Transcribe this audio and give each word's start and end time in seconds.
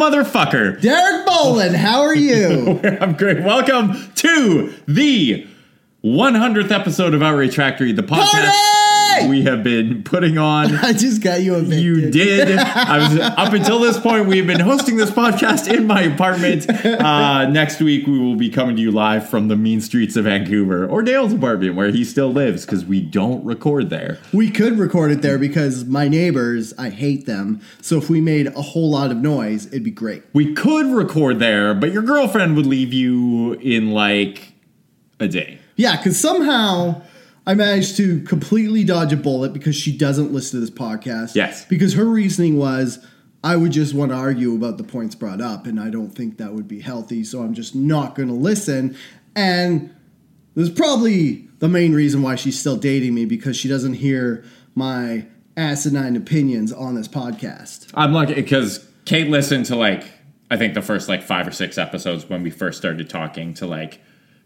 DeRuiter, 0.00 0.14
you 0.14 0.22
beautiful 0.24 0.42
motherfucker. 0.42 0.80
Derek 0.80 1.26
Bolin, 1.26 1.74
how 1.74 2.00
are 2.00 2.14
you? 2.16 2.80
I'm 3.00 3.14
great. 3.14 3.42
Welcome 3.42 4.12
to 4.16 4.74
the 4.86 5.46
100th 6.04 6.70
episode 6.70 7.14
of 7.14 7.22
Outrage 7.22 7.56
Factory, 7.56 7.92
the 7.92 8.02
podcast 8.02 8.30
Party! 8.30 8.77
We 9.26 9.42
have 9.42 9.62
been 9.62 10.02
putting 10.02 10.38
on. 10.38 10.74
I 10.82 10.92
just 10.92 11.22
got 11.22 11.40
you 11.42 11.56
a 11.56 11.62
You 11.62 12.10
did. 12.10 12.58
I 12.58 12.98
was 12.98 13.18
up 13.18 13.52
until 13.52 13.78
this 13.78 13.98
point. 13.98 14.26
We've 14.26 14.46
been 14.46 14.60
hosting 14.60 14.96
this 14.96 15.10
podcast 15.10 15.72
in 15.72 15.86
my 15.86 16.02
apartment. 16.02 16.68
Uh, 16.68 17.48
next 17.48 17.80
week, 17.80 18.06
we 18.06 18.18
will 18.18 18.36
be 18.36 18.50
coming 18.50 18.76
to 18.76 18.82
you 18.82 18.90
live 18.90 19.28
from 19.28 19.48
the 19.48 19.56
mean 19.56 19.80
streets 19.80 20.16
of 20.16 20.24
Vancouver 20.24 20.86
or 20.86 21.02
Dale's 21.02 21.32
apartment, 21.32 21.74
where 21.74 21.90
he 21.90 22.04
still 22.04 22.32
lives, 22.32 22.64
because 22.64 22.84
we 22.84 23.00
don't 23.00 23.44
record 23.44 23.90
there. 23.90 24.18
We 24.32 24.50
could 24.50 24.78
record 24.78 25.10
it 25.10 25.22
there 25.22 25.38
because 25.38 25.84
my 25.84 26.08
neighbors, 26.08 26.74
I 26.78 26.90
hate 26.90 27.26
them. 27.26 27.60
So 27.80 27.96
if 27.96 28.10
we 28.10 28.20
made 28.20 28.48
a 28.48 28.62
whole 28.62 28.90
lot 28.90 29.10
of 29.10 29.16
noise, 29.16 29.66
it'd 29.66 29.84
be 29.84 29.90
great. 29.90 30.22
We 30.32 30.54
could 30.54 30.86
record 30.86 31.38
there, 31.38 31.74
but 31.74 31.92
your 31.92 32.02
girlfriend 32.02 32.56
would 32.56 32.66
leave 32.66 32.92
you 32.92 33.54
in 33.54 33.92
like 33.92 34.52
a 35.20 35.28
day. 35.28 35.58
Yeah, 35.76 35.96
because 35.96 36.18
somehow 36.18 37.02
I 37.48 37.54
managed 37.54 37.96
to 37.96 38.20
completely 38.24 38.84
dodge 38.84 39.10
a 39.14 39.16
bullet 39.16 39.54
because 39.54 39.74
she 39.74 39.96
doesn't 39.96 40.32
listen 40.32 40.60
to 40.60 40.66
this 40.66 40.70
podcast. 40.70 41.34
Yes. 41.34 41.64
Because 41.64 41.94
her 41.94 42.04
reasoning 42.04 42.58
was 42.58 43.04
I 43.42 43.56
would 43.56 43.72
just 43.72 43.94
want 43.94 44.10
to 44.10 44.16
argue 44.16 44.54
about 44.54 44.76
the 44.76 44.84
points 44.84 45.14
brought 45.14 45.40
up, 45.40 45.66
and 45.66 45.80
I 45.80 45.88
don't 45.88 46.10
think 46.10 46.36
that 46.36 46.52
would 46.52 46.68
be 46.68 46.80
healthy, 46.80 47.24
so 47.24 47.40
I'm 47.40 47.54
just 47.54 47.74
not 47.74 48.14
going 48.14 48.28
to 48.28 48.34
listen. 48.34 48.94
And 49.34 49.94
there's 50.54 50.68
probably 50.68 51.48
the 51.60 51.68
main 51.68 51.94
reason 51.94 52.20
why 52.20 52.34
she's 52.34 52.60
still 52.60 52.76
dating 52.76 53.14
me 53.14 53.24
because 53.24 53.56
she 53.56 53.66
doesn't 53.66 53.94
hear 53.94 54.44
my 54.74 55.26
asinine 55.56 56.16
opinions 56.16 56.70
on 56.70 56.96
this 56.96 57.08
podcast. 57.08 57.90
I'm 57.94 58.12
lucky 58.12 58.34
because 58.34 58.86
Kate 59.06 59.30
listened 59.30 59.64
to 59.66 59.76
like 59.76 60.04
I 60.50 60.58
think 60.58 60.74
the 60.74 60.82
first 60.82 61.08
like 61.08 61.22
five 61.22 61.48
or 61.48 61.52
six 61.52 61.78
episodes 61.78 62.28
when 62.28 62.42
we 62.42 62.50
first 62.50 62.76
started 62.76 63.08
talking 63.08 63.54
to 63.54 63.66
like 63.66 64.02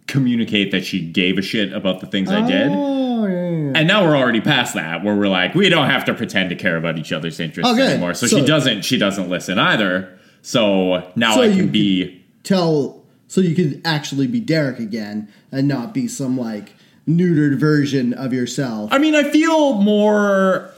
communicate 0.07 0.71
that 0.73 0.85
she 0.85 1.01
gave 1.07 1.39
a 1.39 1.43
shit 1.43 1.73
about 1.73 2.01
the 2.01 2.07
things 2.07 2.31
I 2.31 2.47
did. 2.47 2.69
Oh, 2.71 3.27
yeah. 3.27 3.73
And 3.79 3.87
now 3.89 4.05
we're 4.05 4.17
already 4.17 4.41
past 4.41 4.75
that 4.75 5.03
where 5.05 5.15
we're 5.17 5.29
like 5.29 5.55
we 5.55 5.69
don't 5.69 5.89
have 5.89 6.05
to 6.07 6.15
pretend 6.15 6.51
to 6.51 6.57
care 6.57 6.77
about 6.77 6.99
each 6.99 7.13
other's 7.13 7.39
interests 7.41 7.73
good. 7.75 7.91
anymore. 7.91 8.15
So, 8.15 8.27
So- 8.27 8.39
she 8.39 8.45
doesn't 8.45 8.83
she 8.85 8.99
doesn't 8.99 9.29
listen 9.31 9.59
either. 9.59 10.19
So 10.43 11.11
now 11.17 11.35
So 11.37 11.43
I 11.43 11.49
can 11.51 11.69
be 11.69 12.25
Tell 12.43 13.03
so 13.29 13.41
you 13.41 13.55
could 13.55 13.81
actually 13.85 14.27
be 14.27 14.41
Derek 14.41 14.79
again 14.81 15.29
and 15.53 15.69
not 15.69 15.95
be 15.95 16.09
some 16.09 16.37
like 16.37 16.73
neutered 17.09 17.59
version 17.59 18.13
of 18.13 18.33
yourself. 18.33 18.93
I 18.93 18.99
mean 18.99 19.15
I 19.15 19.23
feel 19.31 19.75
more 19.75 20.71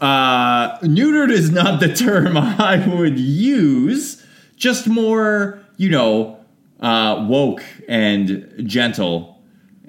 uh 0.00 0.78
neutered 0.80 1.30
is 1.30 1.50
not 1.50 1.80
the 1.80 1.92
term 1.92 2.36
I 2.36 2.86
would 2.94 3.18
use. 3.18 4.24
Just 4.56 4.86
more, 4.88 5.60
you 5.76 5.88
know, 5.88 6.37
uh 6.80 7.26
woke 7.28 7.62
and 7.88 8.54
gentle 8.64 9.36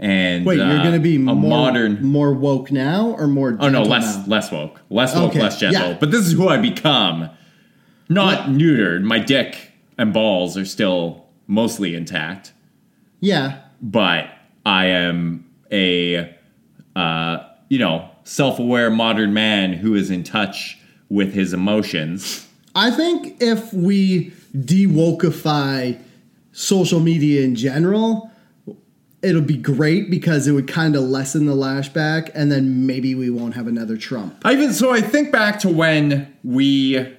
and 0.01 0.45
Wait, 0.45 0.55
you're 0.57 0.65
uh, 0.65 0.81
going 0.81 0.93
to 0.93 0.99
be 0.99 1.15
a 1.17 1.19
more 1.19 1.35
modern 1.35 2.01
more 2.01 2.33
woke 2.33 2.71
now 2.71 3.09
or 3.17 3.27
more? 3.27 3.57
Oh 3.59 3.67
no, 3.67 3.83
less 3.83 4.15
now? 4.15 4.23
less 4.27 4.49
woke, 4.51 4.79
less 4.89 5.13
woke, 5.13 5.31
Okay, 5.31 5.41
less 5.41 5.59
gentle. 5.59 5.89
yeah. 5.89 5.97
But 5.99 6.11
this 6.11 6.25
is 6.25 6.31
who 6.33 6.47
I 6.47 6.57
become. 6.57 7.29
Not 8.07 8.47
neutered. 8.47 9.03
My 9.03 9.19
dick 9.19 9.73
and 9.97 10.13
balls 10.13 10.55
are 10.57 10.63
still 10.65 11.25
mostly 11.47 11.95
intact, 11.95 12.53
Yeah, 13.19 13.59
but 13.81 14.29
I 14.65 14.85
am 14.85 15.45
a 15.71 16.33
uh, 16.95 17.37
you 17.67 17.77
know 17.79 18.09
self-aware 18.23 18.89
modern 18.89 19.33
man 19.33 19.73
who 19.73 19.95
is 19.95 20.09
in 20.09 20.23
touch 20.23 20.77
with 21.09 21.33
his 21.33 21.51
emotions. 21.53 22.47
I 22.73 22.89
think 22.91 23.35
if 23.41 23.73
we 23.73 24.31
de-wokeify 24.57 25.99
social 26.59 26.99
media 26.99 27.41
in 27.43 27.55
general, 27.55 28.29
it'll 29.21 29.41
be 29.41 29.55
great 29.55 30.09
because 30.11 30.45
it 30.45 30.51
would 30.51 30.67
kind 30.67 30.93
of 30.95 31.03
lessen 31.03 31.45
the 31.45 31.53
lashback, 31.55 32.29
and 32.35 32.51
then 32.51 32.85
maybe 32.85 33.15
we 33.15 33.29
won't 33.29 33.53
have 33.55 33.65
another 33.67 33.95
Trump. 33.95 34.41
I 34.43 34.53
even 34.53 34.73
so 34.73 34.91
I 34.93 34.99
think 35.01 35.31
back 35.31 35.59
to 35.61 35.69
when 35.69 36.35
we 36.43 37.15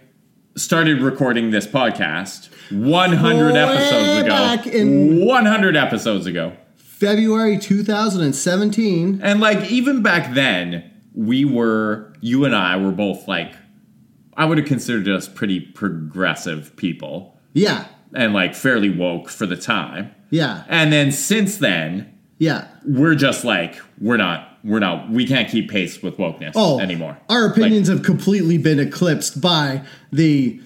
started 0.56 1.00
recording 1.00 1.50
this 1.52 1.66
podcast 1.66 2.50
100 2.70 3.52
Way 3.54 3.58
episodes 3.62 4.18
ago. 4.18 4.28
back 4.28 4.66
in- 4.66 5.24
100 5.24 5.76
episodes 5.76 6.26
ago. 6.26 6.52
February 6.76 7.58
2017. 7.58 9.20
And 9.22 9.40
like 9.40 9.70
even 9.70 10.02
back 10.02 10.34
then, 10.34 10.84
we 11.14 11.46
were 11.46 12.12
you 12.20 12.44
and 12.44 12.54
I 12.54 12.76
were 12.76 12.92
both 12.92 13.26
like 13.26 13.54
I 14.36 14.44
would 14.44 14.58
have 14.58 14.66
considered 14.66 15.08
us 15.08 15.28
pretty 15.28 15.60
progressive 15.60 16.76
people 16.76 17.38
Yeah, 17.54 17.86
and 18.14 18.32
like 18.32 18.54
fairly 18.54 18.90
woke 18.90 19.28
for 19.28 19.46
the 19.46 19.56
time. 19.56 20.14
yeah, 20.30 20.64
And 20.68 20.92
then 20.92 21.12
since 21.12 21.56
then, 21.58 22.12
yeah. 22.38 22.68
we're 22.84 23.14
just 23.14 23.44
like 23.44 23.76
we're 24.00 24.16
not 24.16 24.46
we're 24.62 24.78
not 24.78 25.10
we 25.10 25.26
can't 25.26 25.48
keep 25.50 25.70
pace 25.70 26.02
with 26.02 26.16
wokeness 26.18 26.52
Oh, 26.54 26.80
anymore. 26.80 27.16
Our 27.28 27.46
opinions 27.46 27.88
have 27.88 28.02
completely 28.02 28.58
been 28.58 28.78
eclipsed 28.78 29.40
by 29.40 29.82
the 30.12 30.60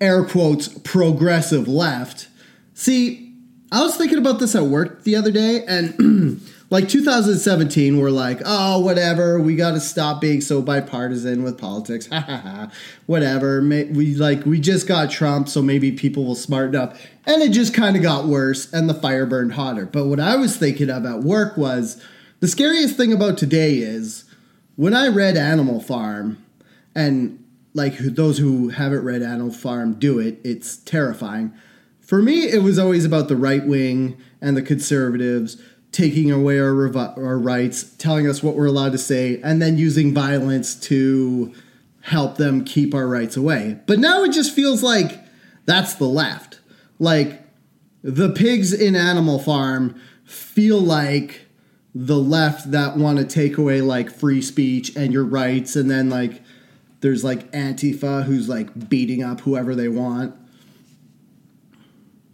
air 0.00 0.24
quotes 0.24 0.68
progressive 0.68 1.66
left. 1.68 2.28
See, 2.74 3.34
I 3.72 3.82
was 3.82 3.96
thinking 3.96 4.18
about 4.18 4.38
this 4.40 4.54
at 4.54 4.64
work 4.64 5.04
the 5.04 5.16
other 5.16 5.30
day, 5.30 5.64
and 5.66 6.40
like 6.70 6.88
2017, 6.88 7.98
we're 7.98 8.10
like, 8.10 8.40
oh, 8.44 8.78
whatever, 8.78 9.40
we 9.40 9.56
got 9.56 9.72
to 9.72 9.80
stop 9.80 10.20
being 10.20 10.40
so 10.40 10.62
bipartisan 10.62 11.42
with 11.42 11.58
politics. 11.58 12.08
Ha 12.20 12.20
ha 12.20 12.36
ha. 12.36 12.70
Whatever. 13.06 13.60
We 13.60 14.14
like 14.14 14.44
we 14.44 14.60
just 14.60 14.86
got 14.86 15.10
Trump, 15.10 15.48
so 15.48 15.62
maybe 15.62 15.90
people 15.92 16.24
will 16.24 16.34
smarten 16.34 16.76
up. 16.76 16.96
And 17.26 17.42
it 17.42 17.50
just 17.50 17.74
kind 17.74 17.96
of 17.96 18.02
got 18.02 18.26
worse, 18.26 18.72
and 18.72 18.88
the 18.88 18.94
fire 18.94 19.26
burned 19.26 19.54
hotter. 19.54 19.86
But 19.86 20.06
what 20.06 20.20
I 20.20 20.36
was 20.36 20.56
thinking 20.56 20.90
of 20.90 21.04
at 21.04 21.20
work 21.20 21.56
was 21.56 22.02
the 22.40 22.48
scariest 22.48 22.96
thing 22.96 23.12
about 23.12 23.38
today 23.38 23.76
is 23.76 24.24
when 24.76 24.94
I 24.94 25.08
read 25.08 25.36
Animal 25.36 25.80
Farm, 25.80 26.44
and 26.94 27.42
like 27.74 27.98
those 27.98 28.38
who 28.38 28.68
haven't 28.70 29.04
read 29.04 29.22
Animal 29.22 29.52
Farm 29.52 29.94
do 29.94 30.18
it, 30.18 30.40
it's 30.44 30.76
terrifying. 30.76 31.52
For 32.00 32.20
me, 32.22 32.50
it 32.50 32.62
was 32.62 32.78
always 32.78 33.04
about 33.04 33.28
the 33.28 33.36
right 33.36 33.64
wing 33.64 34.18
and 34.40 34.56
the 34.56 34.62
conservatives 34.62 35.62
taking 35.92 36.30
away 36.30 36.58
our, 36.58 36.72
revi- 36.72 37.16
our 37.16 37.38
rights, 37.38 37.82
telling 37.96 38.28
us 38.28 38.42
what 38.42 38.54
we're 38.54 38.66
allowed 38.66 38.92
to 38.92 38.98
say, 38.98 39.40
and 39.42 39.60
then 39.60 39.76
using 39.76 40.14
violence 40.14 40.74
to 40.74 41.52
help 42.02 42.36
them 42.36 42.64
keep 42.64 42.94
our 42.94 43.06
rights 43.06 43.36
away. 43.36 43.78
But 43.86 43.98
now 43.98 44.22
it 44.22 44.32
just 44.32 44.54
feels 44.54 44.82
like 44.82 45.18
that's 45.66 45.94
the 45.94 46.06
left. 46.06 46.60
Like 46.98 47.42
the 48.02 48.30
pigs 48.30 48.72
in 48.72 48.96
Animal 48.96 49.38
Farm 49.38 50.00
feel 50.24 50.78
like 50.78 51.46
the 51.94 52.18
left 52.18 52.70
that 52.70 52.96
want 52.96 53.18
to 53.18 53.24
take 53.24 53.58
away 53.58 53.80
like 53.80 54.10
free 54.10 54.40
speech 54.40 54.94
and 54.96 55.12
your 55.12 55.24
rights 55.24 55.74
and 55.74 55.90
then 55.90 56.08
like 56.08 56.40
there's 57.00 57.24
like 57.24 57.50
antifa 57.50 58.24
who's 58.24 58.48
like 58.48 58.88
beating 58.88 59.22
up 59.22 59.40
whoever 59.40 59.74
they 59.74 59.88
want 59.88 60.34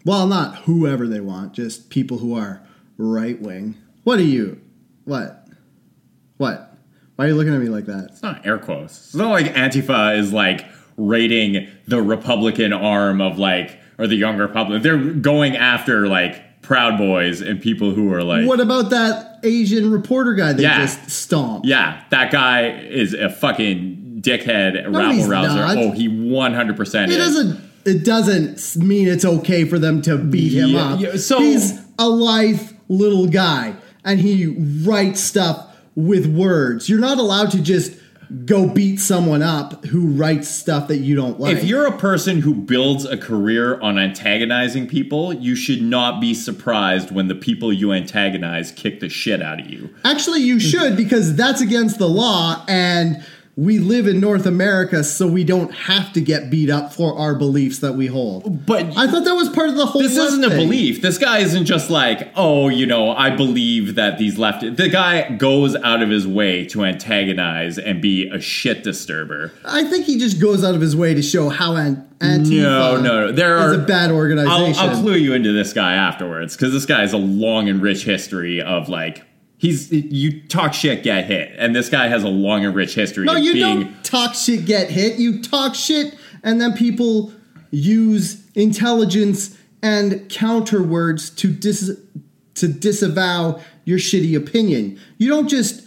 well 0.04 0.26
not 0.26 0.56
whoever 0.64 1.06
they 1.06 1.20
want 1.20 1.54
just 1.54 1.88
people 1.88 2.18
who 2.18 2.34
are 2.34 2.60
right 2.98 3.40
wing 3.40 3.76
what 4.04 4.18
are 4.18 4.22
you 4.22 4.60
what 5.04 5.46
what 6.36 6.76
why 7.16 7.24
are 7.24 7.28
you 7.28 7.34
looking 7.34 7.54
at 7.54 7.60
me 7.60 7.68
like 7.68 7.86
that 7.86 8.08
It's 8.12 8.22
not 8.22 8.46
air 8.46 8.58
quotes. 8.58 9.06
It's 9.06 9.14
not 9.14 9.30
like 9.30 9.46
Antifa 9.54 10.18
is 10.18 10.32
like 10.34 10.66
raiding 10.98 11.68
the 11.86 12.02
Republican 12.02 12.72
arm 12.74 13.20
of 13.22 13.38
like 13.38 13.78
or 13.98 14.06
the 14.06 14.16
young 14.16 14.36
Republican. 14.36 14.82
They're 14.82 15.14
going 15.14 15.56
after 15.56 16.08
like 16.08 16.60
Proud 16.60 16.98
Boys 16.98 17.40
and 17.40 17.60
people 17.60 17.92
who 17.92 18.12
are 18.12 18.22
like 18.22 18.46
what 18.46 18.60
about 18.60 18.90
that 18.90 19.38
asian 19.44 19.90
reporter 19.90 20.34
guy 20.34 20.52
they 20.52 20.64
Yeah. 20.64 20.80
just 20.80 21.08
stomped 21.10 21.66
Yeah, 21.66 22.02
that 22.10 22.30
guy 22.32 22.68
is 22.70 23.14
a 23.14 23.30
fucking 23.30 24.18
dickhead 24.20 24.74
rabble 24.92 25.24
rouser. 25.28 25.54
not. 25.54 25.76
Oh, 25.78 25.92
he 25.92 26.08
100% 26.08 27.08
It 27.10 27.16
doesn't. 27.16 27.60
It 27.84 28.04
doesn't 28.04 28.76
mean 28.84 29.06
it's 29.06 29.24
okay 29.24 29.64
for 29.64 29.78
them 29.78 30.02
to 30.02 30.18
beat 30.18 30.52
him 30.52 30.74
up. 30.74 31.00
yeah, 31.00 31.16
so- 31.16 31.38
he's 31.38 31.78
a 31.98 32.08
lithe 32.08 32.72
little 32.88 33.26
guy, 33.26 33.76
and 34.04 34.20
he 34.20 34.46
writes 34.84 35.20
stuff 35.20 35.76
with 35.94 36.26
words. 36.26 36.88
You're 36.88 37.00
not 37.00 37.18
allowed 37.18 37.50
to 37.52 37.60
just 37.60 37.92
go 38.44 38.68
beat 38.68 38.98
someone 38.98 39.40
up 39.40 39.84
who 39.86 40.08
writes 40.08 40.48
stuff 40.48 40.88
that 40.88 40.98
you 40.98 41.14
don't 41.14 41.38
like. 41.38 41.56
If 41.56 41.64
you're 41.64 41.86
a 41.86 41.96
person 41.96 42.40
who 42.40 42.54
builds 42.54 43.04
a 43.04 43.16
career 43.16 43.80
on 43.80 43.98
antagonizing 43.98 44.88
people, 44.88 45.32
you 45.32 45.54
should 45.54 45.80
not 45.80 46.20
be 46.20 46.34
surprised 46.34 47.12
when 47.12 47.28
the 47.28 47.36
people 47.36 47.72
you 47.72 47.92
antagonize 47.92 48.72
kick 48.72 48.98
the 49.00 49.08
shit 49.08 49.40
out 49.40 49.60
of 49.60 49.70
you. 49.70 49.94
Actually, 50.04 50.40
you 50.40 50.58
should 50.58 50.96
because 50.96 51.36
that's 51.36 51.60
against 51.60 51.98
the 51.98 52.08
law, 52.08 52.64
and 52.68 53.24
we 53.58 53.78
live 53.78 54.06
in 54.06 54.20
North 54.20 54.44
America, 54.44 55.02
so 55.02 55.26
we 55.26 55.42
don't 55.42 55.72
have 55.72 56.12
to 56.12 56.20
get 56.20 56.50
beat 56.50 56.68
up 56.68 56.92
for 56.92 57.16
our 57.18 57.34
beliefs 57.34 57.78
that 57.78 57.94
we 57.94 58.06
hold. 58.06 58.66
But 58.66 58.84
I 58.98 59.10
thought 59.10 59.24
that 59.24 59.34
was 59.34 59.48
part 59.48 59.70
of 59.70 59.76
the 59.76 59.86
whole. 59.86 60.02
this 60.02 60.18
isn't 60.18 60.44
a 60.44 60.50
belief. 60.50 61.00
This 61.00 61.16
guy 61.16 61.38
isn't 61.38 61.64
just 61.64 61.88
like, 61.88 62.30
oh, 62.36 62.68
you 62.68 62.84
know, 62.84 63.12
I 63.12 63.30
believe 63.30 63.94
that 63.94 64.18
these 64.18 64.36
left. 64.36 64.60
The 64.60 64.90
guy 64.90 65.30
goes 65.36 65.74
out 65.76 66.02
of 66.02 66.10
his 66.10 66.26
way 66.26 66.66
to 66.66 66.84
antagonize 66.84 67.78
and 67.78 68.02
be 68.02 68.28
a 68.28 68.40
shit 68.40 68.84
disturber. 68.84 69.52
I 69.64 69.84
think 69.84 70.04
he 70.04 70.18
just 70.18 70.38
goes 70.38 70.62
out 70.62 70.74
of 70.74 70.82
his 70.82 70.94
way 70.94 71.14
to 71.14 71.22
show 71.22 71.48
how 71.48 71.76
an 71.76 72.06
Antifa 72.18 72.62
No, 72.62 72.96
no, 72.96 73.26
no. 73.26 73.32
There 73.32 73.56
are 73.56 73.72
is 73.72 73.78
a 73.78 73.86
bad 73.86 74.10
I'll, 74.10 74.16
organization. 74.16 74.86
I'll 74.86 75.00
clue 75.00 75.16
you 75.16 75.32
into 75.32 75.52
this 75.52 75.72
guy 75.72 75.94
afterwards 75.94 76.56
because 76.56 76.74
this 76.74 76.84
guy 76.84 77.00
has 77.00 77.14
a 77.14 77.18
long 77.18 77.70
and 77.70 77.80
rich 77.80 78.04
history 78.04 78.60
of 78.60 78.90
like 78.90 79.24
he's 79.58 79.90
you 79.92 80.42
talk 80.48 80.74
shit, 80.74 81.02
get 81.02 81.24
hit, 81.24 81.54
and 81.58 81.74
this 81.74 81.88
guy 81.88 82.08
has 82.08 82.24
a 82.24 82.28
long 82.28 82.64
and 82.64 82.74
rich 82.74 82.94
history 82.94 83.26
no, 83.26 83.36
of 83.36 83.42
you 83.42 83.52
being. 83.54 83.80
don't 83.82 84.04
talk 84.04 84.34
shit, 84.34 84.64
get 84.64 84.90
hit. 84.90 85.18
You 85.18 85.42
talk 85.42 85.74
shit, 85.74 86.14
and 86.42 86.60
then 86.60 86.74
people 86.74 87.32
use 87.70 88.48
intelligence 88.54 89.56
and 89.82 90.28
counter 90.28 90.82
words 90.82 91.30
to 91.30 91.50
dis 91.50 91.90
to 92.54 92.68
disavow 92.68 93.60
your 93.84 93.98
shitty 93.98 94.36
opinion. 94.36 94.98
You 95.18 95.28
don't 95.28 95.48
just 95.48 95.86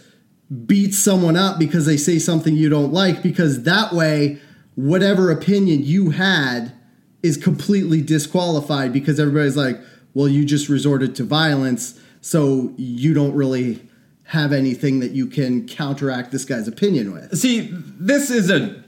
beat 0.66 0.94
someone 0.94 1.36
up 1.36 1.58
because 1.58 1.86
they 1.86 1.96
say 1.96 2.18
something 2.18 2.56
you 2.56 2.68
don't 2.68 2.92
like, 2.92 3.22
because 3.22 3.62
that 3.64 3.92
way, 3.92 4.38
whatever 4.74 5.30
opinion 5.30 5.84
you 5.84 6.10
had 6.10 6.72
is 7.22 7.36
completely 7.36 8.00
disqualified 8.00 8.92
because 8.92 9.20
everybody's 9.20 9.56
like, 9.56 9.78
well, 10.14 10.28
you 10.28 10.44
just 10.44 10.68
resorted 10.68 11.14
to 11.16 11.24
violence, 11.24 12.00
so 12.20 12.72
you 12.76 13.14
don't 13.14 13.34
really 13.34 13.80
have 14.24 14.52
anything 14.52 15.00
that 15.00 15.10
you 15.12 15.26
can 15.26 15.66
counteract 15.66 16.30
this 16.30 16.44
guy's 16.44 16.68
opinion 16.68 17.12
with. 17.12 17.36
See, 17.38 17.68
this 17.72 18.30
is 18.30 18.50
a 18.50 18.82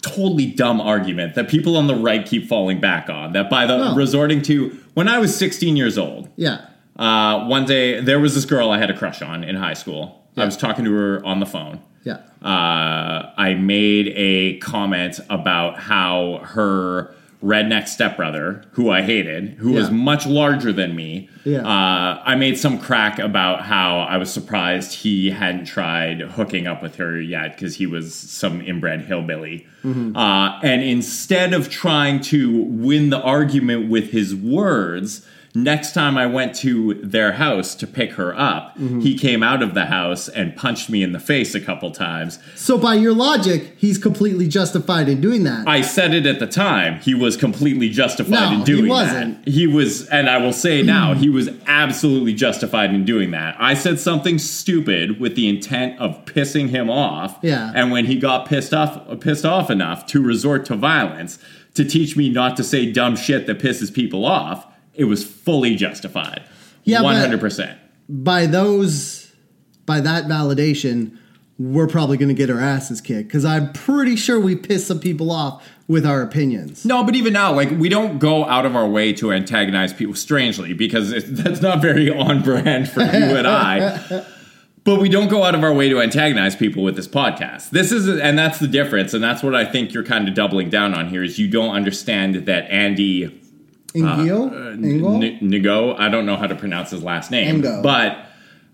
totally 0.00 0.46
dumb 0.46 0.80
argument 0.80 1.34
that 1.34 1.48
people 1.48 1.76
on 1.76 1.86
the 1.88 1.94
right 1.94 2.24
keep 2.24 2.48
falling 2.48 2.80
back 2.80 3.10
on. 3.10 3.32
That 3.32 3.50
by 3.50 3.66
the 3.66 3.76
No. 3.76 3.94
resorting 3.94 4.40
to 4.42 4.76
when 4.94 5.08
I 5.08 5.18
was 5.18 5.34
16 5.34 5.76
years 5.76 5.98
old, 5.98 6.28
Yeah. 6.36 6.60
uh, 6.96 7.44
one 7.46 7.66
day 7.66 8.00
there 8.00 8.18
was 8.20 8.34
this 8.34 8.44
girl 8.44 8.70
I 8.70 8.78
had 8.78 8.90
a 8.90 8.96
crush 8.96 9.20
on 9.22 9.44
in 9.44 9.56
high 9.56 9.74
school. 9.74 10.24
Yeah. 10.36 10.44
I 10.44 10.46
was 10.46 10.56
talking 10.56 10.84
to 10.84 10.92
her 10.94 11.24
on 11.26 11.40
the 11.40 11.46
phone. 11.46 11.80
Yeah. 12.04 12.18
uh, 12.42 13.30
I 13.36 13.54
made 13.60 14.12
a 14.16 14.58
comment 14.58 15.18
about 15.28 15.78
how 15.78 16.40
her 16.44 17.12
redneck 17.42 17.86
stepbrother, 17.86 18.62
who 18.72 18.90
I 18.90 19.02
hated, 19.02 19.50
who 19.58 19.72
was 19.72 19.90
much 19.90 20.26
larger 20.26 20.72
than 20.72 20.96
me, 20.96 21.28
Yeah. 21.44 21.60
uh, 21.60 22.20
I 22.24 22.34
made 22.34 22.58
some 22.58 22.78
crack 22.80 23.20
about 23.20 23.62
how 23.62 24.00
I 24.00 24.16
was 24.16 24.28
surprised 24.32 24.92
he 24.92 25.30
hadn't 25.30 25.66
tried 25.66 26.20
hooking 26.20 26.66
up 26.66 26.82
with 26.82 26.96
her 26.96 27.20
yet 27.20 27.54
because 27.54 27.76
he 27.76 27.86
was 27.86 28.12
some 28.14 28.60
inbred 28.60 29.02
hillbilly. 29.02 29.66
Mm-hmm. 29.84 30.16
Uh, 30.16 30.58
and 30.62 30.82
instead 30.82 31.52
of 31.52 31.70
trying 31.70 32.20
to 32.22 32.62
win 32.62 33.10
the 33.10 33.20
argument 33.20 33.88
with 33.88 34.10
his 34.10 34.34
words, 34.34 35.24
Next 35.54 35.92
time 35.92 36.16
I 36.18 36.26
went 36.26 36.54
to 36.56 36.94
their 36.94 37.32
house 37.32 37.74
to 37.76 37.86
pick 37.86 38.12
her 38.12 38.38
up, 38.38 38.76
Mm-hmm. 38.78 39.00
he 39.00 39.18
came 39.18 39.42
out 39.42 39.62
of 39.62 39.74
the 39.74 39.86
house 39.86 40.28
and 40.28 40.54
punched 40.54 40.88
me 40.90 41.02
in 41.02 41.12
the 41.12 41.18
face 41.18 41.54
a 41.54 41.60
couple 41.60 41.90
times. 41.90 42.38
So 42.54 42.78
by 42.78 42.94
your 42.94 43.12
logic, 43.12 43.74
he's 43.76 43.98
completely 43.98 44.46
justified 44.46 45.08
in 45.08 45.20
doing 45.20 45.44
that. 45.44 45.66
I 45.66 45.80
said 45.80 46.14
it 46.14 46.26
at 46.26 46.38
the 46.38 46.46
time. 46.46 47.00
He 47.00 47.14
was 47.14 47.36
completely 47.36 47.88
justified 47.88 48.50
No, 48.50 48.52
in 48.58 48.64
doing 48.64 48.82
that. 48.82 48.86
he 48.86 48.90
wasn't. 48.90 49.44
that. 49.44 49.50
He 49.50 49.66
was, 49.66 50.06
and 50.08 50.28
I 50.30 50.38
will 50.38 50.52
say 50.52 50.82
now, 50.82 51.14
he 51.14 51.28
was 51.28 51.48
absolutely 51.66 52.34
justified 52.34 52.94
in 52.94 53.04
doing 53.04 53.30
that. 53.32 53.56
I 53.58 53.74
said 53.74 53.98
something 53.98 54.38
stupid 54.38 55.18
with 55.18 55.34
the 55.34 55.48
intent 55.48 55.98
of 55.98 56.24
pissing 56.24 56.68
him 56.68 56.88
off. 56.90 57.38
Yeah. 57.42 57.72
And 57.74 57.90
when 57.90 58.04
he 58.06 58.16
got 58.18 58.46
pissed 58.46 58.72
off, 58.74 59.18
pissed 59.20 59.44
off 59.44 59.70
enough 59.70 60.06
to 60.06 60.22
resort 60.22 60.66
to 60.66 60.76
violence 60.76 61.38
to 61.74 61.84
teach 61.84 62.16
me 62.16 62.28
not 62.28 62.56
to 62.58 62.64
say 62.64 62.90
dumb 62.92 63.16
shit 63.16 63.46
that 63.46 63.58
pisses 63.58 63.92
people 63.92 64.24
off, 64.24 64.66
it 64.98 65.04
was 65.04 65.24
fully 65.24 65.74
justified. 65.76 66.42
Yeah, 66.84 67.00
one 67.00 67.16
hundred 67.16 67.40
percent. 67.40 67.78
by 68.08 68.44
those, 68.46 69.32
by 69.86 70.00
that 70.00 70.24
validation, 70.24 71.16
we're 71.58 71.86
probably 71.88 72.16
going 72.16 72.28
to 72.28 72.34
get 72.34 72.50
our 72.50 72.60
asses 72.60 73.00
kicked 73.00 73.28
because 73.28 73.44
I'm 73.44 73.72
pretty 73.72 74.16
sure 74.16 74.38
we 74.38 74.54
pissed 74.56 74.86
some 74.86 75.00
people 75.00 75.30
off 75.32 75.66
with 75.88 76.06
our 76.06 76.22
opinions. 76.22 76.84
No, 76.84 77.02
but 77.04 77.16
even 77.16 77.32
now, 77.32 77.52
like 77.52 77.70
we 77.70 77.88
don't 77.88 78.18
go 78.18 78.44
out 78.44 78.64
of 78.66 78.76
our 78.76 78.86
way 78.88 79.12
to 79.14 79.32
antagonize 79.32 79.92
people. 79.92 80.14
Strangely, 80.14 80.72
because 80.72 81.12
it, 81.12 81.24
that's 81.28 81.60
not 81.62 81.80
very 81.80 82.10
on 82.10 82.42
brand 82.42 82.88
for 82.90 83.00
you 83.00 83.06
and 83.08 83.46
I. 83.46 84.24
But 84.84 85.00
we 85.00 85.10
don't 85.10 85.28
go 85.28 85.42
out 85.44 85.54
of 85.54 85.62
our 85.62 85.72
way 85.74 85.90
to 85.90 86.00
antagonize 86.00 86.56
people 86.56 86.82
with 86.82 86.96
this 86.96 87.08
podcast. 87.08 87.70
This 87.70 87.92
is, 87.92 88.08
and 88.08 88.38
that's 88.38 88.58
the 88.58 88.68
difference, 88.68 89.12
and 89.12 89.22
that's 89.22 89.42
what 89.42 89.54
I 89.54 89.66
think 89.66 89.92
you're 89.92 90.04
kind 90.04 90.26
of 90.26 90.34
doubling 90.34 90.70
down 90.70 90.94
on 90.94 91.08
here. 91.08 91.22
Is 91.22 91.38
you 91.38 91.48
don't 91.48 91.74
understand 91.74 92.34
that 92.46 92.70
Andy 92.70 93.38
Ingio? 94.02 94.52
uh, 94.52 94.70
N- 94.70 95.40
Ngo, 95.40 95.98
I 95.98 96.08
don't 96.08 96.26
know 96.26 96.36
how 96.36 96.46
to 96.46 96.54
pronounce 96.54 96.90
his 96.90 97.02
last 97.02 97.30
name, 97.30 97.62
Ngo. 97.62 97.82
but 97.82 98.24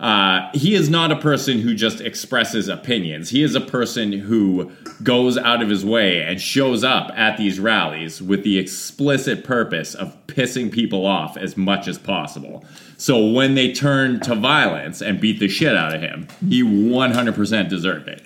uh, 0.01 0.51
he 0.55 0.75
is 0.75 0.91
not 0.91 1.13
a 1.13 1.17
person 1.17 1.61
who 1.61 1.75
just 1.75 2.01
expresses 2.01 2.69
opinions. 2.69 3.31
He 3.31 3.43
is 3.43 3.55
a 3.55 3.61
person 3.61 4.13
who 4.13 4.71
goes 5.03 5.39
out 5.39 5.63
of 5.63 5.69
his 5.71 5.85
way 5.85 6.21
and 6.23 6.41
shows 6.41 6.83
up 6.85 7.11
at 7.17 7.37
these 7.37 7.61
rallies 7.61 8.21
with 8.21 8.43
the 8.45 8.59
explicit 8.59 9.45
purpose 9.45 9.95
of 9.95 10.17
pissing 10.27 10.71
people 10.73 11.07
off 11.07 11.37
as 11.37 11.57
much 11.57 11.87
as 11.89 11.97
possible. 11.99 12.65
So 12.97 13.25
when 13.27 13.55
they 13.55 13.73
turn 13.73 14.21
to 14.21 14.35
violence 14.35 15.01
and 15.01 15.21
beat 15.21 15.39
the 15.41 15.49
shit 15.49 15.77
out 15.77 15.95
of 15.95 16.01
him, 16.01 16.27
he 16.49 16.63
100% 16.63 17.69
deserved 17.69 18.09
it. 18.09 18.23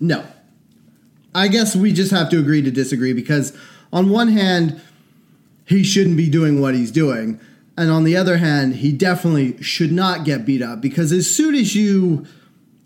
No. 0.00 0.24
I 1.34 1.48
guess 1.48 1.76
we 1.76 1.92
just 1.92 2.10
have 2.10 2.30
to 2.30 2.38
agree 2.38 2.62
to 2.62 2.70
disagree 2.70 3.12
because, 3.12 3.56
on 3.92 4.08
one 4.08 4.28
hand, 4.28 4.80
he 5.66 5.82
shouldn't 5.82 6.16
be 6.16 6.30
doing 6.30 6.60
what 6.60 6.74
he's 6.74 6.90
doing. 6.90 7.38
And 7.76 7.90
on 7.90 8.04
the 8.04 8.16
other 8.16 8.38
hand, 8.38 8.76
he 8.76 8.92
definitely 8.92 9.62
should 9.62 9.92
not 9.92 10.24
get 10.24 10.46
beat 10.46 10.62
up 10.62 10.80
because 10.80 11.12
as 11.12 11.28
soon 11.28 11.54
as 11.54 11.74
you 11.74 12.24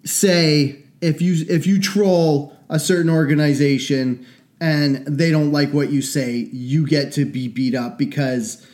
say 0.05 0.83
if 1.01 1.23
you 1.23 1.47
if 1.49 1.67
you 1.67 1.81
troll 1.81 2.57
a 2.69 2.79
certain 2.79 3.11
organization 3.11 4.27
and 4.61 5.07
they 5.07 5.31
don't 5.31 5.53
like 5.53 5.73
what 5.73 5.91
you 5.91 6.03
say, 6.03 6.49
you 6.53 6.87
get 6.87 7.13
to 7.13 7.25
be 7.25 7.49
beat 7.49 7.75
up 7.75 7.99
because 7.99 8.67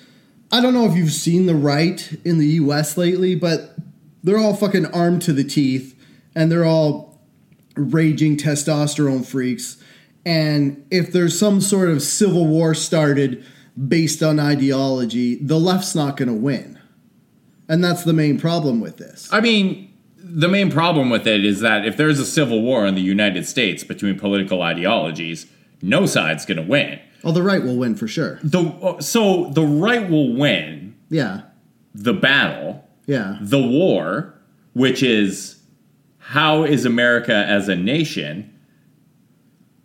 I 0.50 0.60
don't 0.60 0.74
know 0.74 0.86
if 0.86 0.96
you've 0.96 1.12
seen 1.12 1.46
the 1.46 1.54
right 1.54 2.18
in 2.24 2.38
the 2.38 2.46
US 2.46 2.96
lately, 2.96 3.34
but 3.34 3.76
they're 4.22 4.38
all 4.38 4.54
fucking 4.54 4.86
armed 4.86 5.22
to 5.22 5.32
the 5.32 5.44
teeth 5.44 5.98
and 6.34 6.50
they're 6.50 6.64
all 6.64 7.20
raging 7.76 8.36
testosterone 8.36 9.24
freaks. 9.24 9.76
And 10.24 10.84
if 10.90 11.12
there's 11.12 11.38
some 11.38 11.60
sort 11.60 11.88
of 11.88 12.02
civil 12.02 12.46
war 12.46 12.74
started 12.74 13.44
based 13.88 14.22
on 14.22 14.38
ideology, 14.40 15.36
the 15.36 15.58
left's 15.58 15.94
not 15.94 16.16
going 16.16 16.28
to 16.28 16.34
win. 16.34 16.78
And 17.68 17.82
that's 17.82 18.04
the 18.04 18.12
main 18.12 18.38
problem 18.38 18.80
with 18.80 18.96
this. 18.96 19.28
I 19.32 19.40
mean, 19.40 19.92
the 20.18 20.48
main 20.48 20.70
problem 20.70 21.10
with 21.10 21.26
it 21.26 21.44
is 21.44 21.60
that 21.60 21.84
if 21.84 21.96
there's 21.96 22.18
a 22.18 22.24
civil 22.26 22.62
war 22.62 22.86
in 22.86 22.94
the 22.94 23.00
United 23.02 23.46
States 23.46 23.84
between 23.84 24.18
political 24.18 24.62
ideologies, 24.62 25.46
no 25.82 26.06
side's 26.06 26.46
going 26.46 26.56
to 26.58 26.62
win. 26.62 27.00
Oh, 27.24 27.32
the 27.32 27.42
right 27.42 27.62
will 27.62 27.76
win 27.76 27.96
for 27.96 28.06
sure. 28.06 28.38
The 28.42 28.98
so 29.00 29.50
the 29.50 29.64
right 29.64 30.08
will 30.08 30.32
win 30.32 30.94
Yeah. 31.10 31.42
the 31.94 32.12
battle, 32.14 32.84
Yeah. 33.06 33.38
the 33.40 33.60
war, 33.60 34.34
which 34.74 35.02
is 35.02 35.56
how 36.18 36.62
is 36.62 36.84
America 36.84 37.34
as 37.34 37.68
a 37.68 37.74
nation? 37.74 38.50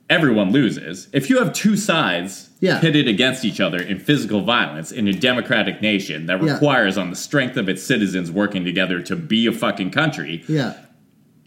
Everyone 0.09 0.51
loses. 0.51 1.07
If 1.13 1.29
you 1.29 1.39
have 1.39 1.51
two 1.53 1.75
sides 1.75 2.49
Yeah. 2.61 2.79
pitted 2.79 3.07
against 3.07 3.43
each 3.43 3.59
other 3.59 3.79
in 3.81 3.99
physical 3.99 4.41
violence 4.41 4.91
in 4.91 5.07
a 5.07 5.13
democratic 5.13 5.81
nation 5.81 6.27
that 6.27 6.41
Yeah. 6.43 6.53
requires 6.53 6.97
on 6.97 7.09
the 7.09 7.15
strength 7.15 7.57
of 7.57 7.67
its 7.67 7.81
citizens 7.83 8.31
working 8.31 8.63
together 8.63 9.01
to 9.01 9.15
be 9.15 9.47
a 9.47 9.51
fucking 9.51 9.89
country, 9.91 10.43
Yeah. 10.47 10.73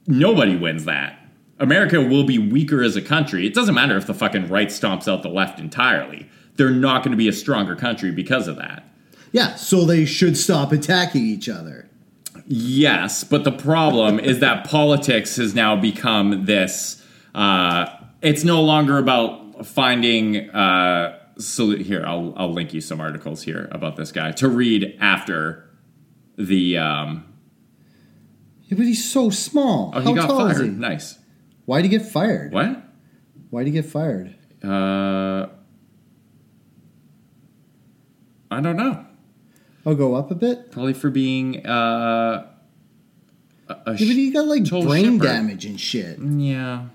nobody 0.06 0.56
wins 0.56 0.84
that. 0.84 1.18
America 1.60 2.00
will 2.00 2.24
be 2.24 2.36
weaker 2.38 2.82
as 2.82 2.96
a 2.96 3.00
country. 3.00 3.46
It 3.46 3.54
doesn't 3.54 3.74
matter 3.74 3.96
if 3.96 4.06
the 4.06 4.14
fucking 4.14 4.48
right 4.48 4.68
stomps 4.68 5.06
out 5.06 5.22
the 5.22 5.28
left 5.28 5.60
entirely. 5.60 6.26
They're 6.56 6.70
not 6.70 7.02
going 7.04 7.12
to 7.12 7.16
be 7.16 7.28
a 7.28 7.32
stronger 7.32 7.76
country 7.76 8.10
because 8.10 8.48
of 8.48 8.56
that. 8.56 8.84
Yeah. 9.32 9.54
So 9.54 9.84
they 9.84 10.04
should 10.04 10.36
stop 10.36 10.72
attacking 10.72 11.24
each 11.24 11.48
other. 11.48 11.86
Yes, 12.46 13.24
but 13.24 13.44
the 13.44 13.52
problem 13.52 14.18
is 14.18 14.40
that 14.40 14.64
politics 14.64 15.36
has 15.36 15.54
now 15.54 15.76
become 15.76 16.44
this. 16.44 17.00
Uh, 17.34 17.86
it's 18.20 18.44
no 18.44 18.60
longer 18.62 18.98
about 18.98 19.43
finding. 19.62 20.50
Uh, 20.50 21.18
so 21.38 21.70
here, 21.76 22.04
I'll 22.06 22.32
I'll 22.36 22.52
link 22.52 22.72
you 22.74 22.80
some 22.80 23.00
articles 23.00 23.42
here 23.42 23.68
about 23.72 23.96
this 23.96 24.12
guy 24.12 24.32
to 24.32 24.48
read 24.48 24.96
after 25.00 25.68
the. 26.36 26.78
Um, 26.78 27.24
Yeah, 28.64 28.76
but 28.76 28.86
he's 28.86 29.04
so 29.04 29.30
small. 29.30 29.92
oh, 29.94 30.00
How 30.00 30.08
he 30.08 30.14
got 30.14 30.26
tall 30.28 30.46
is 30.48 30.56
fired. 30.58 30.70
he? 30.70 30.76
Nice. 30.76 31.18
Why'd 31.66 31.84
he 31.84 31.88
get 31.90 32.02
fired? 32.02 32.52
What? 32.52 32.82
Why'd 33.50 33.66
he 33.66 33.72
get 33.72 33.86
fired? 33.86 34.34
Uh, 34.62 35.46
I 38.50 38.60
don't 38.60 38.76
know. 38.76 39.04
I'll 39.86 39.94
go 39.94 40.14
up 40.14 40.30
a 40.30 40.34
bit. 40.34 40.70
Probably 40.70 40.94
for 40.94 41.10
being 41.10 41.66
uh, 41.66 42.46
a 43.68 43.74
Yeah, 43.76 43.82
but 43.86 43.98
he 43.98 44.30
got 44.30 44.46
like 44.46 44.64
total 44.64 44.84
brain 44.88 45.14
shipper. 45.14 45.24
damage 45.24 45.64
and 45.66 45.78
shit. 45.80 46.18
Yeah. 46.18 46.86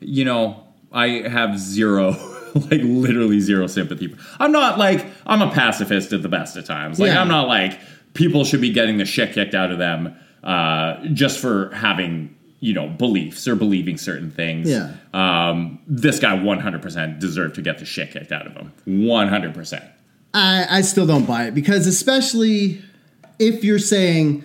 You 0.00 0.24
know, 0.24 0.64
I 0.92 1.28
have 1.28 1.58
zero, 1.58 2.10
like 2.54 2.80
literally 2.82 3.40
zero 3.40 3.66
sympathy. 3.66 4.14
I'm 4.38 4.52
not 4.52 4.78
like, 4.78 5.06
I'm 5.26 5.42
a 5.42 5.50
pacifist 5.50 6.12
at 6.12 6.22
the 6.22 6.28
best 6.28 6.56
of 6.56 6.64
times. 6.64 6.98
Like, 6.98 7.08
Yeah. 7.12 7.20
I'm 7.20 7.28
not 7.28 7.48
like, 7.48 7.78
people 8.14 8.44
should 8.44 8.60
be 8.60 8.70
getting 8.70 8.98
the 8.98 9.04
shit 9.04 9.32
kicked 9.32 9.54
out 9.54 9.70
of 9.70 9.78
them 9.78 10.16
uh, 10.42 11.04
just 11.12 11.38
for 11.38 11.70
having, 11.72 12.34
you 12.58 12.74
know, 12.74 12.88
beliefs 12.88 13.46
or 13.46 13.54
believing 13.54 13.96
certain 13.96 14.30
things. 14.30 14.68
Yeah. 14.68 14.92
Um, 15.14 15.78
this 15.86 16.18
guy 16.18 16.36
100% 16.36 17.20
deserved 17.20 17.54
to 17.54 17.62
get 17.62 17.78
the 17.78 17.84
shit 17.84 18.10
kicked 18.10 18.32
out 18.32 18.46
of 18.46 18.52
him. 18.54 18.72
100%. 18.86 19.88
I, 20.34 20.66
I 20.78 20.80
still 20.82 21.06
don't 21.06 21.26
buy 21.26 21.44
it 21.46 21.54
because 21.54 21.86
especially 21.86 22.82
if 23.38 23.64
you're 23.64 23.78
saying 23.78 24.44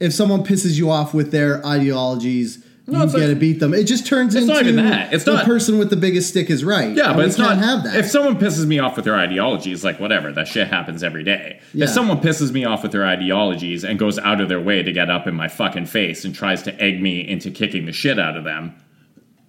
if 0.00 0.12
someone 0.12 0.42
pisses 0.44 0.76
you 0.78 0.90
off 0.90 1.12
with 1.14 1.30
their 1.30 1.64
ideologies, 1.66 2.64
No, 2.90 3.00
you 3.04 3.06
like- 3.06 3.22
to 3.28 3.34
beat 3.36 3.60
them. 3.60 3.72
It 3.74 3.84
just 3.84 4.06
turns 4.06 4.34
It's 4.34 4.42
into 4.42 4.54
not 4.54 4.62
even 4.66 4.76
that. 4.84 5.12
It's 5.12 5.24
the 5.24 5.34
not- 5.34 5.44
person 5.44 5.78
with 5.78 5.90
the 5.90 5.96
biggest 5.96 6.28
stick 6.30 6.50
is 6.50 6.64
right. 6.64 6.94
Yeah, 6.96 7.12
but 7.14 7.24
it's 7.24 7.38
not 7.38 7.58
have 7.58 7.84
that. 7.84 7.96
If 7.96 8.06
someone 8.06 8.36
pisses 8.38 8.66
me 8.66 8.78
off 8.78 8.96
with 8.96 9.04
their 9.04 9.16
ideologies, 9.16 9.84
like 9.84 10.00
whatever, 10.00 10.32
that 10.32 10.48
shit 10.48 10.68
happens 10.68 11.02
every 11.02 11.24
day. 11.24 11.60
Yeah. 11.72 11.84
If 11.84 11.90
someone 11.90 12.20
pisses 12.20 12.52
me 12.52 12.64
off 12.64 12.82
with 12.82 12.92
their 12.92 13.06
ideologies 13.06 13.84
and 13.84 13.98
goes 13.98 14.18
out 14.18 14.40
of 14.40 14.48
their 14.48 14.60
way 14.60 14.82
to 14.82 14.92
get 14.92 15.10
up 15.10 15.26
in 15.26 15.34
my 15.34 15.48
fucking 15.48 15.86
face 15.86 16.24
and 16.24 16.34
tries 16.34 16.62
to 16.64 16.80
egg 16.82 17.00
me 17.00 17.26
into 17.26 17.50
kicking 17.50 17.86
the 17.86 17.92
shit 17.92 18.18
out 18.18 18.36
of 18.36 18.44
them, 18.44 18.74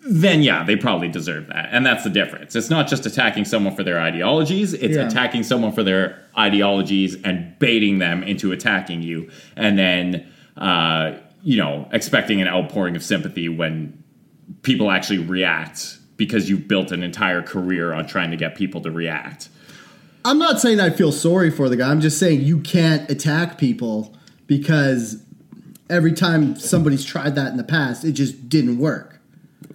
then 0.03 0.41
yeah, 0.41 0.63
they 0.63 0.75
probably 0.75 1.07
deserve 1.07 1.47
that. 1.47 1.69
And 1.71 1.85
that's 1.85 2.03
the 2.03 2.09
difference. 2.09 2.55
It's 2.55 2.71
not 2.71 2.87
just 2.87 3.05
attacking 3.05 3.45
someone 3.45 3.75
for 3.75 3.83
their 3.83 3.99
ideologies, 3.99 4.73
it's 4.73 4.95
Yeah. 4.95 5.05
attacking 5.07 5.43
someone 5.43 5.71
for 5.73 5.83
their 5.83 6.17
ideologies 6.37 7.17
and 7.23 7.53
baiting 7.59 7.99
them 7.99 8.23
into 8.23 8.51
attacking 8.51 9.03
you. 9.03 9.29
And 9.55 9.77
then, 9.77 10.25
uh, 10.57 11.11
you 11.43 11.57
know, 11.57 11.87
expecting 11.91 12.41
an 12.41 12.47
outpouring 12.47 12.95
of 12.95 13.03
sympathy 13.03 13.49
when 13.49 14.01
people 14.61 14.91
actually 14.91 15.19
react 15.19 15.97
because 16.17 16.49
you've 16.49 16.67
built 16.67 16.91
an 16.91 17.03
entire 17.03 17.41
career 17.41 17.93
on 17.93 18.05
trying 18.05 18.31
to 18.31 18.37
get 18.37 18.55
people 18.55 18.81
to 18.81 18.91
react. 18.91 19.49
I'm 20.23 20.37
not 20.37 20.59
saying 20.59 20.79
I 20.79 20.91
feel 20.91 21.11
sorry 21.11 21.49
for 21.49 21.67
the 21.67 21.77
guy. 21.77 21.89
I'm 21.89 22.01
just 22.01 22.19
saying 22.19 22.41
you 22.41 22.59
can't 22.59 23.09
attack 23.09 23.57
people 23.57 24.15
because 24.45 25.23
every 25.89 26.13
time 26.13 26.55
somebody's 26.55 27.03
tried 27.03 27.35
that 27.35 27.47
in 27.47 27.57
the 27.57 27.63
past, 27.63 28.05
it 28.05 28.11
just 28.11 28.49
didn't 28.49 28.77
work. 28.77 29.19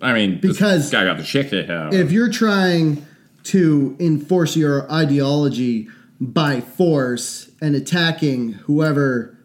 I 0.01 0.13
mean, 0.13 0.41
this 0.41 0.53
Because 0.53 0.91
guy 0.91 1.05
got 1.05 1.17
the 1.17 1.25
shit 1.25 1.51
to 1.51 1.65
him. 1.65 1.93
If 1.93 2.13
you're 2.13 2.31
trying 2.31 3.05
to 3.45 3.97
enforce 3.99 4.57
your 4.57 4.91
ideology 4.91 5.89
by 6.21 6.61
force 6.61 7.51
and 7.61 7.75
attacking 7.75 8.53
whoever 8.53 9.36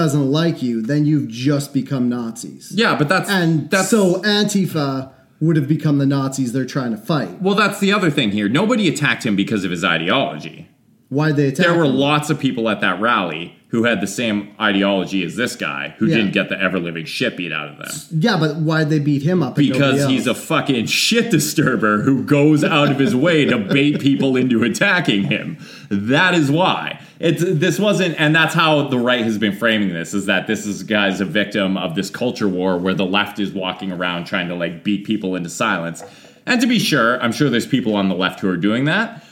doesn't 0.00 0.30
like 0.30 0.62
you, 0.62 0.82
then 0.82 1.06
you've 1.06 1.28
just 1.28 1.72
become 1.72 2.08
Nazis. 2.08 2.70
yeah, 2.74 2.94
but 2.96 3.08
that's 3.08 3.30
And 3.30 3.70
that's 3.70 3.88
so 3.88 4.20
Antifa 4.22 5.10
would 5.40 5.56
have 5.56 5.66
become 5.68 5.96
the 5.98 6.06
Nazis 6.06 6.52
they're 6.52 6.64
trying 6.66 6.90
to 6.90 6.96
fight. 6.98 7.40
well, 7.40 7.54
that's 7.54 7.80
the 7.80 7.92
other 7.92 8.10
thing 8.10 8.30
here. 8.30 8.48
Nobody 8.48 8.88
attacked 8.88 9.24
him 9.24 9.36
because 9.36 9.64
of 9.64 9.70
his 9.70 9.82
ideology. 9.84 10.68
Why'd 11.08 11.36
they 11.36 11.48
attack 11.48 11.66
There 11.66 11.76
were 11.78 11.84
him? 11.86 11.94
lots 11.94 12.30
of 12.30 12.38
people 12.38 12.68
at 12.68 12.80
that 12.82 13.00
rally 13.00 13.55
who 13.68 13.82
had 13.82 14.00
the 14.00 14.06
same 14.06 14.48
ideology 14.60 15.24
as 15.24 15.34
this 15.34 15.56
guy 15.56 15.94
who 15.98 16.06
Yeah. 16.06 16.16
didn't 16.18 16.32
get 16.32 16.48
the 16.48 16.60
ever 16.60 16.78
living 16.78 17.04
shit 17.04 17.36
beat 17.36 17.52
out 17.52 17.68
of 17.68 17.78
them. 17.78 18.20
Yeah, 18.22 18.38
but 18.38 18.56
why'd 18.58 18.90
they 18.90 19.00
beat 19.00 19.22
him 19.22 19.42
up? 19.42 19.56
Because 19.56 20.06
he's 20.06 20.28
a 20.28 20.34
fucking 20.34 20.86
shit 20.86 21.30
disturber 21.32 22.02
who 22.02 22.22
goes 22.22 22.62
out 22.62 22.90
of 22.90 22.98
his 23.00 23.14
way 23.14 23.44
to 23.44 23.58
bait 23.58 23.98
people 24.00 24.36
into 24.36 24.62
attacking 24.62 25.24
him. 25.24 25.58
That 25.90 26.34
is 26.34 26.48
why. 26.50 27.00
It's 27.18 27.42
this 27.44 27.78
wasn't 27.80 28.14
and 28.20 28.34
that's 28.36 28.54
how 28.54 28.88
the 28.88 28.98
right 28.98 29.24
has 29.24 29.38
been 29.38 29.56
framing 29.56 29.88
this 29.88 30.12
is 30.14 30.26
that 30.26 30.46
this 30.46 30.66
is 30.66 30.82
guy's 30.82 31.20
a 31.20 31.24
victim 31.24 31.76
of 31.76 31.94
this 31.94 32.10
culture 32.10 32.46
war 32.48 32.76
where 32.78 32.94
the 32.94 33.06
left 33.06 33.40
is 33.40 33.52
walking 33.52 33.90
around 33.90 34.26
trying 34.26 34.48
to 34.48 34.54
like 34.54 34.84
beat 34.84 35.04
people 35.06 35.34
into 35.34 35.48
silence. 35.48 36.04
And 36.44 36.60
to 36.60 36.66
be 36.68 36.78
sure, 36.78 37.20
I'm 37.20 37.32
sure 37.32 37.50
there's 37.50 37.66
people 37.66 37.96
on 37.96 38.08
the 38.08 38.14
left 38.14 38.40
who 38.40 38.48
are 38.48 38.56
doing 38.56 38.84
that. 38.84 39.24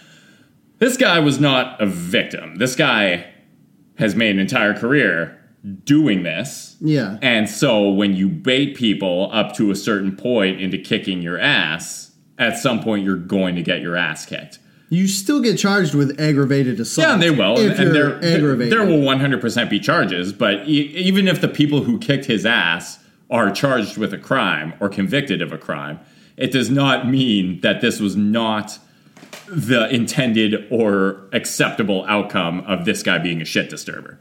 This 0.80 0.96
guy 0.96 1.20
was 1.20 1.38
not 1.38 1.80
a 1.80 1.86
victim. 1.86 2.56
This 2.56 2.74
guy 2.74 3.26
has 3.96 4.14
made 4.14 4.30
an 4.30 4.38
entire 4.38 4.74
career 4.74 5.38
doing 5.84 6.24
this. 6.24 6.76
yeah. 6.80 7.18
And 7.22 7.48
so 7.48 7.88
when 7.88 8.14
you 8.14 8.28
bait 8.28 8.76
people 8.76 9.30
up 9.32 9.54
to 9.56 9.70
a 9.70 9.76
certain 9.76 10.14
point 10.14 10.60
into 10.60 10.76
kicking 10.76 11.22
your 11.22 11.38
ass, 11.38 12.12
at 12.38 12.58
some 12.58 12.82
point 12.82 13.04
you're 13.04 13.16
going 13.16 13.54
to 13.56 13.62
get 13.62 13.80
your 13.80 13.96
ass 13.96 14.26
kicked. 14.26 14.58
You 14.90 15.08
still 15.08 15.40
get 15.40 15.56
charged 15.56 15.94
with 15.94 16.20
aggravated 16.20 16.78
assault. 16.78 17.06
Yeah, 17.06 17.14
and 17.14 17.22
they 17.22 17.30
will. 17.30 17.58
If 17.58 17.78
and 17.78 17.94
you're 17.94 18.18
there, 18.20 18.34
aggravated. 18.36 18.72
there 18.72 18.84
will 18.86 19.00
100% 19.00 19.70
be 19.70 19.80
charges, 19.80 20.32
but 20.32 20.68
e- 20.68 20.92
even 20.94 21.26
if 21.26 21.40
the 21.40 21.48
people 21.48 21.82
who 21.84 21.98
kicked 21.98 22.26
his 22.26 22.44
ass 22.44 22.98
are 23.30 23.50
charged 23.50 23.96
with 23.96 24.12
a 24.12 24.18
crime 24.18 24.74
or 24.80 24.88
convicted 24.90 25.40
of 25.40 25.52
a 25.52 25.58
crime, 25.58 25.98
it 26.36 26.52
does 26.52 26.68
not 26.68 27.08
mean 27.08 27.60
that 27.62 27.80
this 27.80 28.00
was 28.00 28.14
not 28.16 28.78
the 29.48 29.88
intended 29.94 30.66
or 30.70 31.28
acceptable 31.32 32.04
outcome 32.08 32.60
of 32.60 32.84
this 32.84 33.02
guy 33.02 33.18
being 33.18 33.40
a 33.42 33.44
shit 33.44 33.70
disturber. 33.70 34.18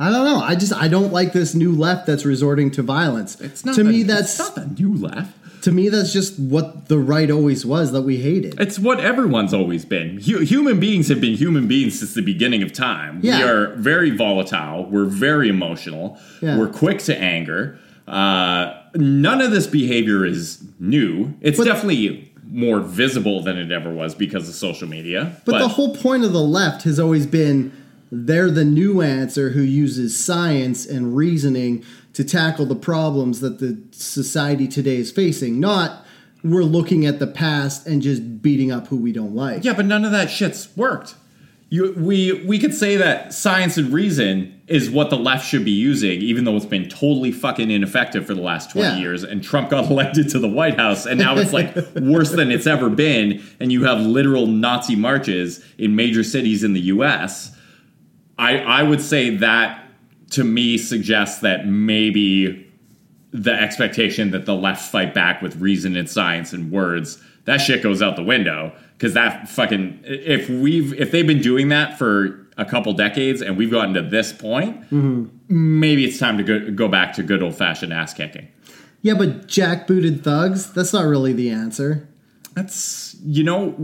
I 0.00 0.10
don't 0.10 0.24
know. 0.24 0.38
I 0.40 0.54
just 0.54 0.72
I 0.72 0.86
don't 0.88 1.12
like 1.12 1.32
this 1.32 1.54
new 1.54 1.72
left 1.72 2.06
that's 2.06 2.24
resorting 2.24 2.70
to 2.72 2.82
violence. 2.82 3.40
It's 3.40 3.64
not 3.64 3.74
to 3.74 3.82
the- 3.82 3.90
me 3.90 4.00
it's 4.02 4.08
that's 4.08 4.38
not 4.38 4.54
the 4.54 4.66
new 4.80 4.94
left. 4.94 5.62
to 5.64 5.72
me 5.72 5.88
that's 5.88 6.12
just 6.12 6.38
what 6.38 6.86
the 6.86 6.98
right 6.98 7.28
always 7.32 7.66
was 7.66 7.90
that 7.90 8.02
we 8.02 8.18
hated. 8.18 8.60
It's 8.60 8.78
what 8.78 9.00
everyone's 9.00 9.52
always 9.52 9.84
been. 9.84 10.20
Hu- 10.20 10.38
human 10.44 10.78
beings 10.78 11.08
have 11.08 11.20
been 11.20 11.34
human 11.34 11.66
beings 11.66 11.98
since 11.98 12.14
the 12.14 12.22
beginning 12.22 12.62
of 12.62 12.72
time. 12.72 13.18
Yeah. 13.24 13.38
We 13.38 13.44
are 13.50 13.74
very 13.74 14.10
volatile. 14.10 14.86
We're 14.88 15.04
very 15.06 15.48
emotional. 15.48 16.16
Yeah. 16.40 16.56
We're 16.58 16.68
quick 16.70 16.98
to 17.00 17.18
anger. 17.18 17.76
Uh, 18.06 18.74
none 18.94 19.40
of 19.40 19.50
this 19.50 19.66
behavior 19.66 20.24
is 20.24 20.62
new. 20.78 21.34
It's 21.40 21.58
But- 21.58 21.64
definitely 21.64 22.27
more 22.50 22.80
visible 22.80 23.42
than 23.42 23.58
it 23.58 23.70
ever 23.70 23.92
was 23.92 24.14
because 24.14 24.48
of 24.48 24.54
social 24.54 24.88
media. 24.88 25.36
But, 25.44 25.58
the 25.58 25.68
whole 25.68 25.94
point 25.94 26.24
of 26.24 26.32
the 26.32 26.40
left 26.40 26.82
has 26.84 26.98
always 26.98 27.26
been 27.26 27.72
they're 28.10 28.50
the 28.50 28.64
new 28.64 29.02
answer 29.02 29.50
who 29.50 29.60
uses 29.60 30.18
science 30.18 30.86
and 30.86 31.14
reasoning 31.14 31.84
to 32.14 32.24
tackle 32.24 32.66
the 32.66 32.74
problems 32.74 33.40
that 33.40 33.58
the 33.58 33.80
society 33.90 34.66
today 34.66 34.96
is 34.96 35.12
facing, 35.12 35.60
not 35.60 36.04
we're 36.42 36.62
looking 36.62 37.04
at 37.04 37.18
the 37.18 37.26
past 37.26 37.86
and 37.86 38.00
just 38.00 38.40
beating 38.40 38.70
up 38.70 38.86
who 38.88 38.96
we 38.96 39.12
don't 39.12 39.34
like. 39.34 39.64
Yeah, 39.64 39.74
but 39.74 39.86
none 39.86 40.04
of 40.04 40.12
that 40.12 40.30
shit's 40.30 40.74
worked. 40.76 41.14
You, 41.70 41.92
we 41.98 42.32
we 42.46 42.58
could 42.58 42.72
say 42.72 42.96
that 42.96 43.34
science 43.34 43.76
and 43.76 43.92
reason 43.92 44.58
is 44.68 44.90
what 44.90 45.10
the 45.10 45.18
left 45.18 45.46
should 45.46 45.66
be 45.66 45.70
using, 45.70 46.22
even 46.22 46.44
though 46.44 46.56
it's 46.56 46.64
been 46.64 46.88
totally 46.88 47.30
fucking 47.30 47.70
ineffective 47.70 48.26
for 48.26 48.32
the 48.34 48.40
last 48.40 48.70
twenty 48.70 48.88
Yeah. 48.88 48.98
years. 48.98 49.22
And 49.22 49.42
Trump 49.44 49.68
got 49.68 49.84
elected 49.90 50.30
to 50.30 50.38
the 50.38 50.48
White 50.48 50.76
House, 50.78 51.04
and 51.04 51.18
now 51.20 51.36
it's 51.36 51.52
like 51.52 51.74
worse 51.96 52.30
than 52.30 52.50
it's 52.50 52.66
ever 52.66 52.88
been. 52.88 53.42
And 53.60 53.70
you 53.70 53.84
have 53.84 54.00
literal 54.00 54.46
Nazi 54.46 54.96
marches 54.96 55.62
in 55.76 55.94
major 55.94 56.24
cities 56.24 56.64
in 56.64 56.72
the 56.72 56.80
U.S. 56.80 57.54
I 58.38 58.60
I 58.60 58.82
would 58.82 59.02
say 59.02 59.36
that 59.36 59.84
to 60.30 60.44
me 60.44 60.78
suggests 60.78 61.40
that 61.40 61.66
maybe 61.66 62.66
the 63.30 63.52
expectation 63.52 64.30
that 64.30 64.46
the 64.46 64.54
left 64.54 64.90
fight 64.90 65.12
back 65.12 65.42
with 65.42 65.56
reason 65.56 65.96
and 65.96 66.08
science 66.08 66.54
and 66.54 66.70
words 66.72 67.22
that 67.44 67.58
shit 67.58 67.82
goes 67.82 68.00
out 68.02 68.16
the 68.16 68.22
window 68.22 68.72
because 68.98 69.14
that 69.14 69.48
fucking 69.48 70.00
if 70.04 70.50
we've 70.50 70.92
if 71.00 71.10
they've 71.12 71.26
been 71.26 71.40
doing 71.40 71.68
that 71.68 71.96
for 71.96 72.46
a 72.58 72.64
couple 72.64 72.92
decades 72.92 73.40
and 73.40 73.56
we've 73.56 73.70
gotten 73.70 73.94
to 73.94 74.02
this 74.02 74.32
point 74.32 74.80
mm-hmm. 74.90 75.24
maybe 75.48 76.04
it's 76.04 76.18
time 76.18 76.36
to 76.36 76.42
go, 76.42 76.70
go 76.72 76.88
back 76.88 77.12
to 77.14 77.22
good 77.22 77.42
old-fashioned 77.42 77.92
ass 77.92 78.12
kicking. 78.12 78.48
Yeah, 79.00 79.14
but 79.14 79.46
jackbooted 79.46 80.24
thugs, 80.24 80.72
that's 80.72 80.92
not 80.92 81.04
really 81.06 81.32
the 81.32 81.50
answer. 81.50 82.08
that's 82.54 83.14
you 83.22 83.44
know 83.44 83.76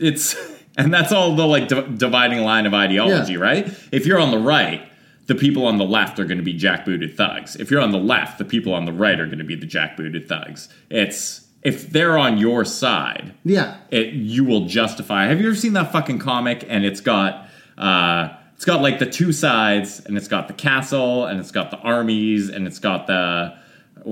it's 0.00 0.34
and 0.78 0.92
that's 0.92 1.12
all 1.12 1.36
the 1.36 1.46
like 1.46 1.68
di- 1.68 1.86
dividing 1.96 2.40
line 2.42 2.64
of 2.64 2.72
ideology 2.72 3.34
Yeah. 3.34 3.38
right? 3.38 3.74
If 3.92 4.06
you're 4.06 4.18
on 4.18 4.30
the 4.30 4.38
right 4.38 4.82
the 5.26 5.34
people 5.36 5.66
on 5.66 5.78
the 5.78 5.84
left 5.84 6.18
are 6.18 6.24
going 6.24 6.38
to 6.38 6.44
be 6.44 6.58
jackbooted 6.58 7.14
thugs. 7.16 7.54
If 7.56 7.70
you're 7.70 7.80
on 7.80 7.92
the 7.92 7.98
left 7.98 8.38
the 8.38 8.44
people 8.44 8.72
on 8.74 8.86
the 8.86 8.92
right 8.92 9.20
are 9.20 9.26
going 9.26 9.38
to 9.38 9.44
be 9.44 9.54
the 9.54 9.66
jackbooted 9.66 10.26
thugs. 10.28 10.68
It's 10.90 11.41
if 11.62 11.90
they're 11.90 12.18
on 12.18 12.38
your 12.38 12.64
side 12.64 13.34
Yeah. 13.44 13.76
it 13.90 14.12
you 14.14 14.44
will 14.44 14.66
justify. 14.66 15.26
Have 15.26 15.40
you 15.40 15.46
ever 15.46 15.56
seen 15.56 15.72
that 15.74 15.92
fucking 15.92 16.18
comic 16.18 16.64
and 16.68 16.84
it's 16.84 17.00
got 17.00 17.48
uh 17.78 18.28
it's 18.54 18.64
got 18.64 18.80
like 18.80 18.98
the 19.00 19.06
two 19.06 19.32
sides 19.32 20.00
and 20.06 20.16
it's 20.16 20.28
got 20.28 20.46
the 20.48 20.54
castle 20.54 21.26
and 21.26 21.40
it's 21.40 21.50
got 21.50 21.70
the 21.70 21.78
armies 21.78 22.48
and 22.48 22.66
it's 22.66 22.78
got 22.78 23.06
the 23.06 23.54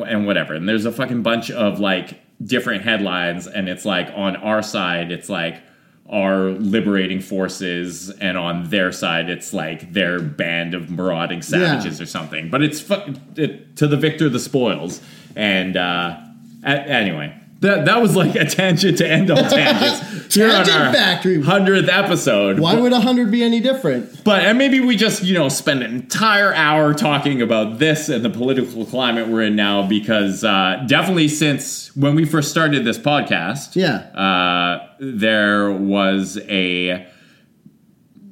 and 0.06 0.26
whatever. 0.26 0.54
And 0.54 0.68
there's 0.68 0.84
a 0.86 0.92
fucking 0.92 1.22
bunch 1.22 1.50
of 1.50 1.78
like 1.80 2.20
different 2.42 2.82
headlines 2.82 3.46
and 3.46 3.68
it's 3.68 3.84
like 3.84 4.08
on 4.14 4.34
our 4.36 4.62
side 4.62 5.12
it's 5.12 5.28
like 5.28 5.62
our 6.08 6.50
liberating 6.50 7.20
forces 7.20 8.10
and 8.10 8.36
on 8.36 8.68
their 8.70 8.90
side 8.90 9.28
it's 9.30 9.52
like 9.52 9.92
their 9.92 10.18
band 10.20 10.74
of 10.74 10.90
marauding 10.90 11.42
savages 11.42 12.00
or 12.00 12.06
something. 12.06 12.50
But 12.50 12.62
it's 12.62 12.80
fu- 12.80 13.14
it, 13.36 13.76
to 13.76 13.86
the 13.86 13.96
victor 13.96 14.28
the 14.28 14.40
spoils. 14.40 15.00
And 15.36 15.76
uh 15.76 16.18
anyway 16.64 17.34
That 17.60 17.84
that 17.86 18.00
was 18.00 18.16
like 18.16 18.34
a 18.36 18.44
tangent 18.46 18.98
to 18.98 19.06
end 19.08 19.30
all 19.30 19.36
tangents. 19.48 20.34
Here 20.34 20.48
on 20.48 20.54
our 20.70 20.92
Factory. 20.94 21.42
hundredth 21.42 21.88
episode. 21.88 22.60
Why 22.60 22.74
would 22.76 22.92
a 22.92 23.00
hundred 23.00 23.30
be 23.32 23.42
any 23.42 23.58
different? 23.60 24.22
But 24.24 24.44
and 24.44 24.56
maybe 24.56 24.78
we 24.80 24.96
just 24.96 25.24
you 25.24 25.34
know 25.34 25.48
spend 25.48 25.82
an 25.82 25.92
entire 25.92 26.54
hour 26.54 26.94
talking 26.94 27.42
about 27.42 27.78
this 27.80 28.08
and 28.08 28.24
the 28.24 28.30
political 28.30 28.86
climate 28.86 29.26
we're 29.28 29.42
in 29.42 29.56
now 29.56 29.86
because 29.86 30.44
uh, 30.44 30.84
definitely 30.86 31.26
since 31.28 31.94
when 31.96 32.14
we 32.14 32.24
first 32.24 32.50
started 32.50 32.84
this 32.84 32.96
podcast, 32.98 33.74
Yeah. 33.76 33.96
uh, 34.18 34.86
there 35.00 35.70
was 35.72 36.38
a 36.48 37.06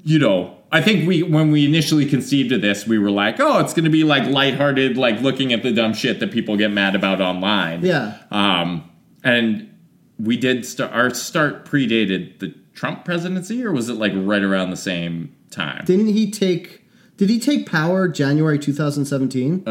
you 0.04 0.18
know 0.20 0.57
I 0.70 0.82
think 0.82 1.08
we 1.08 1.22
when 1.22 1.50
we 1.50 1.64
initially 1.64 2.04
conceived 2.04 2.52
of 2.52 2.60
this, 2.60 2.86
we 2.86 2.98
were 2.98 3.10
like, 3.10 3.40
oh, 3.40 3.58
it's 3.60 3.72
going 3.72 3.84
to 3.84 3.90
be 3.90 4.04
like 4.04 4.28
lighthearted, 4.28 4.96
like 4.96 5.20
looking 5.20 5.52
at 5.52 5.62
the 5.62 5.72
dumb 5.72 5.94
shit 5.94 6.20
that 6.20 6.30
people 6.30 6.56
get 6.56 6.70
mad 6.70 6.94
about 6.94 7.20
online. 7.20 7.84
Yeah. 7.84 8.18
Um, 8.30 8.90
and 9.24 9.72
we 10.18 10.36
did 10.36 10.66
start 10.66 10.92
our 10.92 11.12
start 11.14 11.64
predated 11.64 12.38
the 12.40 12.54
Trump 12.74 13.04
presidency, 13.04 13.64
or 13.64 13.72
was 13.72 13.88
it 13.88 13.94
like 13.94 14.12
right 14.14 14.42
around 14.42 14.70
the 14.70 14.76
same 14.76 15.34
time? 15.50 15.84
Didn't 15.86 16.08
he 16.08 16.30
take? 16.30 16.84
Did 17.16 17.30
he 17.30 17.40
take 17.40 17.66
power 17.66 18.06
January 18.06 18.58
2017? 18.58 19.66
Uh, 19.66 19.68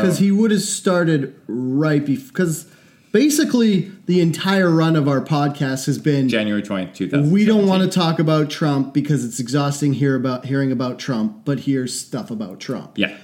Because 0.00 0.18
he 0.18 0.30
would 0.30 0.50
have 0.50 0.62
started 0.62 1.34
right 1.48 2.04
before. 2.04 2.28
Because 2.28 2.66
basically, 3.12 3.90
the 4.06 4.20
entire 4.20 4.70
run 4.70 4.96
of 4.96 5.08
our 5.08 5.20
podcast 5.20 5.86
has 5.86 5.98
been 5.98 6.28
January 6.28 6.62
twentieth, 6.62 6.94
two 6.94 7.08
thousand. 7.08 7.30
we 7.32 7.44
don't 7.44 7.66
want 7.66 7.82
to 7.82 7.88
talk 7.98 8.18
about 8.18 8.50
Trump 8.50 8.92
because 8.94 9.24
it's 9.24 9.40
exhausting 9.40 9.92
hear 9.94 10.14
about 10.14 10.46
hearing 10.46 10.72
about 10.72 10.98
Trump, 10.98 11.44
but 11.44 11.60
here's 11.60 11.98
stuff 11.98 12.30
about 12.30 12.60
Trump. 12.60 12.96
Yeah, 12.96 13.16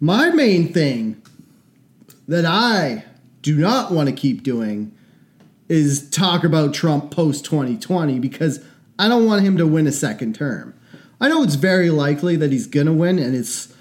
My 0.00 0.30
main 0.30 0.72
thing 0.72 1.22
that 2.28 2.44
I 2.46 3.04
do 3.42 3.56
not 3.56 3.92
want 3.92 4.08
to 4.08 4.14
keep 4.14 4.42
doing 4.42 4.96
is 5.68 6.08
talk 6.10 6.44
about 6.44 6.72
Trump 6.74 7.10
post 7.10 7.44
2020 7.44 8.18
because 8.18 8.64
I 8.98 9.08
don't 9.08 9.26
want 9.26 9.42
him 9.42 9.56
to 9.58 9.66
win 9.66 9.86
a 9.86 9.92
second 9.92 10.34
term. 10.34 10.74
I 11.20 11.28
know 11.28 11.42
it's 11.42 11.54
very 11.54 11.90
likely 11.90 12.36
that 12.36 12.52
he's 12.52 12.66
going 12.66 12.86
to 12.86 12.92
win, 12.92 13.18
and 13.18 13.34
it's, 13.34 13.73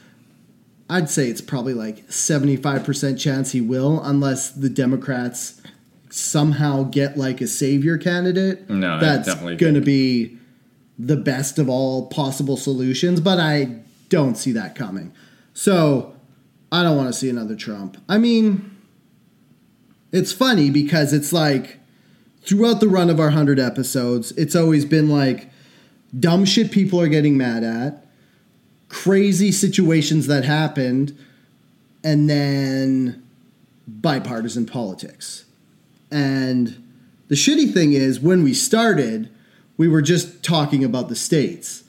I'd 0.94 1.10
say 1.10 1.28
it's 1.28 1.42
probably 1.42 1.74
like 1.74 2.08
75% 2.08 3.20
chance 3.20 3.52
he 3.52 3.62
will, 3.62 4.00
unless 4.04 4.52
the 4.52 4.70
Democrats 4.70 5.60
somehow 6.12 6.84
get 6.84 7.18
like 7.18 7.42
a 7.42 7.48
savior 7.48 7.98
candidate. 7.98 8.70
No, 8.70 9.00
that's 9.00 9.26
definitely 9.26 9.56
going 9.56 9.74
to 9.74 9.82
be 9.82 10.38
the 11.00 11.18
best 11.18 11.58
of 11.58 11.68
all 11.68 12.06
possible 12.10 12.58
solutions, 12.58 13.20
but 13.20 13.40
I 13.40 13.80
don't 14.10 14.38
see 14.38 14.52
that 14.52 14.76
coming. 14.76 15.12
So 15.56 16.16
I 16.72 16.84
don't 16.84 16.96
want 16.96 17.10
to 17.10 17.14
see 17.14 17.28
another 17.28 17.56
Trump. 17.56 17.98
I 18.08 18.20
mean, 18.20 18.78
it's 20.12 20.32
funny 20.32 20.70
because 20.70 21.12
it's 21.12 21.34
like 21.34 21.80
throughout 22.44 22.82
the 22.82 22.88
run 22.88 23.10
of 23.10 23.20
our 23.20 23.28
100 23.28 23.60
episodes, 23.60 24.32
it's 24.34 24.56
always 24.56 24.86
been 24.86 25.10
like 25.10 25.50
dumb 26.20 26.46
shit 26.46 26.70
people 26.70 27.02
are 27.02 27.08
getting 27.08 27.36
mad 27.36 27.64
at, 27.64 28.03
crazy 28.94 29.52
situations 29.52 30.28
that 30.28 30.46
happened, 30.46 31.18
and 32.04 32.30
then 32.30 33.28
bipartisan 33.88 34.68
politics. 34.68 35.46
And 36.12 36.88
the 37.28 37.36
shitty 37.36 37.74
thing 37.74 37.94
is, 37.94 38.20
when 38.20 38.44
we 38.44 38.54
started, 38.54 39.32
we 39.78 39.88
were 39.88 40.04
just 40.04 40.44
talking 40.44 40.84
about 40.84 41.10
the 41.10 41.16
states. 41.16 41.84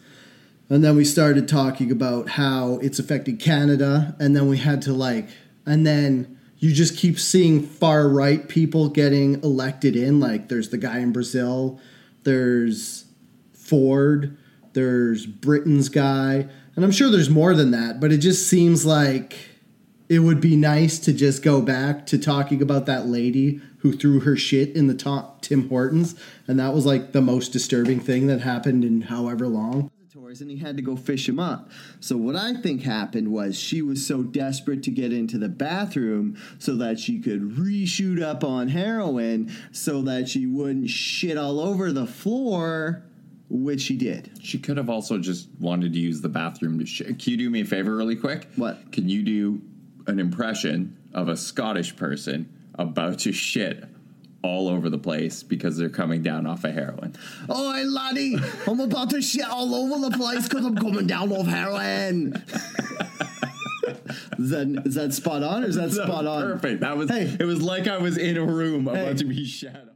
And 0.71 0.83
then 0.83 0.97
we 0.97 1.05
started 1.05 1.47
talking 1.47 1.93
about 1.93 2.31
how 2.31 2.79
it's 2.79 2.99
affected 2.99 3.39
Canada. 3.39 4.17
And 4.19 4.35
then 4.35 4.49
we 4.49 4.57
had 4.57 4.81
to 4.83 4.95
like, 4.95 5.29
and 5.67 5.87
then 5.87 6.39
you 6.59 6.73
just 6.73 6.97
keep 6.97 7.21
seeing 7.21 7.63
far 7.63 8.09
right 8.09 8.49
people 8.49 8.89
getting 8.89 9.35
elected 9.43 9.95
in. 9.95 10.21
Like 10.21 10.49
there's 10.49 10.71
the 10.71 10.79
guy 10.79 11.01
in 11.01 11.13
Brazil, 11.13 11.79
there's 12.23 13.05
Ford, 13.53 14.39
there's 14.73 15.27
Britain's 15.27 15.91
guy. 15.91 16.49
And 16.77 16.85
I'm 16.85 16.91
sure 16.91 17.11
there's 17.11 17.31
more 17.31 17.55
than 17.55 17.71
that, 17.71 18.01
but 18.01 18.13
it 18.13 18.19
just 18.19 18.49
seems 18.49 18.85
like 18.85 19.37
it 20.09 20.19
would 20.19 20.41
be 20.41 20.57
nice 20.57 20.99
to 21.01 21.13
just 21.13 21.43
go 21.43 21.63
back 21.63 22.07
to 22.07 22.19
talking 22.19 22.61
about 22.61 22.87
that 22.87 23.07
lady 23.07 23.61
who 23.79 23.93
threw 23.93 24.21
her 24.21 24.37
shit 24.37 24.75
in 24.75 24.87
the 24.87 24.95
top 24.95 25.43
Tim 25.43 25.69
Hortons. 25.69 26.15
And 26.47 26.59
that 26.59 26.75
was 26.75 26.85
like 26.85 27.13
the 27.13 27.21
most 27.21 27.51
disturbing 27.51 28.01
thing 28.01 28.27
that 28.27 28.41
happened 28.41 28.85
in 28.85 29.03
however 29.03 29.47
long 29.47 29.91
and 30.41 30.51
he 30.51 30.59
had 30.59 30.77
to 30.77 30.83
go 30.83 30.97
fish 30.97 31.29
him 31.29 31.39
up. 31.39 31.71
So 32.01 32.17
what 32.17 32.37
I 32.37 32.55
think 32.55 32.83
happened 32.83 33.33
was 33.33 33.59
she 33.59 33.83
was 33.83 34.07
so 34.07 34.23
desperate 34.23 34.83
to 34.85 34.91
get 34.91 35.13
into 35.13 35.39
the 35.39 35.49
bathroom 35.49 36.37
so 36.59 36.77
that 36.77 36.99
she 36.99 37.21
could 37.21 37.57
reshoot 37.57 38.23
up 38.23 38.43
on 38.43 38.69
heroin 38.69 39.53
so 39.73 40.03
that 40.03 40.29
she 40.29 40.47
wouldn't 40.47 40.91
shit 40.91 41.37
all 41.39 41.61
over 41.61 41.93
the 41.93 42.07
floor, 42.07 43.03
which 43.57 43.81
she 43.83 43.97
did. 43.97 44.31
she 44.43 44.59
could 44.59 44.77
have 44.77 44.91
also 44.91 45.17
just 45.17 45.49
wanted 45.61 45.93
to 45.93 45.99
use 46.01 46.21
the 46.21 46.29
bathroom 46.29 46.77
to 46.81 46.85
shit. 46.85 47.07
Can 47.21 47.31
you 47.31 47.37
do 47.37 47.49
me 47.51 47.61
a 47.61 47.65
favor, 47.65 47.95
really 47.97 48.17
quick? 48.17 48.49
What? 48.57 48.91
Can 48.91 49.09
you 49.09 49.23
do 49.23 49.63
an 50.09 50.19
impression 50.19 50.97
of 51.15 51.29
a 51.29 51.37
Scottish 51.37 51.95
person 51.95 52.53
about 52.75 53.21
to 53.21 53.33
shit 53.33 53.85
all 54.43 54.69
over 54.69 54.91
the 54.91 54.99
place 54.99 55.45
because 55.45 55.77
they're 55.77 55.89
coming 55.89 56.21
down 56.21 56.47
off 56.49 56.65
of 56.65 56.75
heroin? 56.75 57.15
Oh, 57.49 57.81
laddie, 57.87 58.37
I'm 58.67 58.81
about 58.81 59.11
to 59.11 59.23
shit 59.23 59.45
all 59.49 59.73
over 59.75 60.11
the 60.11 60.17
place 60.17 60.49
because 60.49 60.67
I'm 60.67 60.77
coming 60.77 61.07
down 61.07 61.31
off 61.31 61.47
heroin. 61.47 62.35
is, 64.39 64.51
that, 64.51 64.83
is 64.85 64.95
that 64.97 65.13
spot 65.15 65.45
on 65.45 65.63
or 65.65 65.69
is 65.69 65.77
that 65.77 65.93
spot 65.93 66.27
on? 66.27 66.43
Perfect. 66.43 66.81
That 66.81 66.97
was. 66.97 67.09
Hey. 67.09 67.37
It 67.39 67.45
was 67.45 67.63
like 67.63 67.87
I 67.87 67.99
was 67.99 68.19
in 68.19 68.37
a 68.37 68.45
room 68.45 68.89
about 68.89 68.97
Hey. 69.07 69.15
to 69.15 69.25
be 69.25 69.45
shot. 69.47 69.94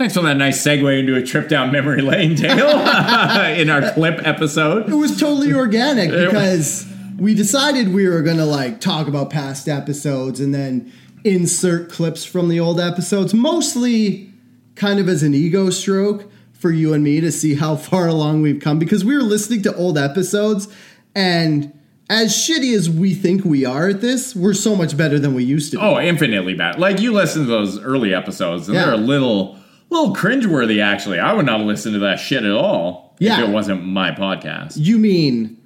Thanks 0.00 0.14
for 0.14 0.22
that 0.22 0.38
nice 0.38 0.64
segue 0.64 0.98
into 0.98 1.14
a 1.14 1.22
trip 1.22 1.46
down 1.50 1.70
memory 1.72 2.00
lane, 2.00 2.34
Dale, 2.34 2.70
in 3.58 3.68
our 3.68 3.92
clip 3.92 4.26
episode. 4.26 4.88
It 4.88 4.94
was 4.94 5.20
totally 5.20 5.52
organic 5.52 6.08
because 6.30 6.90
we 7.18 7.34
decided 7.34 7.92
we 7.92 8.08
were 8.08 8.22
gonna 8.22 8.46
like 8.46 8.80
talk 8.80 9.08
about 9.08 9.28
past 9.28 9.68
episodes 9.68 10.40
and 10.40 10.54
then 10.54 10.90
insert 11.22 11.90
clips 11.90 12.24
from 12.24 12.48
the 12.48 12.58
old 12.58 12.80
episodes, 12.80 13.34
mostly 13.34 14.32
kind 14.74 14.98
of 15.00 15.06
as 15.06 15.22
an 15.22 15.34
ego 15.34 15.68
stroke 15.68 16.32
for 16.54 16.70
you 16.70 16.94
and 16.94 17.04
me 17.04 17.20
to 17.20 17.30
see 17.30 17.56
how 17.56 17.76
far 17.76 18.06
along 18.08 18.40
we've 18.40 18.62
come 18.62 18.78
because 18.78 19.04
we 19.04 19.14
were 19.14 19.22
listening 19.22 19.60
to 19.60 19.76
old 19.76 19.98
episodes 19.98 20.66
and 21.14 21.78
as 22.08 22.32
shitty 22.32 22.74
as 22.74 22.88
we 22.88 23.14
think 23.14 23.44
we 23.44 23.66
are 23.66 23.90
at 23.90 24.00
this, 24.00 24.34
we're 24.34 24.54
so 24.54 24.74
much 24.74 24.96
better 24.96 25.18
than 25.18 25.34
we 25.34 25.44
used 25.44 25.72
to 25.72 25.76
be. 25.76 25.82
Oh, 25.82 26.00
infinitely 26.00 26.54
bad. 26.54 26.78
Like 26.78 27.00
you 27.00 27.12
listen 27.12 27.42
to 27.42 27.48
those 27.48 27.78
early 27.78 28.14
episodes, 28.14 28.66
and 28.66 28.74
Yeah. 28.74 28.86
they're 28.86 28.94
a 28.94 28.96
little, 28.96 29.59
little 29.90 30.14
cringeworthy. 30.14 30.82
Actually, 30.82 31.18
I 31.18 31.32
would 31.32 31.46
not 31.46 31.60
listen 31.60 31.92
to 31.92 31.98
that 32.00 32.18
shit 32.20 32.44
at 32.44 32.50
all 32.52 33.16
Yeah. 33.18 33.42
if 33.42 33.48
it 33.48 33.52
wasn't 33.52 33.84
my 33.84 34.12
podcast. 34.12 34.74
You 34.76 34.98
mean 34.98 35.58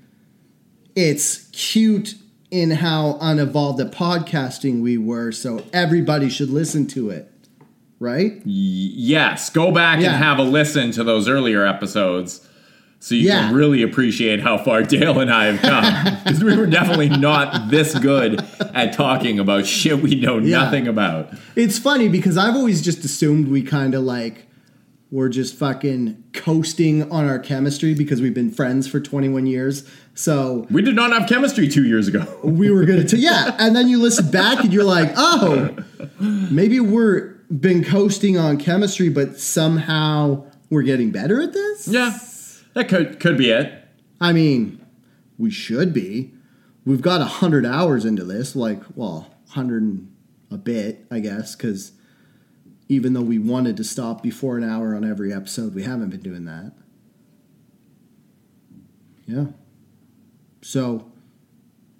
it's 0.96 1.48
cute 1.52 2.14
in 2.50 2.70
how 2.70 3.18
unevolved 3.20 3.80
at 3.80 3.90
podcasting 3.92 4.80
we 4.80 4.96
were, 4.96 5.32
so 5.32 5.62
everybody 5.72 6.28
should 6.28 6.50
listen 6.50 6.86
to 6.86 7.10
it, 7.10 7.28
right? 7.98 8.40
Yes, 8.44 9.50
go 9.50 9.72
back 9.72 10.00
Yeah. 10.00 10.08
and 10.14 10.16
have 10.22 10.38
a 10.38 10.42
listen 10.42 10.90
to 10.92 11.02
those 11.04 11.28
earlier 11.28 11.66
episodes 11.66 12.46
so 13.04 13.14
you 13.14 13.26
Yeah. 13.28 13.48
can 13.48 13.54
really 13.54 13.82
appreciate 13.82 14.40
how 14.40 14.56
far 14.56 14.82
Dale 14.94 15.20
and 15.20 15.30
I 15.30 15.44
have 15.52 15.60
come. 15.60 16.18
Because 16.24 16.42
we 16.42 16.56
were 16.56 16.66
definitely 16.66 17.10
not 17.10 17.70
this 17.70 17.98
good 17.98 18.42
at 18.74 18.94
talking 18.94 19.38
about 19.38 19.66
shit 19.66 20.00
we 20.00 20.14
know 20.14 20.38
Yeah. 20.38 20.60
nothing 20.64 20.88
about. 20.88 21.32
It's 21.54 21.78
funny 21.78 22.08
because 22.08 22.38
I've 22.38 22.54
always 22.54 22.80
just 22.80 23.04
assumed 23.04 23.48
we 23.48 23.62
kind 23.62 23.94
of 23.94 24.02
like 24.04 24.46
we're 25.10 25.28
just 25.28 25.54
fucking 25.54 26.24
coasting 26.32 27.08
on 27.12 27.26
our 27.28 27.38
chemistry 27.38 27.94
because 27.94 28.20
we've 28.22 28.34
been 28.34 28.50
friends 28.50 28.88
for 28.88 28.98
21 29.00 29.46
years. 29.46 29.84
So 30.14 30.66
We 30.70 30.80
did 30.82 30.96
not 30.96 31.12
have 31.12 31.28
chemistry 31.28 31.68
two 31.68 31.84
years 31.84 32.08
ago. 32.08 32.24
we 32.42 32.70
were 32.70 32.84
gonna 32.86 33.04
t- 33.04 33.18
yeah, 33.18 33.54
and 33.58 33.76
then 33.76 33.86
you 33.88 34.00
listen 34.00 34.30
back 34.30 34.64
and 34.64 34.72
you're 34.72 34.82
like, 34.82 35.12
oh, 35.16 35.76
maybe 36.50 36.80
we're 36.80 37.34
been 37.50 37.84
coasting 37.84 38.38
on 38.38 38.56
chemistry, 38.56 39.08
but 39.10 39.38
somehow 39.38 40.42
we're 40.70 40.82
getting 40.82 41.10
better 41.10 41.42
at 41.42 41.52
this. 41.52 41.86
yeah, 41.86 42.16
that 42.74 42.88
could 42.88 43.18
could 43.20 43.36
be 43.38 43.50
it. 43.50 43.72
I 44.20 44.32
mean, 44.32 44.84
we 45.38 45.50
should 45.50 45.92
be. 45.92 46.32
We've 46.84 47.02
got 47.02 47.20
a 47.20 47.24
hundred 47.26 47.64
hours 47.64 48.04
into 48.04 48.24
this, 48.24 48.54
like, 48.54 48.82
well, 48.94 49.34
hundred 49.50 49.82
and 49.82 50.14
a 50.50 50.58
bit, 50.58 51.06
I 51.10 51.20
guess, 51.20 51.56
because 51.56 51.92
even 52.88 53.14
though 53.14 53.22
we 53.22 53.38
wanted 53.38 53.76
to 53.78 53.84
stop 53.84 54.22
before 54.22 54.58
an 54.58 54.64
hour 54.64 54.94
on 54.94 55.08
every 55.08 55.32
episode, 55.32 55.74
we 55.74 55.82
haven't 55.84 56.10
been 56.10 56.20
doing 56.20 56.44
that. 56.44 56.72
Yeah. 59.26 59.46
So, 60.62 61.10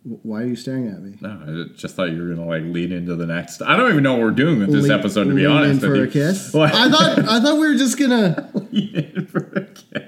wh- 0.03 0.25
why 0.25 0.43
are 0.43 0.47
you 0.47 0.57
staring 0.57 0.89
at 0.89 1.01
me? 1.01 1.17
No, 1.21 1.31
I 1.71 1.75
just 1.75 1.97
thought 1.97 2.11
you 2.11 2.23
were 2.23 2.35
gonna 2.35 2.47
like 2.47 2.63
lead 2.65 2.93
into 2.93 3.17
the 3.17 3.27
next. 3.27 3.63
I 3.63 3.77
don't 3.77 3.91
even 3.91 4.03
know 4.03 4.13
what 4.13 4.23
we're 4.23 4.31
doing 4.33 4.59
with 4.59 4.73
this 4.73 4.91
episode. 4.91 5.25
To 5.25 5.35
be 5.35 5.47
lean 5.47 5.57
honest, 5.57 5.83
in 5.83 5.89
for 5.91 6.03
a 6.03 6.09
kiss. 6.09 6.55
I 6.55 6.91
thought 6.91 7.19
I 7.21 7.41
thought 7.41 7.59
we 7.59 7.69
were 7.69 7.77
just 7.77 7.99
gonna. 7.99 8.51
Lean 8.73 8.95
in 8.95 9.27
for 9.27 9.39
a 9.57 9.65
kiss. 9.65 10.04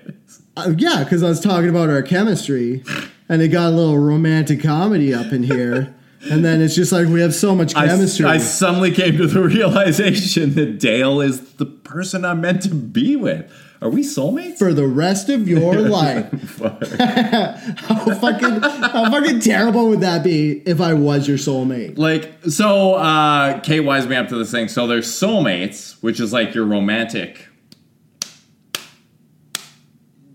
Uh, 0.57 0.75
yeah, 0.79 1.05
because 1.05 1.23
I 1.23 1.29
was 1.29 1.41
talking 1.41 1.69
about 1.69 1.91
our 1.91 2.03
chemistry, 2.03 2.83
and 3.29 3.43
it 3.43 3.49
got 3.49 3.67
a 3.69 3.77
little 3.77 3.99
romantic 3.99 4.63
comedy 4.63 5.13
up 5.13 5.33
in 5.33 5.43
here, 5.43 5.95
and 6.31 6.45
then 6.45 6.63
it's 6.63 6.75
just 6.75 6.93
like 6.93 7.09
we 7.09 7.21
have 7.21 7.35
so 7.35 7.55
much 7.55 7.75
chemistry. 7.75 8.25
I 8.25 8.39
suddenly 8.39 8.91
came 8.91 9.19
to 9.19 9.27
the 9.27 9.43
realization 9.43 10.55
that 10.55 10.81
Dale 10.81 11.21
is 11.21 11.41
the 11.55 11.67
person 11.67 12.25
I'm 12.25 12.41
meant 12.41 12.63
to 12.63 12.71
be 12.75 13.17
with. 13.17 13.53
Are 13.83 13.91
we 13.91 14.03
soulmates? 14.03 14.57
for 14.57 14.73
the 14.73 14.87
rest 14.87 15.29
of 15.29 15.47
your 15.47 15.75
life. 15.75 16.59
how 16.59 18.15
fucking 18.15 18.61
how 18.63 19.11
fucking 19.11 19.41
terrible 19.41 19.91
would 19.91 20.01
that 20.01 20.25
be 20.25 20.63
if 20.65 20.81
I 20.81 20.95
was 20.95 21.29
your 21.29 21.37
soulmate? 21.37 21.99
like, 21.99 22.33
so 22.49 22.95
uh, 22.95 23.61
Kate 23.61 23.81
wised 23.81 24.09
me 24.09 24.17
up 24.17 24.29
to 24.29 24.37
this 24.37 24.51
thing. 24.51 24.69
So 24.69 24.87
there's 24.87 25.07
soulmates, 25.07 26.03
which 26.03 26.19
is 26.21 26.33
like 26.33 26.55
your 26.55 26.65
romantic, 26.65 27.47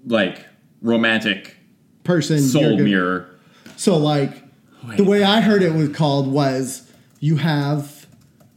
like 0.05 0.45
romantic 0.81 1.57
Person 2.03 2.39
soul 2.39 2.77
mirror. 2.77 3.29
So 3.77 3.95
like 3.95 4.43
the 4.97 5.03
way 5.03 5.23
I 5.23 5.41
heard 5.41 5.61
it 5.61 5.73
was 5.73 5.89
called 5.89 6.27
was 6.27 6.89
you 7.19 7.37
have 7.37 8.07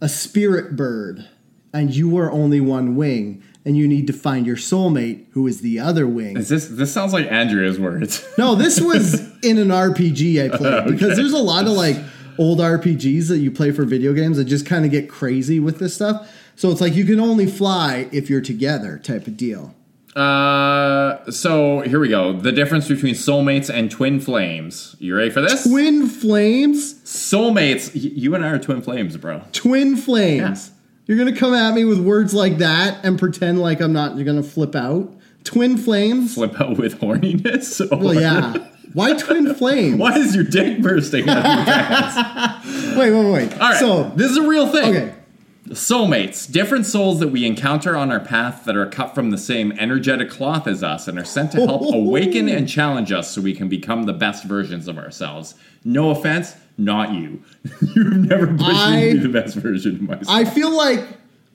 a 0.00 0.08
spirit 0.08 0.76
bird 0.76 1.28
and 1.72 1.94
you 1.94 2.16
are 2.16 2.30
only 2.30 2.60
one 2.60 2.96
wing 2.96 3.42
and 3.66 3.76
you 3.76 3.86
need 3.86 4.06
to 4.06 4.12
find 4.12 4.46
your 4.46 4.56
soulmate 4.56 5.26
who 5.32 5.46
is 5.46 5.60
the 5.60 5.78
other 5.78 6.06
wing. 6.06 6.38
Is 6.38 6.48
this 6.48 6.68
this 6.68 6.92
sounds 6.92 7.12
like 7.12 7.30
Andrea's 7.30 7.78
words? 7.78 8.26
No, 8.38 8.54
this 8.54 8.80
was 8.80 9.20
in 9.44 9.58
an 9.58 9.68
RPG 9.68 10.50
I 10.50 10.56
played 10.56 10.86
because 10.90 11.16
there's 11.16 11.32
a 11.32 11.38
lot 11.38 11.66
of 11.66 11.72
like 11.72 11.96
old 12.38 12.58
RPGs 12.58 13.28
that 13.28 13.38
you 13.38 13.50
play 13.50 13.70
for 13.70 13.84
video 13.84 14.12
games 14.12 14.38
that 14.38 14.44
just 14.44 14.64
kind 14.66 14.84
of 14.84 14.90
get 14.90 15.08
crazy 15.08 15.60
with 15.60 15.78
this 15.78 15.94
stuff. 15.94 16.30
So 16.56 16.70
it's 16.70 16.80
like 16.80 16.94
you 16.94 17.04
can 17.04 17.20
only 17.20 17.46
fly 17.46 18.08
if 18.10 18.30
you're 18.30 18.40
together 18.40 18.98
type 18.98 19.26
of 19.26 19.36
deal. 19.36 19.74
Uh, 20.16 21.30
so 21.30 21.80
here 21.80 21.98
we 21.98 22.08
go. 22.08 22.32
The 22.32 22.52
difference 22.52 22.86
between 22.88 23.14
soulmates 23.14 23.68
and 23.72 23.90
twin 23.90 24.20
flames. 24.20 24.94
You 24.98 25.16
ready 25.16 25.30
for 25.30 25.40
this? 25.40 25.64
Twin 25.64 26.06
flames, 26.08 26.94
Soulmates. 27.04 27.94
y- 27.94 28.12
You 28.14 28.34
and 28.34 28.44
I 28.44 28.48
are 28.50 28.58
twin 28.58 28.80
flames, 28.82 29.16
bro. 29.16 29.42
twin 29.52 29.96
flames. 29.96 30.70
You're 31.06 31.18
gonna 31.18 31.36
come 31.36 31.52
at 31.52 31.74
me 31.74 31.84
with 31.84 31.98
words 31.98 32.32
like 32.32 32.58
that 32.58 33.04
and 33.04 33.18
pretend 33.18 33.60
like 33.60 33.80
I'm 33.80 33.92
not. 33.92 34.16
You're 34.16 34.24
gonna 34.24 34.42
flip 34.42 34.74
out. 34.74 35.12
Twin 35.44 35.76
flames. 35.76 36.34
Flip 36.34 36.58
out 36.60 36.78
with 36.78 37.00
horniness. 37.00 37.80
Or 37.92 37.98
Well, 37.98 38.14
yeah. 38.14 38.54
Why 38.94 39.12
twin 39.14 39.52
flames? 39.56 39.96
Why 39.98 40.16
is 40.16 40.34
your 40.34 40.44
dick 40.44 40.80
bursting 40.80 41.28
out 41.28 41.38
of 41.38 41.44
your 41.44 41.64
pants? 41.66 42.96
Wait, 42.96 43.10
wait, 43.12 43.32
wait. 43.32 43.52
All 43.54 43.58
right. 43.70 43.78
So 43.80 44.04
this 44.16 44.30
is 44.30 44.36
a 44.38 44.46
real 44.46 44.68
thing. 44.68 44.96
okay, 44.96 45.13
Soulmates, 45.68 46.50
different 46.50 46.84
souls 46.84 47.20
that 47.20 47.28
we 47.28 47.46
encounter 47.46 47.96
on 47.96 48.12
our 48.12 48.20
path 48.20 48.64
that 48.64 48.76
are 48.76 48.86
cut 48.86 49.14
from 49.14 49.30
the 49.30 49.38
same 49.38 49.72
energetic 49.72 50.28
cloth 50.28 50.66
as 50.66 50.82
us 50.82 51.08
and 51.08 51.18
are 51.18 51.24
sent 51.24 51.52
to 51.52 51.66
help 51.66 51.82
awaken 51.94 52.48
and 52.48 52.68
challenge 52.68 53.12
us 53.12 53.30
so 53.30 53.40
we 53.40 53.54
can 53.54 53.68
become 53.68 54.04
the 54.04 54.12
best 54.12 54.44
versions 54.44 54.88
of 54.88 54.98
ourselves. 54.98 55.54
No 55.82 56.10
offense, 56.10 56.54
not 56.76 57.14
you. 57.14 57.42
You've 57.94 58.28
never 58.28 58.46
pushed 58.48 58.90
me 58.90 59.12
to 59.12 59.14
be 59.14 59.18
the 59.18 59.28
best 59.28 59.56
version 59.56 59.96
of 59.96 60.02
myself. 60.02 60.28
I 60.28 60.44
feel 60.44 60.70
like 60.70 61.06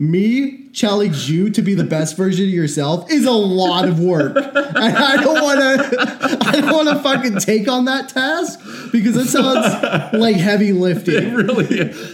me 0.01 0.69
challenge 0.71 1.29
you 1.29 1.49
to 1.49 1.61
be 1.61 1.73
the 1.73 1.83
best 1.83 2.15
version 2.15 2.45
of 2.45 2.49
yourself 2.51 3.11
is 3.11 3.25
a 3.25 3.31
lot 3.31 3.85
of 3.87 3.99
work, 3.99 4.33
and 4.37 4.77
I 4.77 5.21
don't 5.21 5.41
want 5.43 5.59
to. 5.59 6.37
I 6.47 6.61
don't 6.61 6.71
want 6.71 6.87
to 6.89 6.99
fucking 7.03 7.39
take 7.39 7.67
on 7.67 7.83
that 7.85 8.07
task 8.09 8.59
because 8.93 9.17
it 9.17 9.25
sounds 9.27 10.13
like 10.13 10.37
heavy 10.37 10.71
lifting. 10.71 11.33
really 11.33 11.63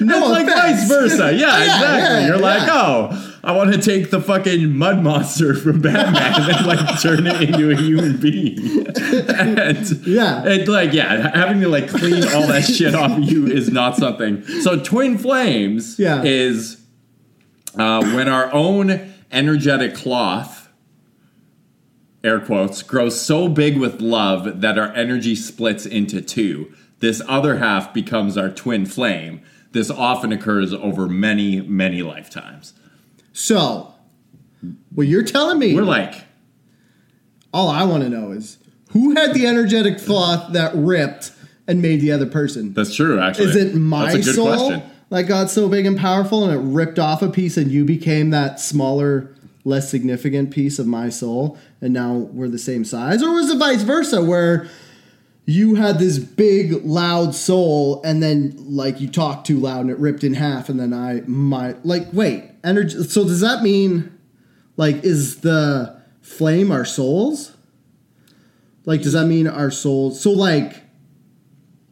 No 0.02 0.18
it's 0.18 0.30
like 0.30 0.46
vice 0.48 0.88
versa. 0.88 1.32
Yeah, 1.34 1.38
Yeah, 1.58 1.64
exactly. 1.64 2.00
yeah, 2.22 2.28
You're 2.28 2.38
like, 2.40 2.68
oh, 2.72 3.32
I 3.44 3.52
want 3.52 3.72
to 3.74 3.80
take 3.80 4.10
the 4.10 4.20
fucking 4.22 4.76
mud 4.76 5.04
monster 5.04 5.54
from 5.54 5.82
Batman 5.82 6.50
and 6.56 6.66
like 6.66 7.00
turn 7.02 7.28
it 7.28 7.40
into 7.42 7.70
a 7.70 7.76
human 7.76 8.18
being. 8.18 8.88
and 9.30 9.88
Yeah. 10.08 10.44
and 10.44 10.68
like 10.68 10.92
yeah, 10.92 11.36
having 11.38 11.62
to 11.62 11.68
like 11.70 11.88
clean 11.90 12.24
all 12.30 12.48
that 12.48 12.64
shit 12.64 12.96
off 12.96 13.12
of 13.18 13.24
you 13.32 13.46
is 13.46 13.70
not 13.72 13.96
something. 13.98 14.44
So 14.62 14.80
twin 14.82 15.20
flames 15.20 16.00
Yeah. 16.00 16.24
is 16.24 16.78
uh, 17.78 18.04
when 18.16 18.28
our 18.28 18.52
own 18.54 19.14
energetic 19.32 19.96
cloth 19.96 20.66
air 22.26 22.40
quotes, 22.40 22.82
grows 22.82 23.22
so 23.22 23.48
big 23.48 23.78
with 23.78 24.02
love 24.02 24.62
that 24.62 24.80
our 24.80 24.92
energy 24.94 25.36
splits 25.36 25.86
into 25.86 26.22
two. 26.22 26.74
This 27.00 27.22
other 27.28 27.58
half 27.58 27.94
becomes 27.94 28.38
our 28.38 28.50
twin 28.50 28.86
flame. 28.86 29.42
This 29.72 29.92
often 29.92 30.32
occurs 30.32 30.74
over 30.74 31.08
many, 31.08 31.62
many 31.62 32.02
lifetimes. 32.02 32.74
So, 33.32 33.94
what 34.94 35.08
you're 35.08 35.24
telling 35.24 35.60
me, 35.60 35.76
We're 35.76 35.84
like, 35.84 36.24
all 37.54 37.70
I 37.70 37.84
want 37.84 38.04
to 38.04 38.10
know 38.10 38.32
is 38.32 38.58
who 38.90 39.16
had 39.16 39.34
the 39.34 39.46
energetic 39.46 40.00
cloth 40.00 40.54
that 40.54 40.74
ripped 40.74 41.32
and 41.68 41.82
made 41.82 42.02
the 42.02 42.12
other 42.12 42.26
person. 42.26 42.74
that's 42.74 42.96
true, 42.96 43.20
actually. 43.20 43.46
Is 43.50 43.56
it 43.56 43.76
my 43.76 44.14
That's 44.14 44.28
a 44.28 44.32
good 44.32 44.36
soul 44.36 44.48
question. 44.48 44.92
That 45.10 45.24
got 45.24 45.50
so 45.50 45.70
big 45.70 45.86
and 45.86 45.98
powerful 45.98 46.44
and 46.44 46.54
it 46.54 46.64
ripped 46.64 47.00
off 47.00 47.22
a 47.22 47.30
piece 47.30 47.58
and 47.58 47.72
you 47.72 47.86
became 47.86 48.32
that 48.32 48.60
smaller, 48.60 49.36
less 49.64 49.90
significant 49.90 50.52
piece 50.52 50.80
of 50.80 50.88
my 50.88 51.10
soul 51.10 51.58
and 51.82 51.94
now 51.94 52.14
we're 52.14 52.48
the 52.48 52.58
same 52.58 52.84
size? 52.84 53.22
Or 53.22 53.34
was 53.34 53.50
it 53.50 53.58
vice 53.58 53.84
versa 53.84 54.24
where 54.24 54.68
you 55.46 55.76
had 55.76 56.00
this 56.00 56.18
big, 56.18 56.84
loud 56.84 57.36
soul 57.36 58.02
and 58.04 58.22
then 58.22 58.56
like 58.58 59.00
you 59.00 59.08
talked 59.08 59.46
too 59.46 59.60
loud 59.60 59.82
and 59.82 59.92
it 59.92 60.00
ripped 60.00 60.24
in 60.24 60.34
half 60.34 60.70
and 60.70 60.80
then 60.80 60.94
I 60.94 61.22
my 61.28 61.76
like 61.84 62.08
wait, 62.12 62.50
energy 62.64 63.04
so 63.04 63.24
does 63.24 63.42
that 63.42 63.62
mean 63.62 64.18
like 64.76 65.04
is 65.04 65.42
the 65.42 66.02
flame 66.22 66.72
our 66.72 66.86
souls? 66.86 67.56
Like 68.86 69.04
does 69.04 69.14
that 69.14 69.28
mean 69.28 69.48
our 69.48 69.70
souls 69.70 70.20
so 70.20 70.32
like 70.32 70.84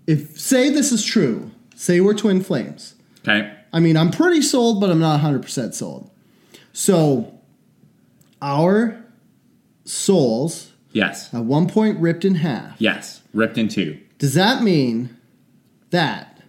if 0.07 0.37
say 0.39 0.69
this 0.69 0.91
is 0.91 1.05
true, 1.05 1.51
say 1.75 2.01
we're 2.01 2.15
twin 2.15 2.43
flames. 2.43 2.95
Okay. 3.27 3.53
I 3.71 3.79
mean, 3.79 3.97
I'm 3.97 4.11
pretty 4.11 4.41
sold, 4.41 4.79
but 4.81 4.89
I'm 4.89 4.99
not 4.99 5.19
100% 5.21 5.73
sold. 5.73 6.09
So, 6.73 7.39
our 8.41 9.03
souls 9.85 10.71
Yes. 10.91 11.33
at 11.33 11.43
one 11.45 11.67
point 11.67 11.99
ripped 11.99 12.25
in 12.25 12.35
half. 12.35 12.75
Yes. 12.79 13.21
Ripped 13.33 13.57
in 13.57 13.67
two. 13.67 13.97
Does 14.19 14.33
that 14.35 14.61
mean 14.63 15.15
that 15.89 16.41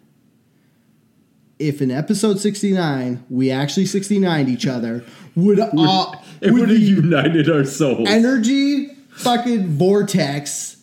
if 1.59 1.81
in 1.81 1.91
episode 1.91 2.39
69 2.41 3.25
we 3.31 3.51
actually 3.51 3.87
69 3.87 4.49
each 4.49 4.67
other, 4.67 5.05
would 5.35 5.59
uh, 5.61 5.71
It 6.41 6.51
would 6.53 6.61
would 6.61 6.69
have 6.71 6.79
the 6.79 6.85
united 6.85 7.49
our 7.51 7.65
souls. 7.65 8.09
energy 8.09 8.89
fucking 9.11 9.69
vortex 9.79 10.77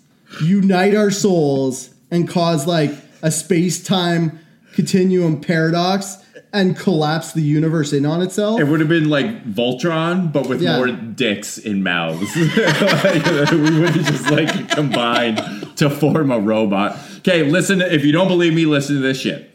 unite 0.44 0.96
our 0.96 1.12
souls 1.12 1.90
and 2.10 2.28
cause 2.28 2.66
like 2.66 2.92
a 3.22 3.30
space-time 3.32 4.40
continuum 4.74 5.42
paradox 5.42 6.18
and 6.54 6.78
collapse 6.78 7.32
the 7.32 7.42
universe 7.42 7.94
in 7.94 8.06
on 8.06 8.22
itself? 8.22 8.60
it 8.60 8.66
would 8.66 8.80
have 8.82 8.90
been 8.90 9.10
like 9.10 9.46
Voltron, 9.46 10.32
but 10.34 10.48
with 10.50 10.62
Yeah. 10.62 10.78
more 10.78 10.88
dicks 10.92 11.58
in 11.58 11.82
mouths. 11.84 12.36
We 12.36 12.44
would 13.80 13.90
have 13.90 14.06
just 14.06 14.30
like 14.32 14.70
combined 14.70 15.38
to 15.78 15.90
form 15.90 16.32
a 16.32 16.40
robot. 16.40 16.98
Okay, 17.20 17.44
listen. 17.44 17.82
If 17.82 18.04
you 18.06 18.12
don't 18.12 18.28
believe 18.28 18.54
me, 18.54 18.66
listen 18.66 18.96
to 18.96 19.02
this 19.02 19.20
shit. 19.20 19.50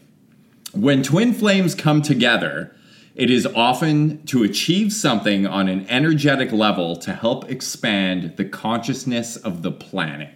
When 0.73 1.03
twin 1.03 1.33
flames 1.33 1.75
come 1.75 2.03
together, 2.03 2.75
it 3.15 3.31
is 3.31 3.47
often 3.47 4.23
to 4.27 4.43
achieve 4.43 4.93
something 4.93 5.47
on 5.47 5.69
an 5.69 5.87
energetic 5.89 6.53
level 6.53 6.97
to 6.97 7.13
help 7.15 7.51
expand 7.51 8.35
the 8.37 8.45
consciousness 8.45 9.37
of 9.37 9.63
the 9.63 9.73
planet. 9.73 10.29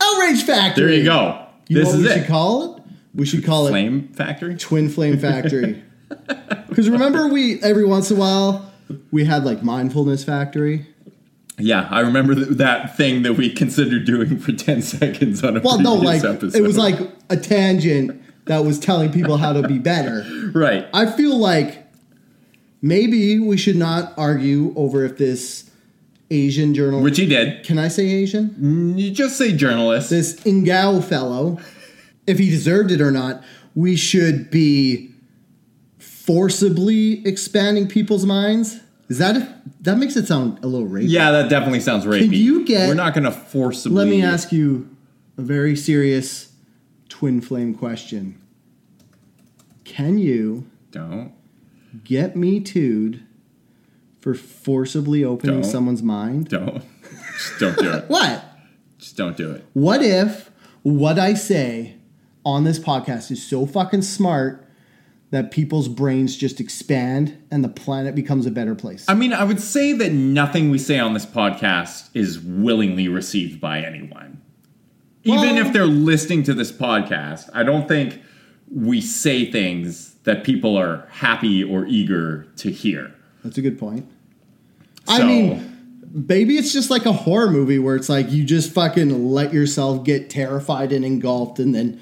Outrage 0.00 0.44
Factory. 0.44 0.86
There 0.86 0.94
you 0.94 1.04
go. 1.04 1.46
You 1.68 1.76
know 1.76 1.84
this 1.84 1.88
what 1.92 1.98
is 2.00 2.04
we 2.04 2.10
it. 2.10 2.18
should 2.20 2.26
call 2.28 2.76
it? 2.76 2.79
We 3.14 3.26
should 3.26 3.44
call 3.44 3.66
it 3.66 3.70
Flame 3.70 4.08
Factory. 4.14 4.56
Twin 4.56 4.88
Flame 4.88 5.18
Factory. 5.18 5.82
Because 6.68 6.88
remember, 6.88 7.26
we 7.28 7.60
every 7.62 7.84
once 7.84 8.10
in 8.10 8.16
a 8.16 8.20
while 8.20 8.72
we 9.10 9.24
had 9.24 9.44
like 9.44 9.62
Mindfulness 9.62 10.24
Factory. 10.24 10.86
Yeah, 11.58 11.86
I 11.90 12.00
remember 12.00 12.34
th- 12.34 12.48
that 12.58 12.96
thing 12.96 13.22
that 13.22 13.34
we 13.34 13.50
considered 13.50 14.04
doing 14.06 14.38
for 14.38 14.52
ten 14.52 14.80
seconds 14.96 15.42
on 15.44 15.56
a 15.56 15.60
Well, 15.60 15.80
no, 15.80 15.94
like 15.94 16.24
episode. 16.24 16.54
it 16.58 16.62
was 16.62 16.78
like 16.78 16.96
a 17.28 17.36
tangent 17.36 18.22
that 18.46 18.64
was 18.64 18.78
telling 18.78 19.12
people 19.12 19.36
how 19.36 19.52
to 19.52 19.66
be 19.66 19.78
better. 19.78 20.24
right. 20.54 20.86
I 20.94 21.06
feel 21.10 21.36
like 21.36 21.86
maybe 22.82 23.38
we 23.38 23.56
should 23.56 23.76
not 23.76 24.12
argue 24.16 24.72
over 24.76 25.04
if 25.04 25.16
this 25.18 25.70
Asian 26.30 26.72
journal. 26.74 27.00
Which 27.02 27.18
he 27.18 27.26
did. 27.26 27.64
can 27.64 27.78
I 27.78 27.88
say 27.88 28.06
Asian? 28.06 28.50
Mm, 28.50 28.98
you 28.98 29.10
just 29.10 29.36
say 29.36 29.52
journalist. 29.56 30.10
This 30.10 30.34
Ingao 30.40 31.02
fellow, 31.04 31.58
if 32.26 32.38
he 32.38 32.50
deserved 32.50 32.90
it 32.90 33.00
or 33.00 33.10
not, 33.10 33.42
we 33.74 33.96
should 33.96 34.50
be 34.50 35.12
forcibly 35.98 37.26
expanding 37.26 37.88
people's 37.88 38.24
minds. 38.26 38.80
Is 39.08 39.18
that 39.18 39.36
a, 39.36 39.54
that 39.80 39.96
makes 39.98 40.16
it 40.16 40.26
sound 40.26 40.62
a 40.62 40.66
little 40.66 40.86
rapey? 40.88 41.08
yeah, 41.08 41.30
that 41.32 41.48
definitely 41.50 41.80
sounds 41.80 42.04
rapey. 42.04 42.20
Can 42.24 42.32
you 42.32 42.64
get- 42.64 42.88
We're 42.88 42.94
not 42.94 43.14
going 43.14 43.24
to 43.24 43.32
forcibly. 43.32 43.96
Let 43.98 44.08
me 44.08 44.22
ask 44.22 44.52
you 44.52 44.88
a 45.36 45.42
very 45.42 45.74
serious 45.74 46.52
twin 47.08 47.40
flame 47.40 47.74
question. 47.74 48.40
Can 49.84 50.18
you 50.18 50.66
Don't. 50.92 51.32
get 52.04 52.36
me 52.36 52.60
too'd 52.60 53.24
for 54.20 54.34
forcibly 54.34 55.24
opening 55.24 55.62
Don't. 55.62 55.70
someone's 55.70 56.02
mind? 56.02 56.48
Don't. 56.48 56.84
Just 57.36 57.58
don't 57.58 57.76
do 57.78 57.92
it. 57.92 58.04
What? 58.08 58.44
Just 58.98 59.16
don't 59.16 59.36
do 59.36 59.50
it. 59.52 59.64
What 59.72 60.02
if 60.02 60.50
what 60.82 61.18
I 61.18 61.34
say 61.34 61.96
on 62.50 62.64
this 62.64 62.78
podcast 62.78 63.30
is 63.30 63.42
so 63.42 63.66
fucking 63.66 64.02
smart 64.02 64.66
that 65.30 65.50
people's 65.50 65.88
brains 65.88 66.36
just 66.36 66.60
expand 66.60 67.40
and 67.50 67.62
the 67.62 67.68
planet 67.68 68.14
becomes 68.14 68.46
a 68.46 68.50
better 68.50 68.74
place. 68.74 69.04
I 69.08 69.14
mean, 69.14 69.32
I 69.32 69.44
would 69.44 69.60
say 69.60 69.92
that 69.92 70.12
nothing 70.12 70.70
we 70.70 70.78
say 70.78 70.98
on 70.98 71.14
this 71.14 71.26
podcast 71.26 72.10
is 72.14 72.40
willingly 72.40 73.08
received 73.08 73.60
by 73.60 73.80
anyone. 73.80 74.42
Even 75.22 75.56
if 75.56 75.72
they're 75.72 75.86
listening 75.86 76.42
to 76.44 76.54
this 76.54 76.72
podcast, 76.72 77.48
I 77.54 77.62
don't 77.62 77.86
think 77.86 78.20
we 78.74 79.00
say 79.00 79.50
things 79.50 80.14
that 80.24 80.44
people 80.44 80.76
are 80.76 81.06
happy 81.10 81.62
or 81.62 81.86
eager 81.86 82.44
to 82.56 82.70
hear. 82.70 83.14
That's 83.44 83.58
a 83.58 83.62
good 83.62 83.78
point. 83.78 84.10
I 85.06 85.22
mean, 85.22 85.98
maybe 86.12 86.56
it's 86.56 86.72
just 86.72 86.90
like 86.90 87.06
a 87.06 87.12
horror 87.12 87.50
movie 87.50 87.78
where 87.78 87.96
it's 87.96 88.08
like 88.08 88.30
you 88.30 88.44
just 88.44 88.72
fucking 88.72 89.30
let 89.30 89.52
yourself 89.52 90.04
get 90.04 90.30
terrified 90.30 90.92
and 90.92 91.04
engulfed 91.04 91.58
and 91.58 91.74
then 91.74 92.00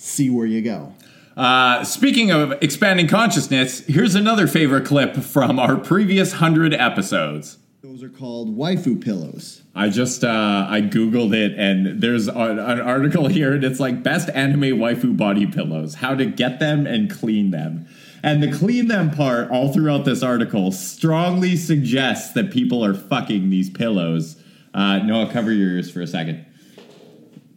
see 0.00 0.30
where 0.30 0.46
you 0.46 0.62
go. 0.62 0.94
Uh, 1.36 1.84
speaking 1.84 2.30
of 2.30 2.52
expanding 2.62 3.06
consciousness, 3.06 3.80
here's 3.86 4.14
another 4.14 4.46
favorite 4.46 4.84
clip 4.84 5.16
from 5.16 5.58
our 5.58 5.76
previous 5.76 6.32
hundred 6.32 6.74
episodes. 6.74 7.58
Those 7.82 8.02
are 8.02 8.08
called 8.08 8.56
waifu 8.56 9.02
pillows. 9.02 9.62
I 9.74 9.88
just 9.88 10.24
uh, 10.24 10.66
I 10.68 10.80
googled 10.80 11.34
it 11.34 11.58
and 11.58 12.00
there's 12.00 12.28
an, 12.28 12.58
an 12.58 12.80
article 12.80 13.28
here 13.28 13.54
and 13.54 13.64
it's 13.64 13.80
like 13.80 14.02
best 14.02 14.28
anime 14.30 14.78
waifu 14.78 15.16
body 15.16 15.46
pillows, 15.46 15.94
how 15.96 16.14
to 16.14 16.26
get 16.26 16.60
them 16.60 16.86
and 16.86 17.10
clean 17.10 17.50
them. 17.50 17.86
And 18.22 18.42
the 18.42 18.52
clean 18.52 18.88
them 18.88 19.10
part 19.10 19.50
all 19.50 19.72
throughout 19.72 20.04
this 20.04 20.22
article 20.22 20.72
strongly 20.72 21.56
suggests 21.56 22.32
that 22.34 22.50
people 22.50 22.84
are 22.84 22.92
fucking 22.94 23.48
these 23.48 23.70
pillows. 23.70 24.36
Uh, 24.74 24.98
Noah, 24.98 25.32
cover 25.32 25.52
your 25.52 25.70
ears 25.70 25.90
for 25.90 26.02
a 26.02 26.06
second. 26.06 26.44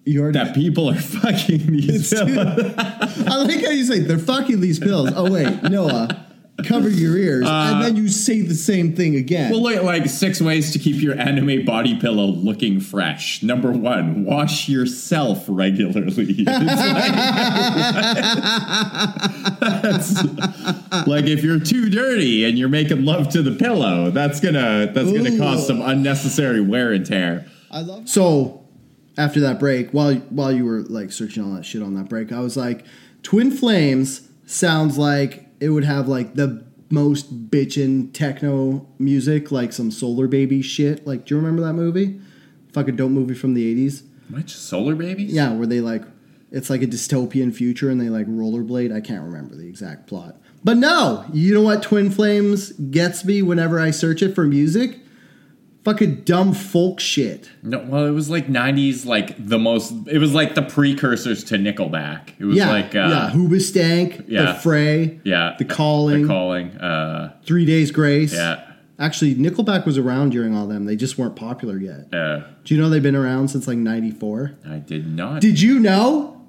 You 0.05 0.21
already. 0.21 0.37
That 0.39 0.53
people 0.53 0.89
are 0.89 0.95
fucking 0.95 1.67
these 1.67 2.09
pillows. 2.13 2.73
I 2.77 3.37
like 3.43 3.63
how 3.63 3.71
you 3.71 3.85
say 3.85 3.99
they're 3.99 4.19
fucking 4.19 4.59
these 4.59 4.79
pills. 4.79 5.11
Oh 5.15 5.31
wait, 5.31 5.63
Noah, 5.63 6.25
cover 6.67 6.89
your 6.89 7.15
ears, 7.17 7.45
and 7.47 7.77
uh, 7.77 7.81
then 7.83 7.95
you 7.95 8.09
say 8.09 8.41
the 8.41 8.53
same 8.53 8.95
thing 8.97 9.15
again. 9.15 9.49
Well, 9.51 9.61
like, 9.63 9.81
like 9.83 10.07
six 10.09 10.41
ways 10.41 10.73
to 10.73 10.79
keep 10.79 11.01
your 11.01 11.17
anime 11.17 11.63
body 11.65 11.97
pillow 11.99 12.25
looking 12.25 12.81
fresh. 12.81 13.41
Number 13.43 13.71
one, 13.71 14.25
wash 14.25 14.67
yourself 14.67 15.45
regularly. 15.47 16.45
Like, 16.45 17.13
that's- 19.59 21.07
like 21.07 21.25
if 21.25 21.43
you're 21.43 21.59
too 21.59 21.89
dirty 21.89 22.45
and 22.45 22.57
you're 22.57 22.69
making 22.69 23.05
love 23.05 23.29
to 23.29 23.41
the 23.41 23.51
pillow, 23.51 24.11
that's 24.11 24.39
gonna 24.39 24.91
that's 24.93 25.11
gonna 25.11 25.37
cause 25.37 25.65
some 25.65 25.81
unnecessary 25.81 26.61
wear 26.61 26.91
and 26.91 27.05
tear. 27.05 27.45
I 27.71 27.81
love. 27.81 28.07
So 28.07 28.62
after 29.17 29.39
that 29.41 29.59
break, 29.59 29.91
while 29.91 30.15
while 30.15 30.51
you 30.51 30.65
were 30.65 30.81
like 30.81 31.11
searching 31.11 31.43
all 31.43 31.55
that 31.55 31.65
shit 31.65 31.81
on 31.81 31.93
that 31.95 32.09
break, 32.09 32.31
I 32.31 32.39
was 32.39 32.57
like, 32.57 32.85
Twin 33.21 33.51
Flames 33.51 34.29
sounds 34.45 34.97
like 34.97 35.47
it 35.59 35.69
would 35.69 35.83
have 35.83 36.07
like 36.07 36.35
the 36.35 36.65
most 36.89 37.49
bitchin' 37.49 38.13
techno 38.13 38.87
music, 38.99 39.51
like 39.51 39.73
some 39.73 39.89
Solar 39.91 40.27
Baby 40.27 40.61
shit. 40.61 41.07
Like, 41.07 41.25
do 41.25 41.35
you 41.35 41.39
remember 41.39 41.63
that 41.63 41.73
movie? 41.73 42.19
Fucking 42.73 42.95
dope 42.95 43.11
movie 43.11 43.35
from 43.35 43.53
the 43.53 43.67
eighties. 43.67 44.03
Which 44.29 44.55
solar 44.55 44.95
babies? 44.95 45.31
Yeah, 45.31 45.53
where 45.53 45.67
they 45.67 45.81
like 45.81 46.03
it's 46.51 46.69
like 46.69 46.81
a 46.81 46.87
dystopian 46.87 47.53
future 47.53 47.89
and 47.89 47.99
they 47.99 48.09
like 48.09 48.27
rollerblade. 48.27 48.95
I 48.95 49.01
can't 49.01 49.23
remember 49.23 49.55
the 49.55 49.67
exact 49.67 50.07
plot. 50.07 50.37
But 50.63 50.77
no, 50.77 51.25
you 51.33 51.53
know 51.53 51.61
what 51.61 51.83
Twin 51.83 52.09
Flames 52.09 52.71
gets 52.71 53.25
me 53.25 53.41
whenever 53.41 53.79
I 53.79 53.91
search 53.91 54.21
it 54.21 54.33
for 54.33 54.45
music? 54.45 54.99
Fucking 55.83 56.21
dumb 56.21 56.53
folk 56.53 57.01
shit. 57.01 57.49
No, 57.61 57.79
well, 57.79 58.05
it 58.05 58.11
was 58.11 58.29
like 58.29 58.47
'90s, 58.47 59.05
like 59.05 59.35
the 59.37 59.59
most. 59.59 59.93
It 60.07 60.17
was 60.19 60.33
like 60.33 60.55
the 60.55 60.61
precursors 60.61 61.43
to 61.45 61.55
Nickelback. 61.57 62.29
It 62.39 62.45
was 62.45 62.55
Yeah, 62.55 62.69
like, 62.69 62.95
uh, 62.95 62.99
yeah, 63.09 63.31
Hoobastank, 63.33 64.25
yeah. 64.29 64.53
The 64.53 64.53
Fray, 64.59 65.19
yeah, 65.25 65.55
The 65.59 65.65
Calling, 65.65 66.21
the 66.21 66.27
calling. 66.27 66.71
Uh, 66.77 67.33
Three 67.45 67.65
Days 67.65 67.91
Grace. 67.91 68.33
yeah, 68.33 68.63
Actually, 68.97 69.35
Nickelback 69.35 69.85
was 69.85 69.97
around 69.97 70.29
during 70.29 70.55
all 70.55 70.67
them. 70.67 70.85
They 70.85 70.95
just 70.95 71.17
weren't 71.17 71.35
popular 71.35 71.77
yet. 71.77 72.13
uh, 72.13 72.43
Do 72.63 72.73
you 72.75 72.79
know 72.81 72.89
they've 72.89 73.03
been 73.03 73.15
around 73.15 73.49
since 73.49 73.67
like 73.67 73.77
'94? 73.77 74.53
I 74.69 74.77
did 74.77 75.13
not. 75.13 75.41
Did 75.41 75.59
you 75.59 75.79
know 75.79 76.45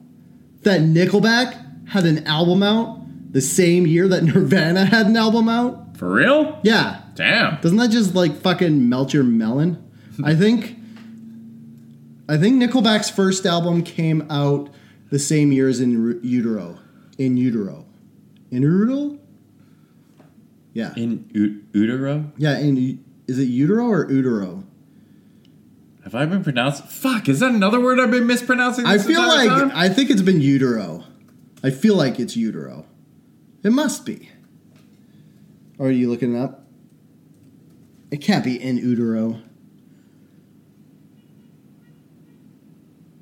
that 0.62 0.80
Nickelback 0.82 1.88
had 1.88 2.04
an 2.06 2.24
album 2.28 2.62
out 2.62 3.00
the 3.32 3.40
same 3.40 3.84
year 3.86 4.06
that 4.06 4.22
Nirvana 4.24 4.84
had 4.84 5.06
an 5.06 5.16
album 5.16 5.48
out? 5.48 5.96
For 5.96 6.12
real? 6.12 6.60
Yeah. 6.62 7.00
Damn. 7.14 7.60
Doesn't 7.60 7.76
that 7.78 7.90
just 7.90 8.14
like 8.14 8.36
fucking 8.40 8.88
melt 8.88 9.12
your 9.14 9.24
melon? 9.24 9.80
I 10.22 10.34
think 10.34 10.76
I 12.28 12.36
think 12.36 12.62
Nickelback's 12.62 13.10
first 13.10 13.44
album 13.46 13.82
came 13.82 14.26
out 14.30 14.70
the 15.10 15.18
same 15.18 15.52
year 15.52 15.68
as 15.68 15.80
in 15.80 16.02
Ru- 16.02 16.20
Utero. 16.22 16.78
In 17.18 17.36
Utero. 17.36 17.86
In 18.50 18.62
Utero? 18.62 19.18
Yeah. 20.72 20.92
In 20.96 21.28
u- 21.32 21.62
utero? 21.72 22.32
Yeah, 22.36 22.58
in 22.58 22.76
U- 22.76 22.98
is 23.28 23.38
it 23.38 23.44
Utero 23.44 23.86
or 23.86 24.10
Utero? 24.10 24.64
Have 26.02 26.14
I 26.14 26.26
been 26.26 26.42
pronounced? 26.44 26.84
Fuck, 26.88 27.28
is 27.28 27.40
that 27.40 27.50
another 27.52 27.80
word 27.80 27.98
I've 28.00 28.10
been 28.10 28.26
mispronouncing? 28.26 28.84
I 28.86 28.98
feel 28.98 29.22
like 29.22 29.48
time? 29.48 29.72
I 29.74 29.88
think 29.88 30.10
it's 30.10 30.20
been 30.22 30.40
Utero. 30.40 31.04
I 31.62 31.70
feel 31.70 31.94
like 31.96 32.18
it's 32.20 32.36
Utero. 32.36 32.84
It 33.62 33.72
must 33.72 34.04
be. 34.04 34.28
Or 35.78 35.86
are 35.88 35.90
you 35.90 36.10
looking 36.10 36.34
it 36.34 36.38
up? 36.38 36.63
It 38.14 38.20
can't 38.20 38.44
be 38.44 38.62
in 38.62 38.76
utero. 38.76 39.40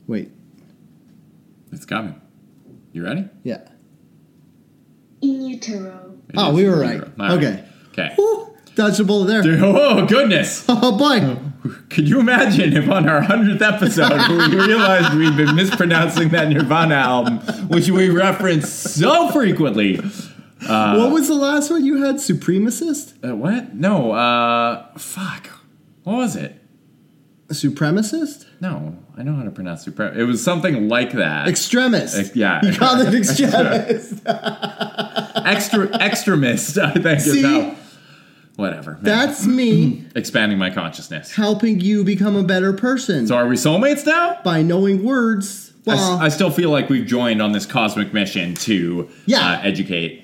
Wait, 0.06 0.30
it's 1.72 1.86
coming. 1.86 2.20
You 2.92 3.02
ready? 3.02 3.26
yeah. 3.42 3.62
In 5.22 5.40
utero. 5.46 6.18
It 6.28 6.34
Oh, 6.36 6.52
we 6.52 6.68
were 6.68 6.84
in 6.84 7.10
right. 7.16 7.30
Okay. 7.32 7.64
Okay. 7.92 8.12
Whew, 8.16 8.54
dodged 8.74 9.00
a 9.00 9.04
bullet 9.04 9.28
there. 9.28 9.64
Oh 9.64 10.04
goodness! 10.04 10.66
Oh 10.68 10.98
boy. 10.98 11.38
Could 11.88 12.06
you 12.06 12.20
imagine 12.20 12.76
if 12.76 12.90
on 12.90 13.08
our 13.08 13.22
hundredth 13.22 13.62
episode 13.62 14.28
we 14.50 14.56
realized 14.58 15.14
we'd 15.14 15.38
been 15.38 15.56
mispronouncing 15.56 16.28
that 16.30 16.48
Nirvana 16.50 16.96
album, 16.96 17.38
which 17.68 17.88
we 17.88 18.10
reference 18.10 18.68
so 18.68 19.30
frequently? 19.30 20.02
What 20.66 21.10
was 21.12 21.28
the 21.28 21.34
last 21.34 21.70
one 21.70 21.84
you 21.84 22.02
had? 22.04 22.16
Supremacist? 22.16 23.14
Uh, 23.28 23.34
what? 23.36 23.74
No. 23.74 24.12
Uh, 24.12 24.96
fuck. 24.98 25.48
What 26.04 26.16
was 26.16 26.36
it? 26.36 26.58
Supremacist? 27.48 28.46
No, 28.62 28.96
I 29.16 29.22
know 29.22 29.34
how 29.34 29.42
to 29.42 29.50
pronounce 29.50 29.82
super. 29.84 30.08
It 30.08 30.24
was 30.24 30.42
something 30.42 30.88
like 30.88 31.12
that. 31.12 31.48
Extremist. 31.48 32.16
Ex- 32.16 32.34
yeah. 32.36 32.60
You 32.64 32.72
called 32.72 33.06
it 33.06 33.14
extremist. 33.14 34.22
Extra 35.44 35.88
extremist. 35.98 36.78
I 36.78 36.92
think 36.94 37.20
See? 37.20 37.42
how. 37.42 37.76
Whatever. 38.56 38.92
man. 38.92 39.02
That's 39.02 39.46
me 39.46 40.06
expanding 40.14 40.58
my 40.58 40.70
consciousness. 40.70 41.34
helping 41.34 41.80
you 41.80 42.04
become 42.04 42.36
a 42.36 42.42
better 42.42 42.72
person 42.74 43.26
So 43.26 43.34
are 43.34 43.46
we 43.48 43.56
soulmates 43.56 44.04
now? 44.06 44.40
by 44.44 44.62
knowing 44.62 45.02
words. 45.04 45.72
I 45.86 45.94
Well, 45.94 46.18
I, 46.20 46.28
still 46.28 46.50
feel 46.50 46.70
like 46.70 46.88
we've 46.90 47.06
joined 47.06 47.40
on 47.42 47.52
this 47.52 47.64
cosmic 47.66 48.12
mission 48.12 48.54
to 48.56 49.08
Yeah. 49.26 49.52
uh, 49.58 49.60
educate. 49.62 50.21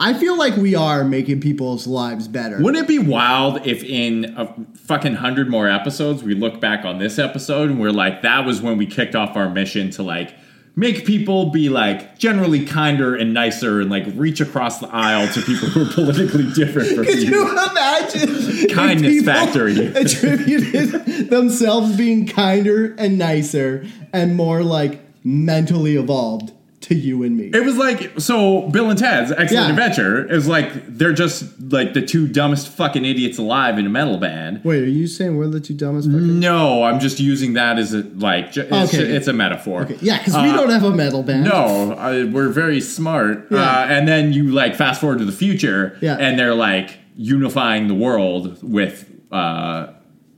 I 0.00 0.14
feel 0.14 0.38
like 0.38 0.56
we 0.56 0.74
are 0.76 1.02
making 1.02 1.40
people's 1.40 1.86
lives 1.86 2.28
better. 2.28 2.62
Wouldn't 2.62 2.84
it 2.84 2.88
be 2.88 3.00
wild 3.00 3.66
if 3.66 3.82
in 3.82 4.32
a 4.36 4.54
fucking 4.74 5.14
hundred 5.14 5.48
more 5.48 5.68
episodes 5.68 6.22
we 6.22 6.34
look 6.34 6.60
back 6.60 6.84
on 6.84 6.98
this 6.98 7.18
episode 7.18 7.68
and 7.68 7.80
we're 7.80 7.90
like, 7.90 8.22
that 8.22 8.46
was 8.46 8.62
when 8.62 8.78
we 8.78 8.86
kicked 8.86 9.16
off 9.16 9.36
our 9.36 9.50
mission 9.50 9.90
to 9.90 10.04
like 10.04 10.34
make 10.76 11.04
people 11.04 11.50
be 11.50 11.68
like 11.68 12.16
generally 12.16 12.64
kinder 12.64 13.16
and 13.16 13.34
nicer 13.34 13.80
and 13.80 13.90
like 13.90 14.04
reach 14.14 14.40
across 14.40 14.78
the 14.78 14.88
aisle 14.92 15.26
to 15.32 15.42
people 15.42 15.68
who 15.68 15.82
are 15.82 15.92
politically 15.92 16.48
different 16.52 16.94
from 16.94 17.04
Could 17.04 17.20
you. 17.20 17.30
you 17.30 17.50
imagine? 17.70 18.68
Kindness 18.68 19.24
factory. 19.24 19.86
attributed 19.96 21.28
themselves 21.28 21.96
being 21.96 22.24
kinder 22.28 22.94
and 22.96 23.18
nicer 23.18 23.84
and 24.12 24.36
more 24.36 24.62
like 24.62 25.00
mentally 25.24 25.96
evolved 25.96 26.52
to 26.88 26.94
you 26.94 27.22
and 27.22 27.36
me. 27.36 27.50
It 27.52 27.64
was 27.64 27.76
like 27.76 28.18
so 28.18 28.62
Bill 28.68 28.90
and 28.90 28.98
Ted's 28.98 29.30
Excellent 29.30 29.52
Yeah. 29.52 29.70
Adventure 29.70 30.30
is 30.30 30.48
like 30.48 30.70
they're 30.86 31.12
just 31.12 31.44
like 31.60 31.92
the 31.94 32.02
two 32.02 32.26
dumbest 32.28 32.68
fucking 32.68 33.04
idiots 33.04 33.38
alive 33.38 33.78
in 33.78 33.86
a 33.86 33.90
metal 33.90 34.16
band. 34.16 34.62
Wait, 34.64 34.82
are 34.82 34.86
you 34.86 35.06
saying 35.06 35.36
we're 35.36 35.46
the 35.48 35.60
two 35.60 35.74
dumbest? 35.74 36.08
Fucking- 36.08 36.40
No, 36.40 36.82
I'm 36.84 36.98
just 37.00 37.20
using 37.20 37.52
that 37.54 37.78
as 37.78 37.94
a 37.94 38.02
like 38.16 38.56
it's, 38.56 38.94
Okay. 38.94 39.04
it's 39.04 39.28
a 39.28 39.32
metaphor. 39.32 39.82
Okay, 39.82 39.98
yeah, 40.00 40.18
because 40.18 40.34
we 40.34 40.48
Uh, 40.50 40.56
don't 40.56 40.70
have 40.70 40.84
a 40.84 40.90
metal 40.94 41.22
band. 41.22 41.44
No, 41.44 41.92
uh, 41.92 42.26
we're 42.32 42.48
very 42.48 42.80
smart. 42.80 43.46
Yeah. 43.50 43.58
Uh, 43.58 43.86
and 43.88 44.08
then 44.08 44.32
you 44.32 44.50
like 44.50 44.74
fast 44.74 45.00
forward 45.00 45.18
to 45.18 45.24
the 45.24 45.32
future, 45.32 45.96
Yeah. 46.00 46.16
and 46.18 46.38
they're 46.38 46.54
like 46.54 46.98
unifying 47.16 47.88
the 47.88 47.94
world 47.94 48.58
with 48.62 49.04
uh, 49.30 49.88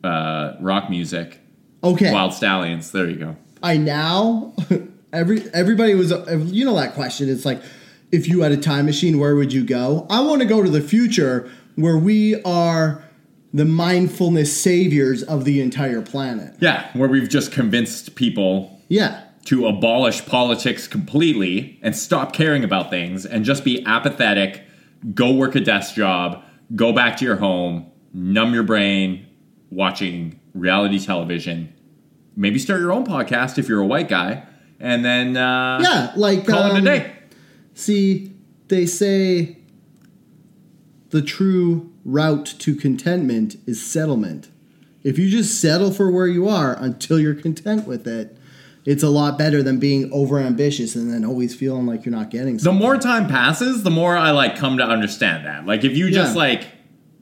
uh, 0.02 0.52
rock 0.60 0.90
music. 0.90 1.38
Okay, 1.84 2.06
Wyld 2.12 2.32
Stallyns. 2.32 2.90
There 2.90 3.08
you 3.08 3.16
go. 3.16 3.36
I 3.62 3.76
now 3.76 4.54
every 5.12 5.42
everybody 5.52 5.94
was 5.94 6.10
you 6.52 6.64
know 6.64 6.76
that 6.76 6.94
question. 6.94 7.28
It's 7.28 7.44
like 7.44 7.62
if 8.12 8.28
you 8.28 8.42
had 8.42 8.52
a 8.52 8.56
time 8.56 8.86
machine, 8.86 9.18
where 9.18 9.36
would 9.36 9.52
you 9.52 9.64
go? 9.64 10.06
I 10.10 10.20
want 10.20 10.42
to 10.42 10.46
go 10.46 10.62
to 10.62 10.70
the 10.70 10.80
future 10.80 11.50
where 11.76 11.96
we 11.96 12.40
are 12.42 13.04
the 13.52 13.64
mindfulness 13.64 14.60
saviors 14.60 15.22
of 15.22 15.44
the 15.44 15.60
entire 15.60 16.02
planet. 16.02 16.54
Yeah, 16.60 16.88
where 16.92 17.08
we've 17.08 17.28
just 17.28 17.52
convinced 17.52 18.14
people 18.14 18.80
Yeah, 18.88 19.22
to 19.46 19.66
abolish 19.66 20.24
politics 20.26 20.86
completely 20.86 21.78
and 21.82 21.96
stop 21.96 22.32
caring 22.32 22.62
about 22.62 22.90
things 22.90 23.26
and 23.26 23.44
just 23.44 23.64
be 23.64 23.84
apathetic, 23.86 24.62
go 25.14 25.32
work 25.32 25.54
a 25.54 25.60
desk 25.60 25.94
job, 25.94 26.44
go 26.76 26.92
back 26.92 27.16
to 27.18 27.24
your 27.24 27.36
home, 27.36 27.90
numb 28.12 28.54
your 28.54 28.62
brain 28.62 29.26
watching 29.70 30.38
reality 30.54 30.98
television. 30.98 31.72
Maybe 32.36 32.58
start 32.58 32.80
your 32.80 32.92
own 32.92 33.04
podcast 33.04 33.58
if 33.58 33.68
you're 33.68 33.80
a 33.80 33.86
white 33.86 34.08
guy, 34.08 34.44
and 34.80 35.04
then 35.04 35.36
uh, 35.36 35.78
Yeah, 35.82 36.12
like 36.16 36.46
call 36.46 36.66
it 36.70 36.74
a 36.74 36.78
um, 36.78 36.84
day. 36.84 37.12
See, 37.74 38.34
they 38.68 38.86
say 38.86 39.58
the 41.10 41.22
true 41.22 41.92
route 42.04 42.46
to 42.60 42.74
contentment 42.74 43.56
is 43.66 43.84
settlement. 43.84 44.48
If 45.02 45.18
you 45.18 45.28
just 45.30 45.60
settle 45.60 45.90
for 45.92 46.10
where 46.10 46.26
you 46.26 46.48
are 46.48 46.76
until 46.78 47.18
you're 47.18 47.34
content 47.34 47.86
with 47.86 48.06
it, 48.06 48.36
it's 48.84 49.02
a 49.02 49.08
lot 49.10 49.36
better 49.38 49.62
than 49.62 49.78
being 49.78 50.10
overambitious 50.10 50.94
and 50.96 51.12
then 51.12 51.24
always 51.24 51.54
feeling 51.54 51.86
like 51.86 52.04
you're 52.04 52.14
not 52.14 52.30
getting 52.30 52.56
The 52.58 52.72
more 52.72 52.96
time 52.96 53.26
passes, 53.28 53.82
the 53.82 53.90
more 53.90 54.16
I 54.16 54.30
like 54.30 54.56
come 54.56 54.78
to 54.78 54.84
understand 54.84 55.46
that. 55.46 55.66
Like 55.66 55.84
if 55.84 55.96
you 55.96 56.10
just 56.10 56.34
Yeah. 56.34 56.38
like 56.42 56.64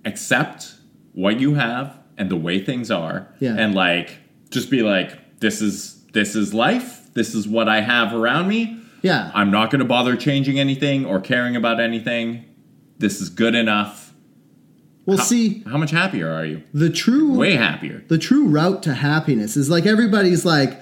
accept 0.04 0.74
what 1.14 1.40
you 1.40 1.54
have 1.54 1.96
and 2.16 2.30
the 2.30 2.36
way 2.36 2.62
things 2.64 2.90
are, 2.90 3.28
Yeah. 3.40 3.54
and 3.58 3.74
like 3.74 4.18
just 4.50 4.70
be 4.70 4.82
like, 4.82 5.38
this 5.40 5.60
is 5.60 5.94
this 6.12 6.34
is 6.36 6.54
life. 6.54 6.97
This 7.18 7.34
is 7.34 7.48
what 7.48 7.68
I 7.68 7.80
have 7.80 8.14
around 8.14 8.46
me. 8.48 8.60
yeah. 9.02 9.30
I'm 9.34 9.50
not 9.50 9.70
going 9.72 9.80
to 9.80 9.84
bother 9.96 10.14
changing 10.16 10.58
anything 10.60 11.04
or 11.04 11.20
caring 11.20 11.56
about 11.56 11.80
anything. 11.80 12.44
This 12.98 13.20
is 13.20 13.28
good 13.28 13.54
enough. 13.56 14.14
well, 15.04 15.16
How- 15.18 15.24
see, 15.24 15.62
how 15.70 15.78
much 15.78 15.90
happier 15.90 16.30
are 16.30 16.46
you? 16.46 16.62
the 16.72 16.90
true 16.90 17.34
Way 17.36 17.54
happier. 17.56 18.04
the 18.08 18.18
true 18.18 18.46
route 18.46 18.82
to 18.84 18.94
happiness 18.94 19.56
is 19.56 19.68
like 19.68 19.84
everybody's 19.84 20.44
like 20.44 20.80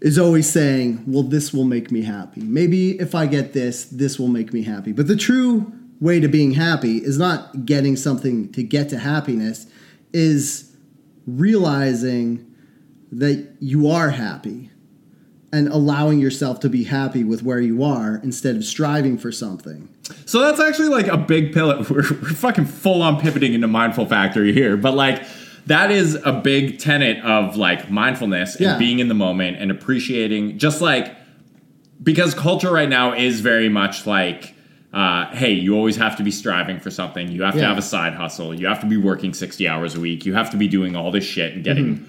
is 0.00 0.18
always 0.18 0.48
saying, 0.48 1.04
"Well, 1.06 1.24
this 1.24 1.52
will 1.52 1.66
make 1.76 1.90
me 1.92 2.00
happy. 2.16 2.40
Maybe 2.40 2.98
if 2.98 3.14
I 3.14 3.26
get 3.26 3.52
this, 3.52 3.84
this 3.84 4.18
will 4.18 4.28
make 4.38 4.50
me 4.54 4.62
happy." 4.62 4.92
But 4.92 5.08
the 5.08 5.16
true 5.28 5.70
way 6.00 6.20
to 6.20 6.28
being 6.28 6.52
happy 6.52 6.96
is 7.10 7.18
not 7.18 7.66
getting 7.66 7.96
something 7.96 8.50
to 8.52 8.62
get 8.62 8.88
to 8.90 8.98
happiness, 8.98 9.66
is 10.14 10.74
realizing 11.26 12.46
that 13.12 13.46
you 13.60 13.90
are 13.90 14.10
happy 14.10 14.69
and 15.52 15.68
allowing 15.68 16.20
yourself 16.20 16.60
to 16.60 16.68
be 16.68 16.84
happy 16.84 17.24
with 17.24 17.42
where 17.42 17.60
you 17.60 17.82
are 17.82 18.20
instead 18.22 18.56
of 18.56 18.64
striving 18.64 19.18
for 19.18 19.32
something. 19.32 19.88
So 20.26 20.40
that's 20.40 20.60
actually 20.60 20.88
like 20.88 21.06
a 21.08 21.16
big 21.16 21.52
pillar. 21.52 21.78
We're, 21.90 21.96
we're 21.96 22.30
fucking 22.34 22.66
full 22.66 23.02
on 23.02 23.20
pivoting 23.20 23.54
into 23.54 23.66
mindful 23.66 24.06
factory 24.06 24.52
here, 24.52 24.76
but 24.76 24.94
like 24.94 25.24
that 25.66 25.90
is 25.90 26.14
a 26.24 26.32
big 26.32 26.78
tenet 26.78 27.24
of 27.24 27.56
like 27.56 27.90
mindfulness 27.90 28.54
and 28.56 28.64
Yeah. 28.64 28.78
being 28.78 28.98
in 29.00 29.08
the 29.08 29.14
moment 29.14 29.56
and 29.58 29.70
appreciating 29.70 30.58
just 30.58 30.80
like 30.80 31.14
because 32.02 32.32
culture 32.34 32.70
right 32.72 32.88
now 32.88 33.12
is 33.12 33.40
very 33.40 33.68
much 33.68 34.06
like 34.06 34.54
uh, 34.92 35.26
hey 35.32 35.52
you 35.52 35.76
always 35.76 35.96
have 35.96 36.16
to 36.16 36.22
be 36.22 36.30
striving 36.30 36.80
for 36.80 36.90
something 36.90 37.30
you 37.30 37.42
have 37.42 37.54
to 37.54 37.60
have 37.64 37.76
a 37.78 37.82
side 37.82 38.14
hustle 38.14 38.54
you 38.54 38.66
have 38.66 38.80
to 38.80 38.86
be 38.86 38.96
working 38.96 39.34
60 39.34 39.68
hours 39.68 39.94
a 39.94 40.00
week 40.00 40.24
you 40.24 40.32
have 40.34 40.50
to 40.50 40.56
be 40.56 40.66
doing 40.66 40.96
all 40.96 41.10
this 41.10 41.24
shit 41.24 41.54
and 41.54 41.62
getting 41.62 41.96
Mm-hmm. 41.96 42.04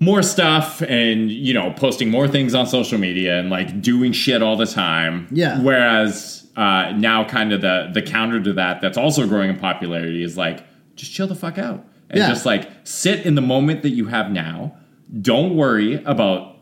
More 0.00 0.22
stuff 0.22 0.80
and 0.82 1.30
you 1.30 1.52
know 1.52 1.72
posting 1.72 2.10
more 2.10 2.28
things 2.28 2.54
on 2.54 2.66
social 2.66 2.98
media 2.98 3.38
and 3.38 3.50
like 3.50 3.80
doing 3.82 4.12
shit 4.12 4.42
all 4.42 4.56
the 4.56 4.66
time 4.66 5.26
Yeah. 5.32 5.60
whereas 5.60 6.46
uh, 6.56 6.92
now 6.96 7.24
kind 7.24 7.52
of 7.52 7.60
the 7.62 7.90
the 7.92 8.02
counter 8.02 8.40
to 8.42 8.52
that 8.54 8.80
that's 8.80 8.96
also 8.98 9.26
growing 9.26 9.50
in 9.50 9.56
popularity 9.58 10.22
is 10.22 10.36
like 10.36 10.64
just 10.96 11.12
chill 11.12 11.26
the 11.26 11.34
fuck 11.34 11.58
out 11.58 11.84
and 12.10 12.18
Yeah. 12.20 12.28
just 12.28 12.46
like 12.46 12.70
sit 12.84 13.26
in 13.26 13.34
the 13.34 13.40
moment 13.42 13.82
that 13.82 13.90
you 13.90 14.06
have 14.06 14.30
now 14.30 14.76
don't 15.20 15.56
worry 15.56 16.02
about 16.04 16.56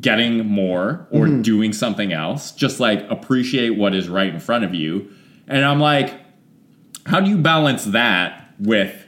getting 0.00 0.46
more 0.46 1.06
or 1.10 1.26
Mm-hmm. 1.26 1.42
doing 1.42 1.72
something 1.74 2.12
else 2.12 2.52
just 2.52 2.80
like 2.80 3.04
appreciate 3.10 3.70
what 3.76 3.94
is 3.94 4.08
right 4.08 4.32
in 4.32 4.40
front 4.40 4.64
of 4.64 4.74
you 4.74 5.10
and 5.48 5.64
i'm 5.64 5.80
like 5.80 6.14
how 7.06 7.20
do 7.20 7.28
you 7.28 7.36
balance 7.36 7.84
that 7.86 8.54
with 8.58 9.06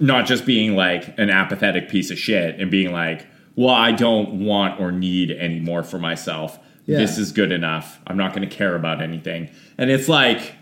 not 0.00 0.26
just 0.26 0.44
being 0.46 0.74
like 0.74 1.16
an 1.18 1.30
apathetic 1.30 1.88
piece 1.88 2.10
of 2.10 2.18
shit 2.18 2.58
and 2.58 2.70
being 2.70 2.90
like, 2.92 3.26
well, 3.54 3.74
I 3.74 3.92
don't 3.92 4.44
want 4.44 4.80
or 4.80 4.90
need 4.90 5.30
any 5.30 5.60
more 5.60 5.82
for 5.82 5.98
myself. 5.98 6.58
Yeah. 6.86 6.98
This 6.98 7.18
is 7.18 7.30
good 7.32 7.52
enough. 7.52 8.00
I'm 8.06 8.16
not 8.16 8.34
going 8.34 8.48
to 8.48 8.54
care 8.54 8.74
about 8.74 9.02
anything. 9.02 9.50
And 9.76 9.90
it's 9.90 10.08
like, 10.08 10.54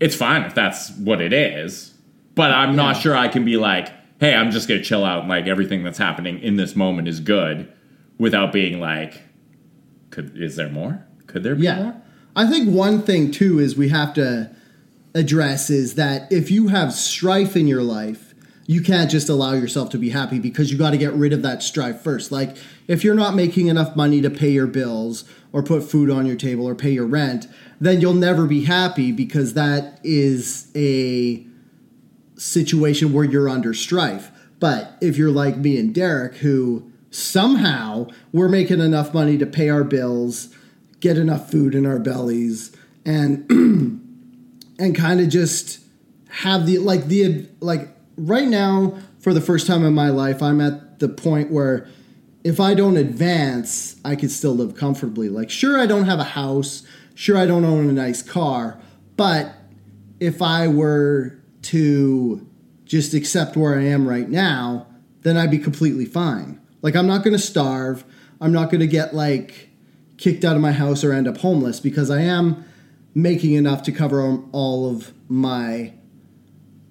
it's 0.00 0.16
fine 0.16 0.42
if 0.42 0.54
that's 0.54 0.90
what 0.92 1.20
it 1.20 1.32
is, 1.32 1.94
but 2.34 2.50
I'm 2.50 2.74
not 2.74 2.96
sure 2.96 3.14
I 3.14 3.28
can 3.28 3.44
be 3.44 3.56
like, 3.58 3.92
hey, 4.18 4.34
I'm 4.34 4.50
just 4.50 4.66
going 4.68 4.80
to 4.80 4.84
chill 4.84 5.04
out 5.04 5.20
and 5.20 5.28
like 5.28 5.46
everything 5.46 5.84
that's 5.84 5.98
happening 5.98 6.38
in 6.40 6.56
this 6.56 6.74
moment 6.74 7.06
is 7.08 7.20
good 7.20 7.70
without 8.18 8.52
being 8.52 8.80
like, 8.80 9.22
could 10.10 10.36
is 10.36 10.56
there 10.56 10.68
more? 10.70 11.06
Could 11.26 11.42
there 11.42 11.54
be 11.54 11.62
Yeah. 11.64 11.82
more? 11.82 12.02
I 12.34 12.46
think 12.46 12.70
one 12.70 13.02
thing 13.02 13.30
too 13.30 13.58
is 13.58 13.76
we 13.76 13.90
have 13.90 14.14
to 14.14 14.50
address 15.14 15.68
is 15.70 15.96
that 15.96 16.30
if 16.32 16.50
you 16.50 16.68
have 16.68 16.92
strife 16.92 17.56
in 17.56 17.66
your 17.66 17.82
life, 17.82 18.29
you 18.70 18.80
can't 18.80 19.10
just 19.10 19.28
allow 19.28 19.52
yourself 19.52 19.90
to 19.90 19.98
be 19.98 20.10
happy 20.10 20.38
because 20.38 20.70
you 20.70 20.78
got 20.78 20.90
to 20.90 20.96
get 20.96 21.12
rid 21.14 21.32
of 21.32 21.42
that 21.42 21.60
strife 21.60 22.02
first. 22.02 22.30
Like 22.30 22.56
if 22.86 23.02
you're 23.02 23.16
not 23.16 23.34
making 23.34 23.66
enough 23.66 23.96
money 23.96 24.20
to 24.20 24.30
pay 24.30 24.50
your 24.50 24.68
bills 24.68 25.24
or 25.52 25.60
put 25.60 25.82
food 25.82 26.08
on 26.08 26.24
your 26.24 26.36
table 26.36 26.68
or 26.68 26.76
pay 26.76 26.92
your 26.92 27.06
rent, 27.08 27.48
then 27.80 28.00
you'll 28.00 28.14
never 28.14 28.46
be 28.46 28.66
happy 28.66 29.10
because 29.10 29.54
that 29.54 29.98
is 30.04 30.70
a 30.76 31.44
situation 32.36 33.12
where 33.12 33.24
you're 33.24 33.48
under 33.48 33.74
strife. 33.74 34.30
But 34.60 34.96
if 35.00 35.18
you're 35.18 35.32
like 35.32 35.56
me 35.56 35.76
and 35.76 35.92
Derek, 35.92 36.36
who 36.36 36.92
somehow 37.10 38.06
we're 38.30 38.48
making 38.48 38.78
enough 38.78 39.12
money 39.12 39.36
to 39.38 39.46
pay 39.46 39.68
our 39.68 39.82
bills, 39.82 40.54
get 41.00 41.18
enough 41.18 41.50
food 41.50 41.74
in 41.74 41.86
our 41.86 41.98
bellies, 41.98 42.70
and 43.04 43.50
and 44.78 44.94
kind 44.94 45.18
of 45.18 45.28
just 45.28 45.80
have 46.28 46.66
the 46.66 46.78
like 46.78 47.06
the 47.06 47.48
like 47.58 47.96
right 48.26 48.48
now 48.48 48.98
for 49.18 49.34
the 49.34 49.40
first 49.40 49.66
time 49.66 49.84
in 49.84 49.94
my 49.94 50.10
life, 50.10 50.42
I'm 50.42 50.60
at 50.60 50.98
the 50.98 51.08
point 51.08 51.50
where 51.50 51.88
if 52.44 52.60
I 52.60 52.74
don't 52.74 52.96
advance, 52.96 53.96
I 54.04 54.16
could 54.16 54.30
still 54.30 54.54
live 54.54 54.74
comfortably. 54.74 55.28
Like, 55.28 55.50
sure, 55.50 55.78
I 55.78 55.86
don't 55.86 56.04
have 56.04 56.18
a 56.18 56.24
house, 56.24 56.82
sure, 57.14 57.36
I 57.36 57.46
don't 57.46 57.64
own 57.64 57.88
a 57.88 57.92
nice 57.92 58.22
car, 58.22 58.80
but 59.16 59.54
if 60.20 60.40
I 60.40 60.68
were 60.68 61.38
to 61.62 62.46
just 62.84 63.14
accept 63.14 63.56
where 63.56 63.78
I 63.78 63.84
am 63.84 64.08
right 64.08 64.28
now, 64.28 64.86
then 65.22 65.36
I'd 65.36 65.50
be 65.50 65.58
completely 65.58 66.06
fine. 66.06 66.60
Like, 66.82 66.96
I'm 66.96 67.06
not 67.06 67.24
gonna 67.24 67.38
starve, 67.38 68.04
I'm 68.40 68.52
not 68.52 68.70
gonna 68.70 68.86
get 68.86 69.14
like 69.14 69.68
kicked 70.16 70.44
out 70.44 70.56
of 70.56 70.62
my 70.62 70.72
house 70.72 71.04
or 71.04 71.12
end 71.12 71.28
up 71.28 71.38
homeless 71.38 71.80
because 71.80 72.10
I 72.10 72.20
am 72.22 72.64
making 73.14 73.52
enough 73.52 73.82
to 73.82 73.92
cover 73.92 74.42
all 74.52 74.90
of 74.90 75.12
my 75.28 75.92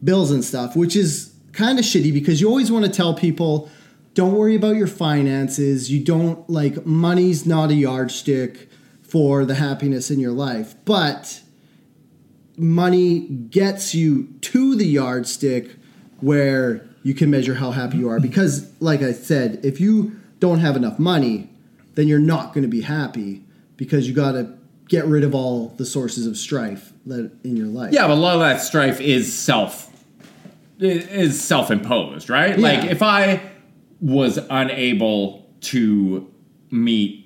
bills 0.04 0.32
and 0.32 0.44
stuff, 0.44 0.76
which 0.76 0.96
is 0.96 1.34
kind 1.52 1.80
of 1.80 1.86
shitty 1.86 2.14
because 2.14 2.40
you 2.42 2.48
always 2.48 2.72
want 2.72 2.86
to 2.86 2.92
tell 2.92 3.14
people 3.14 3.70
don't 4.14 4.34
worry 4.34 4.56
about 4.56 4.76
your 4.76 4.88
finances. 4.88 5.92
You 5.92 6.04
don't 6.04 6.50
like 6.50 6.86
money's 6.86 7.46
not 7.46 7.70
a 7.70 7.74
yardstick 7.74 8.70
for 9.02 9.46
the 9.46 9.56
happiness 9.56 10.12
in 10.12 10.20
your 10.20 10.32
life, 10.32 10.76
but 10.84 11.42
money 12.58 13.22
gets 13.22 13.96
you 13.96 14.28
to 14.42 14.76
the 14.76 14.86
yardstick 14.86 15.76
where 16.20 16.86
you 17.02 17.14
can 17.14 17.30
measure 17.30 17.56
how 17.56 17.72
happy 17.72 17.98
you 17.98 18.10
are 18.10 18.20
because 18.20 18.70
like 18.82 19.02
I 19.02 19.14
said, 19.14 19.62
if 19.64 19.80
you 19.80 20.20
don't 20.40 20.60
have 20.60 20.76
enough 20.76 21.00
money, 21.00 21.50
then 21.96 22.08
you're 22.08 22.20
not 22.20 22.54
going 22.54 22.64
to 22.64 22.70
be 22.70 22.82
happy 22.82 23.44
because 23.78 24.08
you 24.08 24.14
got 24.14 24.34
to 24.34 24.54
get 24.90 25.06
rid 25.06 25.24
of 25.24 25.34
all 25.34 25.70
the 25.78 25.86
sources 25.86 26.28
of 26.28 26.36
strife 26.36 26.92
that 27.06 27.32
in 27.44 27.56
your 27.56 27.68
life. 27.68 27.94
Yeah, 27.94 28.08
but 28.08 28.14
a 28.14 28.16
lot 28.16 28.34
of 28.34 28.42
that 28.42 28.62
strife 28.62 29.00
is 29.00 29.34
self 29.34 29.89
is 30.80 31.40
self 31.42 31.72
imposed, 31.72 32.30
right? 32.30 32.58
Like 32.58 32.86
if 32.90 33.02
I 33.02 33.42
was 34.02 34.40
unable 34.50 35.46
to 35.62 36.30
meet 36.72 37.26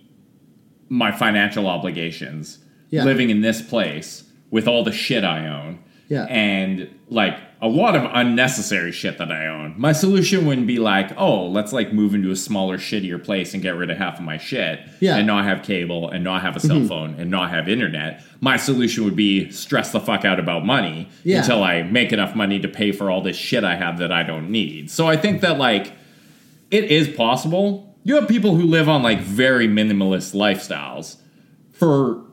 my 0.89 1.11
financial 1.11 1.67
obligations 1.67 2.59
Yeah. 2.89 3.03
living 3.03 3.29
in 3.29 3.41
this 3.41 3.61
place 3.61 4.23
with 4.51 4.67
all 4.67 4.83
the 4.83 4.91
shit 4.91 5.23
I 5.23 5.47
own. 5.47 5.79
Yeah. 6.09 6.25
And 6.25 6.89
like 7.09 7.37
a 7.63 7.67
lot 7.67 7.95
of 7.95 8.03
unnecessary 8.13 8.91
shit 8.91 9.17
that 9.19 9.31
I 9.31 9.47
own. 9.47 9.73
My 9.77 9.93
solution 9.93 10.45
wouldn't 10.45 10.67
be 10.67 10.79
like, 10.79 11.11
oh, 11.17 11.47
let's 11.47 11.71
like 11.71 11.93
move 11.93 12.13
into 12.13 12.29
a 12.29 12.35
smaller, 12.35 12.77
shittier 12.77 13.23
place 13.23 13.53
and 13.53 13.63
get 13.63 13.77
rid 13.77 13.89
of 13.89 13.97
half 13.97 14.19
of 14.19 14.25
my 14.25 14.37
shit. 14.37 14.81
Yeah. 14.99 15.11
Mm-hmm. 15.11 15.19
And 15.19 15.27
not 15.27 15.45
have 15.45 15.63
cable 15.63 16.09
and 16.09 16.25
not 16.25 16.41
have 16.41 16.57
a 16.57 16.59
cell 16.59 16.83
phone 16.85 17.15
and 17.17 17.31
not 17.31 17.51
have 17.51 17.69
internet. 17.69 18.21
My 18.41 18.57
solution 18.57 19.05
would 19.05 19.15
be 19.15 19.49
stress 19.49 19.93
the 19.93 20.01
fuck 20.01 20.25
out 20.25 20.39
about 20.41 20.65
money 20.65 21.07
Yeah. 21.23 21.39
until 21.39 21.63
I 21.63 21.83
make 21.83 22.11
enough 22.11 22.35
money 22.35 22.59
to 22.59 22.67
pay 22.67 22.91
for 22.91 23.09
all 23.09 23.21
this 23.21 23.37
shit 23.37 23.63
I 23.63 23.77
have 23.77 23.97
that 23.99 24.11
I 24.11 24.23
don't 24.23 24.49
need. 24.51 24.91
So 24.91 25.07
I 25.07 25.15
think 25.15 25.39
that 25.39 25.57
like 25.57 25.93
it 26.69 26.83
is 26.91 27.07
possible. 27.07 27.95
You 28.03 28.15
have 28.15 28.27
people 28.27 28.55
who 28.55 28.63
live 28.63 28.89
on 28.89 29.03
like 29.03 29.21
very 29.21 29.69
minimalist 29.69 30.35
lifestyles 30.35 31.15
for 31.71 32.25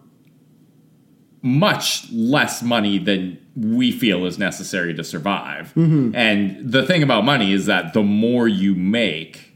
much 1.42 2.10
less 2.12 2.62
money 2.62 2.98
than 2.98 3.38
we 3.56 3.90
feel 3.92 4.26
is 4.26 4.38
necessary 4.38 4.94
to 4.94 5.04
survive. 5.04 5.72
Mm-hmm. 5.76 6.14
And 6.14 6.70
the 6.72 6.86
thing 6.86 7.02
about 7.02 7.24
money 7.24 7.52
is 7.52 7.66
that 7.66 7.92
the 7.94 8.02
more 8.02 8.46
you 8.48 8.74
make 8.74 9.46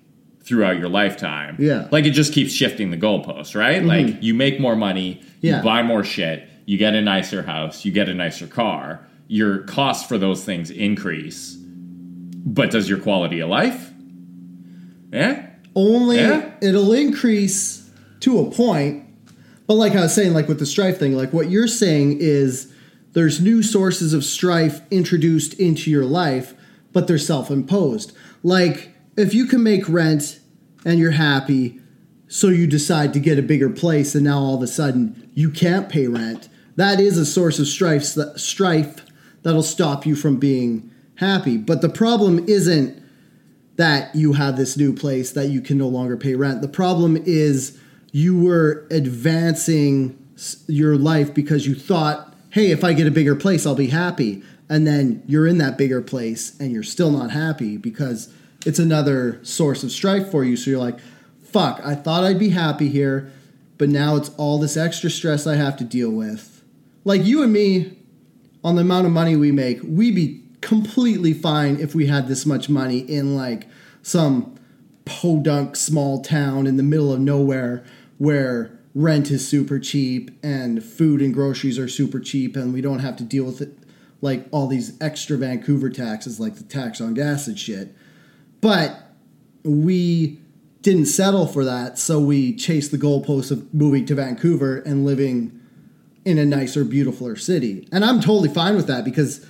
throughout 0.42 0.78
your 0.78 0.88
lifetime. 0.88 1.56
Yeah. 1.58 1.72
Mm-hmm. 1.82 1.92
Like 1.92 2.04
it 2.04 2.10
just 2.10 2.32
keeps 2.32 2.52
shifting 2.52 2.90
the 2.90 2.96
goalposts, 2.98 3.54
right? 3.58 3.78
Mm-hmm. 3.82 3.86
Like 4.10 4.22
you 4.22 4.34
make 4.34 4.60
more 4.60 4.76
money, 4.76 5.22
Yeah. 5.40 5.58
you 5.58 5.62
buy 5.64 5.82
more 5.82 6.04
shit, 6.04 6.46
you 6.66 6.76
get 6.76 6.94
a 6.94 7.00
nicer 7.00 7.42
house, 7.42 7.84
you 7.84 7.92
get 7.92 8.08
a 8.08 8.14
nicer 8.14 8.46
car. 8.46 9.06
Your 9.26 9.60
costs 9.60 10.06
for 10.06 10.18
those 10.18 10.44
things 10.44 10.70
increase. 10.70 11.56
But 11.56 12.70
does 12.70 12.90
your 12.90 12.98
quality 12.98 13.40
of 13.40 13.48
life? 13.48 13.90
Yeah? 15.12 15.46
Only 15.74 16.18
Yeah. 16.18 16.50
it'll 16.60 16.92
increase 16.92 17.88
to 18.20 18.38
a 18.40 18.50
point. 18.50 19.04
But 19.66 19.74
like 19.74 19.92
I 19.94 20.02
was 20.02 20.14
saying, 20.14 20.34
like 20.34 20.46
with 20.46 20.58
the 20.58 20.66
strife 20.66 20.98
thing, 20.98 21.16
like 21.16 21.32
what 21.32 21.50
you're 21.50 21.68
saying 21.68 22.18
is 22.20 22.70
there's 23.14 23.40
new 23.40 23.62
sources 23.62 24.12
of 24.12 24.24
strife 24.24 24.82
introduced 24.90 25.54
into 25.54 25.90
your 25.90 26.04
life, 26.04 26.54
but 26.92 27.08
they're 27.08 27.18
self-imposed. 27.18 28.12
Like 28.42 28.94
if 29.16 29.32
you 29.32 29.46
can 29.46 29.62
make 29.62 29.88
rent 29.88 30.40
and 30.84 30.98
you're 30.98 31.12
happy, 31.12 31.80
so 32.28 32.48
you 32.48 32.66
decide 32.66 33.12
to 33.12 33.20
get 33.20 33.38
a 33.38 33.42
bigger 33.42 33.70
place, 33.70 34.14
and 34.14 34.24
now 34.24 34.38
all 34.38 34.56
of 34.56 34.62
a 34.62 34.66
sudden 34.66 35.30
you 35.34 35.50
can't 35.50 35.88
pay 35.88 36.08
rent. 36.08 36.48
That 36.76 36.98
is 36.98 37.16
a 37.16 37.24
source 37.24 37.58
of 37.58 37.68
strife. 37.68 38.02
Strife 38.36 39.00
that'll 39.42 39.62
stop 39.62 40.04
you 40.04 40.16
from 40.16 40.38
being 40.38 40.90
happy. 41.16 41.56
But 41.56 41.80
the 41.80 41.88
problem 41.88 42.44
isn't 42.48 43.00
that 43.76 44.14
you 44.14 44.32
have 44.32 44.56
this 44.56 44.76
new 44.76 44.92
place 44.92 45.32
that 45.32 45.48
you 45.48 45.60
can 45.60 45.78
no 45.78 45.88
longer 45.88 46.16
pay 46.16 46.34
rent. 46.34 46.62
The 46.62 46.68
problem 46.68 47.16
is 47.16 47.78
you 48.12 48.38
were 48.38 48.86
advancing 48.90 50.18
your 50.66 50.96
life 50.96 51.32
because 51.32 51.66
you 51.66 51.74
thought, 51.74 52.33
hey, 52.54 52.70
if 52.70 52.84
I 52.84 52.92
get 52.92 53.08
a 53.08 53.10
bigger 53.10 53.34
place, 53.34 53.66
I'll 53.66 53.74
be 53.74 53.88
happy. 53.88 54.40
And 54.68 54.86
then 54.86 55.24
you're 55.26 55.44
in 55.44 55.58
that 55.58 55.76
bigger 55.76 56.00
place 56.00 56.56
and 56.60 56.70
you're 56.70 56.84
still 56.84 57.10
not 57.10 57.32
happy 57.32 57.76
because 57.76 58.32
it's 58.64 58.78
another 58.78 59.44
source 59.44 59.82
of 59.82 59.90
strife 59.90 60.30
for 60.30 60.44
you. 60.44 60.56
So 60.56 60.70
you're 60.70 60.78
like, 60.78 61.00
fuck, 61.42 61.80
I 61.84 61.96
thought 61.96 62.22
I'd 62.22 62.38
be 62.38 62.50
happy 62.50 62.88
here, 62.88 63.32
but 63.76 63.88
now 63.88 64.14
it's 64.14 64.30
all 64.36 64.60
this 64.60 64.76
extra 64.76 65.10
stress 65.10 65.48
I 65.48 65.56
have 65.56 65.76
to 65.78 65.84
deal 65.84 66.10
with. 66.10 66.62
Like 67.04 67.24
you 67.24 67.42
and 67.42 67.52
me, 67.52 67.98
on 68.62 68.76
the 68.76 68.82
amount 68.82 69.06
of 69.06 69.12
money 69.12 69.34
we 69.34 69.50
make, 69.50 69.80
we'd 69.82 70.14
be 70.14 70.44
completely 70.60 71.32
fine 71.32 71.80
if 71.80 71.92
we 71.92 72.06
had 72.06 72.28
this 72.28 72.46
much 72.46 72.68
money 72.68 72.98
in 72.98 73.34
like 73.34 73.66
some 74.00 74.56
podunk 75.04 75.74
small 75.74 76.22
town 76.22 76.68
in 76.68 76.76
the 76.76 76.84
middle 76.84 77.12
of 77.12 77.18
nowhere 77.18 77.84
where 78.18 78.73
rent 78.94 79.30
is 79.30 79.46
super 79.46 79.78
cheap 79.78 80.30
and 80.42 80.82
food 80.84 81.20
and 81.20 81.34
groceries 81.34 81.78
are 81.78 81.88
super 81.88 82.20
cheap 82.20 82.56
and 82.56 82.72
we 82.72 82.80
don't 82.80 83.00
have 83.00 83.16
to 83.16 83.24
deal 83.24 83.44
with 83.44 83.60
it 83.60 83.76
like 84.20 84.46
all 84.52 84.66
these 84.66 84.96
extra 85.00 85.36
Vancouver 85.36 85.90
taxes 85.90 86.40
like 86.40 86.56
the 86.56 86.64
tax 86.64 87.00
on 87.00 87.12
gas 87.12 87.46
and 87.46 87.58
shit. 87.58 87.94
But 88.60 88.98
we 89.62 90.40
didn't 90.80 91.06
settle 91.06 91.46
for 91.46 91.64
that, 91.64 91.98
so 91.98 92.20
we 92.20 92.54
chased 92.54 92.90
the 92.90 92.98
goalposts 92.98 93.50
of 93.50 93.72
moving 93.74 94.06
to 94.06 94.14
Vancouver 94.14 94.78
and 94.78 95.04
living 95.04 95.60
in 96.24 96.38
a 96.38 96.44
nicer, 96.44 96.84
beautifuler 96.84 97.38
city. 97.38 97.86
And 97.92 98.04
I'm 98.04 98.20
totally 98.20 98.48
fine 98.48 98.76
with 98.76 98.86
that 98.86 99.04
because 99.04 99.44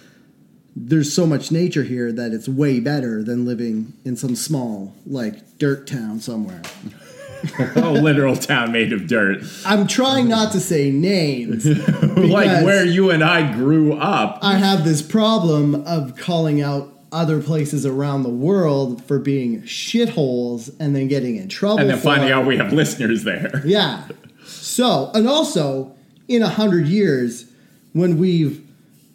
there's 0.75 1.13
so 1.13 1.27
much 1.27 1.53
nature 1.53 1.85
here 1.85 2.11
that 2.11 2.33
it's 2.33 2.49
way 2.49 2.81
better 2.81 3.23
than 3.23 3.45
living 3.45 3.93
in 4.05 4.17
some 4.17 4.35
small, 4.35 4.95
like, 5.07 5.59
dirt 5.59 5.87
town 5.87 6.19
somewhere. 6.21 6.63
a 7.77 7.91
literal 7.91 8.37
town 8.37 8.73
made 8.73 8.93
of 8.93 9.07
dirt. 9.07 9.43
I'm 9.65 9.87
trying 9.87 10.29
not 10.29 10.53
to 10.53 10.61
say 10.61 10.91
names. 10.91 11.67
like 12.17 12.65
where 12.65 12.85
you 12.85 13.11
and 13.11 13.23
I 13.23 13.53
grew 13.53 13.95
up. 13.95 14.39
I 14.43 14.57
have 14.57 14.85
this 14.85 15.03
problem 15.03 15.75
of 15.87 16.17
calling 16.17 16.61
out 16.63 16.95
other 17.15 17.41
places 17.41 17.87
around 17.87 18.25
the 18.25 18.29
world 18.29 19.03
for 19.05 19.21
being 19.21 19.63
shitholes 19.63 20.75
and 20.81 20.97
then 20.97 21.07
getting 21.07 21.37
in 21.37 21.49
trouble. 21.49 21.79
And 21.79 21.89
then 21.89 21.99
finding 21.99 22.29
it. 22.29 22.33
out 22.33 22.45
we 22.45 22.57
have 22.57 22.73
listeners 22.73 23.25
there. 23.25 23.63
Yeah. 23.75 24.05
So, 24.45 25.11
and 25.15 25.27
also, 25.27 25.95
in 26.29 26.43
a 26.43 26.49
hundred 26.49 26.87
years, 26.87 27.51
when 27.93 28.19
we've 28.19 28.65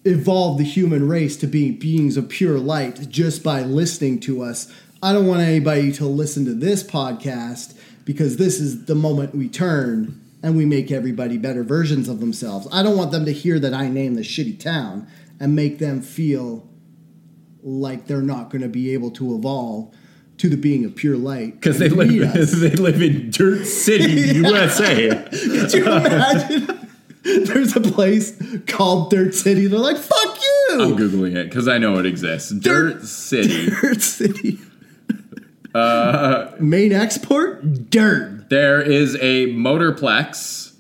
evolved 0.06 0.60
the 0.60 0.64
human 0.64 1.08
race 1.08 1.38
to 1.38 1.48
be 1.48 1.72
beings 1.72 2.18
of 2.18 2.30
pure 2.30 2.58
light 2.58 3.10
just 3.10 3.44
by 3.44 3.62
listening 3.62 4.20
to 4.22 4.42
us, 4.42 4.72
I 5.04 5.14
don't 5.14 5.28
want 5.28 5.42
anybody 5.42 5.92
to 5.94 6.06
listen 6.06 6.46
to 6.46 6.54
this 6.54 6.84
podcast 6.84 7.78
because 8.10 8.38
this 8.38 8.60
is 8.60 8.86
the 8.86 8.96
moment 8.96 9.36
we 9.36 9.48
turn 9.48 10.20
and 10.42 10.58
we 10.58 10.66
make 10.66 10.92
everybody 10.92 11.38
better 11.38 11.62
versions 11.62 12.10
of 12.10 12.20
themselves. 12.20 12.68
I 12.72 12.82
don't 12.82 12.98
want 12.98 13.12
them 13.12 13.24
to 13.26 13.32
hear 13.32 13.60
that 13.60 13.72
I 13.72 13.88
name 13.88 14.16
the 14.16 14.22
shitty 14.22 14.60
town 14.60 15.08
and 15.40 15.56
make 15.56 15.78
them 15.78 16.02
feel 16.02 16.68
like 17.62 18.08
they're 18.08 18.24
not 18.24 18.50
going 18.50 18.64
to 18.64 18.68
be 18.68 18.96
able 18.96 19.12
to 19.12 19.36
evolve 19.36 19.94
to 20.40 20.50
the 20.50 20.58
being 20.58 20.86
of 20.86 20.96
pure 20.96 21.18
light 21.18 21.54
Because 21.54 21.78
they 21.78 21.88
live 21.88 22.10
they 22.60 22.72
live 22.72 23.00
in 23.00 23.30
Dirt 23.30 23.66
City, 23.66 24.12
USA. 24.40 25.10
Could 25.30 25.74
you 25.76 25.84
imagine? 25.84 26.90
There's 27.22 27.76
a 27.76 27.82
place 27.82 28.42
called 28.66 29.12
Dirt 29.12 29.36
City. 29.36 29.68
They're 29.68 29.78
like, 29.78 29.98
fuck 29.98 30.42
you!" 30.42 30.68
I'm 30.72 30.98
googling 30.98 31.36
it 31.36 31.50
because 31.50 31.68
I 31.68 31.78
know 31.78 32.00
it 32.00 32.08
exists. 32.08 32.50
Dirt 32.50 33.04
City. 33.04 33.70
Dirt 33.70 34.02
City. 34.02 34.58
Main 36.60 36.92
export? 36.94 37.90
Dirt. 37.90 38.50
There 38.50 38.82
is 38.82 39.16
a 39.16 39.48
motorplex 39.54 40.74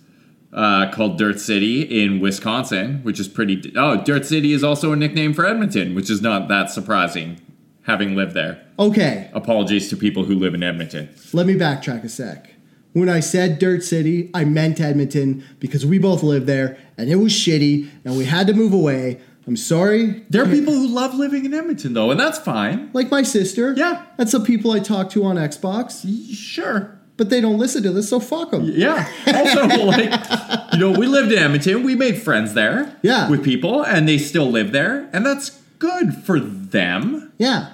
uh, 0.51 0.91
called 0.91 1.17
Dirt 1.17 1.39
City 1.39 1.81
in 2.03 2.19
Wisconsin, 2.19 2.99
which 3.03 3.19
is 3.19 3.27
pretty. 3.27 3.71
Oh, 3.75 4.01
Dirt 4.03 4.25
City 4.25 4.53
is 4.53 4.63
also 4.63 4.91
a 4.91 4.95
nickname 4.95 5.33
for 5.33 5.45
Edmonton, 5.45 5.95
which 5.95 6.09
is 6.09 6.21
not 6.21 6.47
that 6.47 6.71
surprising, 6.71 7.39
having 7.83 8.15
lived 8.15 8.33
there. 8.33 8.65
Okay, 8.79 9.29
Apologies 9.33 9.89
to 9.89 9.97
people 9.97 10.23
who 10.23 10.35
live 10.35 10.53
in 10.53 10.63
Edmonton. 10.63 11.09
let 11.33 11.45
me 11.45 11.53
backtrack 11.55 12.03
a 12.03 12.09
sec. 12.09 12.53
When 12.93 13.07
I 13.09 13.19
said 13.19 13.59
Dirt 13.59 13.83
City, 13.83 14.31
I 14.33 14.45
meant 14.45 14.79
Edmonton 14.81 15.43
because 15.59 15.85
we 15.85 15.99
both 15.99 16.23
lived 16.23 16.47
there 16.47 16.77
and 16.97 17.07
it 17.09 17.17
was 17.17 17.31
shitty 17.33 17.87
and 18.03 18.17
we 18.17 18.25
had 18.25 18.47
to 18.47 18.53
move 18.53 18.73
away. 18.73 19.19
I'm 19.49 19.57
sorry. 19.57 20.23
There 20.29 20.43
are 20.43 20.45
people 20.47 20.73
who 20.73 20.87
love 20.87 21.15
living 21.15 21.43
in 21.43 21.55
Edmonton, 21.55 21.93
though, 21.93 22.11
and 22.11 22.19
that's 22.19 22.37
fine. 22.37 22.91
Like 22.93 23.09
my 23.09 23.23
sister. 23.23 23.73
Yeah. 23.75 24.05
That's 24.15 24.31
the 24.33 24.39
people 24.39 24.69
I 24.71 24.77
talk 24.79 25.09
to 25.11 25.23
on 25.25 25.37
Xbox, 25.37 26.05
Sure. 26.31 26.95
but 27.17 27.31
they 27.31 27.41
don't 27.41 27.57
listen 27.57 27.81
to 27.81 27.91
this, 27.91 28.09
so 28.09 28.19
fuck 28.19 28.51
them. 28.51 28.65
Yeah. 28.65 29.09
Also, 29.25 29.65
like, 29.85 30.73
you 30.73 30.79
know, 30.79 30.91
we 30.91 31.07
lived 31.07 31.31
in 31.31 31.39
Edmonton. 31.39 31.81
We 31.81 31.95
made 31.95 32.21
friends 32.21 32.53
there. 32.53 32.95
Yeah. 33.01 33.27
With 33.27 33.43
people, 33.43 33.83
and 33.83 34.07
they 34.07 34.19
still 34.19 34.51
live 34.51 34.71
there, 34.71 35.09
and 35.13 35.25
that's 35.25 35.59
good 35.79 36.13
for 36.13 36.39
them. 36.39 37.33
Yeah. 37.39 37.71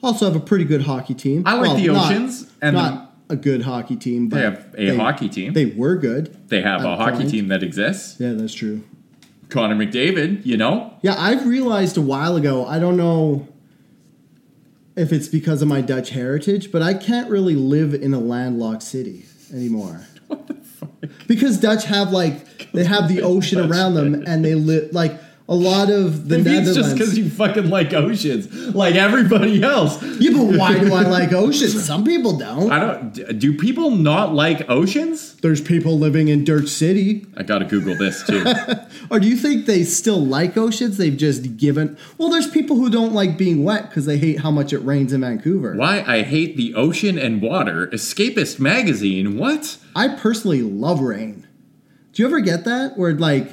Also 0.00 0.26
have 0.26 0.36
a 0.36 0.40
pretty 0.40 0.64
good 0.64 0.82
hockey 0.82 1.14
team. 1.14 1.42
I 1.44 1.54
like 1.54 1.76
the 1.76 1.88
not- 1.88 2.12
Oceans 2.12 2.52
and 2.62 2.76
not 2.76 3.16
a 3.28 3.34
good 3.34 3.62
hockey 3.62 3.96
team, 3.96 4.28
but 4.28 4.36
They 4.76 4.86
have 4.86 4.94
a 4.96 5.02
hockey 5.02 5.28
team. 5.28 5.54
They 5.54 5.66
were 5.66 5.96
good. 5.96 6.48
They 6.48 6.62
have 6.62 6.84
a 6.84 6.94
hockey 6.96 7.16
point. 7.18 7.30
team 7.30 7.48
that 7.48 7.64
exists. 7.64 8.20
Yeah, 8.20 8.34
that's 8.34 8.54
true. 8.54 8.84
Connor 9.48 9.76
McDavid, 9.76 10.44
you 10.44 10.56
know, 10.56 10.94
Yeah, 11.02 11.14
I've 11.18 11.46
realized 11.46 11.96
a 11.96 12.02
while 12.02 12.36
ago. 12.36 12.66
I 12.66 12.78
don't 12.78 12.96
know 12.96 13.48
if 14.96 15.12
it's 15.12 15.28
because 15.28 15.62
of 15.62 15.68
my 15.68 15.80
Dutch 15.80 16.10
heritage, 16.10 16.70
but 16.72 16.82
I 16.82 16.92
can't 16.94 17.30
really 17.30 17.54
live 17.54 17.94
in 17.94 18.12
a 18.12 18.18
landlocked 18.18 18.82
city 18.82 19.24
anymore. 19.52 20.06
Because 21.26 21.58
Dutch 21.58 21.84
have 21.84 22.10
like 22.12 22.72
they 22.72 22.84
have 22.84 23.08
the 23.08 23.22
ocean 23.32 23.60
around 23.60 23.94
them, 23.94 24.24
and 24.26 24.44
they 24.44 24.54
live 24.54 24.92
like 24.92 25.12
a 25.50 25.54
lot 25.54 25.88
of 25.88 26.28
the 26.28 26.38
maybe 26.38 26.58
it's 26.58 26.74
just 26.74 26.92
because 26.92 27.16
you 27.16 27.30
fucking 27.30 27.70
like 27.70 27.94
oceans, 27.94 28.52
like 28.74 28.96
everybody 28.96 29.62
else. 29.62 30.02
yeah, 30.20 30.32
but 30.32 30.58
why 30.58 30.78
do 30.78 30.92
I 30.92 31.02
like 31.02 31.32
oceans? 31.32 31.84
Some 31.84 32.04
people 32.04 32.36
don't. 32.36 32.70
I 32.70 32.78
don't. 32.78 33.38
Do 33.38 33.56
people 33.56 33.92
not 33.92 34.34
like 34.34 34.68
oceans? 34.68 35.36
There's 35.36 35.62
people 35.62 35.98
living 35.98 36.28
in 36.28 36.44
Dirt 36.44 36.68
City. 36.68 37.24
I 37.36 37.44
gotta 37.44 37.64
Google 37.64 37.96
this 37.96 38.22
too. 38.26 38.44
Or 39.10 39.18
do 39.20 39.26
you 39.28 39.36
think 39.36 39.64
they 39.64 39.84
still 39.84 40.22
like 40.22 40.56
oceans? 40.56 40.98
They've 40.98 41.16
just 41.16 41.56
given. 41.56 41.96
Well, 42.18 42.28
there's 42.28 42.50
people 42.50 42.76
who 42.76 42.90
don't 42.90 43.14
like 43.14 43.38
being 43.38 43.64
wet 43.64 43.88
because 43.88 44.04
they 44.04 44.18
hate 44.18 44.40
how 44.40 44.50
much 44.50 44.72
it 44.72 44.80
rains 44.80 45.12
in 45.14 45.22
Vancouver. 45.22 45.74
Why 45.74 46.04
I 46.06 46.22
hate 46.22 46.56
the 46.56 46.74
ocean 46.74 47.18
and 47.18 47.40
water. 47.40 47.86
Escapist 47.86 48.58
magazine. 48.60 49.38
What? 49.38 49.78
I 49.96 50.08
personally 50.08 50.62
love 50.62 51.00
rain. 51.00 51.46
Do 52.12 52.22
you 52.22 52.28
ever 52.28 52.40
get 52.40 52.64
that? 52.64 52.98
Where 52.98 53.14
like, 53.14 53.52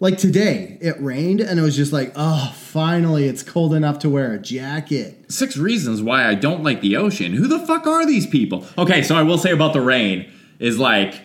like 0.00 0.16
today 0.18 0.78
it 0.80 1.00
rained 1.00 1.40
and 1.40 1.58
it 1.58 1.62
was 1.62 1.76
just 1.76 1.92
like, 1.92 2.12
oh, 2.16 2.52
finally 2.56 3.26
it's 3.28 3.42
cold 3.42 3.74
enough 3.74 3.98
to 4.00 4.08
wear 4.10 4.32
a 4.32 4.38
jacket. 4.38 5.30
Six 5.30 5.56
reasons 5.56 6.02
why 6.02 6.26
I 6.26 6.34
don't 6.34 6.64
like 6.64 6.80
the 6.80 6.96
ocean. 6.96 7.32
Who 7.34 7.46
the 7.46 7.58
fuck 7.60 7.86
are 7.86 8.04
these 8.06 8.26
people? 8.26 8.66
Okay, 8.78 9.02
so 9.02 9.14
I 9.14 9.22
will 9.22 9.38
say 9.38 9.52
about 9.52 9.72
the 9.74 9.80
rain 9.80 10.30
is 10.58 10.78
like, 10.78 11.20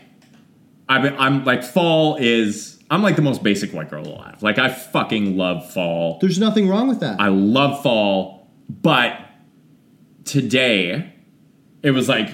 I'm, 0.88 1.06
I'm 1.20 1.44
like 1.46 1.64
fall 1.64 2.18
is. 2.20 2.74
I'm 2.92 3.02
like 3.02 3.16
the 3.16 3.24
most 3.24 3.42
basic 3.42 3.74
white 3.74 3.90
girl 3.90 4.06
alive. 4.06 4.44
Like 4.44 4.60
I 4.60 4.70
fucking 4.70 5.36
love 5.38 5.72
fall. 5.74 6.20
There's 6.22 6.38
nothing 6.38 6.68
wrong 6.70 6.88
with 6.88 7.00
that. 7.00 7.20
I 7.20 7.30
love 7.30 7.82
fall, 7.82 8.52
but 8.70 9.18
today 10.24 11.12
it 11.82 11.92
was 11.92 12.08
like 12.10 12.30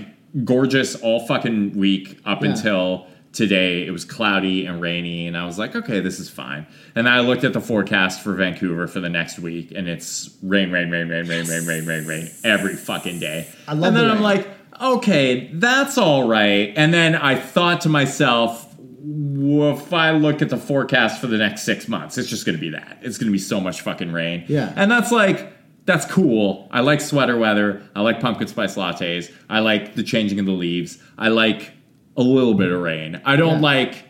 gorgeous 0.46 0.96
all 0.96 1.26
fucking 1.28 1.78
week 1.78 2.20
up 2.26 2.42
Yeah. 2.42 2.50
until 2.50 3.08
today 3.34 3.86
it 3.86 3.92
was 3.92 4.04
cloudy 4.04 4.66
and 4.66 4.82
rainy 4.82 5.28
and 5.28 5.38
i 5.38 5.46
was 5.46 5.58
like 5.58 5.76
okay 5.76 6.00
this 6.00 6.20
is 6.20 6.30
fine 6.30 6.66
and 6.96 7.08
i 7.08 7.20
looked 7.20 7.44
at 7.44 7.54
the 7.54 7.62
forecast 7.62 8.22
for 8.22 8.34
vancouver 8.34 8.88
for 8.88 9.00
the 9.00 9.10
next 9.10 9.40
week 9.40 9.72
and 9.72 9.88
it's 9.88 10.38
rain 10.44 10.72
rain 10.72 10.90
rain 10.90 11.08
rain 11.08 11.28
rain 11.28 11.48
rain 11.48 11.66
rain 11.66 11.86
rain 11.86 12.06
rain 12.06 12.30
every 12.44 12.76
fucking 12.76 13.20
day 13.20 13.48
I 13.68 13.74
love 13.74 13.84
and 13.84 13.96
then 13.96 14.08
the 14.08 14.14
i'm 14.14 14.22
like 14.22 14.50
okay 14.82 15.50
that's 15.54 15.98
all 15.98 16.28
right 16.28 16.74
and 16.76 16.94
then 16.94 17.16
i 17.16 17.36
thought 17.36 17.82
to 17.82 17.90
myself 17.90 18.68
if 19.04 19.94
I 19.94 20.12
look 20.12 20.42
at 20.42 20.50
the 20.50 20.58
forecast 20.58 21.20
for 21.20 21.28
the 21.28 21.38
next 21.38 21.64
six 21.64 21.88
months, 21.88 22.18
it's 22.18 22.30
just 22.30 22.46
going 22.46 22.56
to 22.56 22.62
be 22.62 22.70
that. 22.70 23.00
It's 23.02 23.18
going 23.18 23.28
to 23.28 23.32
be 23.32 23.40
so 23.40 23.60
much 23.60 23.82
fucking 23.82 24.12
rain. 24.12 24.46
Yeah. 24.48 24.74
And 24.76 24.92
that's 24.92 25.12
like, 25.12 25.52
that's 25.86 26.06
cool. 26.06 26.68
I 26.72 26.82
like 26.82 27.02
sweater 27.02 27.38
weather. 27.38 27.82
I 27.96 28.02
like 28.02 28.20
pumpkin 28.20 28.48
spice 28.48 28.76
lattes. 28.76 29.32
I 29.50 29.60
like 29.60 29.96
the 29.96 30.04
changing 30.04 30.40
of 30.40 30.46
the 30.46 30.52
leaves. 30.52 31.00
I 31.18 31.30
like 31.30 31.72
a 32.18 32.22
little 32.22 32.54
bit 32.54 32.72
of 32.72 32.82
rain. 32.82 33.22
I 33.26 33.36
don't 33.36 33.56
Yeah. 33.56 33.60
like 33.62 34.04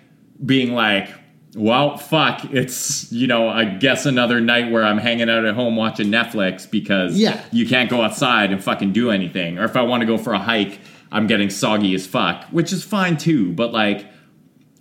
being 0.46 0.74
like, 0.74 1.10
well, 1.56 1.98
fuck, 1.98 2.46
it's, 2.54 3.12
you 3.12 3.28
know, 3.28 3.50
I 3.50 3.66
guess 3.66 4.06
another 4.06 4.40
night 4.40 4.72
where 4.72 4.84
I'm 4.84 4.98
hanging 4.98 5.30
out 5.30 5.44
at 5.46 5.54
home 5.54 5.76
watching 5.76 6.08
Netflix 6.08 6.70
because 6.70 7.18
Yeah. 7.20 7.40
you 7.52 7.68
can't 7.68 7.90
go 7.90 8.02
outside 8.02 8.52
and 8.52 8.64
fucking 8.64 8.94
do 8.94 9.12
anything. 9.12 9.60
Or 9.60 9.66
if 9.66 9.76
I 9.76 9.82
want 9.82 10.02
to 10.02 10.08
go 10.08 10.18
for 10.18 10.34
a 10.34 10.40
hike, 10.40 10.80
I'm 11.12 11.28
getting 11.28 11.50
soggy 11.50 11.94
as 11.94 12.08
fuck, 12.08 12.46
which 12.52 12.72
is 12.72 12.84
fine 12.84 13.18
too. 13.18 13.52
But 13.52 13.74
like, 13.74 14.06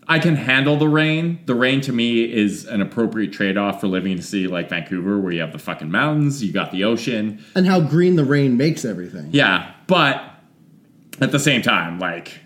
I 0.09 0.18
can 0.18 0.35
handle 0.37 0.77
the 0.77 0.89
rain. 0.89 1.41
The 1.47 1.55
rain 1.55 1.81
to 1.83 1.93
me 1.93 2.23
is 2.23 2.64
an 2.66 2.81
appropriate 2.81 3.33
trade 3.33 3.57
off 3.57 3.81
for 3.81 3.87
living 3.89 4.12
in 4.12 4.18
a 4.18 4.23
city 4.23 4.47
like 4.49 4.68
Vancouver 4.71 5.18
where 5.21 5.33
you 5.33 5.41
have 5.41 5.53
the 5.53 5.59
fucking 5.59 5.91
mountains, 5.91 6.43
you 6.43 6.53
got 6.53 6.71
the 6.73 6.85
ocean. 6.85 7.39
and 7.55 7.66
how 7.66 7.81
green 7.81 8.16
the 8.16 8.25
rain 8.25 8.57
makes 8.57 8.85
everything. 8.85 9.29
Yeah, 9.33 9.71
but 9.89 10.23
at 11.21 11.33
the 11.33 11.39
same 11.39 11.62
time, 11.62 11.99
like, 11.99 12.41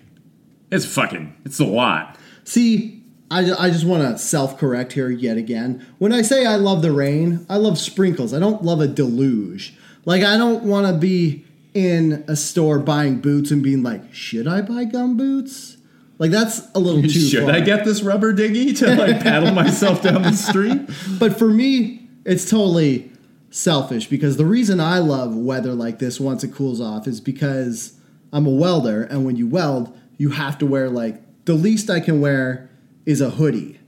it's 0.74 0.86
fucking, 0.86 1.34
it's 1.44 1.60
a 1.60 1.64
lot. 1.64 2.18
See, 2.44 3.02
I, 3.30 3.50
I 3.52 3.70
just 3.70 3.84
want 3.84 4.02
to 4.02 4.18
self 4.18 4.58
correct 4.58 4.92
here 4.92 5.10
yet 5.10 5.36
again. 5.36 5.86
When 5.98 6.12
I 6.12 6.22
say 6.22 6.46
I 6.46 6.56
love 6.56 6.82
the 6.82 6.92
rain, 6.92 7.46
I 7.48 7.56
love 7.56 7.78
sprinkles. 7.78 8.34
I 8.34 8.38
don't 8.38 8.62
love 8.62 8.80
a 8.80 8.86
deluge. 8.86 9.74
Like, 10.04 10.22
I 10.22 10.36
don't 10.36 10.64
want 10.64 10.86
to 10.86 10.92
be 10.92 11.44
in 11.72 12.24
a 12.28 12.36
store 12.36 12.78
buying 12.78 13.20
boots 13.20 13.50
and 13.50 13.62
being 13.62 13.82
like, 13.82 14.12
should 14.12 14.46
I 14.46 14.60
buy 14.62 14.84
gum 14.84 15.16
boots? 15.16 15.78
Like, 16.18 16.30
that's 16.30 16.62
a 16.74 16.78
little 16.78 17.02
too 17.02 17.08
Should 17.08 17.44
far. 17.44 17.52
I 17.52 17.60
get 17.60 17.84
this 17.84 18.02
rubber 18.02 18.32
dinghy 18.32 18.72
to 18.74 18.94
like 18.94 19.20
paddle 19.22 19.52
myself 19.54 20.02
down 20.02 20.22
the 20.22 20.32
street? 20.32 20.82
But 21.18 21.38
for 21.38 21.48
me, 21.48 22.08
it's 22.24 22.48
totally 22.48 23.10
selfish 23.50 24.08
because 24.08 24.36
the 24.36 24.46
reason 24.46 24.80
I 24.80 24.98
love 24.98 25.34
weather 25.34 25.72
like 25.72 25.98
this 25.98 26.20
once 26.20 26.44
it 26.44 26.52
cools 26.52 26.80
off 26.80 27.06
is 27.06 27.20
because 27.20 27.98
I'm 28.32 28.46
a 28.46 28.50
welder, 28.50 29.04
and 29.04 29.24
when 29.24 29.36
you 29.36 29.46
weld, 29.46 29.96
you 30.16 30.30
have 30.30 30.58
to 30.58 30.66
wear 30.66 30.88
like 30.90 31.20
the 31.44 31.54
least 31.54 31.90
I 31.90 32.00
can 32.00 32.20
wear 32.20 32.70
is 33.06 33.20
a 33.20 33.30
hoodie. 33.30 33.80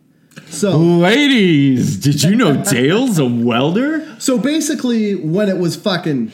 So, 0.48 0.76
Ladies, 0.76 1.96
did 1.96 2.22
you 2.22 2.36
know 2.36 2.62
Dale's 2.62 3.18
a 3.18 3.24
welder? 3.24 4.16
so 4.20 4.38
basically, 4.38 5.14
when 5.14 5.48
it 5.48 5.56
was 5.58 5.76
fucking 5.76 6.30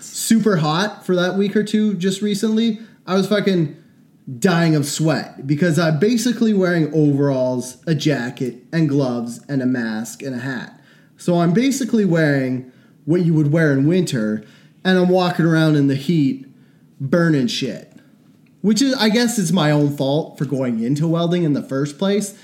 super 0.00 0.56
hot 0.56 1.04
for 1.04 1.14
that 1.16 1.36
week 1.36 1.54
or 1.54 1.62
two 1.62 1.94
just 1.94 2.22
recently, 2.22 2.78
I 3.06 3.14
was 3.14 3.28
fucking 3.28 3.76
dying 4.38 4.74
of 4.74 4.86
sweat 4.86 5.46
because 5.46 5.78
I'm 5.78 5.98
basically 5.98 6.54
wearing 6.54 6.92
overalls, 6.94 7.82
a 7.86 7.94
jacket, 7.94 8.62
and 8.72 8.88
gloves, 8.88 9.44
and 9.48 9.60
a 9.60 9.66
mask 9.66 10.22
and 10.22 10.34
a 10.34 10.38
hat. 10.38 10.80
So 11.16 11.40
I'm 11.40 11.52
basically 11.52 12.04
wearing 12.04 12.72
what 13.04 13.22
you 13.22 13.34
would 13.34 13.52
wear 13.52 13.72
in 13.72 13.86
winter, 13.86 14.44
and 14.84 14.98
I'm 14.98 15.08
walking 15.08 15.44
around 15.44 15.76
in 15.76 15.88
the 15.88 15.96
heat, 15.96 16.46
burning 17.00 17.48
shit. 17.48 17.91
Which 18.62 18.80
is, 18.80 18.94
I 18.94 19.08
guess, 19.08 19.38
it's 19.38 19.52
my 19.52 19.70
own 19.70 19.96
fault 19.96 20.38
for 20.38 20.44
going 20.44 20.82
into 20.82 21.06
welding 21.06 21.42
in 21.42 21.52
the 21.52 21.62
first 21.62 21.98
place 21.98 22.38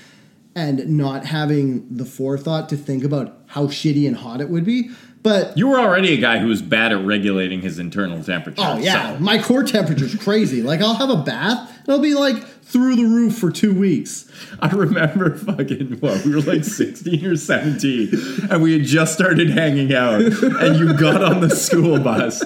and 0.53 0.97
not 0.97 1.25
having 1.25 1.87
the 1.95 2.05
forethought 2.05 2.69
to 2.69 2.77
think 2.77 3.03
about 3.03 3.41
how 3.47 3.67
shitty 3.67 4.05
and 4.05 4.17
hot 4.17 4.41
it 4.41 4.49
would 4.49 4.65
be. 4.65 4.91
But 5.21 5.57
You 5.57 5.67
were 5.67 5.79
already 5.79 6.13
a 6.13 6.17
guy 6.17 6.37
who 6.39 6.47
was 6.47 6.61
bad 6.61 6.91
at 6.93 7.03
regulating 7.05 7.61
his 7.61 7.77
internal 7.77 8.23
temperature. 8.23 8.61
Oh 8.65 8.77
yeah, 8.77 9.13
so- 9.15 9.19
my 9.19 9.41
core 9.41 9.63
temperature's 9.63 10.15
crazy. 10.15 10.61
Like 10.61 10.81
I'll 10.81 10.93
have 10.95 11.09
a 11.09 11.17
bath, 11.17 11.69
and 11.79 11.89
I'll 11.89 11.99
be 12.01 12.13
like 12.15 12.41
through 12.63 12.95
the 12.95 13.03
roof 13.05 13.35
for 13.37 13.49
two 13.51 13.73
weeks. 13.73 14.29
I 14.59 14.67
remember 14.69 15.35
fucking 15.35 15.97
what 16.01 16.23
we 16.23 16.35
were 16.35 16.41
like 16.41 16.63
16 16.63 17.25
or 17.25 17.35
17 17.35 18.09
and 18.51 18.61
we 18.61 18.73
had 18.73 18.83
just 18.83 19.13
started 19.13 19.49
hanging 19.49 19.91
out 19.93 20.21
and 20.21 20.79
you 20.79 20.93
got 20.93 21.23
on 21.23 21.41
the 21.41 21.49
school 21.49 21.99
bus 21.99 22.43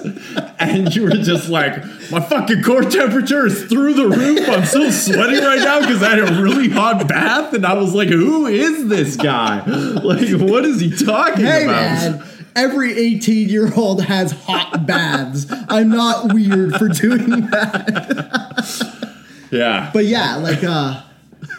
and 0.58 0.94
you 0.96 1.02
were 1.02 1.10
just 1.10 1.50
like 1.50 1.76
my 2.10 2.20
fucking 2.20 2.62
core 2.62 2.82
temperature 2.84 3.44
is 3.46 3.64
through 3.64 3.92
the 3.94 4.08
roof 4.08 4.48
I'm 4.48 4.64
so 4.64 4.88
sweaty 4.90 5.36
right 5.44 5.58
now 5.60 5.80
because 5.80 6.02
I 6.02 6.16
had 6.16 6.20
a 6.20 6.42
really 6.42 6.70
hot 6.70 7.06
bath 7.06 7.52
and 7.52 7.66
I 7.66 7.74
was 7.74 7.94
like 7.94 8.08
who 8.08 8.46
is 8.46 8.88
this 8.88 9.16
guy 9.16 9.62
like 9.66 10.28
what 10.40 10.64
is 10.64 10.80
he 10.80 10.90
talking 10.90 11.44
Hey 11.44 11.64
about 11.64 11.82
man, 12.20 12.24
every 12.56 12.96
18 12.96 13.48
year 13.48 13.72
old 13.74 14.02
has 14.04 14.32
hot 14.32 14.86
baths. 14.86 15.46
I'm 15.68 15.88
not 15.90 16.32
weird 16.32 16.74
for 16.76 16.88
doing 16.88 17.28
that. 17.50 19.14
yeah 19.50 19.90
But 19.92 20.06
yeah, 20.06 20.36
like 20.36 20.62
uh 20.64 21.02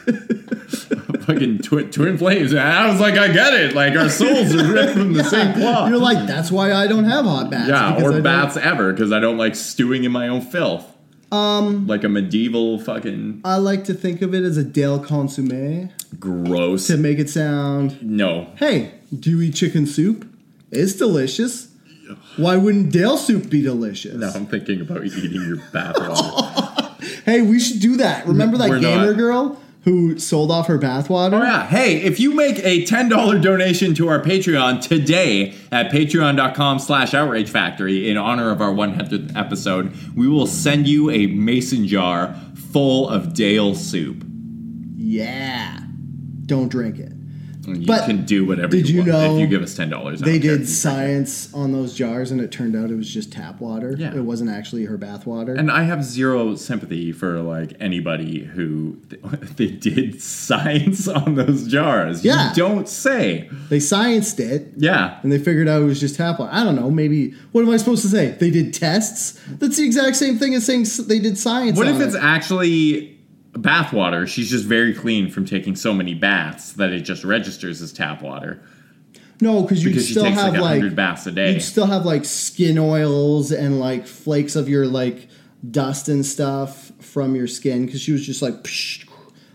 fucking 1.25 1.59
twi- 1.59 1.83
twin 1.83 2.17
flames 2.17 2.51
and 2.51 2.59
I 2.61 2.89
was 2.89 2.99
like 2.99 3.15
I 3.15 3.27
get 3.31 3.53
it 3.53 3.73
like 3.75 3.95
our 3.95 4.09
souls 4.09 4.53
are 4.55 4.71
ripped 4.71 4.93
from 4.93 5.13
the 5.13 5.23
same 5.23 5.53
cloth 5.59 5.89
you're 5.89 5.97
like, 5.99 6.27
that's 6.27 6.51
why 6.51 6.73
I 6.73 6.87
don't 6.87 7.05
have 7.05 7.25
hot 7.25 7.49
baths. 7.49 7.69
Yeah, 7.69 7.91
because 7.91 8.03
I 8.03 8.07
or 8.07 8.11
don't- 8.13 8.23
baths 8.23 8.57
ever 8.57 8.91
because 8.93 9.11
I 9.11 9.19
don't 9.19 9.37
like 9.37 9.55
stewing 9.55 10.03
in 10.03 10.11
my 10.11 10.27
own 10.27 10.41
filth. 10.41 10.91
Um, 11.31 11.87
like 11.87 12.03
a 12.03 12.09
medieval 12.09 12.79
fucking 12.79 13.41
I 13.43 13.55
like 13.57 13.83
to 13.85 13.93
think 13.95 14.21
of 14.21 14.33
it 14.35 14.43
as 14.43 14.57
a 14.57 14.63
Dale 14.63 14.99
consomme 14.99 15.89
gross. 16.19 16.87
to 16.87 16.97
make 16.97 17.17
it 17.19 17.29
sound, 17.29 18.01
No, 18.01 18.51
hey, 18.57 18.93
do 19.17 19.31
you 19.31 19.41
eat 19.41 19.55
chicken 19.55 19.85
soup? 19.87 20.25
It's 20.71 20.93
delicious. 20.93 21.69
Why 22.37 22.55
wouldn't 22.57 22.91
Dale 22.91 23.17
soup 23.17 23.49
be 23.49 23.61
delicious? 23.61 24.15
no, 24.15 24.29
I'm 24.29 24.45
thinking 24.45 24.81
about 24.81 25.05
eating 25.05 25.31
your 25.41 25.57
bathwater. 25.57 26.81
Hey, 27.25 27.41
we 27.41 27.59
should 27.59 27.79
do 27.81 27.97
that. 27.97 28.25
Remember 28.27 28.57
that 28.57 28.69
We're 28.69 28.79
gamer 28.79 29.07
not. 29.07 29.17
girl 29.17 29.61
who 29.83 30.17
sold 30.17 30.49
off 30.51 30.67
her 30.67 30.77
bathwater? 30.79 31.39
oh 31.39 31.43
yeah, 31.43 31.65
hey, 31.67 31.97
if 32.01 32.19
you 32.19 32.33
make 32.33 32.57
a 32.63 32.83
ten 32.85 33.09
dollar 33.09 33.37
donation 33.39 33.93
to 33.95 34.07
our 34.09 34.19
Patreon 34.19 34.81
today 34.81 35.53
at 35.71 35.91
Patreon.com/slash 35.91 37.13
Outrage 37.13 37.49
Factory 37.49 38.09
in 38.09 38.17
honor 38.17 38.49
of 38.51 38.59
our 38.61 38.71
100th 38.71 39.35
episode, 39.35 39.95
we 40.15 40.27
will 40.27 40.47
send 40.47 40.87
you 40.87 41.09
a 41.11 41.27
mason 41.27 41.85
jar 41.87 42.35
full 42.71 43.07
of 43.09 43.33
Dale 43.33 43.75
soup. 43.75 44.23
Yeah. 44.95 45.79
Don't 46.45 46.69
drink 46.69 46.97
it. 46.99 47.11
You 47.67 47.85
But 47.87 48.05
can 48.05 48.25
do 48.25 48.45
whatever 48.45 48.67
did 48.69 48.87
you, 48.89 49.01
you 49.03 49.11
want 49.11 49.23
know 49.23 49.35
if 49.35 49.39
you 49.41 49.47
give 49.47 49.61
us 49.63 49.75
ten 49.75 49.89
dollars. 49.89 50.21
They 50.21 50.39
did 50.39 50.67
science 50.67 51.53
on 51.53 51.71
those 51.71 51.95
jars 51.95 52.31
and 52.31 52.39
it 52.41 52.51
turned 52.51 52.75
out 52.75 52.91
it 52.91 52.95
was 52.95 53.11
just 53.11 53.31
tap 53.31 53.59
water. 53.59 53.95
Yeah. 53.97 54.15
It 54.15 54.21
wasn't 54.21 54.49
actually 54.51 54.85
her 54.85 54.97
bathwater. 54.97 55.57
And 55.57 55.71
I 55.71 55.83
have 55.83 56.03
zero 56.03 56.55
sympathy 56.55 57.11
for 57.11 57.41
like 57.41 57.73
anybody 57.79 58.43
who 58.43 58.97
they 59.55 59.67
did 59.71 60.21
science 60.21 61.07
on 61.07 61.35
those 61.35 61.67
jars. 61.67 62.23
Yeah. 62.23 62.49
You 62.49 62.55
don't 62.55 62.87
say. 62.89 63.49
they 63.69 63.77
scienced 63.79 64.39
it 64.39 64.73
Yeah. 64.77 65.19
and 65.23 65.31
they 65.31 65.39
figured 65.39 65.67
out 65.67 65.81
it 65.81 65.85
was 65.85 65.99
just 65.99 66.15
tap 66.15 66.39
water. 66.39 66.51
I 66.53 66.63
don't 66.63 66.75
know. 66.75 66.91
Maybe, 66.91 67.31
what 67.51 67.61
am 67.61 67.69
I 67.69 67.77
supposed 67.77 68.01
to 68.03 68.07
say? 68.09 68.31
They 68.39 68.51
did 68.51 68.73
tests? 68.73 69.39
That's 69.47 69.77
the 69.77 69.85
exact 69.85 70.15
same 70.15 70.37
thing 70.37 70.53
as 70.53 70.65
saying 70.65 70.85
they 71.07 71.19
did 71.19 71.37
science 71.37 71.77
What 71.77 71.87
if 71.87 71.99
it's 71.99 72.15
it. 72.15 72.21
actually 72.23 73.14
bath 73.57 73.93
water? 73.93 74.27
She's 74.27 74.49
just 74.49 74.65
very 74.65 74.93
clean 74.93 75.29
from 75.29 75.45
taking 75.45 75.75
so 75.75 75.93
many 75.93 76.13
baths 76.13 76.73
that 76.73 76.91
it 76.91 77.01
just 77.01 77.23
registers 77.23 77.81
as 77.81 77.91
tap 77.93 78.21
water 78.21 78.61
No, 79.41 79.61
because 79.63 79.81
she 79.81 79.97
still 79.99 80.23
takes 80.23 80.35
have 80.37 80.53
like 80.53 80.61
like, 80.61 80.71
hundred 80.79 80.95
baths 80.95 81.25
a 81.27 81.31
day. 81.31 81.53
you'd 81.53 81.61
still 81.61 81.85
have 81.87 82.05
like 82.05 82.25
skin 82.25 82.77
oils 82.77 83.51
and 83.51 83.79
like 83.79 84.05
flakes 84.07 84.55
of 84.55 84.67
your 84.69 84.85
like 84.87 85.27
dust 85.71 86.09
and 86.09 86.25
stuff 86.25 86.91
from 86.99 87.35
your 87.35 87.47
skin 87.47 87.85
because 87.85 88.01
she 88.01 88.11
was 88.11 88.25
just 88.25 88.41
like 88.41 88.53
psh, 88.63 89.07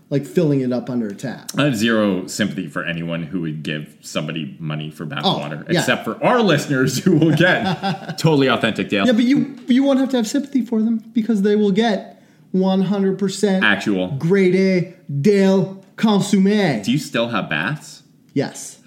like 0.09 0.25
filling 0.25 0.59
it 0.59 0.73
up 0.73 0.89
under 0.89 1.07
a 1.07 1.15
tap. 1.15 1.51
I 1.57 1.63
have 1.65 1.75
zero 1.77 2.27
sympathy 2.27 2.67
for 2.67 2.83
anyone 2.83 3.23
who 3.23 3.39
would 3.41 3.63
give 3.63 3.95
somebody 4.01 4.57
money 4.59 4.91
for 4.91 5.05
bath 5.05 5.21
Oh, 5.23 5.37
water, 5.37 5.65
yeah. 5.69 5.79
except 5.79 6.03
for 6.03 6.21
our 6.23 6.41
listeners 6.41 6.97
who 6.97 7.15
will 7.17 7.35
get 7.35 7.63
totally 8.17 8.47
authentic 8.47 8.89
Dale. 8.89 9.05
Yeah, 9.05 9.13
but 9.13 9.23
you 9.23 9.55
you 9.67 9.83
won't 9.83 9.99
have 9.99 10.09
to 10.09 10.17
have 10.17 10.27
sympathy 10.27 10.65
for 10.65 10.81
them 10.81 10.97
because 11.13 11.43
they 11.43 11.55
will 11.55 11.71
get 11.71 12.20
100% 12.53 13.61
Actual. 13.63 14.11
grade 14.17 14.55
A 14.55 14.93
Dale 15.11 15.83
consomme. 15.95 16.81
Do 16.83 16.91
you 16.91 16.97
still 16.97 17.29
have 17.29 17.49
baths? 17.49 18.03
Yes. 18.33 18.79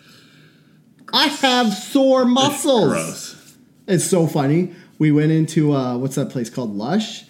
I 1.12 1.26
have 1.28 1.72
sore 1.72 2.24
muscles. 2.26 2.88
Gross. 2.88 3.56
It's 3.86 4.04
so 4.04 4.26
funny. 4.26 4.74
We 4.98 5.12
went 5.12 5.32
into 5.32 5.72
uh, 5.74 5.96
what's 5.98 6.14
that 6.16 6.30
place 6.30 6.48
called 6.50 6.74
Lush, 6.74 7.24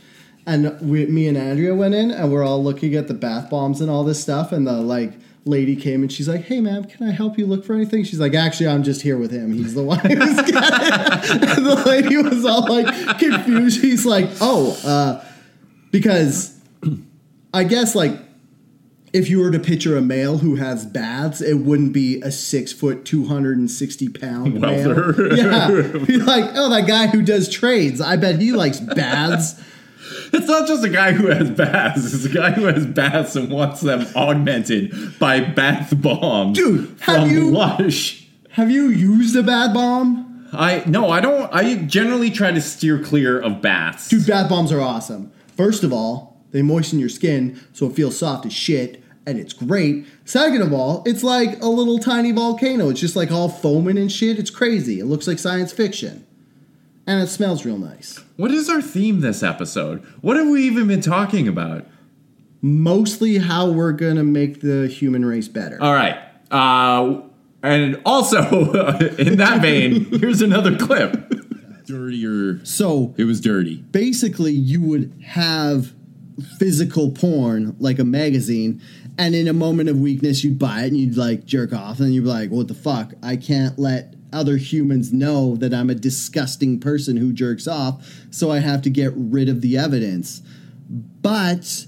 and 0.47 0.79
we, 0.81 1.07
me 1.07 1.27
and 1.29 1.37
Andrea 1.37 1.75
went 1.75 1.95
in, 1.95 2.11
and 2.11 2.31
we're 2.31 2.45
all 2.45 2.63
looking 2.63 2.95
at 2.95 3.09
the 3.09 3.15
bath 3.15 3.51
bombs 3.51 3.81
and 3.81 3.91
all 3.91 4.05
this 4.05 4.21
stuff, 4.21 4.53
and 4.53 4.67
the 4.67 4.73
like 4.75 5.15
lady 5.47 5.75
came 5.77 6.03
and 6.03 6.13
she's 6.13 6.29
like, 6.29 6.43
"Hey, 6.43 6.61
ma'am, 6.61 6.85
can 6.85 7.09
I 7.09 7.13
help 7.13 7.39
you 7.39 7.47
look 7.47 7.65
for 7.65 7.75
anything?" 7.75 8.05
She's 8.05 8.21
like, 8.21 8.35
"Actually, 8.35 8.69
I'm 8.69 8.83
just 8.83 9.03
here 9.03 9.17
with 9.19 9.31
him. 9.31 9.53
He's 9.53 9.75
the 9.75 9.83
one 9.83 9.99
who's 9.99 10.51
got 10.53 10.83
it." 10.83 11.31
and 11.59 11.67
the 11.67 11.83
lady 11.87 12.17
was 12.19 12.45
all 12.45 12.69
like 12.69 13.19
confused. 13.19 13.81
She's 13.81 14.05
like, 14.07 14.29
"Oh, 14.41 14.79
uh, 14.85 15.25
because 15.99 16.59
I 17.55 17.63
guess 17.63 17.95
like 17.95 18.19
if 19.13 19.31
you 19.31 19.39
were 19.39 19.53
to 19.53 19.61
picture 19.61 19.97
a 19.97 20.03
male 20.03 20.39
who 20.39 20.57
has 20.57 20.85
baths, 20.85 21.41
it 21.41 21.55
wouldn't 21.55 21.93
be 21.93 22.21
a 22.23 22.33
six 22.33 22.73
foot, 22.73 23.05
260 23.05 24.09
pound 24.09 24.61
Welder. 24.61 25.13
male. 25.13 25.37
Yeah. 25.39 25.69
You're 26.09 26.25
like, 26.25 26.51
oh, 26.57 26.69
that 26.71 26.87
guy 26.89 27.07
who 27.07 27.23
does 27.23 27.49
trades. 27.49 28.01
I 28.01 28.17
bet 28.17 28.41
he 28.41 28.51
likes 28.51 28.81
baths. 28.81 29.55
It's 30.33 30.49
not 30.49 30.67
just 30.67 30.85
a 30.85 30.89
guy 30.89 31.13
who 31.13 31.29
has 31.29 31.49
baths. 31.51 32.13
It's 32.13 32.25
a 32.25 32.29
guy 32.29 32.51
who 32.51 32.65
has 32.65 32.87
baths 32.87 33.37
and 33.37 33.51
wants 33.51 33.83
them 33.83 34.05
augmented 34.17 34.93
by 35.21 35.41
bath 35.41 35.95
bombs. 36.03 36.59
Dude, 36.59 36.97
have 37.03 37.31
you- 37.31 37.51
Lush. 37.51 38.27
Have 38.51 38.69
you 38.71 38.89
used 38.89 39.37
a 39.37 39.45
bath 39.45 39.73
bomb? 39.75 40.49
I 40.53 40.83
no, 40.87 41.09
I 41.11 41.21
don't. 41.21 41.53
I 41.53 41.75
generally 41.87 42.31
try 42.31 42.51
to 42.53 42.61
steer 42.61 43.03
clear 43.03 43.41
of 43.41 43.61
baths. 43.63 44.09
Dude, 44.09 44.27
bath 44.27 44.49
bombs 44.49 44.71
are 44.73 44.81
awesome. 44.81 45.33
First 45.57 45.85
of 45.85 45.93
all, 45.93 46.41
they 46.51 46.63
moisten 46.63 46.99
your 46.99 47.09
skin 47.09 47.61
so 47.73 47.87
it 47.87 47.95
feels 47.95 48.19
soft 48.19 48.47
as 48.47 48.53
shit, 48.53 49.03
and 49.27 49.39
it's 49.39 49.53
great. 49.53 50.07
Second 50.25 50.63
of 50.63 50.73
all, 50.73 51.03
it's 51.07 51.23
like 51.23 51.61
a 51.63 51.67
little 51.67 51.99
tiny 51.99 52.33
volcano. 52.33 52.91
It's 52.91 53.01
just 53.01 53.17
like 53.17 53.31
all 53.33 53.49
foaming 53.49 53.99
and 53.99 54.11
shit. 54.11 54.39
It's 54.39 54.51
crazy. 54.51 55.01
It 55.01 55.07
looks 55.07 55.27
like 55.27 55.39
science 55.39 55.73
fiction. 55.73 56.27
And 57.07 57.23
it 57.23 57.27
smells 57.29 57.65
real 57.65 57.77
nice. 57.77 58.19
What 58.37 58.51
is 58.51 58.71
our 58.71 58.81
theme 58.81 59.21
this 59.21 59.43
episode? 59.43 60.03
What 60.23 60.37
have 60.37 60.49
we 60.49 60.63
even 60.65 60.87
been 60.87 61.01
talking 61.03 61.49
about? 61.49 61.87
Mostly 62.63 63.39
how 63.39 63.71
we're 63.71 63.93
gonna 63.93 64.25
make 64.25 64.61
the 64.61 64.87
human 64.87 65.25
race 65.25 65.49
better. 65.49 65.81
All 65.83 65.93
right. 65.93 66.17
Uh, 66.51 67.21
and 67.63 68.01
also, 68.07 68.39
in 69.19 69.37
that 69.39 69.61
vein, 69.61 70.05
here's 70.19 70.41
another 70.41 70.77
clip. 70.77 71.24
Dirtier. 71.87 72.61
so 72.65 73.15
It 73.17 73.25
was 73.25 73.41
dirty. 73.41 73.77
basically 73.91 74.53
you 74.53 74.83
would 74.83 75.13
have 75.25 75.93
physical 76.59 77.11
porn 77.11 77.77
like 77.79 77.99
a 77.99 78.05
magazine 78.05 78.81
and 79.17 79.35
in 79.37 79.47
a 79.47 79.53
moment 79.53 79.89
of 79.89 79.99
weakness 79.99 80.43
you'd 80.43 80.59
buy 80.59 80.83
it 80.83 80.89
and 80.89 80.97
you'd 80.97 81.17
like 81.17 81.45
jerk 81.45 81.73
off 81.73 82.01
and 82.01 82.13
you'd 82.13 82.25
be 82.25 82.29
like 82.31 82.51
what 82.51 82.67
the 82.67 82.75
fuck 82.75 83.13
i 83.23 83.37
can't 83.37 83.79
let 83.79 84.15
other 84.33 84.57
humans 84.57 85.13
know 85.13 85.55
that 85.57 85.73
i'm 85.73 85.89
a 85.91 85.95
disgusting 85.95 86.81
person 86.81 87.17
who 87.17 87.33
jerks 87.33 87.69
off 87.69 88.05
so 88.33 88.51
i 88.51 88.59
have 88.59 88.83
to 88.83 88.91
get 88.91 89.13
rid 89.15 89.49
of 89.49 89.61
the 89.61 89.79
evidence 89.79 90.43
but 91.23 91.87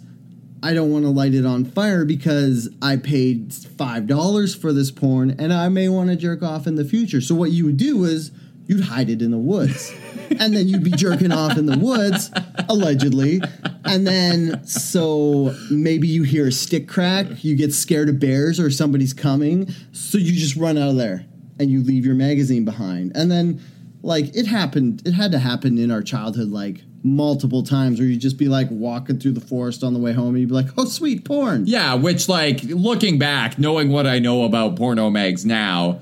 i 0.63 0.73
don't 0.73 0.93
want 0.93 1.05
to 1.05 1.11
light 1.11 1.35
it 1.35 1.45
on 1.45 1.65
fire 1.65 2.05
because 2.05 2.69
i 2.81 2.97
paid 2.97 3.51
$5 3.51 4.61
for 4.61 4.73
this 4.73 4.93
porn 4.93 5.35
and 5.41 5.53
i 5.53 5.69
may 5.69 5.89
want 5.89 6.09
to 6.11 6.15
jerk 6.17 6.43
off 6.43 6.69
in 6.69 6.77
the 6.77 6.85
future 6.85 7.21
so 7.21 7.35
what 7.35 7.51
you 7.51 7.65
would 7.67 7.77
do 7.77 8.05
is 8.05 8.31
you'd 8.67 8.85
hide 8.85 9.11
it 9.11 9.23
in 9.23 9.31
the 9.31 9.39
woods. 9.39 9.93
And 10.39 10.57
then 10.57 10.69
you'd 10.69 10.83
be 10.83 10.91
jerking 10.91 11.33
off 11.33 11.57
in 11.57 11.67
the 11.67 11.79
woods 11.79 12.31
allegedly. 12.69 13.41
And 13.85 14.07
then 14.07 14.67
so 14.67 15.55
maybe 15.71 16.09
you 16.09 16.25
hear 16.25 16.49
a 16.49 16.53
stick 16.53 16.89
crack 16.89 17.45
you 17.45 17.55
get 17.55 17.73
scared 17.73 18.09
of 18.09 18.19
bears 18.19 18.59
or 18.59 18.71
somebody's 18.71 19.13
coming 19.13 19.73
so 19.93 20.19
you 20.19 20.33
just 20.33 20.57
run 20.57 20.77
out 20.77 20.91
of 20.91 20.97
there 20.97 21.25
and 21.59 21.71
you 21.71 21.83
leave 21.83 22.05
your 22.05 22.15
magazine 22.15 22.65
behind. 22.65 23.13
And 23.15 23.31
then 23.31 23.61
like 24.03 24.35
it 24.37 24.47
happened 24.47 25.03
it 25.07 25.13
had 25.13 25.33
to 25.33 25.39
happen 25.39 25.79
in 25.79 25.91
our 25.91 26.03
childhood 26.03 26.49
like 26.49 26.83
multiple 27.03 27.63
times 27.63 28.01
where 28.01 28.09
you'd 28.09 28.21
just 28.21 28.37
be 28.37 28.49
like 28.49 28.67
walking 28.71 29.19
through 29.19 29.33
the 29.33 29.41
forest 29.41 29.85
on 29.85 29.95
the 29.95 30.01
way 30.01 30.13
home 30.13 30.31
and 30.31 30.39
you'd 30.39 30.49
be 30.49 30.55
like 30.55 30.69
oh 30.77 30.85
sweet 30.85 31.25
porn. 31.25 31.65
Yeah, 31.67 31.95
which 31.95 32.29
like 32.29 32.63
looking 32.65 33.19
back, 33.19 33.59
knowing 33.59 33.91
what 33.91 34.07
I 34.07 34.19
know 34.19 34.45
about 34.45 34.77
porno 34.77 35.09
mags 35.09 35.47
now, 35.47 36.01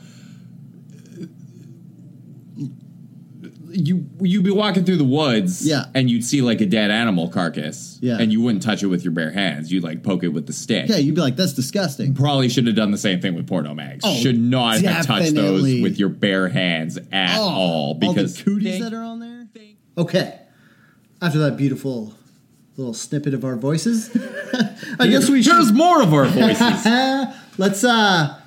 you 3.74 4.06
you'd 4.20 4.44
be 4.44 4.50
walking 4.50 4.84
through 4.84 4.96
the 4.98 5.04
woods, 5.04 5.66
Yeah. 5.66 5.86
and 5.94 6.08
you'd 6.10 6.24
see 6.24 6.40
like 6.42 6.60
a 6.60 6.66
dead 6.66 6.90
animal 6.90 7.28
carcass, 7.28 7.98
Yeah. 8.00 8.18
and 8.18 8.32
you 8.32 8.40
wouldn't 8.40 8.62
touch 8.62 8.82
it 8.82 8.86
with 8.86 9.04
your 9.04 9.12
bare 9.12 9.30
hands. 9.32 9.70
You'd 9.72 9.82
like 9.84 10.02
poke 10.02 10.22
it 10.24 10.28
with 10.28 10.46
the 10.46 10.52
stick. 10.52 10.88
yeah 10.88 10.96
you'd 10.96 11.14
be 11.14 11.20
like 11.20 11.36
that's 11.36 11.52
disgusting 11.52 12.14
Probably 12.14 12.48
should 12.48 12.66
have 12.66 12.76
done 12.76 12.90
the 12.90 12.98
same 12.98 13.20
thing 13.20 13.34
with 13.34 13.46
porno 13.46 13.74
mags. 13.74 14.04
Oh, 14.06 14.14
should 14.14 14.38
not 14.40 14.80
have 14.80 15.06
touched 15.06 15.34
those 15.34 15.62
with 15.82 15.98
your 15.98 16.08
bare 16.08 16.48
hands 16.48 16.98
at 17.12 17.36
Oh, 17.38 17.42
all 17.42 17.94
because 17.94 18.38
all 18.38 18.44
the 18.44 18.50
cooties 18.50 18.80
that 18.80 18.92
are 18.94 19.02
on 19.02 19.20
there. 19.20 19.46
Okay, 19.96 20.38
after 21.22 21.38
that 21.38 21.56
beautiful 21.56 22.14
little 22.76 22.94
snippet 22.94 23.32
of 23.34 23.44
our 23.44 23.56
voices, 23.56 24.10
I 24.98 25.06
guess 25.06 25.30
we 25.30 25.42
Here's 25.42 25.72
more 25.72 26.02
of 26.02 26.12
our 26.12 26.26
voices. 26.26 26.84
let's 27.58 27.84
uh 27.84 28.40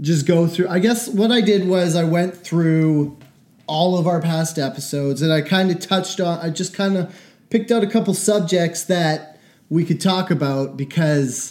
just 0.00 0.26
go 0.26 0.46
through. 0.46 0.68
I 0.68 0.78
guess 0.78 1.08
what 1.08 1.30
I 1.30 1.40
did 1.40 1.66
was 1.68 1.94
I 1.96 2.04
went 2.04 2.36
through 2.36 3.18
all 3.66 3.98
of 3.98 4.06
our 4.06 4.20
past 4.20 4.58
episodes 4.58 5.22
and 5.22 5.32
I 5.32 5.42
kind 5.42 5.70
of 5.70 5.80
touched 5.80 6.20
on. 6.20 6.38
I 6.38 6.50
just 6.50 6.74
kind 6.74 6.96
of 6.96 7.18
picked 7.50 7.70
out 7.70 7.82
a 7.82 7.86
couple 7.86 8.14
subjects 8.14 8.84
that 8.84 9.38
we 9.68 9.84
could 9.84 10.00
talk 10.00 10.30
about 10.30 10.76
because. 10.76 11.50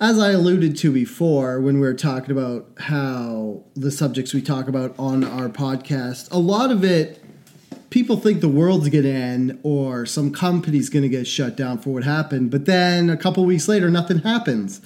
As 0.00 0.16
I 0.16 0.30
alluded 0.30 0.76
to 0.76 0.92
before, 0.92 1.60
when 1.60 1.80
we 1.80 1.80
were 1.80 1.92
talking 1.92 2.30
about 2.30 2.68
how 2.78 3.64
the 3.74 3.90
subjects 3.90 4.32
we 4.32 4.40
talk 4.40 4.68
about 4.68 4.94
on 4.96 5.24
our 5.24 5.48
podcast, 5.48 6.30
a 6.30 6.38
lot 6.38 6.70
of 6.70 6.84
it 6.84 7.20
people 7.90 8.16
think 8.16 8.40
the 8.40 8.48
world's 8.48 8.88
going 8.88 9.04
to 9.04 9.12
end 9.12 9.58
or 9.62 10.06
some 10.06 10.32
company's 10.32 10.88
going 10.88 11.02
to 11.02 11.08
get 11.08 11.26
shut 11.26 11.56
down 11.56 11.78
for 11.78 11.90
what 11.90 12.04
happened. 12.04 12.50
But 12.50 12.66
then 12.66 13.10
a 13.10 13.16
couple 13.16 13.44
weeks 13.44 13.68
later, 13.68 13.90
nothing 13.90 14.18
happens. 14.18 14.80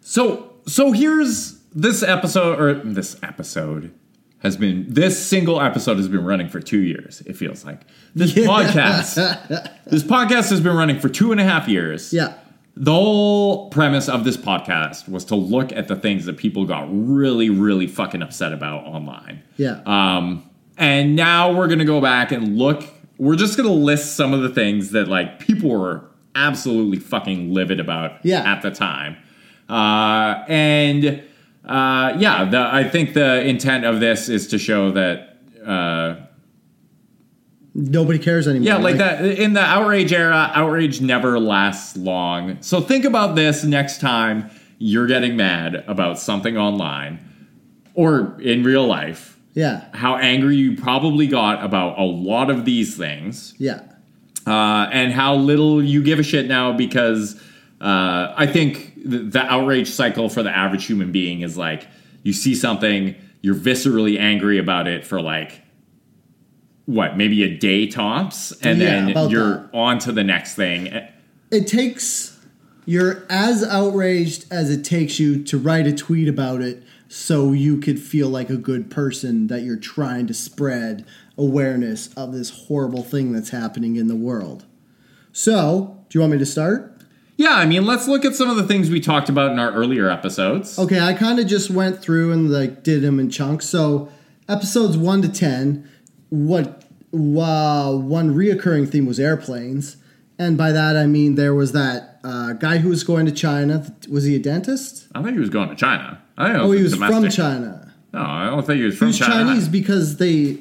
So 0.00 0.52
so 0.66 0.92
here's 0.92 1.58
this 1.74 2.02
episode 2.02 2.60
or 2.60 2.74
this 2.74 3.16
episode 3.22 3.92
has 4.40 4.56
been 4.56 4.86
this 4.88 5.18
single 5.24 5.60
episode 5.60 5.96
has 5.96 6.08
been 6.08 6.24
running 6.24 6.48
for 6.48 6.60
two 6.60 6.78
years. 6.80 7.22
It 7.26 7.36
feels 7.36 7.64
like 7.64 7.80
this 8.14 8.32
podcast. 8.34 9.70
This 9.86 10.02
podcast 10.02 10.50
has 10.50 10.60
been 10.60 10.76
running 10.76 11.00
for 11.00 11.08
two 11.08 11.32
and 11.32 11.40
a 11.40 11.44
half 11.44 11.66
years. 11.66 12.12
Yeah. 12.12 12.34
The 12.76 12.92
whole 12.92 13.70
premise 13.70 14.08
of 14.08 14.24
this 14.24 14.36
podcast 14.36 15.08
was 15.08 15.24
to 15.26 15.34
look 15.34 15.72
at 15.72 15.88
the 15.88 15.96
things 15.96 16.26
that 16.26 16.36
people 16.36 16.64
got 16.66 16.86
really, 16.90 17.50
really 17.50 17.86
fucking 17.88 18.22
upset 18.22 18.52
about 18.52 18.84
online. 18.84 19.42
Yeah. 19.56 19.80
Um, 19.86 20.48
and 20.76 21.16
now 21.16 21.52
we're 21.52 21.66
gonna 21.68 21.84
go 21.84 22.00
back 22.00 22.30
and 22.30 22.56
look. 22.56 22.84
We're 23.16 23.34
just 23.34 23.56
gonna 23.56 23.72
list 23.72 24.14
some 24.14 24.32
of 24.32 24.42
the 24.42 24.50
things 24.50 24.92
that 24.92 25.08
like 25.08 25.40
people 25.40 25.70
were 25.70 26.04
absolutely 26.36 27.00
fucking 27.00 27.52
livid 27.52 27.80
about 27.80 28.24
Yeah. 28.24 28.42
at 28.52 28.62
the 28.62 28.70
time. 28.70 29.16
Uh, 29.68 30.44
and 30.48 31.22
uh, 31.68 32.16
yeah, 32.18 32.44
the, 32.44 32.58
I 32.72 32.88
think 32.88 33.14
the 33.14 33.42
intent 33.46 33.84
of 33.84 34.00
this 34.00 34.28
is 34.28 34.48
to 34.48 34.58
show 34.58 34.90
that 34.92 35.36
uh, 35.64 36.16
Nobody 37.74 38.18
cares 38.18 38.48
anymore. 38.48 38.66
yeah, 38.66 38.76
like 38.78 38.96
that 38.96 39.24
in 39.24 39.52
the 39.52 39.60
outrage 39.60 40.12
era, 40.12 40.50
outrage 40.54 41.00
never 41.00 41.38
lasts 41.38 41.96
long. 41.96 42.56
So 42.60 42.80
think 42.80 43.04
about 43.04 43.36
this 43.36 43.62
next 43.62 44.00
time 44.00 44.50
you're 44.78 45.06
getting 45.06 45.36
mad 45.36 45.84
about 45.86 46.18
something 46.18 46.56
online 46.56 47.20
or 47.94 48.40
in 48.40 48.64
real 48.64 48.86
life. 48.86 49.38
Yeah. 49.54 49.84
How 49.92 50.16
angry 50.16 50.56
you 50.56 50.76
probably 50.76 51.26
got 51.26 51.64
about 51.64 51.98
a 51.98 52.02
lot 52.04 52.50
of 52.50 52.64
these 52.64 52.96
things, 52.96 53.54
Yeah. 53.58 53.80
uh, 54.46 54.88
and 54.92 55.12
how 55.12 55.34
little 55.36 55.82
you 55.82 56.02
give 56.02 56.18
a 56.18 56.22
shit 56.24 56.46
now 56.46 56.72
because 56.72 57.40
uh, 57.80 58.32
I 58.36 58.46
think 58.46 58.97
the, 59.08 59.42
outrage 59.42 59.90
cycle 59.90 60.28
for 60.28 60.42
the 60.42 60.54
average 60.54 60.86
human 60.86 61.12
being 61.12 61.40
is 61.40 61.56
like 61.56 61.86
you 62.22 62.32
see 62.32 62.54
something, 62.54 63.14
you're 63.40 63.54
viscerally 63.54 64.18
angry 64.18 64.58
about 64.58 64.86
it 64.86 65.06
for 65.06 65.20
like 65.20 65.62
what, 66.86 67.16
maybe 67.16 67.42
a 67.42 67.56
day 67.56 67.86
tops, 67.86 68.52
and 68.62 68.78
Yeah, 68.78 69.12
then 69.12 69.30
you're 69.30 69.68
on 69.72 69.98
to 70.00 70.12
the 70.12 70.24
next 70.24 70.54
thing. 70.54 70.88
Eh, 70.88 71.08
it 71.50 71.66
takes, 71.66 72.38
you're 72.86 73.26
as 73.30 73.64
outraged 73.64 74.46
as 74.50 74.70
it 74.70 74.84
takes 74.84 75.18
you 75.18 75.42
to 75.44 75.58
write 75.58 75.86
a 75.86 75.92
tweet 75.92 76.28
about 76.28 76.60
it 76.60 76.82
so 77.08 77.52
you 77.52 77.78
could 77.78 77.98
feel 77.98 78.28
like 78.28 78.50
a 78.50 78.56
good 78.56 78.90
person 78.90 79.46
that 79.46 79.62
you're 79.62 79.76
trying 79.76 80.26
to 80.26 80.34
spread 80.34 81.06
awareness 81.38 82.12
of 82.14 82.32
this 82.32 82.66
horrible 82.66 83.02
thing 83.02 83.32
that's 83.32 83.50
happening 83.50 83.96
in 83.96 84.08
the 84.08 84.16
world. 84.16 84.66
So, 85.32 86.04
do 86.08 86.18
you 86.18 86.20
want 86.20 86.32
me 86.32 86.38
to 86.38 86.46
start? 86.46 86.97
Yeah, 87.38 87.54
I 87.54 87.66
mean, 87.66 87.86
let's 87.86 88.08
look 88.08 88.24
at 88.24 88.34
some 88.34 88.50
of 88.50 88.56
the 88.56 88.64
things 88.64 88.90
we 88.90 88.98
talked 89.00 89.28
about 89.28 89.52
in 89.52 89.60
our 89.60 89.72
earlier 89.72 90.10
episodes. 90.10 90.76
Okay, 90.76 90.98
I 90.98 91.12
kind 91.14 91.38
of 91.38 91.46
just 91.46 91.70
went 91.70 92.02
through 92.02 92.32
and 92.32 92.50
like 92.50 92.82
did 92.82 93.00
them 93.00 93.20
in 93.20 93.30
chunks. 93.30 93.64
So 93.66 94.10
episodes 94.48 94.96
one 94.96 95.22
to 95.22 95.28
ten, 95.28 95.88
what 96.30 96.82
uh, 97.14 97.92
one 97.94 98.34
reoccurring 98.34 98.90
theme 98.90 99.06
was 99.06 99.20
airplanes, 99.20 99.96
and 100.36 100.58
by 100.58 100.72
that 100.72 100.96
I 100.96 101.06
mean 101.06 101.36
there 101.36 101.54
was 101.54 101.70
that 101.72 102.18
uh, 102.24 102.54
guy 102.54 102.78
who 102.78 102.88
was 102.88 103.04
going 103.04 103.24
to 103.26 103.32
China. 103.32 103.94
Was 104.10 104.24
he 104.24 104.34
a 104.34 104.40
dentist? 104.40 105.06
I 105.14 105.22
think 105.22 105.34
he 105.34 105.40
was 105.40 105.48
going 105.50 105.68
to 105.68 105.76
China. 105.76 106.20
I 106.36 106.48
don't. 106.52 106.60
Oh, 106.62 106.72
he 106.72 106.80
it's 106.84 106.96
was 106.96 107.08
from. 107.08 107.28
China. 107.30 107.94
No, 108.12 108.20
I 108.20 108.46
don't 108.46 108.66
think 108.66 108.78
he 108.80 108.84
was 108.84 108.94
He 108.94 108.98
from 108.98 109.06
was 109.08 109.18
China. 109.18 109.44
Chinese 109.44 109.68
because 109.68 110.16
they 110.16 110.58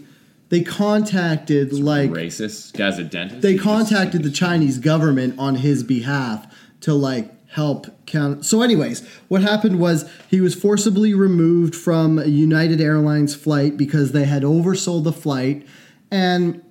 they 0.50 0.62
contacted 0.62 1.74
like 1.74 2.12
racist. 2.12 2.78
Guy's 2.78 3.00
a 3.00 3.04
dentist. 3.04 3.42
they 3.42 3.58
contacted 3.58 4.22
the 4.22 4.30
Chinese 4.32 4.78
government 4.78 5.40
on 5.40 5.56
his 5.56 5.82
behalf 5.84 6.46
to 6.82 6.94
like 6.94 7.32
help 7.50 7.88
count. 8.06 8.46
So, 8.46 8.62
anyways, 8.62 9.08
what 9.28 9.42
happened 9.42 9.80
was 9.80 10.10
he 10.30 10.42
was 10.42 10.56
forcibly 10.56 11.14
removed 11.14 11.76
from 11.76 12.20
a 12.20 12.26
United 12.26 12.82
Airlines 12.82 13.36
flight 13.36 13.78
because 13.78 14.12
they 14.12 14.26
had 14.26 14.44
oversold 14.44 15.04
the 15.04 15.14
flight, 15.14 15.66
and 16.12 16.62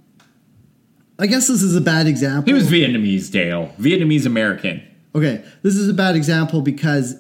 I 1.19 1.27
guess 1.27 1.49
this 1.49 1.63
is 1.63 1.75
a 1.75 1.81
bad 1.81 2.07
example. 2.07 2.47
He 2.47 2.53
was 2.53 2.71
Vietnamese, 2.71 3.31
Dale. 3.31 3.73
Vietnamese 3.81 4.27
American. 4.27 4.83
Okay, 5.15 5.43
this 5.63 5.77
is 5.77 5.89
a 5.89 5.95
bad 5.95 6.15
example 6.15 6.61
because 6.61 7.17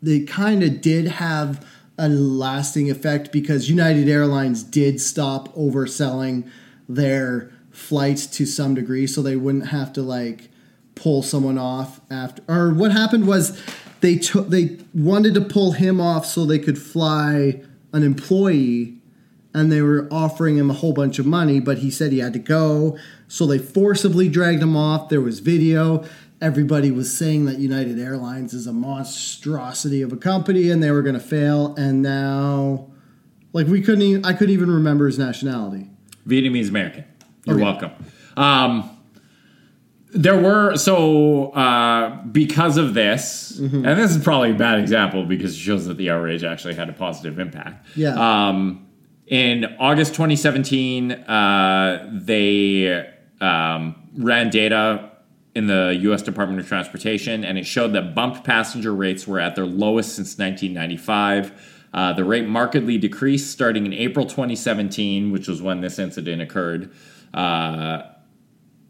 they 0.00 0.20
kind 0.20 0.62
of 0.62 0.80
did 0.80 1.08
have 1.08 1.66
a 1.98 2.08
lasting 2.08 2.90
effect 2.90 3.32
because 3.32 3.68
United 3.68 4.08
Airlines 4.08 4.62
did 4.62 5.00
stop 5.00 5.54
overselling 5.54 6.48
their 6.88 7.50
flights 7.70 8.26
to 8.26 8.46
some 8.46 8.74
degree 8.74 9.06
so 9.06 9.22
they 9.22 9.36
wouldn't 9.36 9.68
have 9.68 9.92
to 9.92 10.02
like 10.02 10.48
pull 10.94 11.22
someone 11.22 11.56
off 11.58 12.00
after 12.10 12.42
or 12.48 12.72
what 12.74 12.92
happened 12.92 13.26
was 13.26 13.58
they 14.00 14.16
took 14.16 14.48
they 14.48 14.76
wanted 14.94 15.32
to 15.34 15.40
pull 15.40 15.72
him 15.72 16.00
off 16.00 16.26
so 16.26 16.44
they 16.44 16.58
could 16.58 16.78
fly 16.78 17.60
an 17.92 18.02
employee 18.02 18.96
and 19.52 19.72
they 19.72 19.82
were 19.82 20.06
offering 20.12 20.56
him 20.56 20.70
a 20.70 20.74
whole 20.74 20.92
bunch 20.92 21.18
of 21.18 21.26
money, 21.26 21.58
but 21.58 21.78
he 21.78 21.90
said 21.90 22.12
he 22.12 22.18
had 22.20 22.32
to 22.34 22.38
go. 22.38 22.96
So 23.26 23.46
they 23.46 23.58
forcibly 23.58 24.28
dragged 24.28 24.62
him 24.62 24.76
off. 24.76 25.08
There 25.08 25.20
was 25.20 25.40
video. 25.40 26.04
Everybody 26.40 26.92
was 26.92 27.12
saying 27.12 27.46
that 27.46 27.58
United 27.58 27.98
Airlines 27.98 28.54
is 28.54 28.68
a 28.68 28.72
monstrosity 28.72 30.02
of 30.02 30.12
a 30.12 30.16
company 30.16 30.70
and 30.70 30.80
they 30.80 30.92
were 30.92 31.02
going 31.02 31.14
to 31.16 31.20
fail. 31.20 31.74
And 31.74 32.00
now, 32.00 32.90
like, 33.52 33.66
we 33.66 33.80
couldn't 33.82 34.02
even, 34.02 34.24
I 34.24 34.34
couldn't 34.34 34.54
even 34.54 34.70
remember 34.70 35.06
his 35.06 35.18
nationality. 35.18 35.90
Vietnamese 36.28 36.68
American. 36.68 37.04
You're 37.44 37.56
Okay. 37.56 37.64
welcome. 37.64 37.90
Um, 38.36 38.88
there 40.12 40.36
were 40.40 40.76
so 40.76 41.50
uh, 41.50 42.22
because 42.26 42.76
of 42.76 42.94
this, 42.94 43.58
Mm-hmm. 43.60 43.84
and 43.84 44.00
this 44.00 44.10
is 44.16 44.22
probably 44.22 44.52
a 44.52 44.54
bad 44.54 44.78
example 44.78 45.24
because 45.26 45.54
it 45.54 45.58
shows 45.58 45.84
that 45.86 45.96
the 45.98 46.08
outrage 46.10 46.44
actually 46.44 46.74
had 46.74 46.88
a 46.88 46.92
positive 46.94 47.38
impact. 47.38 47.86
Yeah. 47.94 48.14
Um, 48.48 48.86
in 49.26 49.64
August 49.78 50.14
2017, 50.14 51.12
uh, 51.12 52.08
they 52.24 53.06
um, 53.40 54.08
ran 54.16 54.48
data 54.50 55.10
in 55.54 55.66
the 55.66 55.98
U.S. 56.02 56.22
Department 56.22 56.58
of 56.60 56.66
Transportation, 56.66 57.44
and 57.44 57.58
it 57.58 57.64
showed 57.64 57.92
that 57.92 58.14
bumped 58.14 58.44
passenger 58.44 58.94
rates 58.94 59.26
were 59.26 59.40
at 59.40 59.56
their 59.56 59.66
lowest 59.66 60.14
since 60.16 60.38
1995. 60.38 61.52
Uh, 61.92 62.12
the 62.14 62.24
rate 62.24 62.46
markedly 62.48 62.96
decreased 62.98 63.50
starting 63.50 63.84
in 63.84 63.92
April 63.92 64.24
2017, 64.24 65.30
which 65.32 65.48
was 65.48 65.60
when 65.60 65.80
this 65.80 65.98
incident 65.98 66.40
occurred, 66.40 66.92
uh, 67.34 68.02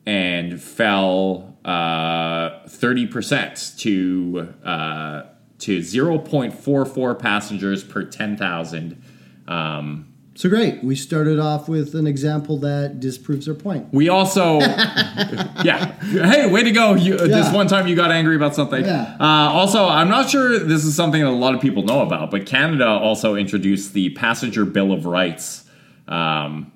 and 0.06 0.60
fell 0.60 1.56
uh, 1.64 2.60
30% 2.66 3.78
to 3.78 4.54
uh, 4.64 5.22
to 5.58 5.78
0.44 5.80 7.18
passengers 7.18 7.84
per 7.84 8.02
10,000. 8.04 9.02
Um, 9.46 10.06
So 10.34 10.48
great. 10.48 10.82
We 10.82 10.96
started 10.96 11.38
off 11.38 11.68
with 11.68 11.94
an 11.94 12.06
example 12.06 12.56
that 12.60 12.98
disproves 12.98 13.46
our 13.46 13.54
point. 13.54 13.88
We 13.92 14.08
also, 14.08 14.58
yeah. 14.60 15.92
Hey, 16.00 16.50
way 16.50 16.62
to 16.62 16.70
go! 16.70 16.94
You, 16.94 17.18
This 17.18 17.52
one 17.52 17.66
time 17.66 17.86
you 17.88 17.94
got 17.94 18.10
angry 18.10 18.36
about 18.36 18.54
something. 18.54 18.82
Yeah. 18.82 19.16
Uh, 19.20 19.50
also, 19.52 19.86
I'm 19.86 20.08
not 20.08 20.30
sure 20.30 20.58
this 20.58 20.86
is 20.86 20.94
something 20.96 21.20
that 21.20 21.28
a 21.28 21.30
lot 21.30 21.54
of 21.54 21.60
people 21.60 21.82
know 21.82 22.00
about, 22.00 22.30
but 22.30 22.46
Canada 22.46 22.86
also 22.86 23.34
introduced 23.34 23.92
the 23.92 24.10
Passenger 24.10 24.64
Bill 24.64 24.92
of 24.92 25.04
Rights 25.04 25.68
um, 26.08 26.72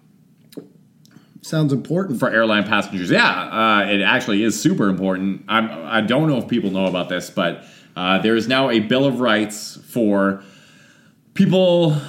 Sounds 1.45 1.75
important. 1.75 2.19
for 2.19 2.31
airline 2.31 2.65
passengers. 2.65 3.11
Yeah, 3.11 3.29
uh, 3.29 3.87
it 3.87 4.01
actually 4.01 4.43
is 4.43 4.59
super 4.59 4.89
important. 4.89 5.45
I'm, 5.47 5.69
I 5.85 6.01
don't 6.01 6.27
know 6.27 6.39
if 6.39 6.49
people 6.49 6.71
know 6.71 6.87
about 6.87 7.11
this, 7.11 7.29
but 7.29 7.65
uh, 7.95 8.19
there 8.21 8.35
is 8.35 8.49
now 8.49 8.71
a 8.71 8.81
Bill 8.81 9.05
of 9.05 9.21
Rights 9.21 9.79
for 9.91 10.43
people 11.35 12.01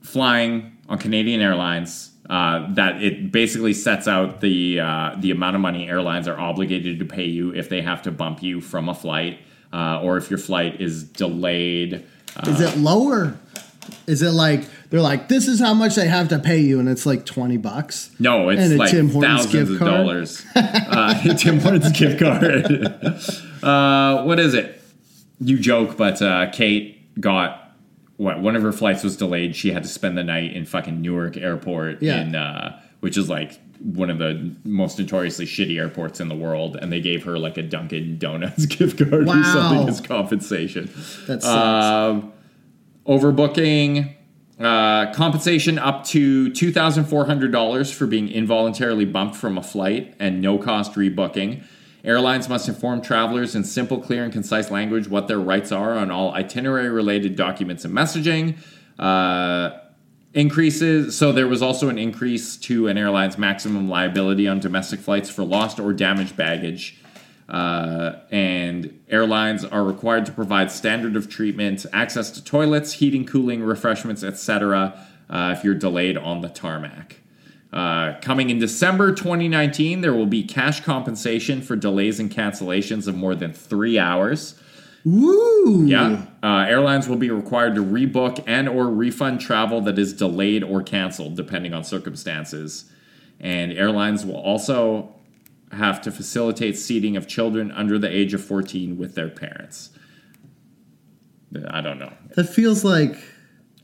flying 0.00 0.72
on 0.88 0.96
Canadian 0.96 1.42
Airlines. 1.42 2.08
Uh, 2.30 2.72
that 2.72 3.02
it 3.02 3.30
basically 3.32 3.74
sets 3.74 4.08
out 4.08 4.40
the 4.40 4.80
uh, 4.80 5.14
the 5.18 5.30
amount 5.30 5.54
of 5.54 5.60
money 5.60 5.86
airlines 5.86 6.26
are 6.26 6.38
obligated 6.38 6.98
to 7.00 7.04
pay 7.04 7.26
you 7.26 7.52
if 7.54 7.68
they 7.68 7.82
have 7.82 8.00
to 8.00 8.10
bump 8.10 8.42
you 8.42 8.62
from 8.62 8.88
a 8.88 8.94
flight, 8.94 9.40
uh, 9.74 10.00
or 10.00 10.16
if 10.16 10.30
your 10.30 10.38
flight 10.38 10.80
is 10.80 11.04
delayed. 11.04 12.02
Uh, 12.36 12.50
Is 12.50 12.60
it 12.60 12.78
lower? 12.78 13.36
Is 14.06 14.22
it 14.22 14.30
like 14.30 14.64
they're 14.92 15.00
like 15.00 15.26
this 15.28 15.48
is 15.48 15.58
how 15.58 15.72
much 15.74 15.96
they 15.96 16.06
have 16.06 16.28
to 16.28 16.38
pay 16.38 16.58
you, 16.60 16.78
and 16.78 16.88
it's 16.88 17.04
like 17.06 17.24
twenty 17.26 17.56
bucks? 17.56 18.10
No, 18.20 18.50
it's 18.50 18.60
And 18.62 18.74
a 18.74 18.76
like 18.76 18.90
Tim 18.92 19.08
Hortons 19.08 19.46
thousands 19.46 19.52
gift 19.54 19.70
of 19.72 19.78
card? 19.78 19.90
dollars. 19.90 20.46
uh, 20.54 21.34
Tim 21.38 21.58
Hortons 21.58 21.92
gift 21.98 22.20
card. 22.20 23.62
uh, 23.64 24.22
what 24.24 24.38
is 24.38 24.54
it? 24.54 24.80
You 25.40 25.58
joke, 25.58 25.96
but 25.96 26.20
uh, 26.22 26.50
Kate 26.52 27.20
got 27.20 27.72
what? 28.18 28.40
One 28.40 28.54
of 28.54 28.62
her 28.62 28.70
flights 28.72 29.02
was 29.02 29.16
delayed. 29.16 29.56
She 29.56 29.72
had 29.72 29.82
to 29.82 29.88
spend 29.88 30.16
the 30.18 30.22
night 30.24 30.52
in 30.52 30.66
fucking 30.66 31.00
Newark 31.00 31.36
Airport, 31.36 32.02
Yeah. 32.02 32.20
in 32.22 32.34
uh, 32.36 32.80
which 33.00 33.16
is 33.16 33.28
like 33.28 33.58
one 33.80 34.10
of 34.10 34.18
the 34.18 34.54
most 34.64 34.96
notoriously 35.00 35.44
shitty 35.46 35.76
airports 35.76 36.20
in 36.20 36.28
the 36.28 36.36
world. 36.36 36.76
And 36.80 36.92
they 36.92 37.00
gave 37.00 37.24
her 37.24 37.36
like 37.38 37.56
a 37.58 37.62
Dunkin' 37.62 38.18
Donuts 38.18 38.66
gift 38.66 38.98
card 38.98 39.12
or 39.14 39.24
Wow. 39.24 39.42
something 39.42 39.88
as 39.88 40.00
compensation. 40.00 40.88
That 41.26 41.42
sucks. 41.42 41.46
Um, 41.46 42.32
overbooking, 43.06 44.14
uh, 44.64 45.12
compensation 45.12 45.78
up 45.78 46.04
to 46.04 46.50
$2,400 46.50 47.94
for 47.94 48.06
being 48.06 48.28
involuntarily 48.28 49.04
bumped 49.04 49.36
from 49.36 49.58
a 49.58 49.62
flight, 49.62 50.14
and 50.18 50.40
no 50.40 50.58
cost 50.58 50.92
rebooking. 50.94 51.62
Airlines 52.04 52.48
must 52.48 52.68
inform 52.68 53.00
travelers 53.00 53.54
in 53.54 53.64
simple, 53.64 53.98
clear, 53.98 54.24
and 54.24 54.32
concise 54.32 54.70
language 54.70 55.08
what 55.08 55.28
their 55.28 55.38
rights 55.38 55.70
are 55.70 55.92
on 55.94 56.10
all 56.10 56.32
itinerary 56.34 56.88
related 56.88 57.36
documents 57.36 57.84
and 57.84 57.94
messaging. 57.94 58.58
Uh, 58.98 59.78
increases. 60.34 61.16
So 61.16 61.32
there 61.32 61.46
was 61.46 61.62
also 61.62 61.88
an 61.88 61.98
increase 61.98 62.56
to 62.58 62.88
an 62.88 62.96
airline's 62.96 63.36
maximum 63.36 63.88
liability 63.88 64.48
on 64.48 64.60
domestic 64.60 65.00
flights 65.00 65.28
for 65.28 65.44
lost 65.44 65.78
or 65.78 65.92
damaged 65.92 66.36
baggage. 66.36 66.98
Uh, 67.52 68.18
and 68.30 68.98
airlines 69.10 69.62
are 69.62 69.84
required 69.84 70.24
to 70.24 70.32
provide 70.32 70.72
standard 70.72 71.14
of 71.16 71.28
treatment, 71.28 71.84
access 71.92 72.30
to 72.30 72.42
toilets, 72.42 72.94
heating, 72.94 73.26
cooling, 73.26 73.62
refreshments, 73.62 74.24
etc. 74.24 74.98
Uh, 75.28 75.54
if 75.56 75.62
you're 75.62 75.74
delayed 75.74 76.16
on 76.16 76.40
the 76.40 76.48
tarmac. 76.48 77.16
Uh, 77.70 78.18
coming 78.20 78.48
in 78.48 78.58
December 78.58 79.14
2019, 79.14 80.00
there 80.00 80.14
will 80.14 80.26
be 80.26 80.42
cash 80.42 80.80
compensation 80.80 81.60
for 81.60 81.76
delays 81.76 82.18
and 82.18 82.30
cancellations 82.30 83.06
of 83.06 83.14
more 83.14 83.34
than 83.34 83.52
three 83.52 83.98
hours. 83.98 84.58
Woo! 85.04 85.84
Yeah. 85.84 86.24
Uh, 86.42 86.64
airlines 86.68 87.08
will 87.08 87.16
be 87.16 87.30
required 87.30 87.74
to 87.74 87.84
rebook 87.84 88.42
and 88.46 88.68
or 88.68 88.88
refund 88.88 89.40
travel 89.40 89.80
that 89.82 89.98
is 89.98 90.12
delayed 90.14 90.62
or 90.62 90.82
canceled, 90.82 91.36
depending 91.36 91.74
on 91.74 91.84
circumstances. 91.84 92.90
And 93.40 93.72
airlines 93.72 94.24
will 94.24 94.36
also 94.36 95.14
have 95.72 96.00
to 96.02 96.10
facilitate 96.10 96.76
seating 96.76 97.16
of 97.16 97.26
children 97.26 97.70
under 97.72 97.98
the 97.98 98.08
age 98.08 98.34
of 98.34 98.44
14 98.44 98.98
with 98.98 99.14
their 99.14 99.28
parents. 99.28 99.90
I 101.68 101.80
don't 101.80 101.98
know. 101.98 102.12
That 102.36 102.44
feels 102.44 102.84
like 102.84 103.16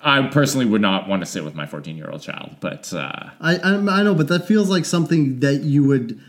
I 0.03 0.27
personally 0.29 0.67
would 0.67 0.81
not 0.81 1.09
want 1.09 1.23
to 1.23 1.27
sit 1.27 1.45
with 1.45 1.55
my 1.55 1.67
14 1.67 1.97
year 1.97 2.11
old 2.11 2.23
child, 2.23 2.57
but 2.61 2.93
uh, 2.95 3.31
I, 3.41 3.57
I 3.57 3.75
I 3.75 4.03
know, 4.03 4.15
but 4.15 4.29
that 4.29 4.47
feels 4.47 4.71
like 4.71 4.85
something 4.85 5.41
that 5.41 5.63
you 5.63 5.85
would 5.85 6.21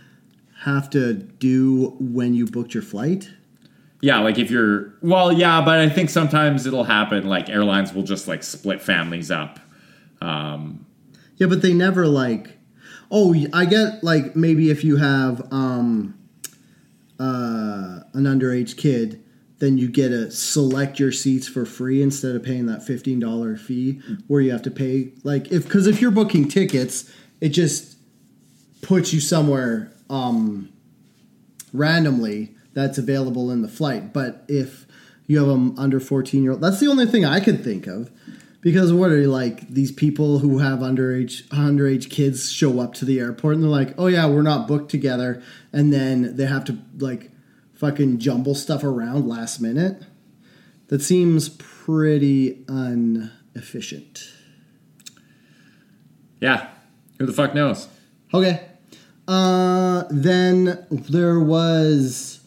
have 0.63 0.89
to 0.89 1.13
do 1.13 1.95
when 1.99 2.33
you 2.33 2.45
booked 2.45 2.73
your 2.73 2.83
flight. 2.83 3.29
yeah, 4.01 4.19
like 4.19 4.37
if 4.37 4.51
you're, 4.51 4.93
well, 5.01 5.31
yeah, 5.31 5.61
but 5.63 5.79
I 5.79 5.87
think 5.89 6.09
sometimes 6.09 6.65
it'll 6.65 6.83
happen. 6.83 7.27
Like 7.27 7.49
airlines 7.49 7.93
will 7.93 8.03
just 8.03 8.27
like 8.27 8.43
split 8.43 8.81
families 8.81 9.31
up. 9.31 9.59
Um, 10.21 10.85
Yeah, 11.37 11.47
but 11.47 11.61
they 11.61 11.73
never 11.73 12.07
like. 12.07 12.57
Oh, 13.11 13.35
I 13.53 13.65
get 13.65 14.03
like 14.03 14.35
maybe 14.35 14.69
if 14.69 14.83
you 14.83 14.97
have 14.97 15.51
um, 15.51 16.17
uh, 17.19 18.01
an 18.13 18.23
underage 18.23 18.77
kid, 18.77 19.23
then 19.57 19.77
you 19.77 19.89
get 19.89 20.09
to 20.09 20.31
select 20.31 20.99
your 20.99 21.11
seats 21.11 21.47
for 21.47 21.65
free 21.65 22.01
instead 22.01 22.35
of 22.35 22.43
paying 22.43 22.67
that 22.67 22.85
fifteen 22.85 23.19
dollar 23.19 23.57
fee 23.57 24.01
where 24.27 24.41
you 24.41 24.51
have 24.51 24.61
to 24.63 24.71
pay 24.71 25.11
like 25.23 25.51
if 25.51 25.63
because 25.63 25.87
if 25.87 26.01
you're 26.01 26.11
booking 26.11 26.47
tickets, 26.47 27.11
it 27.41 27.49
just 27.49 27.97
puts 28.81 29.13
you 29.13 29.19
somewhere 29.19 29.91
um, 30.09 30.69
randomly 31.73 32.55
that's 32.73 32.97
available 32.97 33.51
in 33.51 33.61
the 33.61 33.67
flight. 33.67 34.13
But 34.13 34.43
if 34.47 34.85
you 35.27 35.37
have 35.39 35.47
them 35.47 35.77
under 35.77 35.99
14 35.99 36.41
year 36.41 36.53
old, 36.53 36.61
that's 36.61 36.79
the 36.79 36.87
only 36.87 37.05
thing 37.05 37.25
I 37.25 37.39
could 37.39 37.63
think 37.63 37.87
of. 37.87 38.09
Because 38.61 38.91
what 38.91 39.09
are 39.09 39.19
you 39.19 39.29
like 39.29 39.69
these 39.69 39.91
people 39.91 40.39
who 40.39 40.57
have 40.59 40.79
underage 40.79 41.43
underage 41.47 42.09
kids 42.09 42.51
show 42.51 42.81
up 42.81 42.93
to 42.95 43.05
the 43.05 43.19
airport 43.19 43.55
and 43.55 43.63
they're 43.63 43.69
like, 43.69 43.93
oh 43.97 44.07
yeah, 44.07 44.27
we're 44.27 44.41
not 44.41 44.67
booked 44.67 44.91
together, 44.91 45.41
and 45.71 45.93
then 45.93 46.35
they 46.35 46.45
have 46.45 46.65
to 46.65 46.77
like 46.97 47.31
fucking 47.73 48.19
jumble 48.19 48.55
stuff 48.55 48.83
around 48.83 49.27
last 49.27 49.61
minute. 49.61 50.03
That 50.87 51.01
seems 51.01 51.49
pretty 51.49 52.65
inefficient. 52.67 54.27
yeah, 56.41 56.69
who 57.17 57.25
the 57.25 57.33
fuck 57.33 57.53
knows? 57.53 57.87
Okay. 58.33 58.65
Uh, 59.27 60.03
then 60.09 60.85
there 60.89 61.39
was 61.39 62.39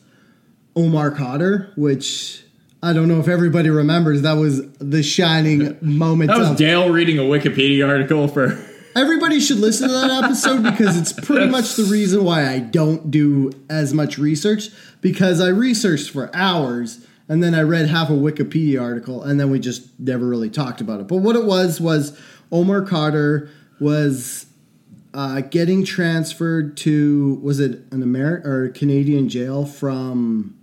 Omar 0.74 1.12
Khadr, 1.12 1.76
which 1.76 2.41
I 2.82 2.92
don't 2.92 3.06
know 3.06 3.20
if 3.20 3.28
everybody 3.28 3.70
remembers. 3.70 4.22
That 4.22 4.32
was 4.32 4.68
the 4.78 5.02
shining 5.04 5.78
moment. 5.80 6.30
That 6.30 6.38
was 6.38 6.50
of, 6.50 6.56
Dale 6.56 6.90
reading 6.90 7.18
a 7.18 7.22
Wikipedia 7.22 7.88
article 7.88 8.26
for 8.26 8.58
Everybody 8.94 9.40
should 9.40 9.58
listen 9.58 9.88
to 9.88 9.94
that 9.94 10.24
episode 10.24 10.62
because 10.64 10.98
it's 10.98 11.12
pretty 11.12 11.48
much 11.48 11.76
the 11.76 11.84
reason 11.84 12.24
why 12.24 12.46
I 12.46 12.58
don't 12.58 13.10
do 13.10 13.50
as 13.70 13.94
much 13.94 14.18
research 14.18 14.68
because 15.00 15.40
I 15.40 15.48
researched 15.48 16.10
for 16.10 16.34
hours 16.34 17.06
and 17.26 17.42
then 17.42 17.54
I 17.54 17.62
read 17.62 17.88
half 17.88 18.10
a 18.10 18.14
Wikipedia 18.14 18.82
article 18.82 19.22
and 19.22 19.40
then 19.40 19.48
we 19.48 19.60
just 19.60 19.98
never 19.98 20.26
really 20.26 20.50
talked 20.50 20.82
about 20.82 21.00
it. 21.00 21.08
But 21.08 21.18
what 21.18 21.36
it 21.36 21.44
was 21.44 21.80
was 21.80 22.18
Omar 22.50 22.82
Khadr 22.82 23.48
was 23.80 24.46
uh, 25.14 25.40
getting 25.40 25.84
transferred 25.84 26.76
to 26.78 27.40
was 27.42 27.60
it 27.60 27.84
an 27.92 28.02
American 28.02 28.50
or 28.50 28.68
Canadian 28.70 29.28
jail 29.28 29.64
from 29.64 30.58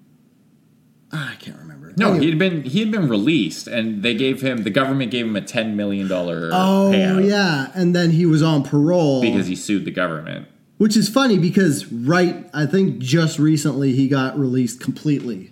ah, 1.12 1.32
I 1.32 1.36
can't 1.38 1.58
remember. 1.58 1.79
No, 2.00 2.10
Anyway. 2.12 2.26
he'd 2.26 2.40
been 2.40 2.64
he 2.64 2.80
had 2.80 2.92
been 2.92 3.08
released, 3.10 3.68
and 3.68 4.02
they 4.04 4.14
gave 4.16 4.42
him 4.42 4.64
the 4.64 4.70
government 4.70 5.12
gave 5.12 5.26
him 5.26 5.36
a 5.36 5.42
ten 5.42 5.76
million 5.76 6.08
dollar 6.08 6.50
Oh 6.52 6.92
payout 6.94 7.28
yeah, 7.28 7.72
and 7.76 7.96
then 7.96 8.12
he 8.12 8.26
was 8.26 8.42
on 8.42 8.64
parole 8.64 9.22
because 9.22 9.48
he 9.48 9.56
sued 9.56 9.86
the 9.86 9.92
government. 9.92 10.48
Which 10.78 10.96
is 10.96 11.10
funny 11.10 11.38
because 11.38 11.92
right, 11.92 12.50
I 12.54 12.66
think 12.66 13.00
just 13.00 13.38
recently 13.38 13.92
he 13.94 14.08
got 14.08 14.40
released 14.40 14.80
completely. 14.80 15.52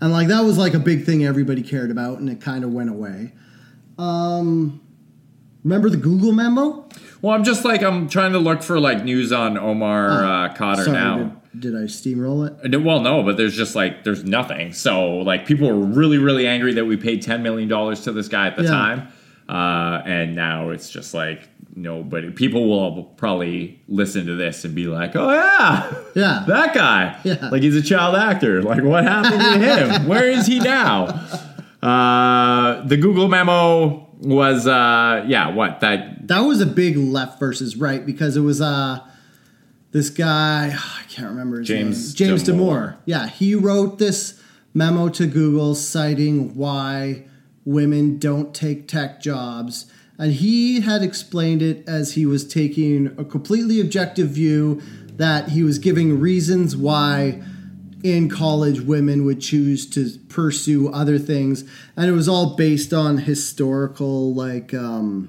And 0.00 0.12
like 0.12 0.28
that 0.28 0.42
was 0.42 0.56
like 0.56 0.74
a 0.74 0.78
big 0.78 1.04
thing 1.04 1.24
everybody 1.24 1.62
cared 1.62 1.90
about 1.90 2.18
and 2.18 2.28
it 2.30 2.40
kind 2.40 2.62
of 2.64 2.72
went 2.72 2.88
away. 2.90 3.32
Um 3.98 4.80
remember 5.64 5.90
the 5.90 5.96
Google 5.96 6.32
memo? 6.32 6.88
Well, 7.20 7.34
I'm 7.34 7.44
just 7.44 7.64
like 7.64 7.82
I'm 7.82 8.08
trying 8.08 8.32
to 8.32 8.38
look 8.38 8.62
for 8.62 8.80
like 8.80 9.04
news 9.04 9.32
on 9.32 9.56
Omar 9.58 10.08
uh, 10.24 10.54
Khadr 10.54 10.78
Oh, 10.78 10.82
Sorry, 10.84 10.92
now. 10.96 11.18
Did, 11.18 11.32
did 11.58 11.74
I 11.74 11.80
steamroll 11.84 12.46
it? 12.46 12.74
Uh, 12.74 12.80
Well, 12.80 13.00
no, 13.00 13.22
but 13.22 13.36
there's 13.36 13.56
just 13.56 13.74
like 13.76 14.04
there's 14.04 14.24
nothing. 14.24 14.72
So 14.72 15.16
like 15.18 15.46
people 15.46 15.68
were 15.68 15.74
really 15.86 16.18
really 16.18 16.46
angry 16.46 16.72
that 16.74 16.84
we 16.84 16.96
paid 16.96 17.22
ten 17.22 17.42
million 17.42 17.68
dollars 17.68 18.00
to 18.02 18.12
this 18.12 18.28
guy 18.28 18.46
at 18.46 18.56
the 18.56 18.62
Yeah. 18.64 18.70
time, 18.70 19.08
uh, 19.48 20.02
and 20.06 20.34
now 20.34 20.70
it's 20.70 20.90
just 20.90 21.12
like 21.14 21.48
nobody. 21.74 22.30
People 22.30 22.68
will 22.68 23.04
probably 23.16 23.80
listen 23.88 24.26
to 24.26 24.34
this 24.34 24.64
and 24.64 24.74
be 24.74 24.86
like, 24.86 25.14
"Oh 25.16 25.30
yeah, 25.30 25.92
Yeah. 26.14 26.44
that 26.48 26.74
guy, 26.74 27.16
Yeah. 27.24 27.48
like 27.50 27.62
he's 27.62 27.76
a 27.76 27.82
child 27.82 28.14
actor. 28.16 28.62
Like 28.62 28.82
what 28.82 29.04
happened 29.04 29.40
to 29.42 29.58
him? 29.98 30.06
Where 30.08 30.28
is 30.28 30.46
he 30.46 30.58
now?" 30.60 31.06
Uh, 31.82 32.86
the 32.86 32.96
Google 32.96 33.28
memo 33.28 34.08
was 34.20 34.66
uh, 34.68 35.24
yeah, 35.26 35.48
what 35.50 35.80
that 35.80 36.28
That 36.28 36.40
was 36.40 36.60
a 36.60 36.66
big 36.66 36.96
left 36.96 37.40
versus 37.40 37.76
right 37.76 38.06
because 38.06 38.36
it 38.36 38.40
was 38.42 38.60
uh 38.60 39.00
this 39.92 40.10
guy, 40.10 40.76
I 40.98 41.02
can't 41.08 41.28
remember 41.28 41.58
his 41.58 41.68
James 41.68 42.20
name. 42.20 42.28
James 42.28 42.44
Damore. 42.44 42.54
Damore. 42.54 42.96
Yeah, 43.04 43.28
he 43.28 43.54
wrote 43.54 43.98
this 43.98 44.40
memo 44.74 45.08
to 45.10 45.26
Google 45.26 45.74
citing 45.74 46.54
why 46.54 47.26
women 47.64 48.18
don't 48.18 48.54
take 48.54 48.88
tech 48.88 49.20
jobs. 49.20 49.90
And 50.18 50.32
he 50.32 50.80
had 50.80 51.02
explained 51.02 51.62
it 51.62 51.86
as 51.88 52.14
he 52.14 52.26
was 52.26 52.46
taking 52.46 53.08
a 53.18 53.24
completely 53.24 53.80
objective 53.80 54.30
view 54.30 54.80
that 55.16 55.50
he 55.50 55.62
was 55.62 55.78
giving 55.78 56.18
reasons 56.18 56.76
why 56.76 57.42
in 58.02 58.28
college 58.28 58.80
women 58.80 59.24
would 59.24 59.40
choose 59.40 59.88
to 59.88 60.18
pursue 60.28 60.88
other 60.92 61.18
things 61.18 61.62
and 61.96 62.06
it 62.06 62.12
was 62.12 62.28
all 62.28 62.56
based 62.56 62.92
on 62.92 63.18
historical 63.18 64.34
like 64.34 64.74
um 64.74 65.28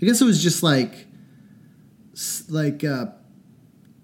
i 0.00 0.04
guess 0.04 0.20
it 0.20 0.24
was 0.24 0.40
just 0.40 0.62
like 0.62 1.08
like 2.48 2.84
uh 2.84 3.06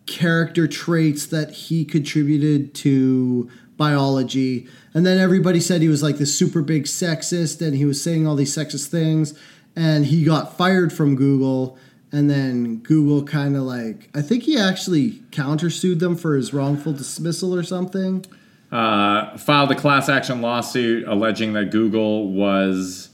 character 0.06 0.66
traits 0.66 1.26
that 1.26 1.50
he 1.50 1.84
contributed 1.84 2.74
to 2.74 3.50
biology. 3.76 4.66
And 4.94 5.06
then 5.06 5.18
everybody 5.18 5.60
said 5.60 5.80
he 5.82 5.88
was 5.88 6.02
like 6.02 6.18
this 6.18 6.36
super 6.36 6.62
big 6.62 6.84
sexist 6.84 7.64
and 7.66 7.76
he 7.76 7.84
was 7.84 8.02
saying 8.02 8.26
all 8.26 8.36
these 8.36 8.54
sexist 8.54 8.88
things. 8.88 9.38
And 9.74 10.06
he 10.06 10.24
got 10.24 10.56
fired 10.56 10.92
from 10.92 11.16
google. 11.16 11.78
And 12.10 12.28
then 12.28 12.76
google 12.78 13.24
kind 13.24 13.56
of 13.56 13.62
like 13.62 14.10
i 14.14 14.20
think 14.20 14.42
he 14.42 14.58
actually 14.58 15.22
countersued 15.30 15.98
them 15.98 16.14
for 16.14 16.36
his 16.36 16.52
wrongful 16.52 16.92
dismissal 16.92 17.54
or 17.54 17.62
something. 17.62 18.26
Uh, 18.70 19.36
filed 19.36 19.70
a 19.70 19.74
class 19.74 20.08
action 20.08 20.40
lawsuit 20.40 21.06
alleging 21.06 21.52
that 21.52 21.70
Google 21.70 22.32
was 22.32 23.10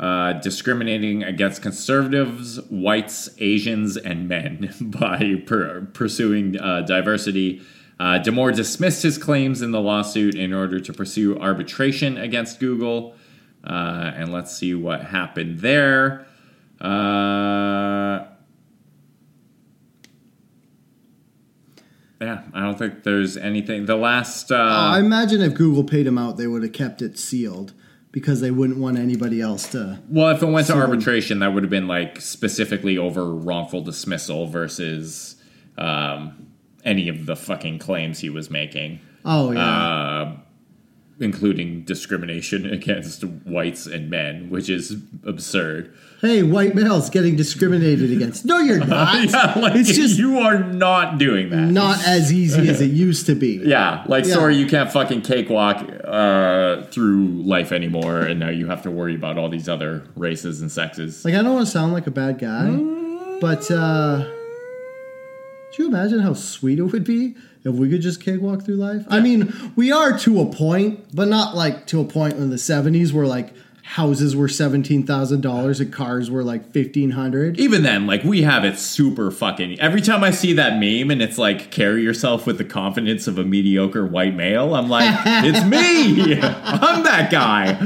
uh, 0.00 0.32
discriminating 0.32 1.22
against 1.22 1.60
conservatives, 1.60 2.58
whites, 2.70 3.28
Asians, 3.38 3.98
and 3.98 4.26
men 4.26 4.74
by 4.80 5.34
per- 5.46 5.82
pursuing 5.92 6.58
uh, 6.58 6.80
diversity. 6.80 7.60
Uh, 7.98 8.18
Damore 8.18 8.56
dismissed 8.56 9.02
his 9.02 9.18
claims 9.18 9.60
in 9.60 9.72
the 9.72 9.80
lawsuit 9.80 10.34
in 10.34 10.54
order 10.54 10.80
to 10.80 10.92
pursue 10.94 11.38
arbitration 11.38 12.16
against 12.16 12.58
Google. 12.58 13.14
Uh, 13.62 14.12
and 14.16 14.32
let's 14.32 14.56
see 14.56 14.74
what 14.74 15.04
happened 15.04 15.58
there. 15.60 16.26
Uh, 16.80 18.24
yeah, 22.22 22.42
I 22.54 22.60
don't 22.62 22.78
think 22.78 23.02
there's 23.02 23.36
anything. 23.36 23.84
The 23.84 23.96
last. 23.96 24.50
Uh, 24.50 24.56
I 24.56 24.98
imagine 24.98 25.42
if 25.42 25.52
Google 25.52 25.84
paid 25.84 26.06
him 26.06 26.16
out, 26.16 26.38
they 26.38 26.46
would 26.46 26.62
have 26.62 26.72
kept 26.72 27.02
it 27.02 27.18
sealed 27.18 27.74
because 28.12 28.40
they 28.40 28.50
wouldn't 28.50 28.78
want 28.78 28.98
anybody 28.98 29.40
else 29.40 29.68
to. 29.70 30.00
Well, 30.08 30.30
if 30.30 30.42
it 30.42 30.46
went 30.46 30.66
to 30.68 30.74
arbitration, 30.74 31.40
that 31.40 31.54
would 31.54 31.62
have 31.62 31.70
been 31.70 31.88
like 31.88 32.20
specifically 32.20 32.98
over 32.98 33.24
wrongful 33.24 33.82
dismissal 33.82 34.46
versus 34.46 35.36
um, 35.78 36.48
any 36.84 37.08
of 37.08 37.26
the 37.26 37.36
fucking 37.36 37.78
claims 37.78 38.18
he 38.18 38.30
was 38.30 38.50
making, 38.50 39.00
Oh 39.24 39.52
yeah, 39.52 39.60
uh, 39.60 40.36
including 41.20 41.82
discrimination 41.84 42.64
against 42.66 43.22
whites 43.24 43.86
and 43.86 44.08
men, 44.10 44.48
which 44.50 44.68
is 44.70 44.96
absurd. 45.24 45.92
hey, 46.22 46.42
white 46.42 46.74
males 46.74 47.08
getting 47.10 47.36
discriminated 47.36 48.10
against. 48.10 48.44
No, 48.44 48.58
you're 48.58 48.84
not. 48.84 49.22
yeah, 49.30 49.54
like 49.58 49.74
it's 49.74 49.92
just 49.94 50.18
you 50.18 50.38
are 50.38 50.58
not 50.58 51.18
doing 51.18 51.50
that. 51.50 51.70
not 51.70 52.02
as 52.06 52.32
easy 52.32 52.68
as 52.68 52.80
it 52.80 52.90
used 52.90 53.26
to 53.26 53.34
be. 53.34 53.56
Yeah, 53.64 54.04
like 54.08 54.24
Yeah. 54.24 54.34
sorry, 54.34 54.56
you 54.56 54.66
can't 54.66 54.90
fucking 54.90 55.20
cakewalk 55.22 55.86
uh, 56.04 56.82
through 56.84 57.42
life 57.42 57.70
anymore, 57.72 58.20
and 58.20 58.40
now 58.40 58.48
you 58.48 58.66
have 58.66 58.82
to 58.82 58.90
worry 58.90 59.14
about 59.14 59.38
all 59.38 59.48
these 59.48 59.68
other 59.68 60.02
races 60.16 60.60
and 60.62 60.72
sexes. 60.72 61.24
Like 61.24 61.34
I 61.34 61.42
don't 61.42 61.54
want 61.54 61.66
to 61.66 61.70
sound 61.72 61.92
like 61.92 62.06
a 62.06 62.10
bad 62.10 62.38
guy, 62.38 62.70
but 63.40 63.70
uh 63.70 64.24
do 65.72 65.82
you 65.82 65.88
imagine 65.88 66.20
how 66.20 66.34
sweet 66.34 66.78
it 66.78 66.82
would 66.82 67.04
be 67.04 67.36
if 67.64 67.74
we 67.74 67.88
could 67.88 68.00
just 68.00 68.20
cakewalk 68.20 68.64
through 68.64 68.76
life? 68.76 69.04
I 69.08 69.20
mean, 69.20 69.72
we 69.76 69.92
are 69.92 70.18
to 70.20 70.40
a 70.40 70.46
point, 70.46 71.14
but 71.14 71.28
not 71.28 71.54
like 71.54 71.86
to 71.88 72.00
a 72.00 72.04
point 72.04 72.34
in 72.34 72.50
the 72.50 72.58
seventies 72.58 73.12
where 73.12 73.26
like 73.26 73.54
houses 73.94 74.36
were 74.36 74.46
seventeen 74.48 75.04
thousand 75.04 75.40
dollars 75.40 75.80
and 75.80 75.92
cars 75.92 76.30
were 76.30 76.44
like 76.44 76.70
fifteen 76.70 77.10
hundred. 77.10 77.58
even 77.58 77.82
then, 77.82 78.06
like 78.06 78.22
we 78.22 78.42
have 78.42 78.64
it 78.64 78.78
super 78.78 79.32
fucking. 79.32 79.80
Every 79.80 80.00
time 80.00 80.22
I 80.22 80.30
see 80.30 80.52
that 80.52 80.74
meme 80.78 81.10
and 81.10 81.20
it's 81.20 81.38
like 81.38 81.72
carry 81.72 82.02
yourself 82.02 82.46
with 82.46 82.58
the 82.58 82.64
confidence 82.64 83.26
of 83.26 83.36
a 83.36 83.42
mediocre 83.44 84.06
white 84.06 84.34
male, 84.34 84.76
I'm 84.76 84.88
like, 84.88 85.12
it's 85.26 85.64
me. 85.64 86.40
I'm 86.40 87.02
that 87.02 87.30
guy. 87.32 87.76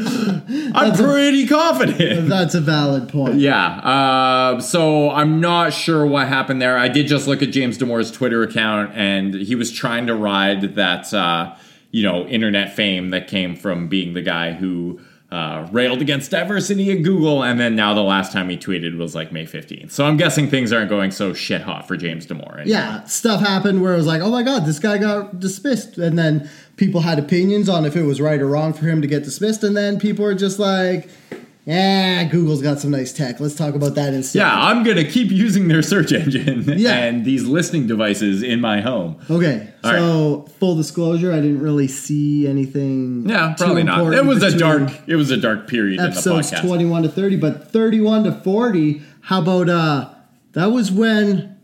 I'm 0.74 0.92
pretty 0.94 1.46
confident. 1.46 2.28
That's 2.28 2.54
a 2.54 2.60
valid 2.60 3.08
point. 3.08 3.36
Yeah. 3.36 3.78
Uh, 3.78 4.60
so 4.60 5.10
I'm 5.10 5.40
not 5.40 5.72
sure 5.72 6.04
what 6.04 6.28
happened 6.28 6.60
there. 6.60 6.76
I 6.76 6.88
did 6.88 7.06
just 7.06 7.26
look 7.26 7.42
at 7.42 7.50
James 7.50 7.78
Damore's 7.78 8.10
Twitter 8.12 8.42
account, 8.42 8.92
and 8.94 9.32
he 9.32 9.54
was 9.54 9.72
trying 9.72 10.06
to 10.08 10.14
ride 10.14 10.74
that, 10.74 11.14
uh, 11.14 11.54
you 11.92 12.02
know, 12.02 12.26
internet 12.26 12.74
fame 12.76 13.08
that 13.10 13.26
came 13.26 13.56
from 13.56 13.88
being 13.88 14.12
the 14.12 14.22
guy 14.22 14.52
who 14.52 15.00
uh, 15.34 15.66
railed 15.72 16.00
against 16.00 16.30
diversity 16.30 16.92
at 16.92 17.02
Google, 17.02 17.42
and 17.42 17.58
then 17.58 17.74
now 17.74 17.92
the 17.92 18.04
last 18.04 18.30
time 18.30 18.48
he 18.48 18.56
tweeted 18.56 18.96
was 18.96 19.16
like 19.16 19.32
May 19.32 19.44
15th. 19.44 19.90
So 19.90 20.06
I'm 20.06 20.16
guessing 20.16 20.48
things 20.48 20.72
aren't 20.72 20.88
going 20.88 21.10
so 21.10 21.34
shit 21.34 21.60
hot 21.60 21.88
for 21.88 21.96
James 21.96 22.24
Damore. 22.24 22.62
Yeah, 22.64 23.02
stuff 23.06 23.40
happened 23.40 23.82
where 23.82 23.94
it 23.94 23.96
was 23.96 24.06
like, 24.06 24.22
oh 24.22 24.30
my 24.30 24.44
god, 24.44 24.64
this 24.64 24.78
guy 24.78 24.96
got 24.96 25.40
dismissed, 25.40 25.98
and 25.98 26.16
then 26.16 26.48
people 26.76 27.00
had 27.00 27.18
opinions 27.18 27.68
on 27.68 27.84
if 27.84 27.96
it 27.96 28.04
was 28.04 28.20
right 28.20 28.40
or 28.40 28.46
wrong 28.46 28.72
for 28.72 28.86
him 28.86 29.02
to 29.02 29.08
get 29.08 29.24
dismissed, 29.24 29.64
and 29.64 29.76
then 29.76 29.98
people 29.98 30.24
are 30.24 30.36
just 30.36 30.60
like, 30.60 31.10
yeah, 31.66 32.24
Google's 32.24 32.60
got 32.60 32.78
some 32.78 32.90
nice 32.90 33.12
tech. 33.12 33.40
Let's 33.40 33.54
talk 33.54 33.74
about 33.74 33.94
that 33.94 34.12
instead. 34.12 34.40
Yeah, 34.40 34.52
I'm 34.54 34.82
gonna 34.84 35.04
keep 35.04 35.30
using 35.30 35.68
their 35.68 35.80
search 35.82 36.12
engine 36.12 36.64
Yeah. 36.78 36.94
and 36.96 37.24
these 37.24 37.44
listening 37.46 37.86
devices 37.86 38.42
in 38.42 38.60
my 38.60 38.80
home. 38.82 39.16
Okay, 39.30 39.72
All 39.82 39.90
so 39.90 40.46
full 40.58 40.76
disclosure, 40.76 41.32
I 41.32 41.36
didn't 41.36 41.60
really 41.60 41.88
see 41.88 42.46
anything. 42.46 43.28
Yeah, 43.28 43.54
probably 43.56 43.82
not. 43.82 44.12
It 44.12 44.26
was 44.26 44.42
a 44.42 44.56
dark. 44.58 44.90
It 45.06 45.16
was 45.16 45.30
a 45.30 45.36
dark 45.38 45.66
period 45.68 46.00
Episodes 46.00 46.50
in 46.52 46.56
the 46.56 46.60
podcast. 46.60 46.66
twenty-one 46.66 47.02
to 47.04 47.08
thirty, 47.08 47.36
but 47.36 47.70
thirty-one 47.72 48.24
to 48.24 48.32
forty. 48.32 49.02
How 49.22 49.40
about 49.40 49.68
uh? 49.70 50.10
That 50.52 50.66
was 50.66 50.92
when 50.92 51.56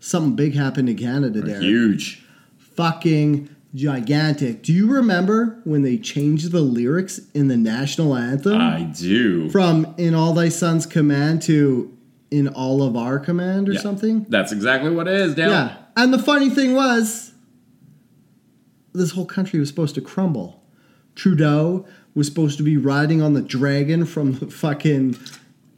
something 0.00 0.34
big 0.34 0.54
happened 0.54 0.88
in 0.88 0.96
Canada. 0.96 1.42
There, 1.42 1.60
Huge. 1.60 2.24
fucking 2.58 3.54
gigantic. 3.76 4.62
Do 4.62 4.72
you 4.72 4.88
remember 4.90 5.60
when 5.64 5.82
they 5.82 5.98
changed 5.98 6.50
the 6.50 6.62
lyrics 6.62 7.20
in 7.34 7.48
the 7.48 7.56
national 7.56 8.16
anthem 8.16 8.56
I 8.60 8.82
do. 8.84 9.50
from 9.50 9.94
"In 9.98 10.14
All 10.14 10.32
Thy 10.32 10.48
Son's 10.48 10.86
Command" 10.86 11.42
to 11.42 11.92
"In 12.30 12.48
All 12.48 12.82
of 12.82 12.96
Our 12.96 13.18
Command" 13.18 13.68
or 13.68 13.74
Yeah. 13.74 13.80
something? 13.80 14.26
That's 14.28 14.50
exactly 14.50 14.90
what 14.90 15.06
it 15.06 15.14
is. 15.20 15.36
Yeah. 15.36 15.48
Yeah. 15.48 15.72
And 15.96 16.12
the 16.12 16.18
funny 16.18 16.50
thing 16.50 16.74
was, 16.74 17.32
this 18.92 19.10
whole 19.10 19.26
country 19.26 19.60
was 19.60 19.68
supposed 19.68 19.94
to 19.96 20.00
crumble. 20.00 20.62
Trudeau 21.14 21.84
was 22.14 22.26
supposed 22.26 22.56
to 22.56 22.62
be 22.62 22.76
riding 22.76 23.20
on 23.22 23.34
the 23.34 23.42
dragon 23.42 24.04
from 24.06 24.32
the 24.38 24.46
fucking 24.46 25.16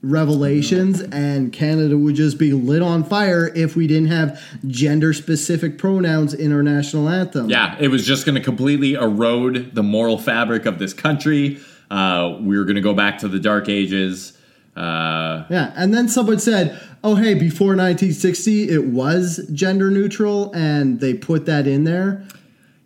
revelations 0.02 1.00
and 1.00 1.52
Canada 1.52 1.98
would 1.98 2.14
just 2.14 2.38
be 2.38 2.52
lit 2.52 2.82
on 2.82 3.02
fire 3.02 3.50
if 3.54 3.74
we 3.74 3.86
didn't 3.86 4.08
have 4.08 4.40
gender 4.66 5.12
specific 5.12 5.76
pronouns 5.78 6.32
in 6.34 6.52
our 6.52 6.62
national 6.62 7.08
anthem. 7.08 7.50
Yeah, 7.50 7.76
it 7.80 7.88
was 7.88 8.06
just 8.06 8.24
going 8.24 8.36
to 8.36 8.40
completely 8.40 8.94
erode 8.94 9.74
the 9.74 9.82
moral 9.82 10.18
fabric 10.18 10.66
of 10.66 10.78
this 10.78 10.92
country. 10.94 11.58
Uh, 11.90 12.36
we 12.40 12.56
were 12.56 12.64
going 12.64 12.76
to 12.76 12.82
go 12.82 12.94
back 12.94 13.18
to 13.18 13.28
the 13.28 13.40
dark 13.40 13.68
ages. 13.68 14.36
Uh, 14.76 15.44
Yeah, 15.50 15.72
and 15.74 15.92
then 15.92 16.08
someone 16.08 16.38
said, 16.38 16.78
"Oh, 17.02 17.16
hey, 17.16 17.34
before 17.34 17.74
1960, 17.74 18.68
it 18.68 18.84
was 18.84 19.40
gender 19.52 19.90
neutral, 19.90 20.52
and 20.54 21.00
they 21.00 21.14
put 21.14 21.46
that 21.46 21.66
in 21.66 21.84
there." 21.84 22.24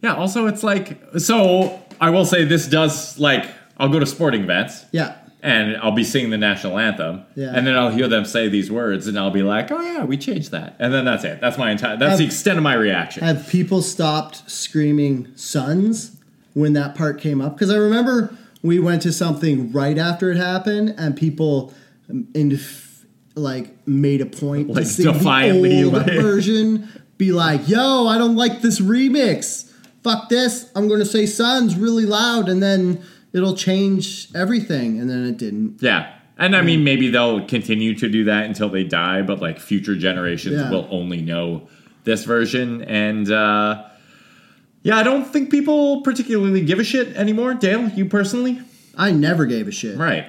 yeah, 0.01 0.15
also, 0.15 0.47
it's 0.47 0.63
like, 0.63 1.01
so 1.19 1.81
I 2.01 2.11
will 2.11 2.25
say 2.25 2.45
this 2.45 2.67
does, 2.67 3.19
like, 3.19 3.45
I'll 3.79 3.89
go 3.89 3.99
to 3.99 4.07
sporting 4.07 4.43
events. 4.43 4.85
Yeah, 4.91 5.17
and 5.43 5.77
I'll 5.79 5.91
be 5.93 6.05
singing 6.05 6.31
the 6.31 6.39
national 6.39 6.79
anthem, 6.79 7.23
Yeah. 7.35 7.53
and 7.55 7.67
then 7.67 7.77
I'll 7.77 7.91
hear 7.91 8.07
them 8.09 8.25
say 8.25 8.49
these 8.49 8.71
words, 8.71 9.07
and 9.09 9.19
I'll 9.19 9.31
be 9.33 9.43
like, 9.43 9.71
"Oh 9.73 9.81
yeah, 9.81 10.05
we 10.05 10.17
changed 10.17 10.53
that," 10.53 10.77
and 10.79 10.93
then 10.95 11.05
that's 11.05 11.25
it. 11.25 11.41
That's 11.41 11.59
my 11.59 11.71
entire. 11.73 11.97
That's 11.97 12.19
the 12.19 12.25
extent 12.25 12.59
of 12.59 12.63
my 12.63 12.75
reaction. 12.75 13.25
have 13.25 13.49
people 13.49 13.83
stopped 13.83 14.49
screaming 14.51 15.29
"sons" 15.35 16.17
when 16.55 16.75
that 16.75 16.95
part 16.95 17.21
came 17.21 17.41
up? 17.41 17.57
Because 17.57 17.71
I 17.71 17.77
remember 17.77 18.35
we 18.63 18.79
went 18.79 19.03
to 19.03 19.13
something 19.13 19.73
right 19.73 19.99
after 19.99 20.31
it 20.31 20.37
happened, 20.37 20.95
and 20.97 21.17
people 21.17 21.73
in 22.35 22.59
like 23.35 23.75
made 23.87 24.21
a 24.21 24.27
point 24.27 24.69
Like, 24.69 24.85
to 24.85 24.91
sing 24.91 25.07
the 25.07 25.85
old 25.85 25.93
like- 25.95 26.07
version. 26.21 26.89
Be 27.19 27.33
like, 27.33 27.69
"Yo, 27.69 28.07
I 28.07 28.19
don't 28.19 28.37
like 28.37 28.63
this 28.63 28.81
remix. 28.81 29.71
Fuck 30.03 30.29
this. 30.29 30.69
I'm 30.75 30.89
going 30.89 30.99
to 31.01 31.07
say 31.07 31.27
"sons" 31.27 31.77
really 31.77 32.05
loud, 32.07 32.49
and 32.49 32.63
then 32.63 33.01
it'll 33.33 33.57
change 33.57 34.29
everything." 34.35 35.01
And 35.01 35.09
then 35.11 35.25
it 35.27 35.37
didn't. 35.39 35.79
yeah, 35.83 36.13
and 36.39 36.55
I 36.57 36.63
mean, 36.63 36.85
maybe 36.85 37.11
they'll 37.11 37.45
continue 37.47 37.95
to 37.97 38.09
do 38.09 38.25
that 38.25 38.45
until 38.47 38.69
they 38.69 38.85
die, 38.85 39.23
but 39.23 39.41
like 39.41 39.59
future 39.61 39.95
generations 39.97 40.57
Yeah. 40.57 40.71
will 40.71 40.89
only 40.91 41.21
know 41.23 41.69
this 42.05 42.25
version, 42.25 42.83
and 42.83 43.31
uh, 43.31 43.85
yeah, 44.83 44.97
I 44.97 45.03
don't 45.05 45.25
think 45.25 45.51
people 45.51 46.01
particularly 46.03 46.63
give 46.63 46.81
a 46.81 46.85
shit 46.85 47.15
anymore. 47.17 47.55
Dale, 47.55 47.89
you 47.91 48.07
personally, 48.07 48.61
I 48.97 49.13
never 49.13 49.47
gave 49.47 49.69
a 49.69 49.73
shit. 49.73 49.97
right? 49.97 50.27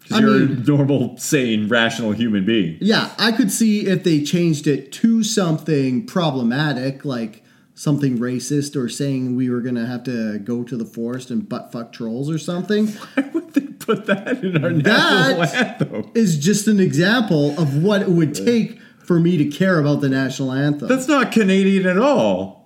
Because 0.00 0.20
you're 0.20 0.38
mean- 0.38 0.62
a 0.62 0.64
normal, 0.70 1.18
sane, 1.18 1.68
rational 1.68 2.12
human 2.12 2.44
being. 2.46 2.78
Yeah, 2.80 3.10
I 3.18 3.32
could 3.32 3.50
see 3.50 3.86
if 3.86 4.04
they 4.04 4.22
changed 4.22 4.66
it 4.68 4.92
to 4.92 5.22
something 5.24 6.06
problematic, 6.06 7.04
like 7.04 7.42
something 7.78 8.18
racist 8.18 8.74
or 8.74 8.88
saying 8.88 9.36
we 9.36 9.50
were 9.50 9.60
gonna 9.60 9.86
have 9.86 10.02
to 10.04 10.38
go 10.40 10.64
to 10.64 10.76
the 10.76 10.84
forest 10.86 11.30
and 11.30 11.46
butt 11.48 11.70
fuck 11.70 11.92
trolls 11.92 12.28
or 12.30 12.38
something. 12.38 12.86
Why 13.14 13.28
would 13.34 13.52
they 13.54 13.60
put 13.60 14.06
that 14.06 14.42
in 14.42 14.64
our 14.64 14.70
national 14.70 15.42
anthem? 15.44 16.10
is 16.14 16.38
just 16.38 16.66
an 16.66 16.80
example 16.80 17.50
of 17.60 17.82
what 17.82 18.00
it 18.02 18.08
would 18.08 18.34
take 18.34 18.80
for 19.04 19.20
me 19.20 19.36
to 19.36 19.44
care 19.44 19.78
about 19.78 20.00
the 20.00 20.08
national 20.08 20.52
anthem. 20.52 20.88
That's 20.88 21.06
not 21.06 21.30
Canadian 21.30 21.86
at 21.86 21.98
all. 21.98 22.56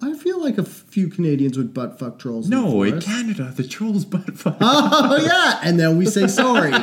I 0.00 0.14
feel 0.14 0.40
like 0.42 0.58
a 0.58 0.62
few 0.64 1.08
Canadians 1.08 1.56
would 1.58 1.74
butt 1.74 1.98
fuck 1.98 2.18
trolls. 2.18 2.44
in 2.46 2.50
the 2.52 2.56
No, 2.60 2.82
in 2.82 2.90
forest. 2.92 3.06
Canada, 3.08 3.52
the 3.56 3.66
trolls 3.66 4.04
butt 4.04 4.38
fuck. 4.38 4.56
Oh 4.60 5.16
yeah, 5.24 5.58
and 5.64 5.78
then 5.80 5.98
we 5.98 6.06
say 6.06 6.26
sorry. 6.28 6.72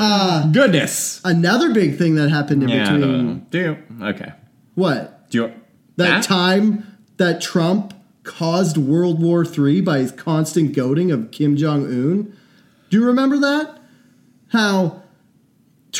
Uh, 0.00 0.46
Goodness. 0.52 1.20
Another 1.24 1.72
big 1.74 1.96
thing 1.98 2.14
that 2.16 2.28
happened 2.30 2.62
in 2.62 2.68
Yeah, 2.68 2.92
between. 2.92 3.46
Do? 3.50 3.76
Okay. 4.02 4.32
what 4.74 5.17
Do 5.30 5.38
you? 5.38 5.54
that 5.98 6.22
time 6.22 6.98
that 7.16 7.40
Trump 7.40 7.92
caused 8.22 8.76
World 8.76 9.20
War 9.20 9.44
III 9.44 9.80
by 9.80 9.98
his 9.98 10.12
constant 10.12 10.74
goading 10.74 11.10
of 11.10 11.30
Kim 11.30 11.56
Jong 11.56 11.84
Un. 11.84 12.36
Do 12.90 12.98
you 12.98 13.04
remember 13.04 13.38
that? 13.38 13.80
How 14.48 15.02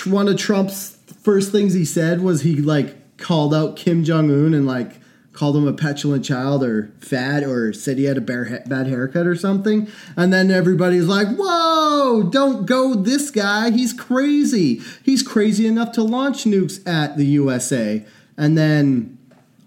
one 0.07 0.29
of 0.29 0.37
Trump's 0.37 0.99
first 1.22 1.51
things 1.51 1.74
he 1.74 1.85
said 1.85 2.22
was 2.22 2.43
he 2.43 2.57
like 2.57 3.16
called 3.16 3.55
out 3.55 3.76
Kim 3.76 4.05
Jong 4.05 4.31
Un 4.31 4.55
and 4.55 4.66
like 4.66 5.01
called 5.33 5.57
him 5.57 5.66
a 5.66 5.72
petulant 5.72 6.24
child 6.24 6.64
or 6.64 6.93
fat 7.01 7.45
or 7.45 7.72
said 7.72 7.99
he 7.99 8.05
had 8.05 8.16
a 8.16 8.20
bad 8.20 8.87
haircut 8.87 9.26
or 9.26 9.37
something. 9.37 9.89
And 10.16 10.33
then 10.33 10.51
everybody's 10.51 11.07
like, 11.07 11.29
"Whoa, 11.37 12.29
don't 12.31 12.66
go 12.66 12.95
this 12.95 13.31
guy. 13.31 13.70
He's 13.70 13.93
crazy. 13.93 14.81
He's 15.03 15.22
crazy 15.22 15.66
enough 15.66 15.93
to 15.93 16.03
launch 16.03 16.45
nukes 16.45 16.87
at 16.87 17.16
the 17.16 17.26
USA." 17.26 18.05
And 18.37 18.57
then 18.57 19.17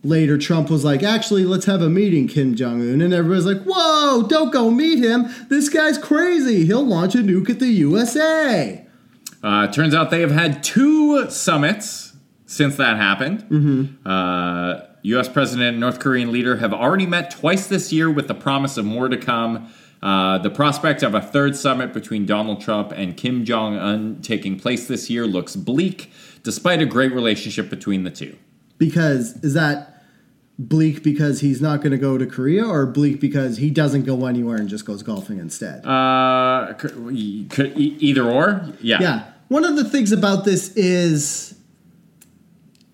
Later, 0.03 0.37
Trump 0.37 0.69
was 0.71 0.83
like, 0.83 1.03
actually, 1.03 1.45
let's 1.45 1.65
have 1.65 1.81
a 1.81 1.89
meeting, 1.89 2.27
Kim 2.27 2.55
Jong 2.55 2.81
un. 2.81 3.01
And 3.01 3.13
everybody's 3.13 3.45
like, 3.45 3.63
whoa, 3.63 4.25
don't 4.27 4.51
go 4.51 4.71
meet 4.71 4.97
him. 4.97 5.29
This 5.49 5.69
guy's 5.69 5.97
crazy. 5.97 6.65
He'll 6.65 6.85
launch 6.85 7.13
a 7.13 7.19
nuke 7.19 7.51
at 7.51 7.59
the 7.59 7.67
USA. 7.67 8.85
Uh, 9.43 9.67
turns 9.67 9.93
out 9.93 10.09
they 10.09 10.21
have 10.21 10.31
had 10.31 10.63
two 10.63 11.29
summits 11.29 12.13
since 12.47 12.77
that 12.77 12.97
happened. 12.97 13.43
Mm-hmm. 13.43 14.07
Uh, 14.07 14.87
U.S. 15.03 15.29
President 15.29 15.69
and 15.69 15.79
North 15.79 15.99
Korean 15.99 16.31
leader 16.31 16.57
have 16.57 16.73
already 16.73 17.05
met 17.05 17.31
twice 17.31 17.67
this 17.67 17.93
year 17.93 18.09
with 18.09 18.27
the 18.27 18.35
promise 18.35 18.77
of 18.77 18.85
more 18.85 19.07
to 19.07 19.17
come. 19.17 19.71
Uh, 20.01 20.39
the 20.39 20.49
prospect 20.49 21.03
of 21.03 21.13
a 21.13 21.21
third 21.21 21.55
summit 21.55 21.93
between 21.93 22.25
Donald 22.25 22.59
Trump 22.59 22.91
and 22.91 23.15
Kim 23.15 23.45
Jong 23.45 23.77
un 23.77 24.19
taking 24.21 24.59
place 24.59 24.87
this 24.87 25.09
year 25.09 25.27
looks 25.27 25.55
bleak, 25.55 26.11
despite 26.43 26.81
a 26.81 26.85
great 26.85 27.13
relationship 27.13 27.69
between 27.69 28.03
the 28.03 28.09
two. 28.09 28.35
Because 28.79 29.37
is 29.43 29.53
that 29.53 29.90
bleak 30.67 31.03
because 31.03 31.41
he's 31.41 31.61
not 31.61 31.81
going 31.81 31.91
to 31.91 31.97
go 31.97 32.17
to 32.17 32.25
Korea 32.25 32.65
or 32.65 32.85
bleak 32.85 33.19
because 33.19 33.57
he 33.57 33.69
doesn't 33.69 34.03
go 34.03 34.25
anywhere 34.25 34.57
and 34.57 34.69
just 34.69 34.85
goes 34.85 35.03
golfing 35.03 35.39
instead? 35.39 35.85
Uh, 35.85 36.73
could, 36.77 37.49
could, 37.49 37.77
either 37.77 38.23
or, 38.23 38.65
yeah. 38.81 39.01
Yeah. 39.01 39.23
One 39.47 39.65
of 39.65 39.75
the 39.75 39.83
things 39.83 40.11
about 40.11 40.45
this 40.45 40.75
is 40.75 41.55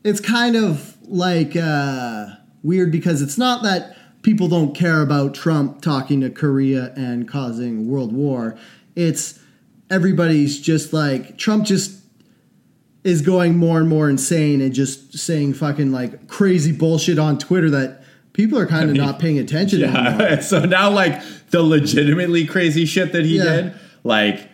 it's 0.04 0.20
kind 0.20 0.56
of 0.56 0.98
like 1.08 1.56
uh, 1.56 2.28
weird 2.64 2.92
because 2.92 3.22
it's 3.22 3.38
not 3.38 3.64
that 3.64 3.96
people 4.24 4.48
don't 4.48 4.76
care 4.76 5.02
about 5.02 5.34
Trump 5.34 5.82
talking 5.82 6.22
to 6.22 6.30
Korea 6.30 6.94
and 6.96 7.28
causing 7.28 7.88
world 7.88 8.14
war. 8.14 8.58
It's 8.96 9.40
everybody's 9.90 10.60
just 10.60 10.94
like 10.94 11.38
Trump 11.38 11.66
just 11.66 12.02
is 13.08 13.22
going 13.22 13.56
more 13.58 13.80
and 13.80 13.88
more 13.88 14.10
insane 14.10 14.60
and 14.62 14.74
just 14.74 15.18
saying 15.18 15.54
fucking 15.54 15.92
like 15.92 16.28
crazy 16.28 16.72
bullshit 16.72 17.18
on 17.18 17.40
Twitter 17.40 17.70
that 17.70 18.04
people 18.34 18.60
are 18.60 18.66
kind 18.68 18.90
of 18.90 18.96
not 18.96 19.18
paying 19.18 19.40
attention 19.40 19.84
anymore. 19.84 20.22
Yeah. 20.28 20.40
so 20.52 20.66
now, 20.66 20.90
like 20.90 21.22
the 21.52 21.62
legitimately 21.64 22.46
crazy 22.46 22.86
shit 22.86 23.14
that 23.14 23.24
he 23.24 23.38
Yeah. 23.38 23.44
did, 23.44 23.74
like 24.04 24.50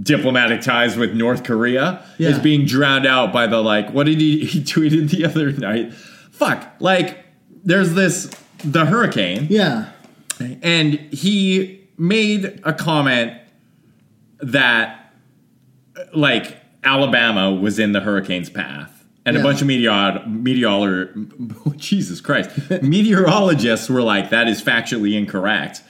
diplomatic 0.00 0.60
ties 0.60 0.96
with 0.96 1.14
North 1.14 1.42
Korea, 1.44 2.04
is 2.18 2.38
being 2.38 2.66
drowned 2.66 3.06
out 3.06 3.32
by 3.32 3.46
the 3.46 3.60
like. 3.62 3.90
What 3.92 4.04
did 4.06 4.20
he? 4.20 4.44
He 4.44 4.60
tweeted 4.60 5.10
the 5.10 5.24
other 5.24 5.50
night. 5.52 5.92
Fuck. 5.94 6.74
Like, 6.80 7.24
there's 7.64 7.94
this 7.94 8.30
the 8.64 8.84
hurricane, 8.84 9.46
Yeah. 9.48 9.90
and 10.62 10.94
he 10.94 11.80
made 11.96 12.60
a 12.64 12.72
comment 12.72 13.32
that 14.40 15.12
like 16.14 16.57
Alabama 16.84 17.52
was 17.52 17.78
in 17.78 17.92
the 17.92 18.00
hurricane's 18.00 18.50
path. 18.50 18.94
And 19.26 19.36
a 19.36 19.42
bunch 19.42 19.60
of 19.60 19.66
meteor, 19.66 20.24
meteor, 20.26 21.14
Jesus 21.76 22.20
Christ, 22.22 22.50
meteorologists 22.82 23.90
were 23.90 24.00
like, 24.00 24.30
that 24.30 24.48
is 24.48 24.62
factually 24.62 25.18
incorrect. 25.18 25.82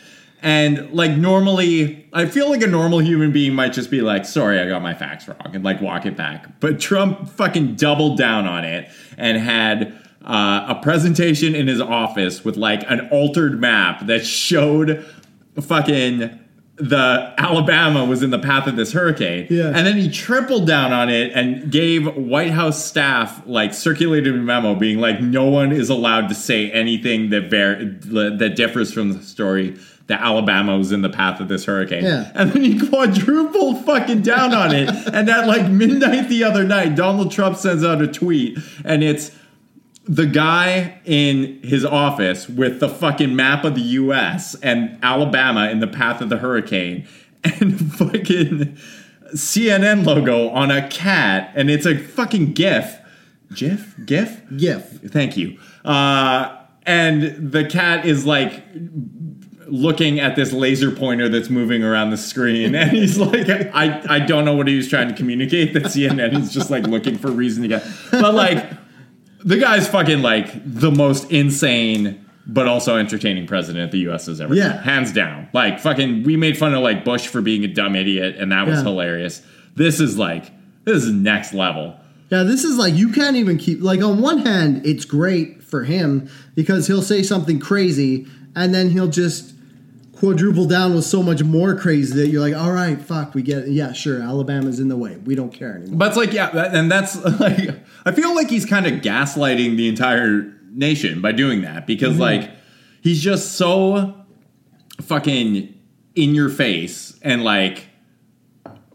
And 0.42 0.92
like 0.92 1.12
normally, 1.12 2.08
I 2.12 2.26
feel 2.26 2.50
like 2.50 2.62
a 2.62 2.66
normal 2.66 2.98
human 2.98 3.32
being 3.32 3.54
might 3.54 3.72
just 3.72 3.90
be 3.90 4.00
like, 4.00 4.24
sorry, 4.24 4.60
I 4.60 4.68
got 4.68 4.82
my 4.82 4.94
facts 4.94 5.28
wrong 5.28 5.50
and 5.52 5.64
like 5.64 5.80
walk 5.80 6.06
it 6.06 6.16
back. 6.16 6.60
But 6.60 6.80
Trump 6.80 7.28
fucking 7.28 7.74
doubled 7.74 8.18
down 8.18 8.46
on 8.46 8.64
it 8.64 8.88
and 9.16 9.38
had 9.38 9.96
uh, 10.24 10.66
a 10.68 10.80
presentation 10.82 11.54
in 11.54 11.66
his 11.66 11.80
office 11.80 12.44
with 12.44 12.56
like 12.56 12.88
an 12.88 13.08
altered 13.10 13.60
map 13.60 14.06
that 14.06 14.26
showed 14.26 15.04
fucking 15.60 16.38
the 16.78 17.34
Alabama 17.38 18.04
was 18.04 18.22
in 18.22 18.30
the 18.30 18.38
path 18.38 18.66
of 18.66 18.76
this 18.76 18.92
hurricane. 18.92 19.46
Yeah. 19.50 19.66
And 19.66 19.86
then 19.86 19.96
he 19.96 20.10
tripled 20.10 20.66
down 20.66 20.92
on 20.92 21.08
it 21.08 21.32
and 21.34 21.70
gave 21.70 22.14
White 22.16 22.52
House 22.52 22.84
staff 22.84 23.42
like 23.46 23.74
circulated 23.74 24.34
a 24.34 24.38
memo 24.38 24.74
being 24.74 24.98
like, 24.98 25.20
no 25.20 25.44
one 25.46 25.72
is 25.72 25.90
allowed 25.90 26.28
to 26.28 26.34
say 26.34 26.70
anything 26.70 27.30
that 27.30 27.50
ver- 27.50 27.84
that 28.36 28.54
differs 28.54 28.92
from 28.92 29.12
the 29.12 29.22
story 29.22 29.76
that 30.06 30.20
Alabama 30.22 30.78
was 30.78 30.90
in 30.90 31.02
the 31.02 31.10
path 31.10 31.40
of 31.40 31.48
this 31.48 31.64
hurricane. 31.66 32.04
Yeah. 32.04 32.30
And 32.34 32.50
then 32.52 32.64
he 32.64 32.88
quadrupled 32.88 33.84
fucking 33.84 34.22
down 34.22 34.54
on 34.54 34.74
it. 34.74 34.88
and 35.12 35.28
at 35.28 35.46
like 35.46 35.70
midnight 35.70 36.28
the 36.28 36.44
other 36.44 36.64
night, 36.64 36.94
Donald 36.94 37.30
Trump 37.30 37.56
sends 37.56 37.84
out 37.84 38.00
a 38.00 38.06
tweet 38.06 38.58
and 38.84 39.04
it's 39.04 39.30
the 40.08 40.26
guy 40.26 41.00
in 41.04 41.60
his 41.62 41.84
office 41.84 42.48
with 42.48 42.80
the 42.80 42.88
fucking 42.88 43.36
map 43.36 43.64
of 43.64 43.74
the 43.74 43.82
US 43.82 44.54
and 44.56 44.98
Alabama 45.02 45.68
in 45.68 45.80
the 45.80 45.86
path 45.86 46.22
of 46.22 46.30
the 46.30 46.38
hurricane 46.38 47.06
and 47.44 47.92
fucking 47.94 48.78
CNN 49.34 50.06
logo 50.06 50.48
on 50.48 50.70
a 50.70 50.88
cat 50.88 51.52
and 51.54 51.70
it's 51.70 51.86
a 51.86 51.96
fucking 51.96 52.54
gif. 52.54 52.98
GIF? 53.54 53.94
GIF? 54.04 54.42
GIF. 54.56 55.00
Thank 55.10 55.36
you. 55.36 55.58
Uh, 55.84 56.56
and 56.86 57.52
the 57.52 57.66
cat 57.66 58.06
is 58.06 58.24
like 58.24 58.62
looking 59.66 60.20
at 60.20 60.36
this 60.36 60.52
laser 60.52 60.90
pointer 60.90 61.28
that's 61.28 61.50
moving 61.50 61.82
around 61.82 62.10
the 62.10 62.16
screen, 62.16 62.74
and 62.74 62.90
he's 62.90 63.18
like, 63.18 63.48
I, 63.48 64.02
I 64.08 64.18
don't 64.20 64.46
know 64.46 64.56
what 64.56 64.68
he 64.68 64.76
was 64.76 64.88
trying 64.88 65.08
to 65.08 65.14
communicate. 65.14 65.74
That 65.74 65.84
CNN 65.84 66.38
is 66.38 66.52
just 66.52 66.70
like 66.70 66.86
looking 66.86 67.18
for 67.18 67.28
a 67.28 67.32
reason 67.32 67.62
to 67.62 67.68
get, 67.68 67.86
but 68.10 68.34
like, 68.34 68.70
the 69.44 69.56
guy's 69.58 69.88
fucking 69.88 70.22
like 70.22 70.50
the 70.64 70.90
most 70.90 71.30
insane. 71.30 72.24
But 72.50 72.66
also 72.66 72.96
entertaining 72.96 73.46
president 73.46 73.92
the 73.92 73.98
U.S. 74.08 74.24
has 74.24 74.40
ever 74.40 74.54
Yeah. 74.54 74.72
seen, 74.76 74.82
hands 74.82 75.12
down. 75.12 75.48
Like 75.52 75.80
fucking, 75.80 76.22
we 76.22 76.38
made 76.38 76.56
fun 76.56 76.72
of 76.72 76.80
like 76.82 77.04
Bush 77.04 77.26
for 77.26 77.42
being 77.42 77.62
a 77.62 77.68
dumb 77.68 77.94
idiot, 77.94 78.36
and 78.38 78.50
that 78.52 78.66
was 78.66 78.78
Yeah. 78.78 78.84
hilarious. 78.84 79.42
This 79.76 80.00
is 80.00 80.16
like, 80.16 80.50
this 80.84 81.04
is 81.04 81.12
next 81.12 81.52
level. 81.52 81.94
Yeah, 82.30 82.44
this 82.44 82.64
is 82.64 82.78
like 82.78 82.94
you 82.94 83.10
can't 83.12 83.36
even 83.36 83.58
keep 83.58 83.82
like 83.82 84.02
on 84.02 84.22
one 84.22 84.38
hand 84.46 84.80
it's 84.86 85.04
great 85.04 85.62
for 85.62 85.84
him 85.84 86.26
because 86.54 86.86
he'll 86.86 87.02
say 87.02 87.22
something 87.22 87.58
crazy 87.58 88.26
and 88.56 88.74
then 88.74 88.88
he'll 88.88 89.08
just 89.08 89.52
quadruple 90.18 90.66
down 90.66 90.94
with 90.94 91.04
so 91.04 91.22
much 91.22 91.42
more 91.42 91.76
crazy 91.76 92.14
that 92.14 92.28
you're 92.28 92.40
like, 92.40 92.54
all 92.54 92.72
right, 92.72 93.00
fuck, 93.00 93.34
we 93.34 93.42
get 93.42 93.64
it. 93.64 93.68
Yeah, 93.68 93.92
sure, 93.92 94.20
Alabama's 94.20 94.80
in 94.80 94.88
the 94.88 94.96
way. 94.96 95.16
We 95.16 95.34
don't 95.34 95.52
care 95.52 95.76
anymore. 95.76 95.96
But 95.96 96.08
it's 96.08 96.16
like, 96.16 96.32
yeah, 96.32 96.50
that, 96.50 96.74
and 96.74 96.90
that's 96.90 97.16
like, 97.40 97.70
I 98.04 98.12
feel 98.12 98.34
like 98.34 98.50
he's 98.50 98.66
kind 98.66 98.86
of 98.86 98.94
gaslighting 98.94 99.76
the 99.76 99.88
entire 99.88 100.54
nation 100.70 101.20
by 101.20 101.32
doing 101.32 101.62
that 101.62 101.86
because, 101.86 102.12
mm-hmm. 102.12 102.22
like, 102.22 102.50
he's 103.00 103.22
just 103.22 103.52
so 103.52 104.14
fucking 105.02 105.74
in 106.14 106.34
your 106.34 106.48
face 106.48 107.18
and 107.22 107.44
like 107.44 107.86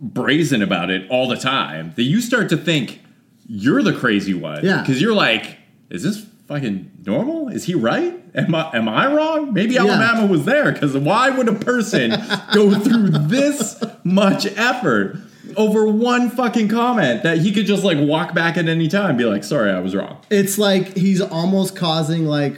brazen 0.02 0.62
about 0.62 0.90
it 0.90 1.10
all 1.10 1.30
the 1.30 1.38
time 1.38 1.94
that 1.96 2.04
you 2.04 2.20
start 2.20 2.50
to 2.50 2.58
think 2.58 3.02
you're 3.48 3.82
the 3.82 3.94
crazy 3.94 4.34
one. 4.34 4.64
Yeah. 4.66 4.82
Because 4.82 5.02
you're 5.02 5.16
like, 5.16 5.58
is 5.90 6.04
this 6.04 6.26
fucking 6.54 6.92
normal? 7.06 7.50
Is 7.50 7.66
he 7.66 7.74
right? 7.74 8.20
Am 8.36 8.54
I, 8.56 8.70
am 8.76 8.88
I 8.90 9.12
wrong? 9.14 9.54
Maybe 9.54 9.78
Alabama 9.78 10.26
was 10.28 10.46
there 10.46 10.72
because 10.72 10.96
why 10.98 11.30
would 11.30 11.48
a 11.48 11.54
person 11.54 12.12
go 12.54 12.72
through 12.80 13.10
this 13.10 13.84
much 14.04 14.46
effort 14.58 15.18
over 15.56 15.88
one 15.88 16.30
fucking 16.30 16.68
comment 16.68 17.24
that 17.24 17.40
he 17.40 17.52
could 17.52 17.66
just 17.66 17.84
like 17.84 17.98
walk 18.00 18.34
back 18.34 18.58
at 18.58 18.68
any 18.68 18.88
time 18.88 19.10
and 19.12 19.18
be 19.18 19.26
like, 19.26 19.44
sorry, 19.44 19.72
I 19.72 19.80
was 19.80 19.96
wrong. 19.96 20.20
It's 20.30 20.58
like 20.58 20.96
he's 20.96 21.22
almost 21.22 21.76
causing 21.76 22.26
like 22.26 22.56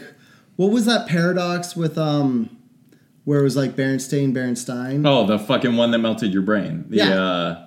what 0.58 0.72
was 0.72 0.86
that 0.86 1.08
paradox 1.08 1.76
with 1.76 1.98
um 1.98 2.50
where 3.26 3.40
it 3.40 3.44
was 3.44 3.56
like 3.58 3.76
Berenstain 3.76 4.34
Berenstein? 4.34 5.06
Oh, 5.08 5.26
the 5.26 5.40
fucking 5.40 5.76
one 5.76 5.92
that 5.92 5.98
melted 6.00 6.32
your 6.32 6.44
brain. 6.44 6.86
The, 6.90 6.98
Yeah. 6.98 7.22
uh, 7.22 7.66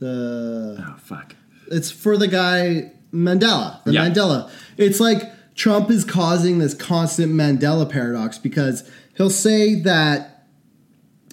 The 0.00 0.84
oh, 0.86 0.96
fuck. 0.98 1.36
it's 1.70 1.90
for 1.90 2.16
the 2.16 2.28
guy 2.28 2.92
Mandela. 3.12 3.82
The 3.84 3.92
Yeah. 3.92 4.08
Mandela. 4.10 4.50
It's 4.76 5.00
like 5.00 5.22
Trump 5.58 5.90
is 5.90 6.04
causing 6.04 6.60
this 6.60 6.72
constant 6.72 7.32
Mandela 7.32 7.90
paradox 7.90 8.38
because 8.38 8.88
he'll 9.16 9.28
say 9.28 9.74
that 9.74 10.46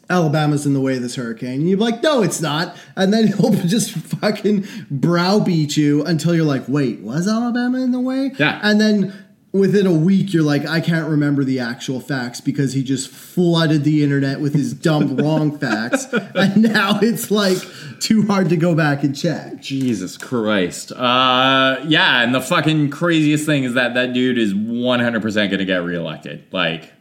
Alabama's 0.09 0.65
in 0.65 0.73
the 0.73 0.81
way 0.81 0.95
of 0.95 1.03
this 1.03 1.13
hurricane. 1.13 1.61
And 1.61 1.69
you're 1.69 1.77
like, 1.77 2.01
no, 2.01 2.23
it's 2.23 2.41
not. 2.41 2.75
And 2.95 3.13
then 3.13 3.27
he'll 3.37 3.51
just 3.51 3.91
fucking 3.91 4.67
browbeat 4.89 5.77
you 5.77 6.03
until 6.03 6.33
you're 6.33 6.43
like, 6.43 6.67
wait, 6.67 7.01
was 7.01 7.27
Alabama 7.27 7.77
in 7.77 7.91
the 7.91 7.99
way? 7.99 8.31
Yeah. 8.39 8.59
And 8.63 8.81
then 8.81 9.24
within 9.55 9.87
a 9.87 9.93
week, 9.93 10.33
you're 10.33 10.43
like, 10.43 10.65
I 10.65 10.81
can't 10.81 11.09
remember 11.09 11.43
the 11.43 11.59
actual 11.59 11.99
facts 11.99 12.41
because 12.41 12.73
he 12.73 12.83
just 12.83 13.09
flooded 13.09 13.83
the 13.83 14.03
internet 14.03 14.41
with 14.41 14.53
his 14.53 14.73
dumb 14.73 15.15
wrong 15.17 15.57
facts. 15.57 16.05
And 16.35 16.61
now 16.63 16.99
it's 17.01 17.31
like 17.31 17.57
too 17.99 18.23
hard 18.27 18.49
to 18.49 18.57
go 18.57 18.75
back 18.75 19.03
and 19.03 19.15
check. 19.15 19.61
Jesus 19.61 20.17
Christ. 20.17 20.91
Uh, 20.91 21.83
yeah, 21.87 22.21
and 22.21 22.35
the 22.35 22.41
fucking 22.41 22.89
craziest 22.89 23.45
thing 23.45 23.63
is 23.63 23.73
that 23.75 23.93
that 23.93 24.13
dude 24.13 24.37
is 24.37 24.53
100% 24.53 25.33
going 25.33 25.49
to 25.49 25.65
get 25.65 25.83
reelected. 25.83 26.45
Like, 26.51 26.91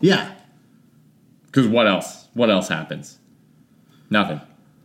Yeah. 0.00 0.32
because 1.46 1.68
what 1.68 1.86
else? 1.86 2.28
What 2.34 2.48
else 2.50 2.68
happens? 2.68 3.18
Nothing. 4.10 4.40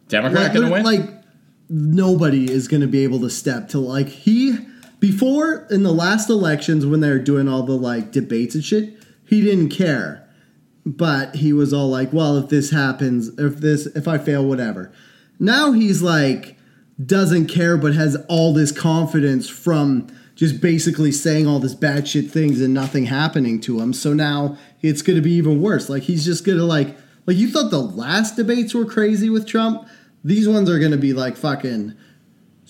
Democrat 0.10 0.54
like, 0.54 0.62
to 0.62 0.70
win? 0.72 0.84
like 0.84 1.10
nobody 1.70 2.52
is 2.52 2.68
going 2.68 2.82
to 2.82 2.88
be 2.88 3.04
able 3.04 3.20
to 3.22 3.30
step 3.30 3.70
to 3.70 3.80
like 3.80 4.08
he 4.08 4.43
before 5.04 5.68
in 5.70 5.84
the 5.84 5.92
last 5.92 6.30
elections 6.30 6.86
when 6.86 7.02
they 7.02 7.10
were 7.10 7.20
doing 7.20 7.46
all 7.46 7.64
the 7.64 7.74
like 7.74 8.14
debates 8.14 8.56
and 8.56 8.64
shit 8.64 8.98
he 9.26 9.42
didn't 9.42 9.68
care. 9.68 10.26
But 10.86 11.36
he 11.36 11.52
was 11.52 11.74
all 11.74 11.90
like 11.90 12.14
well 12.14 12.38
if 12.38 12.48
this 12.48 12.72
happens 12.72 13.28
if 13.38 13.58
this 13.58 13.86
if 13.88 14.08
i 14.08 14.18
fail 14.18 14.46
whatever. 14.46 14.94
Now 15.40 15.74
he's 15.74 16.02
like 16.02 16.58
doesn't 17.06 17.48
care 17.48 17.76
but 17.76 17.94
has 17.94 18.16
all 18.30 18.54
this 18.54 18.72
confidence 18.72 19.50
from 19.50 20.08
just 20.36 20.62
basically 20.62 21.12
saying 21.12 21.48
all 21.48 21.60
this 21.60 21.76
bad 21.76 22.08
shit 22.08 22.32
things 22.32 22.62
and 22.62 22.74
nothing 22.74 23.08
happening 23.08 23.60
to 23.60 23.82
him. 23.82 23.92
So 23.92 24.14
now 24.14 24.56
it's 24.82 25.02
going 25.02 25.18
to 25.18 25.22
be 25.22 25.34
even 25.34 25.62
worse. 25.62 25.90
Like 25.90 26.04
he's 26.04 26.24
just 26.24 26.46
going 26.46 26.60
to 26.60 26.64
like 26.64 26.96
like 27.26 27.36
you 27.36 27.52
thought 27.52 27.72
the 27.72 27.80
last 27.82 28.38
debates 28.38 28.74
were 28.74 28.86
crazy 28.86 29.30
with 29.30 29.46
trump? 29.46 29.86
These 30.24 30.48
ones 30.48 30.70
are 30.70 30.80
going 30.80 30.92
to 30.92 30.98
be 30.98 31.12
like 31.12 31.36
fucking 31.36 31.94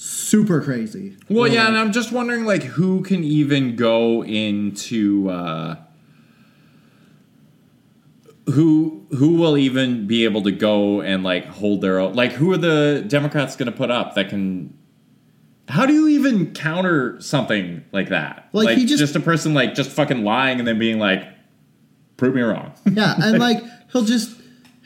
super 0.05 0.59
crazy 0.61 1.15
Well, 1.29 1.47
yeah, 1.47 1.67
and 1.67 1.77
I'm 1.77 1.91
just 1.93 2.11
wondering, 2.11 2.43
like, 2.45 2.63
who 2.63 3.01
can 3.03 3.23
even 3.23 3.75
go 3.77 4.23
into 4.23 5.29
uh, 5.29 5.75
who 8.47 9.05
who 9.11 9.35
will 9.35 9.57
even 9.57 10.05
be 10.07 10.25
able 10.25 10.41
to 10.43 10.51
go 10.51 11.01
and 11.01 11.23
like 11.23 11.45
hold 11.45 11.81
their 11.81 11.99
own? 11.99 12.13
Like, 12.13 12.33
who 12.33 12.51
are 12.51 12.57
the 12.57 13.03
Democrats 13.07 13.55
going 13.55 13.71
to 13.71 13.77
put 13.77 13.91
up 13.91 14.15
that 14.15 14.29
can? 14.29 14.73
How 15.69 15.85
do 15.85 15.93
you 15.93 16.09
even 16.09 16.53
counter 16.53 17.19
something 17.21 17.85
like 17.93 18.09
that? 18.09 18.49
Like, 18.51 18.77
he 18.77 18.85
just- 18.85 18.99
just 18.99 19.15
a 19.15 19.21
person 19.21 19.53
like 19.53 19.73
just 19.75 19.89
fucking 19.91 20.23
lying 20.23 20.59
and 20.59 20.67
then 20.67 20.77
being 20.77 20.99
like, 20.99 21.25
"Prove 22.17 22.35
me 22.35 22.41
wrong." 22.41 22.73
yeah 22.91 23.15
and 23.21 23.39
like 23.39 23.63
he'll 23.91 24.03
just 24.03 24.35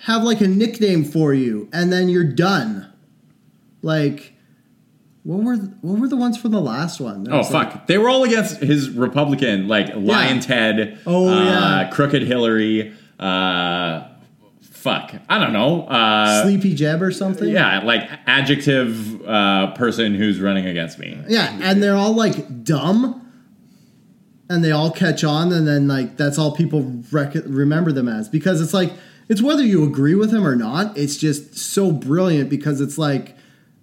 have 0.03 0.21
like 0.23 0.41
a 0.41 0.47
nickname 0.47 1.03
for 1.03 1.33
you 1.33 1.67
and 1.73 1.91
then 1.91 2.07
you're 2.07 2.23
done 2.23 2.87
like 3.81 4.33
what 5.27 5.43
were 5.43 5.55
what 5.81 5.99
were 5.99 6.07
the 6.07 6.15
ones 6.15 6.37
from 6.37 6.51
the 6.51 6.61
last 6.61 7.01
one 7.01 7.25
There 7.25 7.33
Oh 7.33 7.39
was, 7.39 7.51
like- 7.51 7.71
fuck! 7.73 7.87
They 7.87 7.97
were 7.97 8.07
all 8.09 8.23
against 8.23 8.61
his 8.61 8.89
Republican, 8.89 9.67
like 9.67 9.93
Lyin' 9.95 10.39
Ted, 10.39 10.97
Oh, 11.05 11.27
uh, 11.27 11.43
yeah. 11.43 11.89
Crooked 11.91 12.21
Hillary. 12.23 12.93
Uh, 13.19 14.07
fuck, 14.61 15.13
I 15.27 15.37
don't 15.39 15.51
know. 15.53 15.83
Uh, 15.83 16.43
sleepy 16.43 16.73
jeb 16.75 17.01
or 17.01 17.11
something 17.11 17.49
yeah, 17.49 17.79
like 17.83 18.07
adjective 18.25 19.21
uh, 19.27 19.71
person 19.75 20.15
who's 20.15 20.39
running 20.39 20.65
against 20.65 20.97
me. 20.97 21.19
Yeah, 21.27 21.57
and 21.61 21.83
they're 21.83 21.95
all 21.97 22.13
like 22.13 22.63
dumb, 22.63 23.29
and 24.49 24.63
they 24.63 24.71
all 24.71 24.91
catch 24.91 25.23
on, 25.25 25.51
and 25.51 25.67
then 25.67 25.87
like 25.89 26.15
that's 26.15 26.37
all 26.37 26.55
people 26.55 27.01
rec- 27.11 27.33
remember 27.45 27.91
them 27.91 28.07
as 28.07 28.29
because 28.29 28.61
it's 28.61 28.73
like 28.73 28.93
it's 29.27 29.41
whether 29.41 29.63
you 29.63 29.83
agree 29.83 30.15
with 30.15 30.31
him 30.33 30.45
or 30.47 30.55
not. 30.55 30.97
It's 30.97 31.17
just 31.17 31.57
so 31.57 31.91
brilliant 31.91 32.49
because 32.49 32.79
it's 32.79 32.97
like 32.97 33.35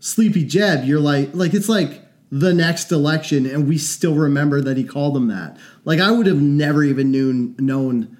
Sleepy 0.05 0.44
Jeb. 0.44 0.84
You're 0.84 1.00
like 1.00 1.30
like 1.32 1.55
it's 1.55 1.68
like 1.68 2.02
the 2.30 2.52
next 2.52 2.92
election, 2.92 3.46
and 3.46 3.66
we 3.66 3.78
still 3.78 4.14
remember 4.14 4.61
that 4.61 4.76
he 4.76 4.84
called 4.84 5.16
him 5.16 5.28
that. 5.28 5.57
Like 5.86 5.98
I 5.98 6.11
would 6.11 6.26
have 6.26 6.42
never 6.42 6.84
even 6.84 7.11
known 7.11 7.57
known 7.59 8.18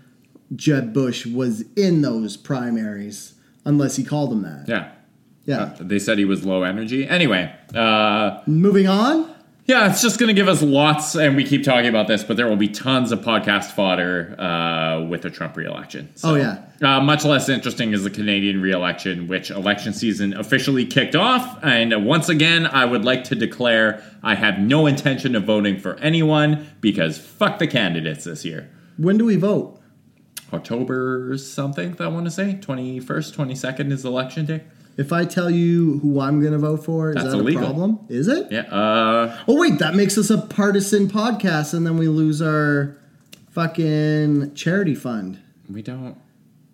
Jeb 0.57 0.95
Bush 0.95 1.27
was 1.27 1.63
in 1.77 2.01
those 2.01 2.39
primaries 2.39 3.35
unless 3.67 3.97
he 3.97 4.05
called 4.05 4.33
him 4.33 4.41
that. 4.43 4.65
Yeah, 4.67 4.93
Yeah. 5.45 5.63
Uh, 5.63 5.77
they 5.81 5.99
said 5.99 6.17
he 6.17 6.25
was 6.25 6.43
low 6.47 6.63
energy. 6.63 7.07
Anyway, 7.07 7.55
uh, 7.75 8.41
Moving 8.47 8.89
on. 8.89 9.34
Yeah, 9.67 9.91
it's 9.91 10.03
just 10.03 10.19
going 10.19 10.29
to 10.29 10.35
give 10.35 10.47
us 10.49 10.61
lots, 10.63 11.15
and 11.15 11.37
we 11.37 11.45
keep 11.45 11.65
talking 11.65 11.89
about 11.89 12.07
this, 12.07 12.23
but 12.23 12.37
there 12.37 12.47
will 12.47 12.57
be 12.57 12.69
tons 12.69 13.13
of 13.13 13.21
podcast 13.21 13.71
fodder 13.71 14.39
uh, 14.39 15.05
with 15.09 15.23
the 15.23 15.31
Trump 15.31 15.57
reelection. 15.57 16.15
So, 16.17 16.31
Oh, 16.31 16.35
yeah. 16.35 16.65
Uh, 16.83 17.01
much 17.01 17.25
less 17.25 17.49
interesting 17.49 17.93
is 17.95 18.05
the 18.05 18.11
Canadian 18.11 18.61
reelection, 18.61 19.27
which 19.27 19.51
election 19.51 19.95
season 19.95 20.35
officially 20.37 20.85
kicked 20.85 21.17
off. 21.17 21.59
And 21.63 22.05
once 22.05 22.29
again, 22.29 22.67
I 22.67 22.85
would 22.85 23.07
like 23.07 23.25
to 23.25 23.35
declare 23.35 24.03
I 24.23 24.35
have 24.35 24.59
no 24.59 24.87
intention 24.87 25.35
of 25.35 25.45
voting 25.45 25.79
for 25.81 25.95
anyone 25.97 26.67
because 26.83 27.17
fuck 27.17 27.59
the 27.59 27.67
candidates 27.67 28.25
this 28.25 28.45
year. 28.45 28.69
When 28.99 29.17
do 29.17 29.25
we 29.25 29.37
vote? 29.37 29.81
October 30.53 31.37
something, 31.39 31.97
I 31.99 32.09
want 32.09 32.27
to 32.27 32.31
say. 32.31 32.59
21st, 32.61 33.35
22nd 33.35 33.91
is 33.93 34.05
election 34.05 34.45
day. 34.45 34.63
If 34.97 35.13
I 35.13 35.25
tell 35.25 35.51
you 35.51 35.99
who 36.01 36.21
I'm 36.21 36.41
going 36.41 36.53
to 36.53 36.59
vote 36.59 36.85
for, 36.85 37.11
is 37.11 37.17
That's 37.17 37.33
that 37.33 37.39
illegal. 37.39 37.63
a 37.63 37.67
problem? 37.67 37.99
Is 38.09 38.29
it? 38.29 38.51
Yeah. 38.53 38.63
Uh, 38.63 39.37
Oh 39.49 39.59
wait, 39.61 39.79
that 39.81 39.95
makes 39.95 40.17
us 40.17 40.31
a 40.31 40.39
partisan 40.39 41.09
podcast, 41.09 41.75
and 41.75 41.85
then 41.87 41.97
we 41.97 42.07
lose 42.09 42.41
our 42.41 42.97
fucking 43.51 44.55
charity 44.55 44.95
fund. 44.95 45.41
we 45.71 45.83
don't. 45.83 46.17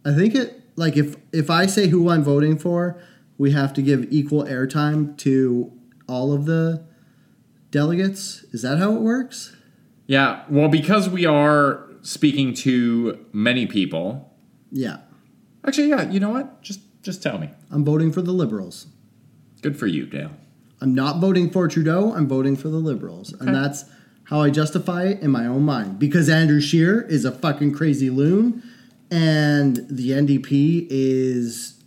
I 0.04 0.14
think 0.14 0.34
it 0.34 0.62
like 0.76 0.96
if 0.96 1.16
if 1.32 1.50
I 1.50 1.66
say 1.66 1.88
who 1.88 2.08
I'm 2.10 2.22
voting 2.24 2.58
for, 2.58 3.00
we 3.38 3.52
have 3.52 3.72
to 3.74 3.82
give 3.82 4.06
equal 4.10 4.44
airtime 4.44 5.16
to 5.18 5.72
all 6.08 6.32
of 6.32 6.46
the 6.46 6.82
delegates. 7.70 8.44
Is 8.52 8.62
that 8.62 8.78
how 8.78 8.92
it 8.96 9.00
works? 9.00 9.54
Yeah. 10.06 10.42
Well, 10.48 10.68
because 10.68 11.08
we 11.08 11.24
are 11.26 11.86
speaking 12.02 12.54
to 12.54 13.24
many 13.32 13.66
people. 13.66 14.26
Yeah, 14.72 14.98
Actually, 15.66 15.88
yeah. 15.90 16.08
You 16.10 16.20
know 16.20 16.30
what? 16.30 16.62
Just 16.62 16.80
just 17.02 17.22
tell 17.22 17.38
me. 17.38 17.50
I'm 17.70 17.84
voting 17.84 18.12
for 18.12 18.22
the 18.22 18.32
liberals. 18.32 18.86
Good 19.62 19.78
for 19.78 19.86
you, 19.86 20.06
Dale. 20.06 20.30
I'm 20.80 20.94
not 20.94 21.20
voting 21.20 21.50
for 21.50 21.68
Trudeau. 21.68 22.14
I'm 22.14 22.26
voting 22.26 22.56
for 22.56 22.68
the 22.68 22.78
liberals, 22.78 23.32
and 23.34 23.54
that's 23.54 23.84
how 24.24 24.40
I 24.40 24.50
justify 24.50 25.04
it 25.04 25.20
in 25.20 25.30
my 25.30 25.46
own 25.46 25.62
mind. 25.62 25.98
Because 25.98 26.28
Andrew 26.30 26.60
Scheer 26.60 27.02
is 27.02 27.24
a 27.24 27.32
fucking 27.32 27.74
crazy 27.74 28.08
loon, 28.08 28.62
and 29.10 29.84
the 29.90 30.10
NDP 30.12 30.86
is 30.88 31.82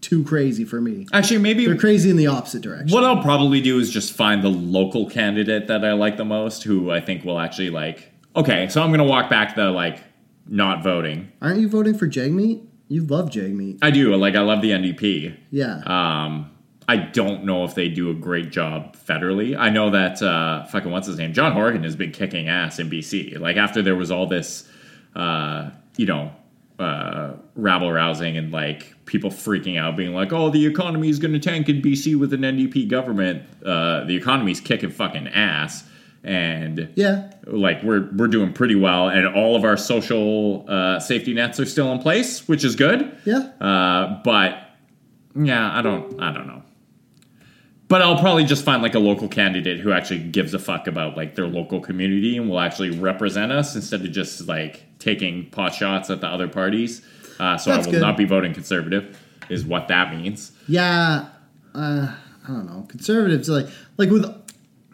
too 0.00 0.24
crazy 0.24 0.64
for 0.64 0.80
me. 0.80 1.06
Actually, 1.12 1.38
maybe 1.38 1.66
They're 1.66 1.76
crazy 1.76 2.10
in 2.10 2.16
the 2.16 2.26
opposite 2.26 2.62
direction. 2.62 2.88
what 2.94 3.04
I'll 3.04 3.22
probably 3.22 3.60
do 3.60 3.78
is 3.78 3.90
just 3.90 4.12
find 4.12 4.42
the 4.42 4.48
local 4.48 5.08
candidate 5.08 5.68
that 5.68 5.84
I 5.84 5.92
like 5.92 6.16
the 6.16 6.24
most, 6.24 6.62
who 6.64 6.90
I 6.90 7.00
think 7.00 7.24
will 7.24 7.38
actually 7.38 7.70
like. 7.70 8.10
Okay, 8.34 8.68
so 8.68 8.82
I'm 8.82 8.90
gonna 8.90 9.04
walk 9.04 9.28
back 9.28 9.54
the 9.54 9.70
like 9.70 10.00
not 10.46 10.82
voting. 10.82 11.30
Aren't 11.42 11.60
you 11.60 11.68
voting 11.68 11.96
for 11.96 12.08
Jagmeet? 12.08 12.66
You 12.92 13.04
love 13.06 13.30
Jagmeet. 13.30 13.78
I 13.80 13.90
do 13.90 14.14
like. 14.16 14.36
I 14.36 14.42
love 14.42 14.60
the 14.60 14.70
NDP. 14.70 15.34
Yeah. 15.50 15.76
Um, 15.86 16.50
I 16.86 16.96
don't 16.96 17.44
know 17.44 17.64
if 17.64 17.74
they 17.74 17.88
do 17.88 18.10
a 18.10 18.14
great 18.14 18.50
job 18.50 18.96
federally. 18.96 19.56
I 19.56 19.70
know 19.70 19.88
that 19.90 20.20
uh, 20.20 20.66
fucking 20.66 20.90
what's 20.90 21.06
his 21.06 21.16
name, 21.16 21.32
John 21.32 21.52
Horgan 21.52 21.84
has 21.84 21.96
been 21.96 22.12
kicking 22.12 22.48
ass 22.48 22.78
in 22.78 22.90
BC. 22.90 23.38
Like 23.38 23.56
after 23.56 23.80
there 23.80 23.96
was 23.96 24.10
all 24.10 24.26
this, 24.26 24.68
uh, 25.16 25.70
you 25.96 26.04
know, 26.04 26.32
uh, 26.78 27.32
rabble 27.54 27.90
rousing 27.90 28.36
and 28.36 28.52
like 28.52 28.94
people 29.06 29.30
freaking 29.30 29.78
out, 29.78 29.96
being 29.96 30.12
like, 30.12 30.30
"Oh, 30.30 30.50
the 30.50 30.66
economy 30.66 31.08
is 31.08 31.18
going 31.18 31.32
to 31.32 31.40
tank 31.40 31.70
in 31.70 31.80
BC 31.80 32.18
with 32.18 32.34
an 32.34 32.42
NDP 32.42 32.90
government." 32.90 33.42
Uh, 33.64 34.04
the 34.04 34.16
economy's 34.16 34.60
kicking 34.60 34.90
fucking 34.90 35.28
ass, 35.28 35.84
and 36.24 36.92
yeah. 36.94 37.32
like 37.46 37.82
we're 37.82 38.08
we're 38.16 38.28
doing 38.28 38.52
pretty 38.52 38.74
well, 38.74 39.08
and 39.08 39.26
all 39.26 39.56
of 39.56 39.64
our 39.64 39.76
social 39.76 40.64
uh, 40.68 41.00
safety 41.00 41.34
nets 41.34 41.58
are 41.58 41.66
still 41.66 41.92
in 41.92 41.98
place, 41.98 42.46
which 42.48 42.64
is 42.64 42.76
good. 42.76 43.16
Yeah. 43.24 43.50
Uh, 43.60 44.20
but 44.22 44.58
yeah, 45.34 45.76
I 45.76 45.82
don't 45.82 46.20
I 46.20 46.32
don't 46.32 46.46
know. 46.46 46.62
But 47.88 48.00
I'll 48.00 48.18
probably 48.18 48.44
just 48.44 48.64
find 48.64 48.82
like 48.82 48.94
a 48.94 48.98
local 48.98 49.28
candidate 49.28 49.80
who 49.80 49.92
actually 49.92 50.20
gives 50.20 50.54
a 50.54 50.58
fuck 50.58 50.86
about 50.86 51.14
like 51.16 51.34
their 51.34 51.46
local 51.46 51.78
community 51.78 52.38
and 52.38 52.48
will 52.48 52.60
actually 52.60 52.90
represent 52.90 53.52
us 53.52 53.74
instead 53.76 54.00
of 54.00 54.10
just 54.12 54.48
like 54.48 54.84
taking 54.98 55.50
pot 55.50 55.74
shots 55.74 56.08
at 56.08 56.22
the 56.22 56.26
other 56.26 56.48
parties. 56.48 57.02
Uh, 57.38 57.58
so 57.58 57.70
That's 57.70 57.86
I 57.86 57.86
will 57.86 57.92
good. 57.92 58.00
not 58.00 58.16
be 58.16 58.24
voting 58.24 58.54
conservative, 58.54 59.20
is 59.50 59.66
what 59.66 59.88
that 59.88 60.14
means. 60.14 60.52
Yeah, 60.68 61.28
uh, 61.74 62.14
I 62.44 62.46
don't 62.46 62.66
know. 62.66 62.86
Conservatives 62.88 63.48
like 63.48 63.66
like 63.98 64.10
with 64.10 64.41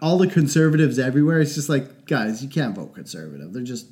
all 0.00 0.18
the 0.18 0.26
conservatives 0.28 0.98
everywhere. 0.98 1.40
It's 1.40 1.54
just 1.54 1.68
like 1.68 2.06
guys, 2.06 2.42
you 2.42 2.48
can't 2.48 2.74
vote 2.74 2.94
conservative. 2.94 3.52
They're 3.52 3.62
just 3.62 3.86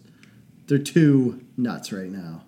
they're 0.66 0.78
too 0.78 1.45
nuts 1.57 1.93
right 1.93 2.11
now. 2.11 2.43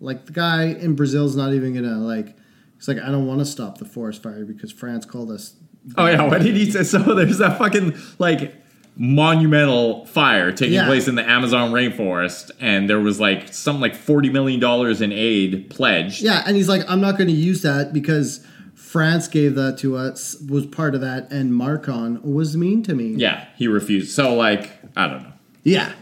Like 0.00 0.26
the 0.26 0.32
guy 0.32 0.64
in 0.64 0.94
Brazil's 0.96 1.36
not 1.36 1.52
even 1.52 1.74
gonna 1.74 1.98
like. 1.98 2.36
He's 2.76 2.88
like, 2.88 2.98
I 2.98 3.10
don't 3.10 3.26
want 3.26 3.40
to 3.40 3.44
stop 3.44 3.76
the 3.78 3.84
forest 3.84 4.22
fire 4.22 4.44
because 4.46 4.72
France 4.72 5.04
called 5.04 5.30
us. 5.30 5.54
Oh 5.98 6.06
yeah, 6.06 6.22
what 6.22 6.40
did 6.40 6.56
he 6.56 6.70
say? 6.70 6.82
So 6.84 6.98
there's 7.14 7.38
that 7.38 7.58
fucking 7.58 7.94
like 8.18 8.54
monumental 8.96 10.06
fire 10.06 10.52
taking 10.52 10.74
Yeah. 10.74 10.86
place 10.86 11.06
in 11.08 11.14
the 11.14 11.28
Amazon 11.28 11.72
rainforest, 11.72 12.50
and 12.60 12.88
there 12.88 13.00
was 13.00 13.20
like 13.20 13.52
something 13.52 13.80
like 13.82 13.94
forty 13.94 14.30
million 14.30 14.60
dollars 14.60 15.00
in 15.02 15.12
aid 15.12 15.68
pledged. 15.70 16.22
Yeah, 16.22 16.42
and 16.46 16.56
he's 16.56 16.68
like, 16.68 16.82
I'm 16.88 17.00
not 17.00 17.18
going 17.18 17.28
to 17.28 17.34
use 17.34 17.60
that 17.62 17.92
because 17.92 18.46
France 18.90 19.28
gave 19.28 19.54
that 19.54 19.78
to 19.78 19.96
us, 19.96 20.36
was 20.48 20.66
part 20.66 20.94
of 20.96 21.00
that, 21.00 21.30
and 21.30 21.56
Macron 21.56 22.20
was 22.22 22.56
mean 22.56 22.82
to 22.82 22.94
me. 22.94 23.10
Yeah, 23.16 23.46
he 23.56 23.68
refused. 23.68 24.10
So 24.12 24.34
like, 24.34 24.70
I 24.96 25.06
don't 25.06 25.22
know. 25.22 25.32
yeah. 25.62 25.92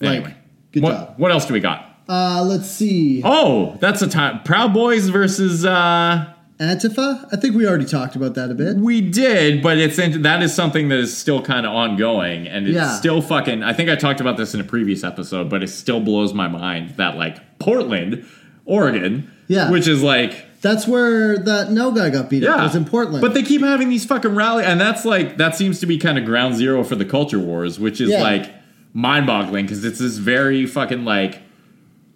Like, 0.00 0.16
Anyway, 0.16 0.34
good 0.72 0.82
what, 0.82 0.92
job. 0.92 1.14
What 1.16 1.30
else 1.30 1.46
do 1.46 1.54
we 1.54 1.60
got? 1.60 1.90
Uh, 2.08 2.42
let's 2.44 2.68
see. 2.70 3.22
Oh, 3.24 3.76
that's 3.80 4.02
a 4.02 4.08
time. 4.08 4.42
Proud 4.42 4.74
Boys 4.74 5.08
versus. 5.08 5.64
uh 5.64 6.30
Antifa. 6.60 7.26
I 7.32 7.36
think 7.36 7.56
we 7.56 7.66
already 7.66 7.84
talked 7.84 8.14
about 8.14 8.34
that 8.36 8.48
a 8.50 8.54
bit. 8.54 8.76
We 8.76 9.00
did, 9.00 9.60
but 9.62 9.76
it's 9.76 9.98
in, 9.98 10.22
that 10.22 10.40
is 10.42 10.54
something 10.54 10.88
that 10.88 10.98
is 11.00 11.16
still 11.16 11.42
kind 11.42 11.66
of 11.66 11.72
ongoing, 11.72 12.46
and 12.46 12.66
it's 12.66 12.74
Yeah. 12.76 12.90
still 12.96 13.20
fucking. 13.22 13.62
I 13.64 13.72
think 13.72 13.90
I 13.90 13.96
talked 13.96 14.20
about 14.20 14.36
this 14.36 14.54
in 14.54 14.60
a 14.60 14.64
previous 14.64 15.02
episode, 15.02 15.48
but 15.50 15.62
it 15.64 15.68
still 15.68 16.00
blows 16.00 16.32
my 16.34 16.46
mind 16.48 16.90
that 16.96 17.16
like 17.16 17.58
Portland, 17.58 18.24
Oregon, 18.66 19.30
Yeah. 19.48 19.70
which 19.70 19.88
is 19.88 20.02
like 20.02 20.44
That's 20.64 20.88
where 20.88 21.36
that 21.36 21.70
no 21.72 21.90
guy 21.92 22.08
got 22.08 22.30
beat 22.30 22.42
up. 22.42 22.56
yeah, 22.56 22.64
Was 22.64 22.74
in 22.74 22.86
Portland. 22.86 23.20
But 23.20 23.34
they 23.34 23.42
keep 23.42 23.60
having 23.60 23.90
these 23.90 24.06
fucking 24.06 24.34
rally, 24.34 24.64
and 24.64 24.80
that's 24.80 25.04
like 25.04 25.36
that 25.36 25.54
seems 25.54 25.78
to 25.80 25.86
be 25.86 25.98
kind 25.98 26.16
of 26.18 26.24
ground 26.24 26.56
zero 26.56 26.82
for 26.82 26.96
the 26.96 27.04
culture 27.04 27.38
wars, 27.38 27.78
which 27.78 28.00
is 28.00 28.08
Yeah. 28.08 28.22
like 28.22 28.50
mind-boggling 28.94 29.66
because 29.66 29.84
it's 29.84 29.98
this 29.98 30.16
very 30.16 30.64
fucking 30.64 31.04
like 31.04 31.42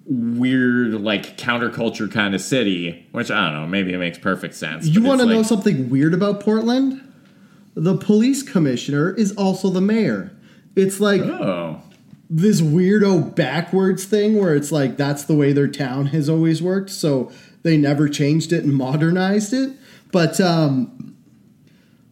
weird 0.07 0.95
like 0.95 1.37
counterculture 1.37 2.11
kind 2.11 2.35
of 2.35 2.41
city. 2.41 3.07
Which 3.13 3.31
I 3.31 3.51
don't 3.51 3.61
know, 3.61 3.67
maybe 3.67 3.93
it 3.93 3.99
makes 3.99 4.19
perfect 4.19 4.55
sense. 4.55 4.87
you 4.87 5.03
want 5.03 5.21
to 5.21 5.27
know 5.27 5.39
like- 5.39 5.47
something 5.47 5.91
weird 5.91 6.15
about 6.15 6.41
Portland? 6.41 7.03
The 7.75 7.97
police 7.97 8.43
commissioner 8.43 9.13
is 9.15 9.33
also 9.33 9.69
the 9.71 9.81
mayor. 9.81 10.33
It's 10.75 11.01
like 11.01 11.21
Oh, 11.21 11.83
this 12.31 12.61
weirdo 12.61 13.35
backwards 13.37 14.05
thing 14.05 14.37
where 14.39 14.55
it's 14.55 14.73
like 14.73 14.97
that's 14.97 15.25
the 15.25 15.35
way 15.35 15.53
their 15.53 15.69
town 15.69 16.07
has 16.07 16.29
always 16.29 16.63
worked, 16.63 16.91
so 16.91 17.31
they 17.69 17.77
never 17.77 18.09
changed 18.09 18.51
it 18.53 18.65
and 18.65 18.75
modernized 18.75 19.53
it. 19.53 19.77
But 20.11 20.41
um, 20.41 21.15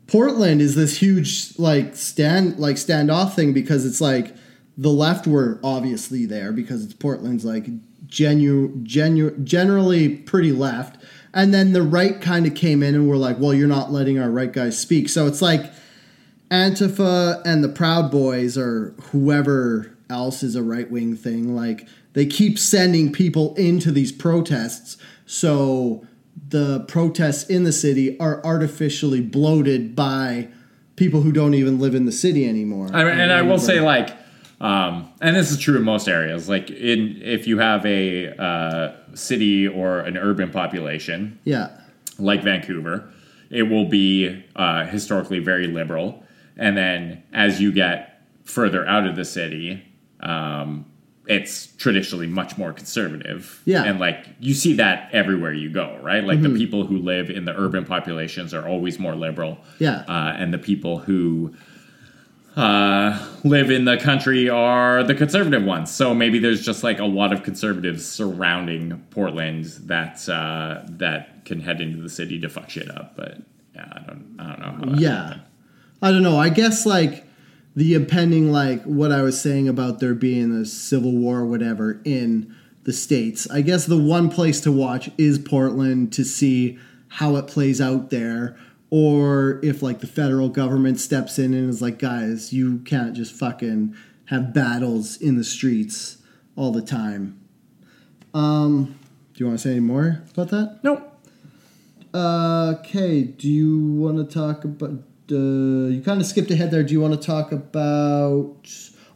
Portland 0.06 0.60
is 0.60 0.74
this 0.74 0.98
huge 0.98 1.58
like 1.58 1.96
stand 1.96 2.58
like 2.58 2.76
standoff 2.76 3.34
thing 3.34 3.54
because 3.54 3.86
it's 3.86 4.02
like 4.02 4.36
the 4.76 4.90
left 4.90 5.26
were 5.26 5.58
obviously 5.64 6.26
there 6.26 6.52
because 6.52 6.84
it's 6.84 6.92
Portland's 6.92 7.44
like 7.44 7.66
genu 8.06 8.76
genu 8.82 9.30
generally 9.38 10.10
pretty 10.10 10.52
left, 10.52 11.02
and 11.32 11.54
then 11.54 11.72
the 11.72 11.82
right 11.82 12.20
kind 12.20 12.46
of 12.46 12.54
came 12.54 12.82
in 12.82 12.94
and 12.94 13.08
were 13.08 13.16
like, 13.16 13.38
well, 13.38 13.54
you're 13.54 13.66
not 13.66 13.90
letting 13.90 14.18
our 14.18 14.30
right 14.30 14.52
guys 14.52 14.78
speak, 14.78 15.08
so 15.08 15.26
it's 15.26 15.42
like. 15.42 15.72
Antifa 16.48 17.42
and 17.44 17.64
the 17.64 17.68
Proud 17.68 18.08
Boys 18.12 18.56
or 18.56 18.94
whoever 19.10 19.96
else 20.08 20.44
is 20.44 20.54
a 20.54 20.62
right 20.62 20.88
wing 20.88 21.16
thing, 21.16 21.56
like 21.56 21.88
they 22.12 22.24
keep 22.24 22.58
sending 22.58 23.12
people 23.12 23.54
into 23.56 23.90
these 23.90 24.12
protests. 24.12 24.96
So 25.26 26.06
the 26.48 26.80
protests 26.88 27.44
in 27.50 27.64
the 27.64 27.72
city 27.72 28.18
are 28.18 28.44
artificially 28.44 29.20
bloated 29.20 29.94
by 29.94 30.48
people 30.94 31.20
who 31.20 31.32
don't 31.32 31.54
even 31.54 31.78
live 31.78 31.94
in 31.94 32.06
the 32.06 32.12
city 32.12 32.48
anymore. 32.48 32.88
I 32.92 33.04
mean, 33.04 33.18
and 33.18 33.32
I 33.32 33.42
will 33.42 33.58
say 33.58 33.80
like, 33.80 34.16
um, 34.60 35.12
and 35.20 35.36
this 35.36 35.50
is 35.50 35.58
true 35.58 35.76
in 35.76 35.82
most 35.82 36.08
areas. 36.08 36.48
Like 36.48 36.70
in 36.70 37.20
if 37.22 37.46
you 37.46 37.58
have 37.58 37.84
a 37.84 38.34
uh, 38.40 38.92
city 39.14 39.68
or 39.68 40.00
an 40.00 40.16
urban 40.16 40.50
population, 40.50 41.38
yeah. 41.44 41.78
like 42.18 42.42
Vancouver, 42.42 43.12
it 43.50 43.64
will 43.64 43.86
be 43.86 44.44
uh, 44.54 44.86
historically 44.86 45.40
very 45.40 45.66
liberal. 45.66 46.22
And 46.56 46.76
then 46.76 47.22
as 47.32 47.60
you 47.60 47.72
get 47.72 48.22
further 48.44 48.86
out 48.86 49.06
of 49.06 49.16
the 49.16 49.24
city, 49.24 49.82
um, 50.20 50.86
it's 51.28 51.68
traditionally 51.76 52.26
much 52.26 52.56
more 52.56 52.72
conservative. 52.72 53.60
Yeah. 53.64 53.78
Mm-hmm. 53.78 53.88
And 53.88 54.00
like 54.00 54.26
you 54.38 54.54
see 54.54 54.74
that 54.74 55.10
everywhere 55.12 55.52
you 55.52 55.70
go, 55.70 55.98
right? 56.02 56.22
Like 56.24 56.40
the 56.42 56.50
people 56.50 56.86
who 56.86 56.98
live 56.98 57.30
in 57.30 57.44
the 57.44 57.58
urban 57.58 57.84
populations 57.84 58.54
are 58.54 58.66
always 58.66 58.98
more 58.98 59.14
liberal. 59.14 59.58
Yeah. 59.78 60.04
Uh, 60.08 60.34
and 60.36 60.54
the 60.54 60.58
people 60.58 60.98
who 60.98 61.54
uh, 62.56 63.28
live 63.44 63.70
in 63.70 63.84
the 63.84 63.98
country 63.98 64.48
are 64.48 65.02
the 65.02 65.14
conservative 65.14 65.62
ones. 65.64 65.90
So 65.90 66.14
maybe 66.14 66.38
there's 66.38 66.64
just 66.64 66.82
like 66.82 66.98
a 66.98 67.04
lot 67.04 67.32
of 67.32 67.42
conservatives 67.42 68.06
surrounding 68.06 69.04
Portland 69.10 69.66
that 69.84 70.26
uh, 70.28 70.82
that 70.88 71.44
can 71.44 71.60
head 71.60 71.80
into 71.80 72.00
the 72.02 72.08
city 72.08 72.40
to 72.40 72.48
fuck 72.48 72.70
shit 72.70 72.90
up. 72.90 73.16
But 73.16 73.38
yeah, 73.74 73.92
I 73.92 73.98
don't, 74.00 74.36
I 74.38 74.56
don't 74.56 74.86
know. 74.86 74.98
Yeah. 74.98 75.22
happened. 75.24 75.42
I 76.02 76.10
don't 76.10 76.22
know. 76.22 76.38
I 76.38 76.48
guess 76.48 76.86
like 76.86 77.25
the 77.76 77.92
impending 77.92 78.50
like 78.50 78.82
what 78.84 79.12
I 79.12 79.20
was 79.20 79.40
saying 79.40 79.68
about 79.68 80.00
there 80.00 80.14
being 80.14 80.50
a 80.52 80.64
civil 80.64 81.12
war 81.12 81.40
or 81.40 81.46
whatever 81.46 82.00
in 82.04 82.56
the 82.84 82.92
states. 82.92 83.48
I 83.50 83.60
guess 83.60 83.84
the 83.84 83.98
one 83.98 84.30
place 84.30 84.60
to 84.62 84.72
watch 84.72 85.10
is 85.18 85.38
Portland 85.38 86.12
to 86.14 86.24
see 86.24 86.78
how 87.08 87.36
it 87.36 87.46
plays 87.46 87.80
out 87.80 88.08
there 88.10 88.56
or 88.88 89.60
if 89.62 89.82
like 89.82 90.00
the 90.00 90.06
federal 90.06 90.48
government 90.48 90.98
steps 90.98 91.38
in 91.38 91.52
and 91.52 91.68
is 91.68 91.82
like 91.82 91.98
guys, 91.98 92.52
you 92.52 92.78
can't 92.78 93.14
just 93.14 93.34
fucking 93.34 93.94
have 94.26 94.54
battles 94.54 95.20
in 95.20 95.36
the 95.36 95.44
streets 95.44 96.18
all 96.56 96.72
the 96.72 96.82
time. 96.82 97.38
Um 98.32 98.98
do 99.34 99.44
you 99.44 99.48
want 99.48 99.58
to 99.58 99.68
say 99.68 99.72
any 99.72 99.80
more 99.80 100.22
about 100.32 100.48
that? 100.48 100.80
Nope. 100.82 101.12
Okay, 102.14 103.22
do 103.24 103.46
you 103.46 103.92
want 103.92 104.16
to 104.16 104.34
talk 104.34 104.64
about? 104.64 105.02
Uh, 105.30 105.88
you 105.90 106.02
kind 106.04 106.20
of 106.20 106.26
skipped 106.26 106.50
ahead 106.50 106.70
there. 106.70 106.82
Do 106.82 106.92
you 106.92 107.00
want 107.00 107.20
to 107.20 107.26
talk 107.26 107.52
about? 107.52 108.56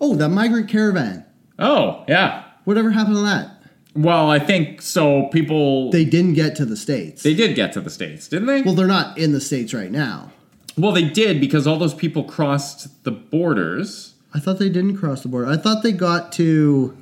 Oh, 0.00 0.14
that 0.16 0.28
migrant 0.30 0.68
caravan. 0.68 1.24
Oh 1.58 2.04
yeah. 2.08 2.44
Whatever 2.64 2.90
happened 2.90 3.16
to 3.16 3.22
that? 3.22 3.50
Well, 3.94 4.30
I 4.30 4.38
think 4.38 4.82
so. 4.82 5.26
People 5.28 5.90
they, 5.90 6.04
They 6.04 6.10
didn't 6.10 6.34
get 6.34 6.54
to 6.56 6.64
the 6.64 6.76
states. 6.76 7.22
They 7.22 7.34
did 7.34 7.54
get 7.56 7.72
to 7.74 7.80
the 7.80 7.90
states, 7.90 8.28
didn't 8.28 8.46
they? 8.46 8.62
well, 8.62 8.74
they're 8.74 8.86
not 8.86 9.18
in 9.18 9.32
the 9.32 9.40
states 9.40 9.74
right 9.74 9.90
now. 9.90 10.30
well, 10.78 10.92
they 10.92 11.04
did 11.08 11.40
because 11.40 11.66
all 11.66 11.76
those 11.78 11.94
people 11.94 12.24
crossed 12.24 13.04
the 13.04 13.10
borders. 13.10 14.14
I 14.32 14.38
thought 14.38 14.58
they 14.60 14.68
didn't 14.68 14.96
cross 14.96 15.22
the 15.22 15.28
border. 15.28 15.48
I 15.48 15.56
thought 15.56 15.82
they 15.82 15.92
got 15.92 16.32
to. 16.32 16.96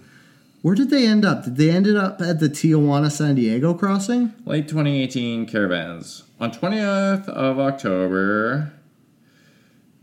Where 0.62 0.74
did 0.74 0.90
they 0.90 1.06
end 1.06 1.24
up? 1.24 1.44
Did 1.44 1.56
they 1.56 1.70
ended 1.70 1.96
up 1.96 2.20
at 2.20 2.40
the 2.40 2.48
Tijuana 2.48 3.12
San 3.12 3.36
Diego 3.36 3.74
crossing? 3.74 4.32
Late 4.44 4.66
2018 4.66 5.46
caravans. 5.46 6.24
On 6.40 6.50
20th 6.50 7.28
of 7.28 7.58
October, 7.60 8.72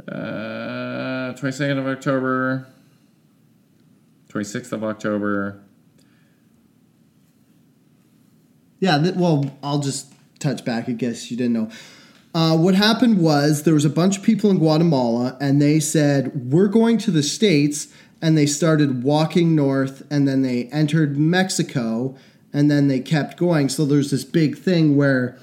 uh, 0.07 1.34
22nd 1.34 1.77
of 1.77 1.88
October, 1.88 2.68
26th 4.30 4.72
of 4.72 4.84
October, 4.84 5.65
Yeah, 8.80 8.98
th- 8.99 9.15
well, 9.15 9.57
I'll 9.64 9.80
just 9.80 10.14
touch 10.40 10.65
back. 10.65 10.90
I 10.90 10.91
guess 10.91 11.32
you 11.32 11.38
didn't 11.38 11.53
know. 11.53 11.69
Uh, 12.34 12.57
what 12.57 12.76
happened 12.76 13.19
was 13.19 13.64
there 13.64 13.73
was 13.73 13.86
a 13.86 13.90
bunch 13.90 14.18
of 14.18 14.23
people 14.23 14.52
in 14.52 14.57
Guatemala, 14.57 15.38
and 15.40 15.61
they 15.61 15.80
said 15.80 16.52
we're 16.52 16.68
going 16.68 16.98
to 16.99 17.11
the 17.11 17.23
states, 17.23 17.88
and 18.22 18.38
they 18.38 18.45
started 18.45 19.03
walking 19.03 19.56
north, 19.56 20.06
and 20.11 20.27
then 20.27 20.41
they 20.41 20.65
entered 20.65 21.18
Mexico, 21.18 22.15
and 22.52 22.69
then 22.69 22.88
they 22.88 22.99
kept 22.99 23.38
going. 23.38 23.69
So 23.69 23.86
there's 23.86 24.11
this 24.11 24.26
big 24.26 24.57
thing 24.57 24.98
where 24.98 25.38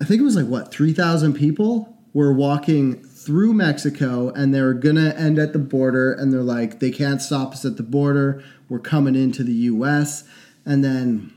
I 0.00 0.04
think 0.04 0.20
it 0.20 0.24
was 0.24 0.36
like 0.36 0.46
what 0.46 0.70
three 0.70 0.92
thousand 0.92 1.34
people 1.34 1.96
were 2.12 2.32
walking 2.32 3.05
through 3.26 3.52
Mexico, 3.52 4.30
and 4.30 4.54
they 4.54 4.62
were 4.62 4.72
gonna 4.72 5.12
end 5.16 5.38
at 5.38 5.52
the 5.52 5.58
border, 5.58 6.12
and 6.12 6.32
they're 6.32 6.42
like 6.42 6.78
they 6.78 6.92
can't 6.92 7.20
stop 7.20 7.52
us 7.52 7.64
at 7.64 7.76
the 7.76 7.82
border. 7.82 8.42
We're 8.68 8.78
coming 8.78 9.16
into 9.16 9.42
the 9.42 9.52
U.S. 9.52 10.24
and 10.64 10.82
then 10.84 11.32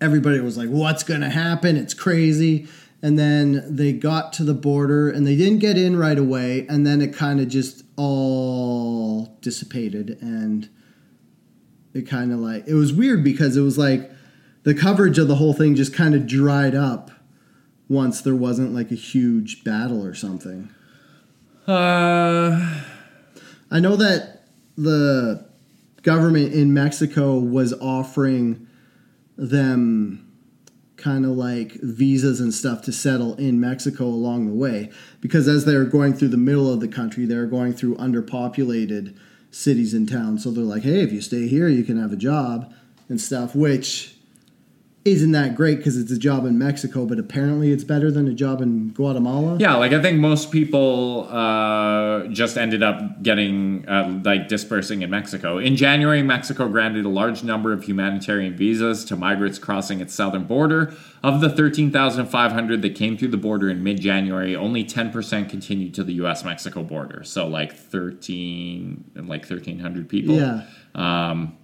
everybody 0.00 0.40
was 0.40 0.58
like, 0.58 0.68
"What's 0.68 1.02
going 1.02 1.22
to 1.22 1.30
happen? 1.30 1.76
It's 1.76 1.94
crazy." 1.94 2.68
And 3.02 3.18
then 3.18 3.64
they 3.74 3.94
got 3.94 4.34
to 4.34 4.44
the 4.44 4.54
border 4.54 5.08
and 5.08 5.26
they 5.26 5.34
didn't 5.34 5.60
get 5.60 5.78
in 5.78 5.96
right 5.96 6.18
away, 6.18 6.66
and 6.68 6.86
then 6.86 7.00
it 7.00 7.14
kind 7.14 7.40
of 7.40 7.48
just 7.48 7.82
all 7.96 9.38
dissipated 9.40 10.18
and 10.20 10.68
it 11.92 12.02
kind 12.02 12.32
of 12.32 12.38
like 12.38 12.66
it 12.66 12.74
was 12.74 12.92
weird 12.92 13.24
because 13.24 13.56
it 13.56 13.62
was 13.62 13.76
like 13.76 14.10
the 14.62 14.74
coverage 14.74 15.18
of 15.18 15.28
the 15.28 15.36
whole 15.36 15.52
thing 15.52 15.74
just 15.74 15.94
kind 15.94 16.14
of 16.14 16.26
dried 16.26 16.74
up 16.74 17.10
once 17.88 18.20
there 18.20 18.34
wasn't 18.34 18.72
like 18.72 18.90
a 18.90 18.94
huge 18.94 19.64
battle 19.64 20.04
or 20.04 20.14
something. 20.14 20.70
Uh, 21.66 22.82
I 23.70 23.80
know 23.80 23.96
that 23.96 24.46
the 24.76 25.46
government 26.02 26.52
in 26.52 26.72
Mexico 26.72 27.38
was 27.38 27.72
offering 27.74 28.66
them 29.36 30.26
kind 30.96 31.24
of 31.24 31.32
like 31.32 31.72
visas 31.80 32.40
and 32.40 32.52
stuff 32.52 32.82
to 32.82 32.92
settle 32.92 33.34
in 33.36 33.58
Mexico 33.58 34.04
along 34.04 34.46
the 34.46 34.54
way. 34.54 34.90
Because 35.20 35.48
as 35.48 35.64
they 35.64 35.76
were 35.76 35.84
going 35.84 36.12
through 36.14 36.28
the 36.28 36.36
middle 36.36 36.72
of 36.72 36.80
the 36.80 36.88
country 36.88 37.24
they 37.24 37.36
were 37.36 37.46
going 37.46 37.72
through 37.72 37.96
underpopulated 37.96 39.16
cities 39.50 39.94
and 39.94 40.08
towns. 40.08 40.44
So 40.44 40.50
they're 40.50 40.62
like 40.62 40.82
hey 40.82 41.00
if 41.00 41.12
you 41.12 41.20
stay 41.20 41.48
here 41.48 41.68
you 41.68 41.84
can 41.84 42.00
have 42.00 42.12
a 42.12 42.16
job 42.16 42.72
and 43.08 43.20
stuff 43.20 43.54
which 43.54 44.16
isn't 45.04 45.32
that 45.32 45.54
great 45.54 45.78
because 45.78 45.96
it's 45.96 46.12
a 46.12 46.18
job 46.18 46.44
in 46.44 46.58
Mexico 46.58 47.06
but 47.06 47.18
apparently 47.18 47.72
it's 47.72 47.84
better 47.84 48.10
than 48.10 48.28
a 48.28 48.34
job 48.34 48.60
in 48.60 48.88
Guatemala 48.90 49.56
yeah, 49.60 49.74
like 49.74 49.92
I 49.92 50.00
think 50.00 50.18
most 50.18 50.50
people 50.50 51.28
uh, 51.30 52.26
just 52.28 52.56
ended 52.56 52.82
up 52.82 53.22
getting 53.22 53.86
uh, 53.86 54.20
like 54.24 54.48
dispersing 54.48 55.02
in 55.02 55.10
Mexico. 55.10 55.58
In 55.58 55.76
January, 55.76 56.22
Mexico 56.22 56.66
granted 56.68 57.04
a 57.04 57.10
large 57.10 57.44
number 57.44 57.74
of 57.74 57.84
humanitarian 57.84 58.56
visas 58.56 59.04
to 59.04 59.16
migrants 59.16 59.58
crossing 59.58 60.00
its 60.00 60.14
southern 60.14 60.44
border. 60.44 60.94
Of 61.22 61.42
the 61.42 61.50
13,500 61.50 62.80
that 62.80 62.94
came 62.94 63.18
through 63.18 63.28
the 63.28 63.36
border 63.36 63.68
in 63.68 63.84
mid-January, 63.84 64.56
only 64.56 64.82
10% 64.82 65.50
continued 65.50 65.92
to 65.94 66.04
the 66.04 66.14
U.S.-Mexico 66.14 66.88
border. 66.88 67.22
So 67.24 67.46
like 67.46 67.76
13, 67.76 69.10
like 69.16 69.42
1,300 69.42 70.08
people. 70.08 70.36
Yeah. 70.36 70.62
Um, 70.94 71.58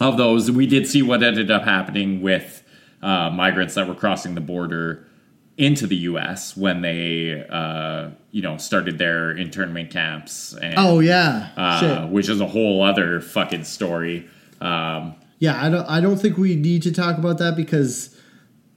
of 0.00 0.16
those, 0.16 0.50
we 0.50 0.66
did 0.66 0.86
see 0.86 1.02
what 1.02 1.22
ended 1.22 1.50
up 1.50 1.64
happening 1.64 2.22
with 2.22 2.62
uh, 3.02 3.30
migrants 3.30 3.74
that 3.74 3.88
were 3.88 3.94
crossing 3.94 4.34
the 4.34 4.40
border 4.40 5.06
into 5.56 5.86
the 5.86 5.96
U.S. 5.96 6.56
when 6.56 6.82
they, 6.82 7.46
uh, 7.48 8.10
you 8.30 8.42
know, 8.42 8.58
started 8.58 8.98
their 8.98 9.30
internment 9.30 9.90
camps. 9.90 10.54
And, 10.54 10.74
oh 10.76 11.00
yeah 11.00 11.50
uh, 11.56 11.80
shit 11.80 12.10
which 12.10 12.28
is 12.28 12.40
a 12.40 12.46
whole 12.46 12.82
other 12.82 13.20
fucking 13.20 13.64
story. 13.64 14.28
Um, 14.60 15.14
Yeah, 15.38 15.62
I 15.62 15.70
don't 15.70 15.86
I 15.86 16.00
don't 16.00 16.18
think 16.18 16.36
we 16.36 16.56
need 16.56 16.82
to 16.82 16.92
talk 16.92 17.18
about 17.18 17.38
that 17.38 17.56
because 17.56 18.14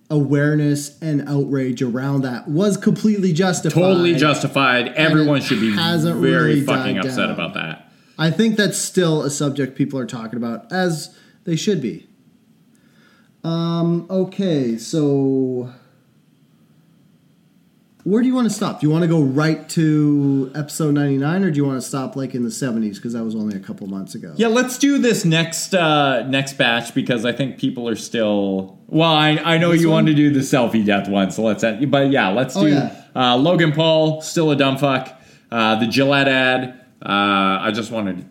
awareness 0.09 0.99
and 1.01 1.27
outrage 1.29 1.81
around 1.81 2.21
that 2.23 2.47
was 2.47 2.77
completely 2.77 3.31
justified. 3.31 3.79
totally 3.79 4.15
justified. 4.15 4.87
Everyone 4.89 5.41
should 5.41 5.59
be 5.59 5.75
hasn't 5.75 6.19
very 6.19 6.55
really 6.55 6.61
fucking 6.61 6.97
upset 6.97 7.17
down. 7.17 7.31
about 7.31 7.53
that. 7.53 7.88
I 8.19 8.29
think 8.31 8.57
that's 8.57 8.77
still 8.77 9.21
a 9.23 9.29
subject 9.31 9.75
people 9.75 9.97
are 9.97 10.05
talking 10.05 10.37
about 10.37 10.71
as 10.71 11.17
they 11.45 11.55
should 11.55 11.81
be. 11.81 12.05
Um 13.43 14.05
okay, 14.09 14.77
so 14.77 15.71
where 18.03 18.21
do 18.21 18.27
you 18.27 18.33
want 18.33 18.47
to 18.47 18.53
stop? 18.53 18.79
Do 18.79 18.87
you 18.87 18.91
want 18.91 19.03
to 19.03 19.07
go 19.07 19.21
right 19.21 19.67
to 19.69 20.51
episode 20.55 20.95
99 20.95 21.43
or 21.43 21.51
do 21.51 21.57
you 21.57 21.65
want 21.65 21.81
to 21.81 21.87
stop 21.87 22.15
like 22.15 22.33
in 22.33 22.43
the 22.43 22.49
70s 22.49 22.95
because 22.95 23.13
that 23.13 23.23
was 23.23 23.35
only 23.35 23.55
a 23.55 23.59
couple 23.59 23.87
months 23.87 24.15
ago? 24.15 24.33
Yeah, 24.35 24.47
let's 24.47 24.77
do 24.77 24.97
this 24.97 25.25
next 25.25 25.73
uh, 25.73 26.23
next 26.27 26.53
batch 26.57 26.93
because 26.93 27.23
I 27.25 27.31
think 27.31 27.57
people 27.59 27.87
are 27.87 27.95
still. 27.95 28.77
Well, 28.87 29.11
I, 29.13 29.31
I 29.43 29.57
know 29.57 29.71
This 29.71 29.81
you 29.81 29.89
one? 29.89 30.05
want 30.05 30.07
to 30.07 30.13
do 30.15 30.31
the 30.31 30.39
selfie 30.39 30.83
death 30.85 31.07
one, 31.07 31.31
so 31.31 31.43
let's. 31.43 31.63
End, 31.63 31.91
but 31.91 32.09
yeah, 32.09 32.29
let's 32.29 32.55
Oh, 32.57 32.63
do 32.63 32.69
yeah. 32.69 33.03
Uh, 33.15 33.37
Logan 33.37 33.71
Paul, 33.71 34.21
still 34.21 34.49
a 34.51 34.55
dumb 34.55 34.77
fuck. 34.77 35.15
Uh, 35.51 35.75
the 35.79 35.87
Gillette 35.87 36.27
ad. 36.27 36.78
Uh, 37.01 37.59
I 37.61 37.71
just 37.71 37.91
wanted. 37.91 38.29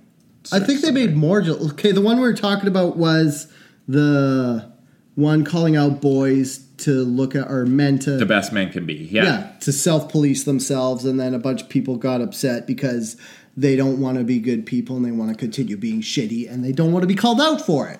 I 0.52 0.60
think 0.60 0.80
they 0.80 0.90
made 0.90 1.16
more. 1.16 1.42
Okay, 1.42 1.92
the 1.92 2.00
one 2.00 2.16
we 2.16 2.22
were 2.22 2.34
talking 2.34 2.68
about 2.68 2.96
was 2.96 3.52
the 3.86 4.72
one 5.14 5.44
calling 5.44 5.76
out 5.76 6.00
boys 6.00 6.58
to 6.78 7.04
look 7.04 7.34
at 7.34 7.50
or 7.50 7.66
men 7.66 7.98
to 8.00 8.12
the 8.12 8.26
best 8.26 8.52
men 8.52 8.70
can 8.70 8.86
be. 8.86 8.94
Yeah. 8.94 9.24
yeah 9.24 9.52
to 9.60 9.72
self 9.72 10.10
police 10.10 10.44
themselves, 10.44 11.04
and 11.04 11.18
then 11.18 11.34
a 11.34 11.38
bunch 11.38 11.62
of 11.62 11.68
people 11.68 11.96
got 11.96 12.20
upset 12.20 12.66
because 12.66 13.16
they 13.56 13.74
don't 13.74 14.00
want 14.00 14.18
to 14.18 14.24
be 14.24 14.38
good 14.38 14.64
people 14.64 14.96
and 14.96 15.04
they 15.04 15.10
want 15.10 15.32
to 15.32 15.36
continue 15.36 15.76
being 15.76 16.00
shitty 16.00 16.50
and 16.50 16.64
they 16.64 16.70
don't 16.70 16.92
want 16.92 17.02
to 17.02 17.08
be 17.08 17.16
called 17.16 17.40
out 17.40 17.60
for 17.60 17.88
it. 17.88 17.98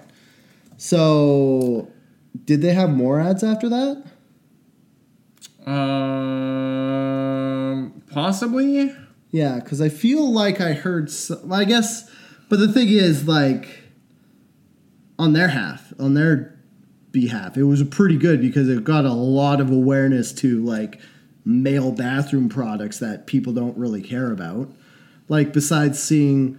So, 0.77 1.90
did 2.45 2.62
they 2.62 2.73
have 2.73 2.90
more 2.90 3.20
ads 3.20 3.43
after 3.43 3.69
that? 3.69 4.05
Um, 5.69 6.73
possibly. 8.12 8.95
Yeah, 9.31 9.57
because 9.57 9.81
I 9.81 9.89
feel 9.89 10.33
like 10.33 10.61
I 10.61 10.73
heard. 10.73 11.11
I 11.51 11.65
guess, 11.65 12.11
but 12.49 12.59
the 12.59 12.73
thing 12.73 12.89
is, 12.89 13.29
like, 13.29 13.69
on 15.19 15.33
their 15.33 15.49
half, 15.49 15.93
on 15.99 16.15
their 16.15 16.59
behalf, 17.11 17.57
it 17.57 17.65
was 17.65 17.83
pretty 17.85 18.17
good 18.17 18.41
because 18.41 18.69
it 18.69 18.85
got 18.85 19.05
a 19.05 19.13
lot 19.13 19.61
of 19.61 19.71
awareness 19.71 20.33
to 20.33 20.63
like 20.65 21.01
male 21.45 21.93
bathroom 21.93 22.49
products 22.49 22.99
that 22.99 23.27
people 23.27 23.53
don't 23.53 23.77
really 23.77 24.03
care 24.03 24.31
about. 24.31 24.71
Like, 25.29 25.53
besides 25.53 26.03
seeing 26.03 26.59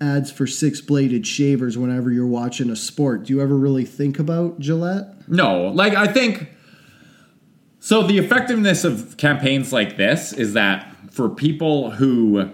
ads 0.00 0.30
for 0.30 0.46
six 0.46 0.80
bladed 0.80 1.26
shavers 1.26 1.76
whenever 1.76 2.10
you're 2.10 2.26
watching 2.26 2.70
a 2.70 2.76
sport, 2.76 3.24
do 3.24 3.34
you 3.34 3.40
ever 3.40 3.56
really 3.56 3.84
think 3.84 4.18
about 4.18 4.58
Gillette? 4.58 5.28
No, 5.28 5.68
like 5.68 5.94
I 5.94 6.06
think 6.06 6.48
so 7.78 8.02
the 8.02 8.18
effectiveness 8.18 8.84
of 8.84 9.16
campaigns 9.16 9.72
like 9.72 9.96
this 9.96 10.32
is 10.32 10.54
that 10.54 10.89
for 11.10 11.28
people 11.28 11.90
who 11.92 12.50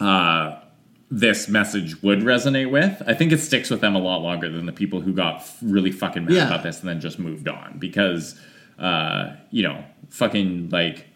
uh 0.00 0.60
this 1.08 1.48
message 1.48 2.02
would 2.02 2.18
resonate 2.18 2.68
with, 2.70 3.00
I 3.06 3.14
think 3.14 3.30
it 3.30 3.38
sticks 3.38 3.70
with 3.70 3.80
them 3.80 3.94
a 3.94 4.00
lot 4.00 4.22
longer 4.22 4.48
than 4.50 4.66
the 4.66 4.72
people 4.72 5.00
who 5.00 5.12
got 5.12 5.36
f- 5.36 5.56
really 5.62 5.92
fucking 5.92 6.24
mad 6.24 6.32
Yeah. 6.34 6.46
about 6.48 6.64
this 6.64 6.80
and 6.80 6.88
then 6.88 7.00
just 7.00 7.18
moved 7.20 7.46
on 7.48 7.78
because 7.78 8.38
uh 8.78 9.36
you 9.50 9.62
know, 9.62 9.84
fucking 10.10 10.70
like 10.70 11.06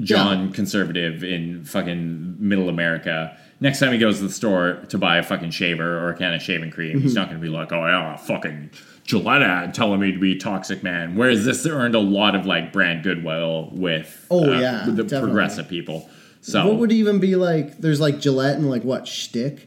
John 0.00 0.52
conservative 0.52 1.24
in 1.24 1.64
fucking 1.64 2.36
middle 2.38 2.68
America. 2.68 3.34
Next 3.60 3.78
time 3.80 3.92
he 3.92 3.98
goes 3.98 4.18
to 4.18 4.24
the 4.24 4.30
store 4.32 4.82
to 4.90 4.98
buy 4.98 5.16
a 5.16 5.22
fucking 5.22 5.52
shaver 5.52 5.98
or 6.00 6.10
a 6.10 6.16
can 6.18 6.34
of 6.34 6.42
shaving 6.42 6.70
cream, 6.70 7.00
he's 7.00 7.12
Mm-hmm. 7.12 7.18
not 7.20 7.28
going 7.30 7.40
to 7.40 7.42
be 7.46 7.50
like, 7.50 7.72
"Oh 7.72 7.86
yeah, 7.86 8.14
fucking 8.16 8.70
Gillette 9.06 9.42
ad 9.42 9.72
telling 9.74 10.00
me 10.00 10.12
to 10.12 10.18
be 10.18 10.32
a 10.32 10.38
toxic 10.38 10.82
man." 10.82 11.14
Whereas 11.16 11.44
this 11.44 11.64
earned 11.66 11.94
a 11.94 12.00
lot 12.00 12.34
of 12.34 12.44
like 12.46 12.72
brand 12.72 13.02
goodwill 13.04 13.70
with 13.72 14.26
Oh, 14.30 14.52
uh, 14.52 14.60
yeah, 14.60 14.86
with 14.86 14.96
the 14.96 15.02
definitely. 15.04 15.28
progressive 15.28 15.68
people. 15.68 16.08
So 16.42 16.66
What 16.68 16.76
would 16.78 16.92
even 16.92 17.18
be 17.18 17.34
like? 17.36 17.78
There's 17.78 18.00
like 18.00 18.20
Gillette 18.20 18.56
and 18.56 18.68
like 18.70 18.82
what 18.84 19.04
Schick 19.04 19.62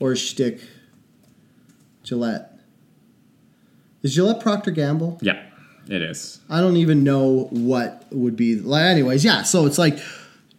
or 0.00 0.12
Schick 0.12 0.60
Gillette. 2.02 2.52
Is 4.02 4.14
Gillette 4.14 4.40
Procter 4.40 4.70
Gamble? 4.70 5.18
yeah, 5.20 5.42
it 5.88 6.02
is. 6.02 6.40
I 6.48 6.60
don't 6.60 6.76
even 6.76 7.02
know 7.04 7.48
what 7.50 8.04
would 8.12 8.36
be 8.36 8.56
like. 8.56 8.82
Anyways, 8.84 9.24
yeah. 9.24 9.42
So 9.42 9.66
it's 9.66 9.78
like 9.78 9.98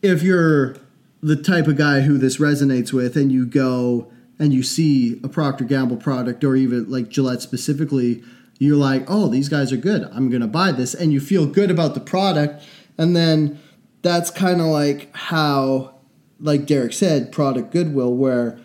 if 0.02 0.22
you're 0.24 0.76
the 1.22 1.36
type 1.36 1.68
of 1.68 1.78
guy 1.78 2.02
who 2.02 2.18
this 2.18 2.38
resonates 2.38 2.92
with, 2.94 3.16
and 3.16 3.32
you 3.32 3.46
go 3.46 4.12
and 4.40 4.54
you 4.54 4.64
see 4.64 5.20
a 5.24 5.28
Procter 5.28 5.64
Gamble 5.64 5.98
product, 5.98 6.44
or 6.44 6.56
even 6.56 6.90
like 6.90 7.10
Gillette 7.10 7.42
specifically, 7.42 8.24
you're 8.60 8.78
like, 8.78 9.06
oh, 9.08 9.28
these 9.28 9.50
guys 9.50 9.72
are 9.72 9.78
good. 9.78 10.08
I'm 10.12 10.30
gonna 10.30 10.48
buy 10.48 10.72
this, 10.72 10.94
and 10.94 11.12
you 11.12 11.20
feel 11.20 11.46
good 11.46 11.72
about 11.72 11.94
the 11.94 12.00
product, 12.00 12.64
and 12.98 13.16
then 13.16 13.60
that's 14.02 14.30
kind 14.32 14.62
of 14.62 14.68
like 14.68 15.14
how, 15.16 15.96
like 16.40 16.66
Derek 16.66 16.94
said, 16.94 17.32
product 17.32 17.72
goodwill, 17.72 18.14
where 18.14 18.60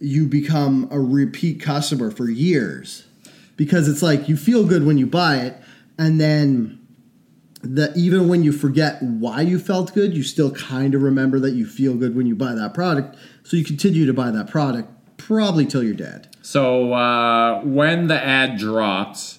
you 0.00 0.26
become 0.26 0.88
a 0.90 0.98
repeat 0.98 1.60
customer 1.60 2.10
for 2.10 2.28
years. 2.28 3.06
Because 3.56 3.88
it's 3.88 4.02
like 4.02 4.28
you 4.28 4.36
feel 4.36 4.66
good 4.66 4.84
when 4.84 4.98
you 4.98 5.06
buy 5.06 5.36
it 5.36 5.56
and 5.98 6.20
then 6.20 6.80
that 7.62 7.96
even 7.96 8.28
when 8.28 8.42
you 8.42 8.50
forget 8.50 9.00
why 9.02 9.40
you 9.40 9.58
felt 9.58 9.94
good 9.94 10.16
you 10.16 10.22
still 10.24 10.50
kind 10.50 10.94
of 10.94 11.02
remember 11.02 11.38
that 11.38 11.52
you 11.52 11.64
feel 11.64 11.94
good 11.94 12.16
when 12.16 12.26
you 12.26 12.34
buy 12.34 12.54
that 12.54 12.74
product. 12.74 13.16
So 13.44 13.56
you 13.56 13.64
continue 13.64 14.06
to 14.06 14.12
buy 14.12 14.30
that 14.32 14.50
product 14.50 14.90
probably 15.26 15.66
till 15.66 15.82
you're 15.82 15.94
dead. 15.94 16.34
So 16.42 16.92
uh, 16.92 17.60
when 17.62 18.08
the 18.08 18.22
ad 18.22 18.58
dropped, 18.58 19.38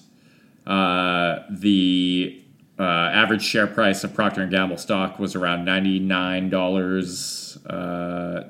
uh, 0.66 1.40
the 1.50 2.42
uh, 2.78 2.82
average 2.82 3.42
share 3.44 3.66
price 3.66 4.02
of 4.04 4.14
Procter 4.14 4.42
and 4.42 4.50
Gamble 4.50 4.78
stock 4.78 5.18
was 5.18 5.34
around 5.34 5.64
ninety 5.64 5.98
nine 5.98 6.50
dollars. 6.50 7.58
Uh, 7.66 8.44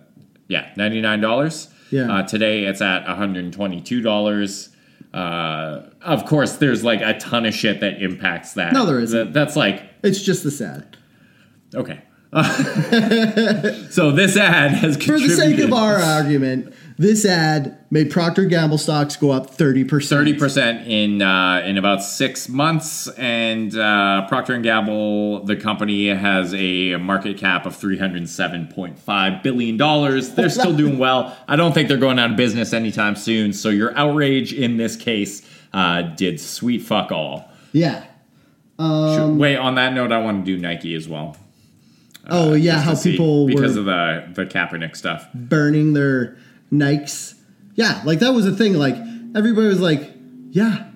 yeah, 0.49 0.71
ninety 0.77 1.01
nine 1.01 1.21
dollars. 1.21 1.69
Yeah. 1.91 2.13
Uh, 2.13 2.23
today 2.23 2.65
it's 2.65 2.81
at 2.81 3.07
one 3.07 3.17
hundred 3.17 3.53
twenty 3.53 3.81
two 3.81 4.01
dollars. 4.01 4.71
Uh, 5.13 5.83
of 6.03 6.25
course, 6.27 6.57
there's 6.57 6.83
like 6.83 7.01
a 7.01 7.19
ton 7.19 7.47
of 7.47 7.55
shit 7.55 7.81
that 7.81 8.03
impacts 8.03 8.55
that. 8.55 8.73
No, 8.73 8.85
there 8.87 8.99
isn't. 9.01 9.33
That's 9.33 9.57
like 9.57 9.83
It's 10.03 10.23
just 10.23 10.43
the 10.43 10.51
sad. 10.51 10.97
okay. 11.75 12.01
so 13.91 14.11
this 14.11 14.37
ad 14.37 14.73
has 14.73 14.97
contributed 14.97 15.31
For 15.31 15.37
the 15.37 15.57
sake 15.57 15.59
of 15.61 15.73
our 15.73 15.97
argument, 15.99 16.75
this 16.97 17.25
ad 17.25 17.77
made 17.91 18.11
Procter 18.11 18.45
Gamble 18.45 18.79
stocks 18.79 19.17
go 19.17 19.31
up 19.33 19.51
30%. 19.51 20.09
thirty 20.09 20.33
percent 20.35 20.87
in 20.87 21.23
uh, 21.23 21.63
in 21.65 21.77
about 21.77 22.03
six 22.03 22.49
months, 22.49 23.09
and 23.19 23.77
uh, 23.77 24.27
Procter 24.29 24.55
and 24.55 24.63
Gamble, 24.63 25.45
the 25.45 25.57
company, 25.57 26.07
has 26.09 26.55
a 26.55 26.97
market 26.97 27.37
cap 27.37 27.67
of 27.67 27.75
three 27.75 27.99
hundred 27.99 28.29
seven 28.29 28.69
point 28.69 28.99
five 28.99 29.43
billion 29.43 29.77
dollars. 29.77 30.31
They're 30.35 30.49
still 30.51 30.77
doing 30.77 30.99
well. 30.99 31.37
I 31.49 31.57
don't 31.57 31.73
think 31.73 31.89
they're 31.89 31.97
going 31.99 32.19
out 32.19 32.31
of 32.31 32.37
business 32.37 32.73
anytime 32.73 33.17
soon. 33.17 33.53
So 33.53 33.71
your 33.71 33.97
outrage 33.99 34.53
in 34.53 34.77
this 34.77 34.95
case 34.97 35.43
uh, 35.73 36.03
did 36.03 36.41
sweet 36.41 36.83
fuck 36.83 37.11
all. 37.11 37.49
Yeah. 37.73 38.05
Should- 38.79 39.37
Wait, 39.37 39.57
on 39.57 39.75
that 39.77 39.93
note, 39.95 40.11
I 40.13 40.19
want 40.21 40.45
to 40.45 40.53
do 40.57 40.61
Nike 40.61 40.95
as 40.95 41.09
well. 41.09 41.37
Oh, 42.29 42.55
yeah, 42.55 42.83
just 42.85 43.03
to 43.05 43.11
how 43.11 43.13
people 43.17 43.47
because 43.47 43.75
were 43.75 43.81
of 43.81 43.85
the 44.35 44.45
the 44.45 44.47
Kaepernick 44.47 44.97
stuff. 44.97 45.27
burning 45.35 45.93
their 45.93 46.37
Nikes. 46.75 47.35
Yeah, 47.75 48.03
like 48.05 48.21
that 48.21 48.33
was 48.33 48.47
a 48.47 48.53
thing. 48.53 48.75
Like 48.75 48.97
everybody 49.35 49.67
was 49.67 49.81
like, 49.81 50.13
yeah, 50.51 50.91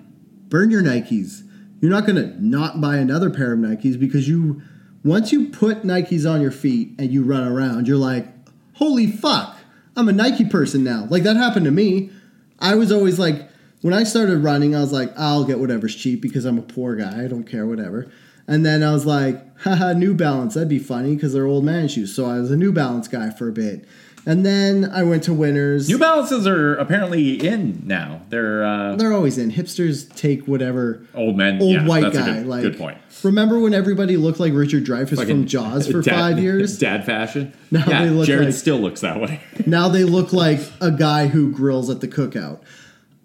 burn 0.47 0.71
your 0.71 0.81
Nikes. 0.81 1.43
You're 1.81 1.91
not 1.91 2.05
to 2.07 2.35
not 2.43 2.81
buy 2.81 2.97
another 2.97 3.29
pair 3.29 3.53
of 3.53 3.59
Nikes 3.59 3.99
because 3.99 4.27
you, 4.27 4.61
once 5.03 5.31
you 5.31 5.49
put 5.49 5.83
Nikes 5.83 6.29
on 6.29 6.41
your 6.41 6.51
feet 6.51 6.93
and 6.99 7.11
you 7.11 7.23
run 7.23 7.47
around, 7.47 7.87
you're 7.87 7.97
like, 7.97 8.27
holy 8.73 9.07
fuck, 9.07 9.57
I'm 9.95 10.09
a 10.09 10.13
Nike 10.13 10.45
person 10.45 10.83
now. 10.83 11.07
Like 11.09 11.23
that 11.23 11.37
happened 11.37 11.65
to 11.65 11.71
me. 11.71 12.11
I 12.59 12.75
was 12.75 12.91
always 12.91 13.17
like, 13.17 13.49
when 13.81 13.93
I 13.93 14.03
started 14.03 14.39
running, 14.39 14.75
I 14.75 14.81
was 14.81 14.91
like, 14.91 15.13
I'll 15.17 15.45
get 15.45 15.59
whatever's 15.59 15.95
cheap 15.95 16.21
because 16.21 16.43
I'm 16.43 16.57
a 16.57 16.61
poor 16.61 16.95
guy. 16.95 17.23
I 17.23 17.27
don't 17.27 17.45
care, 17.45 17.65
whatever. 17.65 18.11
And 18.45 18.65
then 18.65 18.83
I 18.83 18.91
was 18.91 19.05
like, 19.05 19.59
haha, 19.59 19.93
New 19.93 20.13
Balance. 20.15 20.55
That'd 20.55 20.67
be 20.69 20.79
funny 20.79 21.15
because 21.15 21.33
they're 21.33 21.45
old 21.45 21.63
man 21.63 21.87
shoes. 21.87 22.13
So 22.13 22.25
I 22.25 22.39
was 22.39 22.51
a 22.51 22.57
New 22.57 22.73
Balance 22.73 23.07
guy 23.07 23.29
for 23.29 23.47
a 23.47 23.53
bit. 23.53 23.87
And 24.25 24.45
then 24.45 24.85
I 24.93 25.03
went 25.03 25.23
to 25.23 25.33
Winners. 25.33 25.87
New 25.89 25.97
Balances 25.97 26.45
are 26.45 26.75
apparently 26.75 27.35
in 27.47 27.81
now. 27.85 28.21
They're 28.29 28.63
uh, 28.65 28.95
They're 28.97 29.13
always 29.13 29.37
in. 29.37 29.49
Hipsters 29.51 30.13
take 30.15 30.45
whatever 30.47 31.05
old 31.15 31.37
men. 31.37 31.61
old 31.61 31.71
yeah, 31.73 31.85
white 31.87 32.01
that's 32.03 32.17
a 32.17 32.19
guy. 32.19 32.33
good, 32.39 32.45
like, 32.47 32.61
good 32.63 32.77
point. 32.77 32.97
remember 33.23 33.59
when 33.59 33.73
everybody 33.73 34.17
looked 34.17 34.39
like 34.39 34.53
Richard 34.53 34.83
Dreyfuss 34.85 35.15
Fucking 35.15 35.27
from 35.27 35.45
Jaws 35.47 35.87
for 35.89 36.01
dad- 36.03 36.13
five 36.13 36.39
years? 36.39 36.77
Dad 36.79 37.05
fashion. 37.05 37.53
Now 37.71 37.85
yeah, 37.87 38.03
they 38.05 38.09
look 38.11 38.27
Jared 38.27 38.45
like- 38.47 38.53
still 38.55 38.77
looks 38.77 39.01
that 39.01 39.19
way. 39.21 39.41
now 39.65 39.87
they 39.89 40.03
look 40.03 40.33
like 40.33 40.59
a 40.81 40.91
guy 40.91 41.27
who 41.27 41.51
grills 41.51 41.89
at 41.89 42.01
the 42.01 42.07
cookout. 42.07 42.61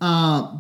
Uh, 0.01 0.59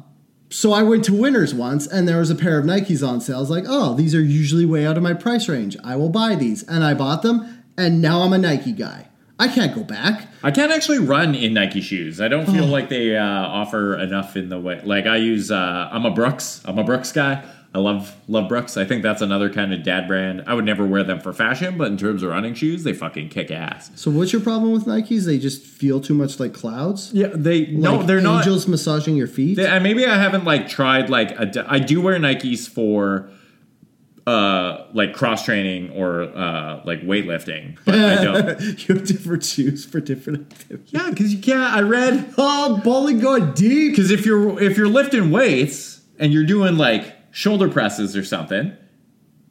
so 0.50 0.72
I 0.72 0.82
went 0.82 1.04
to 1.06 1.14
Winners 1.14 1.54
once, 1.54 1.86
and 1.86 2.06
there 2.08 2.18
was 2.18 2.30
a 2.30 2.34
pair 2.36 2.58
of 2.58 2.64
Nikes 2.64 3.06
on 3.06 3.20
sale. 3.20 3.36
I 3.36 3.40
was 3.40 3.50
like, 3.50 3.64
"Oh, 3.66 3.94
these 3.94 4.14
are 4.14 4.22
usually 4.22 4.66
way 4.66 4.84
out 4.86 4.96
of 4.96 5.02
my 5.02 5.14
price 5.14 5.48
range. 5.48 5.76
I 5.84 5.96
will 5.96 6.10
buy 6.10 6.34
these." 6.34 6.62
And 6.64 6.84
I 6.84 6.94
bought 6.94 7.22
them, 7.22 7.64
and 7.78 8.00
now 8.02 8.22
I'm 8.22 8.32
a 8.32 8.38
Nike 8.38 8.72
guy. 8.72 9.08
I 9.38 9.48
can't 9.48 9.74
go 9.74 9.82
back. 9.82 10.28
I 10.44 10.50
can't 10.52 10.70
actually 10.70 11.00
run 11.00 11.34
in 11.34 11.54
Nike 11.54 11.80
shoes. 11.80 12.20
I 12.20 12.28
don't 12.28 12.48
Oh. 12.48 12.52
feel 12.52 12.66
like 12.66 12.88
they 12.88 13.16
uh, 13.16 13.24
offer 13.24 13.98
enough 13.98 14.36
in 14.36 14.48
the 14.48 14.60
way. 14.60 14.80
Like 14.84 15.06
I 15.06 15.16
use, 15.16 15.50
uh, 15.50 15.88
I'm 15.90 16.04
a 16.06 16.10
Brooks. 16.12 16.60
I'm 16.64 16.78
a 16.78 16.84
Brooks 16.84 17.10
guy. 17.12 17.44
I 17.74 17.78
love 17.80 18.14
love 18.28 18.48
Brooks. 18.48 18.76
I 18.76 18.84
think 18.84 19.02
that's 19.02 19.20
another 19.20 19.50
kind 19.50 19.74
of 19.74 19.82
dad 19.82 20.06
brand. 20.06 20.44
I 20.46 20.54
would 20.54 20.64
never 20.64 20.86
wear 20.86 21.02
them 21.02 21.18
for 21.18 21.32
fashion, 21.32 21.76
but 21.76 21.88
in 21.88 21.96
terms 21.96 22.22
of 22.22 22.30
running 22.30 22.54
shoes, 22.54 22.84
they 22.84 22.92
fucking 22.92 23.30
kick 23.30 23.50
ass. 23.50 23.90
So 23.96 24.12
what's 24.12 24.32
your 24.32 24.42
problem 24.42 24.70
with 24.70 24.84
Nikes? 24.84 25.24
They 25.26 25.40
just 25.40 25.60
feel 25.62 26.00
too 26.00 26.14
much 26.14 26.38
like 26.38 26.54
clouds. 26.54 27.10
Yeah, 27.12 27.30
they 27.34 27.66
no, 27.66 27.96
Like 27.96 28.06
they're 28.06 28.20
not. 28.20 28.42
angels 28.46 28.68
massaging 28.68 29.16
your 29.16 29.26
feet. 29.26 29.56
They, 29.56 29.76
maybe 29.80 30.06
I 30.06 30.16
haven't 30.16 30.44
like 30.44 30.68
tried 30.68 31.10
like 31.10 31.32
a 31.32 31.66
I 31.68 31.80
do 31.80 32.00
wear 32.00 32.16
Nikes 32.20 32.68
for 32.68 33.28
uh 34.26 34.86
like 34.94 35.12
cross 35.12 35.44
training 35.44 35.90
or 35.90 36.22
uh 36.22 36.80
like 36.84 37.02
weightlifting, 37.02 37.78
but 37.84 37.94
I 37.94 38.24
don't. 38.24 38.60
you 38.88 38.94
have 38.94 39.06
different 39.06 39.44
shoes 39.44 39.84
for 39.84 40.00
different 40.00 40.52
activities. 40.52 40.92
yeah, 40.92 41.10
because 41.10 41.34
you 41.34 41.40
can't. 41.40 41.74
I 41.74 41.80
read 41.80 42.32
Oh, 42.38 42.80
bowling 42.82 43.20
going 43.20 43.52
deep. 43.52 43.92
because 43.92 44.10
if 44.10 44.24
you're 44.24 44.60
if 44.62 44.76
you're 44.78 44.88
lifting 44.88 45.30
weights 45.30 46.00
and 46.18 46.32
you're 46.32 46.46
doing 46.46 46.76
like 46.78 47.14
shoulder 47.32 47.68
presses 47.68 48.16
or 48.16 48.24
something 48.24 48.74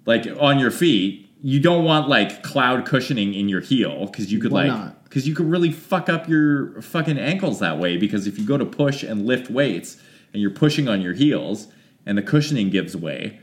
like 0.06 0.26
on 0.40 0.58
your 0.60 0.72
feet, 0.72 1.30
you 1.41 1.60
don't 1.60 1.84
want 1.84 2.08
like 2.10 2.41
cloud 2.44 2.86
cushioning 2.86 3.34
in 3.34 3.50
your 3.50 3.62
heel 3.62 4.06
because 4.08 4.32
you 4.32 4.40
could 4.40 4.52
Why 4.52 4.68
like 4.68 5.04
because 5.04 5.28
you 5.28 5.36
could 5.36 5.45
really 5.45 5.72
fuck 5.72 6.10
up 6.10 6.28
your 6.28 6.82
fucking 6.82 7.20
ankles 7.20 7.60
that 7.60 7.78
way 7.78 7.98
because 7.98 8.26
if 8.26 8.40
you 8.40 8.45
go 8.48 8.58
to 8.58 8.66
push 8.66 9.04
and 9.04 9.28
lift 9.28 9.52
weights 9.52 9.98
and 10.34 10.41
you're 10.41 10.50
pushing 10.50 10.88
on 10.90 11.02
your 11.02 11.14
heels 11.14 11.68
and 12.08 12.18
the 12.18 12.24
cushioning 12.24 12.72
gives 12.72 12.95
way 12.98 13.40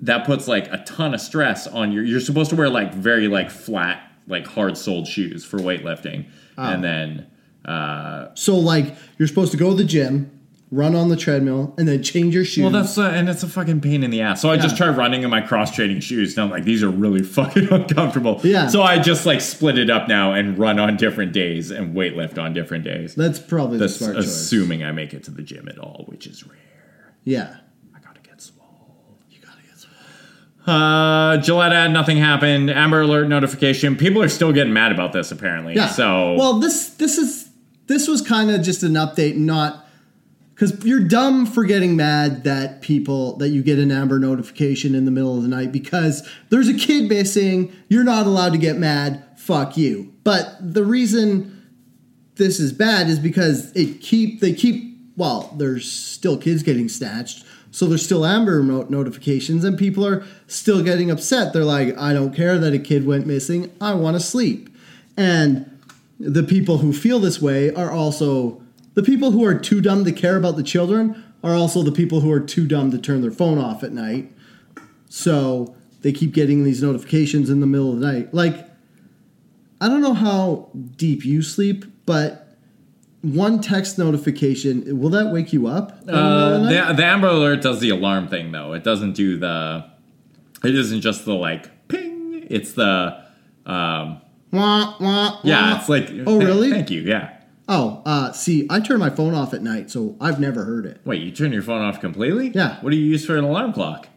that 0.00 0.26
puts 0.26 0.48
like 0.48 0.66
a 0.72 0.78
ton 0.84 1.14
of 1.14 1.20
stress 1.20 1.66
on 1.66 1.92
your 1.92 2.02
you're 2.04 2.20
supposed 2.20 2.50
to 2.50 2.56
wear 2.56 2.68
like 2.68 2.92
very 2.94 3.28
like 3.28 3.50
flat 3.50 4.10
like 4.26 4.46
hard 4.46 4.76
soled 4.76 5.06
shoes 5.06 5.44
for 5.44 5.58
weightlifting 5.58 6.26
Oh. 6.56 6.62
and 6.70 6.84
then 6.84 7.26
uh 7.64 8.28
So 8.34 8.56
like 8.56 8.94
you're 9.18 9.28
supposed 9.28 9.50
to 9.52 9.58
go 9.58 9.70
to 9.70 9.76
the 9.76 9.84
gym, 9.84 10.30
run 10.70 10.94
on 10.94 11.08
the 11.08 11.16
treadmill, 11.16 11.74
and 11.78 11.86
then 11.88 12.02
change 12.02 12.34
your 12.34 12.44
shoes. 12.44 12.62
well 12.62 12.70
that's 12.72 12.96
uh, 12.98 13.04
and 13.08 13.28
it's 13.28 13.42
a 13.42 13.48
fucking 13.48 13.80
pain 13.80 14.02
in 14.04 14.10
the 14.10 14.20
ass 14.20 14.40
so 14.42 14.50
i 14.50 14.56
just 14.56 14.74
Yeah. 14.78 14.86
tried 14.86 14.96
running 14.96 15.22
in 15.22 15.30
my 15.30 15.40
cross 15.40 15.74
training 15.74 16.00
shoes 16.00 16.36
and 16.36 16.44
i'm 16.44 16.50
like 16.50 16.64
these 16.64 16.82
are 16.82 16.90
really 16.90 17.22
fucking 17.38 17.72
uncomfortable 17.72 18.40
Yeah. 18.44 18.66
so 18.68 18.82
i 18.82 18.98
just 18.98 19.24
like 19.26 19.40
split 19.40 19.78
it 19.78 19.90
up 19.90 20.08
now 20.08 20.32
and 20.32 20.58
run 20.58 20.78
on 20.78 20.96
different 20.96 21.32
days 21.32 21.70
and 21.70 21.94
weightlift 21.94 22.38
on 22.38 22.52
different 22.52 22.84
days 22.84 23.14
that's 23.14 23.38
probably 23.38 23.78
the 23.78 23.84
that's 23.84 23.96
smart 23.96 24.16
choice. 24.16 24.26
assuming 24.26 24.84
i 24.84 24.92
make 24.92 25.14
it 25.14 25.24
to 25.24 25.30
the 25.30 25.42
gym 25.42 25.68
at 25.68 25.78
all 25.78 26.04
which 26.08 26.26
is 26.26 26.44
rare 26.46 26.58
Yeah. 27.24 27.56
i 27.96 27.98
gotta 28.00 28.20
get 28.20 28.40
swole 28.42 29.18
You 29.30 29.38
gotta 29.40 29.62
get 29.62 29.78
some. 29.78 29.90
Uh, 30.66 31.36
Gillette 31.38 31.72
ad, 31.72 31.90
nothing 31.92 32.16
happened. 32.16 32.70
Amber 32.70 33.02
Alert 33.02 33.28
notification. 33.28 33.96
People 33.96 34.22
are 34.22 34.28
still 34.28 34.52
getting 34.52 34.72
mad 34.72 34.92
about 34.92 35.12
this, 35.12 35.30
apparently. 35.30 35.74
Yeah. 35.74 35.88
So, 35.88 36.34
well, 36.34 36.58
this 36.58 36.90
this 36.90 37.18
is 37.18 37.50
this 37.86 38.08
was 38.08 38.22
kind 38.22 38.50
of 38.50 38.62
just 38.62 38.82
an 38.82 38.94
update, 38.94 39.36
not 39.36 39.86
because 40.54 40.84
you're 40.84 41.00
dumb 41.00 41.44
for 41.44 41.64
getting 41.64 41.96
mad 41.96 42.44
that 42.44 42.80
people 42.80 43.36
that 43.38 43.50
you 43.50 43.62
get 43.62 43.78
an 43.78 43.90
Amber 43.90 44.18
notification 44.18 44.94
in 44.94 45.04
the 45.04 45.10
middle 45.10 45.36
of 45.36 45.42
the 45.42 45.48
night 45.48 45.70
because 45.72 46.26
there's 46.48 46.68
a 46.68 46.74
kid 46.74 47.08
missing. 47.08 47.72
You're 47.88 48.04
not 48.04 48.26
allowed 48.26 48.52
to 48.52 48.58
get 48.58 48.78
mad. 48.78 49.22
Fuck 49.36 49.76
you. 49.76 50.14
But 50.24 50.56
the 50.60 50.84
reason 50.84 51.62
this 52.36 52.58
is 52.58 52.72
bad 52.72 53.08
is 53.08 53.18
because 53.18 53.70
it 53.76 54.00
keep 54.00 54.40
they 54.40 54.52
keep 54.52 54.96
well 55.16 55.54
there's 55.56 55.90
still 55.90 56.36
kids 56.36 56.62
getting 56.62 56.88
snatched 56.88 57.44
so 57.74 57.86
there's 57.86 58.04
still 58.04 58.24
amber 58.24 58.62
no- 58.62 58.86
notifications 58.88 59.64
and 59.64 59.76
people 59.76 60.06
are 60.06 60.24
still 60.46 60.80
getting 60.80 61.10
upset. 61.10 61.52
They're 61.52 61.64
like 61.64 61.98
i 61.98 62.12
don't 62.12 62.32
care 62.32 62.56
that 62.56 62.72
a 62.72 62.78
kid 62.78 63.04
went 63.04 63.26
missing. 63.26 63.72
I 63.80 63.94
want 63.94 64.16
to 64.16 64.20
sleep. 64.20 64.68
And 65.16 65.80
the 66.20 66.44
people 66.44 66.78
who 66.78 66.92
feel 66.92 67.18
this 67.18 67.42
way 67.42 67.74
are 67.74 67.90
also 67.90 68.62
the 68.94 69.02
people 69.02 69.32
who 69.32 69.44
are 69.44 69.58
too 69.58 69.80
dumb 69.80 70.04
to 70.04 70.12
care 70.12 70.36
about 70.36 70.54
the 70.54 70.62
children 70.62 71.24
are 71.42 71.56
also 71.56 71.82
the 71.82 71.90
people 71.90 72.20
who 72.20 72.30
are 72.30 72.38
too 72.38 72.68
dumb 72.68 72.92
to 72.92 72.98
turn 72.98 73.22
their 73.22 73.32
phone 73.32 73.58
off 73.58 73.82
at 73.82 73.90
night. 73.90 74.30
So 75.08 75.74
they 76.02 76.12
keep 76.12 76.32
getting 76.32 76.62
these 76.62 76.80
notifications 76.80 77.50
in 77.50 77.58
the 77.58 77.66
middle 77.66 77.92
of 77.92 77.98
the 77.98 78.06
night. 78.06 78.32
Like 78.32 78.68
I 79.80 79.88
don't 79.88 80.00
know 80.00 80.14
how 80.14 80.70
deep 80.94 81.24
you 81.24 81.42
sleep, 81.42 81.86
but 82.06 82.43
one 83.24 83.60
text 83.60 83.98
notification 83.98 85.00
will 85.00 85.08
that 85.10 85.32
wake 85.32 85.52
you 85.52 85.66
up? 85.66 86.04
the 86.04 86.14
uh, 86.14 86.58
the 86.58 86.92
the, 86.94 87.04
Amber 87.04 87.28
Alert 87.28 87.62
does 87.62 87.80
the 87.80 87.88
alarm 87.90 88.28
thing, 88.28 88.52
though. 88.52 88.74
It 88.74 88.84
doesn't 88.84 89.12
do 89.14 89.38
the. 89.38 89.90
It 90.62 90.74
isn't 90.74 91.00
just 91.00 91.24
the 91.24 91.32
like 91.34 91.88
ping. 91.88 92.46
It's 92.50 92.72
the. 92.74 93.22
Um, 93.64 94.20
Wah, 94.52 94.94
wah, 95.00 95.40
yeah, 95.42 95.72
wah. 95.72 95.78
it's 95.80 95.88
like. 95.88 96.10
Oh, 96.26 96.38
th- 96.38 96.44
really? 96.44 96.70
Thank 96.70 96.90
you. 96.90 97.00
Yeah. 97.00 97.36
Oh, 97.66 98.02
uh, 98.04 98.30
see, 98.32 98.66
I 98.68 98.78
turn 98.80 99.00
my 99.00 99.08
phone 99.10 99.34
off 99.34 99.54
at 99.54 99.62
night, 99.62 99.90
so 99.90 100.16
I've 100.20 100.38
never 100.38 100.64
heard 100.64 100.84
it. 100.84 101.00
Wait, 101.04 101.22
you 101.22 101.32
turn 101.32 101.50
your 101.50 101.62
phone 101.62 101.80
off 101.80 101.98
completely? 101.98 102.50
Yeah. 102.50 102.78
What 102.82 102.90
do 102.90 102.96
you 102.96 103.04
use 103.06 103.24
for 103.24 103.36
an 103.38 103.44
alarm 103.44 103.72
clock? 103.72 104.08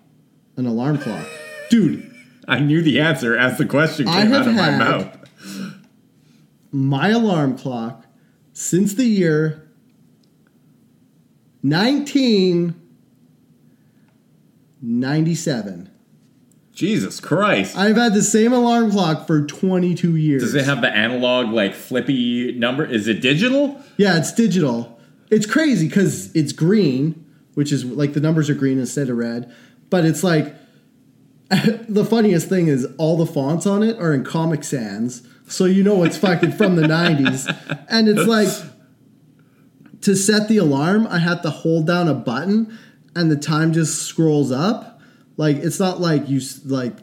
An 0.58 0.66
alarm 0.66 0.98
clock, 0.98 1.26
dude. 1.70 2.14
I 2.48 2.60
knew 2.60 2.82
the 2.82 3.00
answer 3.00 3.38
as 3.38 3.58
the 3.58 3.66
question 3.66 4.06
came 4.06 4.34
out 4.34 4.48
of 4.48 4.54
my 4.54 4.72
mouth. 4.72 5.18
My 6.72 7.10
alarm 7.10 7.58
clock 7.58 8.06
since 8.58 8.96
the 8.96 9.06
year 9.06 9.70
nineteen 11.62 12.74
ninety-seven. 14.82 15.92
Jesus 16.74 17.20
Christ. 17.20 17.78
I've 17.78 17.96
had 17.96 18.16
the 18.16 18.24
same 18.24 18.54
alarm 18.54 18.92
clock 18.92 19.26
for 19.26 19.44
22 19.44 20.16
years. 20.16 20.44
Does 20.44 20.54
it 20.54 20.66
have 20.66 20.82
the 20.82 20.90
analog 20.90 21.52
like 21.52 21.74
flippy 21.74 22.52
number? 22.52 22.86
Is 22.86 23.08
it 23.08 23.20
digital? 23.20 23.82
Yeah, 23.98 24.18
it's 24.18 24.32
digital. 24.32 25.00
It's 25.32 25.48
crazy 25.48 25.88
because 25.88 26.36
it's 26.36 26.52
green, 26.52 27.26
which 27.56 27.72
is 27.72 27.84
like 27.86 28.14
the 28.14 28.20
numbers 28.22 28.50
are 28.50 28.56
green 28.56 28.80
instead 28.80 29.10
of 29.10 29.18
red. 29.18 29.54
But 29.90 30.06
it's 30.06 30.24
like 30.24 30.56
the 31.50 32.06
funniest 32.06 32.50
thing 32.50 32.68
is 32.68 32.88
all 32.98 33.18
the 33.18 33.26
fonts 33.26 33.66
on 33.66 33.82
it 33.84 33.98
are 34.00 34.14
in 34.14 34.24
Comic 34.24 34.64
Sans, 34.64 35.28
so 35.48 35.66
you 35.66 35.84
know 35.84 36.04
it's 36.04 36.18
fucking 36.18 36.52
from 36.52 36.76
the 36.76 36.84
90s. 36.84 37.86
And 37.90 38.08
it's 38.08 38.28
like 38.28 38.50
to 40.02 40.16
set 40.16 40.48
the 40.48 40.58
alarm, 40.58 41.08
I 41.08 41.20
have 41.20 41.42
to 41.44 41.50
hold 41.50 41.88
down 41.88 42.08
a 42.08 42.14
button 42.14 42.78
and 43.16 43.32
the 43.32 43.36
time 43.36 43.74
just 43.74 44.04
scrolls 44.04 44.52
up. 44.52 45.02
Like 45.38 45.58
it's 45.58 45.80
not 45.80 46.00
like 46.00 46.30
you 46.30 46.42
like 46.66 46.98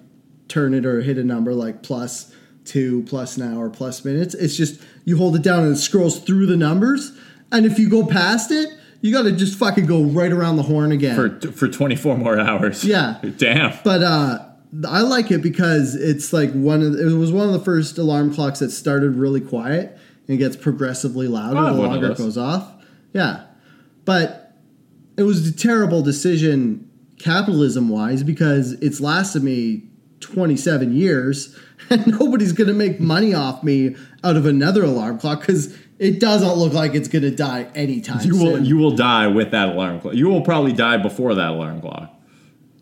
turn 0.49 0.75
it 0.75 0.85
or 0.85 1.01
hit 1.01 1.19
a 1.19 1.25
number 1.25 1.55
like 1.55 1.83
plus 1.83 2.33
2 2.67 3.05
plus 3.05 3.37
an 3.37 3.55
hour 3.55 3.71
plus 3.71 4.05
minutes. 4.05 4.35
It's 4.35 4.57
just 4.57 4.81
you 5.05 5.17
hold 5.17 5.37
it 5.37 5.43
down 5.43 5.65
and 5.65 5.77
it 5.77 5.79
scrolls 5.79 6.19
through 6.21 6.47
the 6.47 6.57
numbers. 6.57 7.13
And 7.51 7.67
if 7.67 7.79
you 7.79 7.89
go 7.89 8.07
past 8.07 8.51
it, 8.51 8.69
you 9.01 9.13
got 9.13 9.23
to 9.23 9.33
just 9.33 9.59
fucking 9.59 9.87
go 9.87 10.03
right 10.03 10.33
around 10.33 10.57
the 10.57 10.63
horn 10.63 10.91
again. 10.91 11.15
For 11.15 11.53
for 11.53 11.69
24 11.69 12.17
more 12.17 12.39
hours. 12.39 12.85
Yeah. 12.85 13.21
Damn. 13.37 13.79
But 13.85 14.03
uh, 14.03 14.47
I 14.87 15.03
like 15.03 15.31
it 15.31 15.43
because 15.43 15.95
it's 15.95 16.33
like 16.33 16.53
one 16.53 16.83
of 16.83 16.95
the, 16.95 17.09
it 17.09 17.19
was 17.19 17.31
one 17.31 17.47
of 17.47 17.53
the 17.53 17.61
first 17.61 17.99
alarm 17.99 18.35
clocks 18.35 18.59
that 18.59 18.71
started 18.71 19.17
really 19.17 19.41
quiet 19.41 19.97
and 20.27 20.39
gets 20.39 20.57
progressively 20.57 21.29
louder 21.29 21.59
I 21.59 21.73
the 21.73 21.83
longer 21.83 22.13
it 22.13 22.19
goes 22.19 22.39
off. 22.39 22.73
Yeah, 23.13 23.45
but 24.05 24.57
it 25.17 25.23
was 25.23 25.47
a 25.47 25.57
terrible 25.57 26.03
decision 26.03 26.91
capitalism 27.19 27.89
wise 27.89 28.23
because 28.23 28.73
it's 28.73 29.01
lasted 29.01 29.43
me 29.43 29.85
27 30.21 30.95
years 30.95 31.59
and 31.91 32.07
nobody's 32.07 32.53
going 32.53 32.69
to 32.69 32.75
make 32.75 32.99
money 32.99 33.35
off 33.35 33.63
me 33.63 33.95
out 34.23 34.37
of 34.37 34.47
another 34.47 34.85
alarm 34.85 35.19
clock 35.19 35.41
because 35.41 35.77
it 35.99 36.19
doesn't 36.19 36.55
look 36.55 36.73
like 36.73 36.95
it's 36.95 37.09
going 37.09 37.23
to 37.23 37.31
die 37.31 37.69
anytime 37.75 38.21
You 38.25 38.37
will 38.37 38.63
you 38.63 38.77
will 38.77 38.97
die 38.97 39.29
with 39.29 39.53
that 39.53 39.71
alarm 39.71 40.01
clock. 40.01 40.15
You 40.15 40.29
will 40.29 40.43
probably 40.43 40.73
die 40.73 40.97
before 40.97 41.35
that 41.35 41.51
alarm 41.51 41.81
clock. 41.81 42.14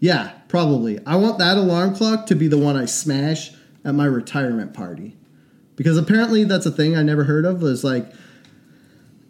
Yeah, 0.02 0.32
probably. 0.48 0.98
I 1.06 1.14
want 1.14 1.38
that 1.38 1.56
alarm 1.56 1.94
clock 1.94 2.26
to 2.26 2.34
be 2.34 2.48
the 2.48 2.58
one 2.58 2.76
I 2.76 2.86
smash 2.86 3.52
at 3.84 3.94
my 3.94 4.04
retirement 4.04 4.74
party. 4.74 5.16
Because 5.76 5.96
apparently 5.96 6.42
that's 6.42 6.66
a 6.66 6.72
thing 6.72 6.96
I 6.96 7.04
never 7.04 7.22
heard 7.22 7.44
of. 7.44 7.62
Was 7.62 7.84
like 7.84 8.12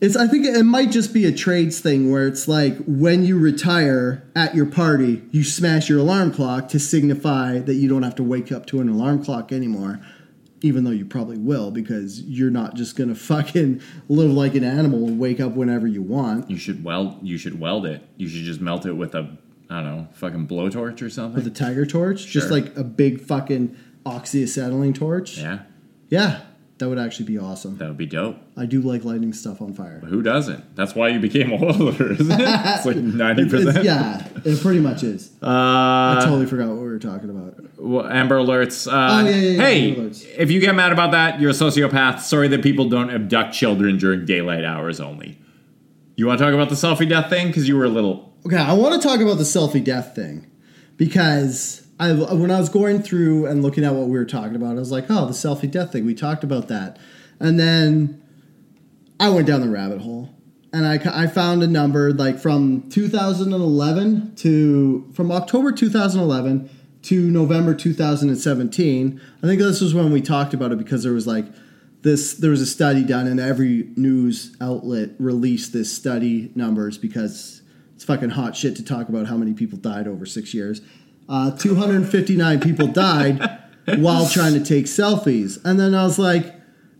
it's 0.00 0.16
I 0.16 0.26
think 0.26 0.46
it 0.46 0.62
might 0.62 0.90
just 0.90 1.12
be 1.12 1.26
a 1.26 1.32
trades 1.32 1.80
thing 1.80 2.10
where 2.10 2.26
it's 2.26 2.48
like 2.48 2.78
when 2.86 3.22
you 3.22 3.38
retire 3.38 4.26
at 4.34 4.54
your 4.54 4.64
party, 4.64 5.22
you 5.30 5.44
smash 5.44 5.90
your 5.90 5.98
alarm 5.98 6.32
clock 6.32 6.68
to 6.70 6.80
signify 6.80 7.58
that 7.58 7.74
you 7.74 7.86
don't 7.86 8.02
have 8.02 8.14
to 8.14 8.22
wake 8.22 8.50
up 8.50 8.64
to 8.68 8.80
an 8.80 8.88
alarm 8.88 9.22
clock 9.22 9.52
anymore. 9.52 10.00
Even 10.62 10.84
though 10.84 10.90
you 10.90 11.04
probably 11.04 11.36
will, 11.36 11.70
because 11.70 12.22
you're 12.22 12.50
not 12.50 12.76
just 12.76 12.96
gonna 12.96 13.14
fucking 13.30 13.82
live 14.08 14.30
like 14.30 14.54
an 14.54 14.64
animal 14.64 15.06
and 15.06 15.18
wake 15.18 15.38
up 15.38 15.52
whenever 15.52 15.86
you 15.86 16.00
want. 16.00 16.50
You 16.50 16.56
should 16.56 16.82
weld 16.82 17.18
you 17.22 17.36
should 17.36 17.60
weld 17.60 17.84
it. 17.84 18.02
You 18.16 18.26
should 18.26 18.44
just 18.44 18.62
melt 18.62 18.86
it 18.86 18.94
with 18.94 19.14
a 19.14 19.36
I 19.72 19.82
don't 19.82 19.96
know, 19.96 20.08
fucking 20.12 20.46
blowtorch 20.48 21.00
or 21.02 21.08
something. 21.08 21.36
With 21.42 21.46
a 21.46 21.50
tiger 21.50 21.86
torch, 21.86 22.26
just 22.26 22.50
like 22.50 22.76
a 22.76 22.84
big 22.84 23.20
fucking 23.20 23.74
oxyacetylene 24.04 24.94
torch. 24.94 25.38
yeah, 25.38 25.60
Yeah, 26.08 26.40
that 26.78 26.88
would 26.88 26.98
actually 26.98 27.26
be 27.26 27.38
awesome. 27.38 27.78
that 27.78 27.88
would 27.88 27.96
be 27.96 28.06
dope. 28.06 28.36
I 28.56 28.66
do 28.66 28.80
like 28.82 29.04
lighting 29.04 29.32
stuff 29.32 29.62
on 29.62 29.72
fire. 29.72 30.00
Who 30.00 30.20
doesn't? 30.22 30.76
That's 30.76 30.94
why 30.94 31.08
you 31.08 31.20
became 31.20 31.52
a 31.52 31.56
welder, 31.56 32.12
isn't 32.12 32.30
it? 32.30 32.38
It's 32.40 32.84
like 32.86 32.96
ninety 33.24 33.48
percent. 33.48 33.84
yeah, 33.84 34.26
it 34.44 34.60
pretty 34.60 34.80
much 34.80 35.02
is. 35.02 35.30
Uh, 35.42 35.46
I 35.46 36.18
totally 36.22 36.46
forgot 36.46 36.68
what 36.68 36.76
we 36.78 36.82
were 36.88 36.98
talking 36.98 37.30
about. 37.30 37.78
well, 37.78 38.06
Amber 38.06 38.36
Alerts. 38.38 38.86
Uh, 38.86 39.22
Oh, 39.22 39.24
yeah, 39.28 39.30
yeah, 39.36 39.50
yeah, 39.50 39.62
hey, 39.62 39.94
Alerts. 39.94 40.26
if 40.36 40.50
you 40.50 40.60
get 40.60 40.74
mad 40.74 40.92
about 40.92 41.12
that, 41.12 41.40
you're 41.40 41.50
a 41.50 41.54
sociopath. 41.54 42.20
Sorry 42.20 42.48
that 42.48 42.62
people 42.62 42.88
don't 42.88 43.10
abduct 43.10 43.54
children 43.54 43.96
during 43.96 44.26
daylight 44.26 44.64
hours 44.64 45.00
only. 45.00 45.38
You 46.16 46.26
want 46.26 46.38
to 46.40 46.44
talk 46.44 46.52
about 46.52 46.68
the 46.68 46.74
selfie 46.74 47.08
death 47.08 47.30
thing? 47.30 47.46
Because 47.46 47.66
you 47.68 47.76
were 47.76 47.84
a 47.84 47.88
little. 47.88 48.31
Okay, 48.44 48.56
I 48.56 48.73
want 48.73 49.01
to 49.01 49.09
talk 49.09 49.20
about 49.20 49.39
the 49.39 49.44
selfie 49.44 49.82
death 49.82 50.16
thing 50.16 50.51
because 50.97 51.86
I, 52.01 52.12
when 52.12 52.51
I 52.51 52.59
was 52.59 52.69
going 52.69 53.01
through 53.01 53.47
and 53.47 53.62
looking 53.62 53.85
at 53.85 53.94
what 53.94 54.09
we 54.09 54.19
were 54.19 54.24
talking 54.24 54.56
about, 54.56 54.73
I 54.73 54.81
was 54.81 54.90
like, 54.90 55.05
oh, 55.09 55.27
the 55.27 55.32
selfie 55.32 55.70
death 55.70 55.93
thing. 55.93 56.05
We 56.05 56.14
talked 56.14 56.43
about 56.43 56.66
that, 56.66 56.98
and 57.39 57.59
then 57.59 58.20
I 59.20 59.28
went 59.28 59.47
down 59.47 59.60
the 59.60 59.69
rabbit 59.69 60.01
hole. 60.01 60.35
And 60.73 60.86
I, 60.86 61.23
I 61.23 61.27
found 61.28 61.62
a 61.62 61.66
number 61.66 62.12
like 62.12 62.39
from 62.39 62.89
2011 62.89 64.35
to 64.36 65.12
from 65.12 65.31
October 65.31 65.70
2011 65.70 66.70
to 67.02 67.31
November 67.31 67.74
2017. 67.74 69.20
I 69.43 69.47
think 69.47 69.60
this 69.60 69.81
was 69.81 69.94
when 69.94 70.10
we 70.10 70.20
talked 70.20 70.55
about 70.55 70.73
it 70.73 70.78
because 70.78 71.02
there 71.05 71.12
was 71.12 71.27
like 71.27 71.44
this 72.01 72.35
there 72.35 72.51
was 72.51 72.62
a 72.62 72.66
study 72.66 73.05
done 73.05 73.27
and 73.28 73.39
every 73.39 73.90
news 73.97 74.56
outlet 74.60 75.10
released 75.19 75.73
this 75.73 75.93
study 75.93 76.51
numbers 76.55 76.97
because 76.97 77.61
it's 78.02 78.08
fucking 78.08 78.30
hot 78.30 78.56
shit 78.56 78.74
to 78.74 78.84
talk 78.84 79.08
about 79.08 79.28
how 79.28 79.36
many 79.36 79.54
people 79.54 79.78
died 79.78 80.08
over 80.08 80.26
six 80.26 80.52
years. 80.52 80.80
Uh, 81.28 81.52
259 81.52 82.58
people 82.58 82.88
died 82.88 83.40
while 83.98 84.28
trying 84.28 84.54
to 84.54 84.64
take 84.64 84.86
selfies. 84.86 85.64
And 85.64 85.78
then 85.78 85.94
I 85.94 86.02
was 86.02 86.18
like, 86.18 86.52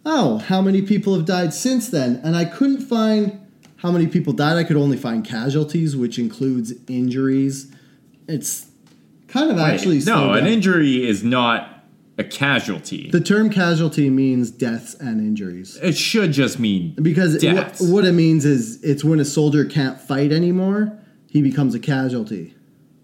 oh, 0.07 0.39
how 0.39 0.63
many 0.63 0.81
people 0.81 1.17
have 1.17 1.27
died 1.27 1.53
since 1.53 1.89
then? 1.89 2.21
And 2.23 2.37
I 2.37 2.45
couldn't 2.45 2.83
find 2.83 3.45
how 3.79 3.91
many 3.91 4.07
people 4.07 4.33
died. 4.33 4.57
I 4.57 4.63
could 4.63 4.77
only 4.77 4.97
find 4.97 5.25
casualties, 5.25 5.97
which 5.97 6.21
includes 6.21 6.73
injuries. 6.87 7.75
It's 8.29 8.69
kind 9.27 9.51
of 9.51 9.59
actually 9.59 9.99
no, 10.07 10.35
an 10.35 10.45
down. 10.45 10.53
injury 10.53 11.05
is 11.05 11.25
not 11.25 11.72
a 12.19 12.25
casualty. 12.25 13.11
The 13.11 13.21
term 13.21 13.49
casualty 13.51 14.11
means 14.11 14.51
deaths 14.51 14.95
and 14.95 15.21
injuries. 15.21 15.77
it 15.83 15.97
should 15.97 16.33
just 16.33 16.59
mean 16.59 16.95
Because 17.01 17.37
wh- 17.37 17.41
deaths. 17.41 17.81
what 17.81 18.05
it 18.05 18.13
means 18.13 18.45
is 18.45 18.83
it's 18.85 19.03
when 19.03 19.19
a 19.19 19.25
soldier 19.25 19.65
can't 19.65 19.99
fight 20.01 20.31
anymore, 20.33 20.99
he 21.29 21.41
becomes 21.43 21.75
a 21.75 21.79
casualty. 21.79 22.55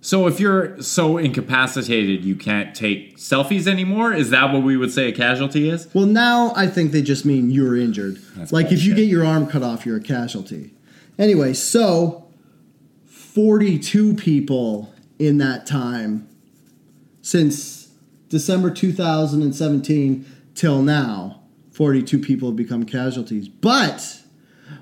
So 0.01 0.27
if 0.29 0.39
you're 0.39 0.81
so 0.83 1.17
incapacitated 1.19 2.25
you 2.25 2.37
can't 2.37 2.75
take 2.75 3.17
selfies 3.17 3.67
anymore, 3.67 4.13
is 4.13 4.31
that 4.31 4.53
what 4.53 4.63
we 4.63 4.77
would 4.77 4.93
say 4.93 5.09
a 5.09 5.13
casualty 5.13 5.69
is? 5.69 5.89
Well, 5.95 6.07
now 6.07 6.53
I 6.55 6.67
think 6.69 6.93
they 6.93 7.03
just 7.03 7.25
mean 7.25 7.51
you're 7.51 7.77
injured. 7.77 8.19
That's 8.37 8.53
like 8.53 8.71
if 8.71 8.85
you 8.85 8.95
get 8.95 9.09
your 9.09 9.25
arm 9.25 9.47
cut 9.49 9.63
off, 9.63 9.85
you're 9.87 9.97
a 9.97 10.03
casualty. 10.03 10.75
Anyway, 11.19 11.53
so 11.55 12.29
42 13.07 14.15
people 14.15 14.93
in 15.19 15.39
that 15.39 15.67
time 15.67 16.29
since 17.23 17.78
December 18.29 18.71
2017 18.71 20.27
till 20.55 20.83
now, 20.83 21.43
42 21.71 22.19
people 22.19 22.49
have 22.49 22.57
become 22.57 22.85
casualties. 22.85 23.49
But 23.49 24.23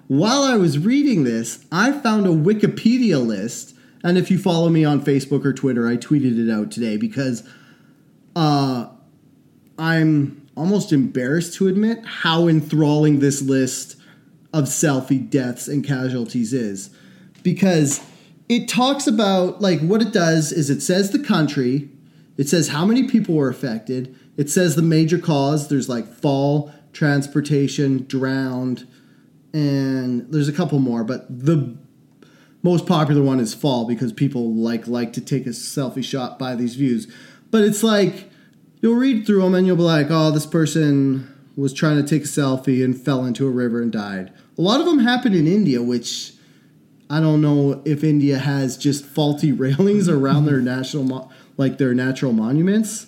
while 0.09 0.43
I 0.43 0.57
was 0.57 0.79
reading 0.79 1.25
this, 1.25 1.65
I 1.71 1.93
found 1.93 2.27
a 2.27 2.31
Wikipedia 2.31 3.25
list. 3.25 3.75
And 4.03 4.17
if 4.17 4.31
you 4.31 4.39
follow 4.39 4.69
me 4.69 4.85
on 4.85 5.05
Facebook 5.05 5.45
or 5.45 5.53
Twitter, 5.53 5.89
I 5.89 5.97
tweeted 5.97 6.39
it 6.39 6.51
out 6.51 6.71
today 6.71 6.97
because 6.97 7.47
uh, 8.35 8.89
I'm 9.79 10.47
almost 10.57 10.93
embarrassed 10.93 11.55
to 11.55 11.69
admit 11.69 12.05
how 12.05 12.49
enthralling 12.49 13.21
this 13.21 13.43
list 13.43 13.97
of 14.53 14.65
selfie 14.65 15.29
deaths 15.29 15.69
and 15.69 15.85
casualties 15.85 16.53
is. 16.53 16.91
Because 17.43 18.01
it 18.49 18.69
talks 18.69 19.07
about, 19.07 19.61
like, 19.61 19.81
what 19.81 20.03
it 20.03 20.13
does 20.13 20.53
is 20.53 20.71
it 20.71 20.81
says 20.81 21.11
the 21.11 21.19
country, 21.19 21.91
it 22.37 22.49
says 22.49 22.69
how 22.69 22.85
many 22.85 23.09
people 23.09 23.35
were 23.35 23.49
affected, 23.49 24.15
it 24.37 24.51
says 24.51 24.77
the 24.77 24.83
major 24.83 25.19
cause. 25.19 25.69
There's 25.69 25.89
like 25.89 26.07
fall, 26.07 26.73
transportation, 26.93 28.07
drowned, 28.07 28.87
and 29.53 30.31
there's 30.33 30.49
a 30.49 30.53
couple 30.53 30.79
more, 30.79 31.05
but 31.05 31.27
the 31.29 31.77
most 32.63 32.87
popular 32.87 33.23
one 33.23 33.41
is 33.41 33.55
fall 33.55 33.87
because 33.87 34.13
people 34.13 34.53
like 34.53 34.87
like 34.87 35.13
to 35.15 35.21
take 35.21 35.47
a 35.47 35.51
selfie 35.51 36.05
shot 36.05 36.39
by 36.39 36.55
these 36.55 36.75
views. 36.75 37.07
But 37.51 37.63
it's 37.63 37.83
like 37.83 38.29
you'll 38.81 38.97
read 38.97 39.25
through 39.27 39.43
them 39.43 39.55
and 39.55 39.67
you'll 39.67 39.77
be 39.77 39.83
like, 39.83 40.09
"Oh, 40.11 40.31
this 40.31 40.47
person 40.47 41.33
was 41.57 41.73
trying 41.73 41.97
to 41.97 42.03
take 42.03 42.25
a 42.25 42.29
selfie 42.29 42.85
and 42.85 43.01
fell 43.01 43.25
into 43.25 43.47
a 43.47 43.51
river 43.51 43.81
and 43.81 43.93
died." 43.93 44.33
A 44.59 44.63
lot 44.63 44.81
of 44.81 44.87
them 44.87 44.99
happen 44.99 45.33
in 45.33 45.47
India, 45.47 45.83
which 45.83 46.33
I 47.09 47.21
don't 47.21 47.41
know 47.41 47.83
if 47.85 48.03
India 48.03 48.39
has 48.39 48.77
just 48.77 49.05
faulty 49.05 49.53
railings 49.65 50.09
around 50.09 50.47
their 50.47 50.61
national 50.61 51.05
mo- 51.05 51.31
like 51.57 51.79
their 51.79 51.95
natural 51.95 52.33
monuments 52.33 53.07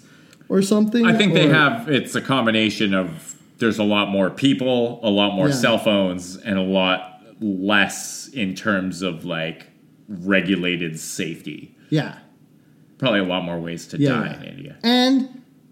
or 0.49 0.63
something. 0.63 1.05
I 1.05 1.17
think 1.17 1.35
they 1.35 1.49
have 1.49 1.89
it's 1.89 2.15
a 2.15 2.21
combination 2.21 2.95
of 2.95 3.35
there's 3.59 3.79
a 3.79 3.85
lot 3.85 4.09
more 4.11 4.31
people, 4.31 5.01
a 5.03 5.11
lot 5.11 5.35
more 5.35 5.49
Yeah. 5.49 5.55
cell 5.55 5.79
phones, 5.79 6.37
and 6.37 6.59
a 6.59 6.63
lot 6.63 7.23
less 7.41 8.29
in 8.33 8.55
terms 8.55 9.03
of 9.03 9.25
like 9.25 9.69
regulated 10.09 10.99
safety. 10.99 11.75
yeah. 11.91 12.17
Probably 12.99 13.21
a 13.21 13.25
lot 13.25 13.45
more 13.45 13.61
ways 13.61 13.87
to 13.89 13.99
Yeah. 13.99 14.11
die 14.11 14.39
in 14.43 14.49
India. 14.57 14.77
And 14.83 15.29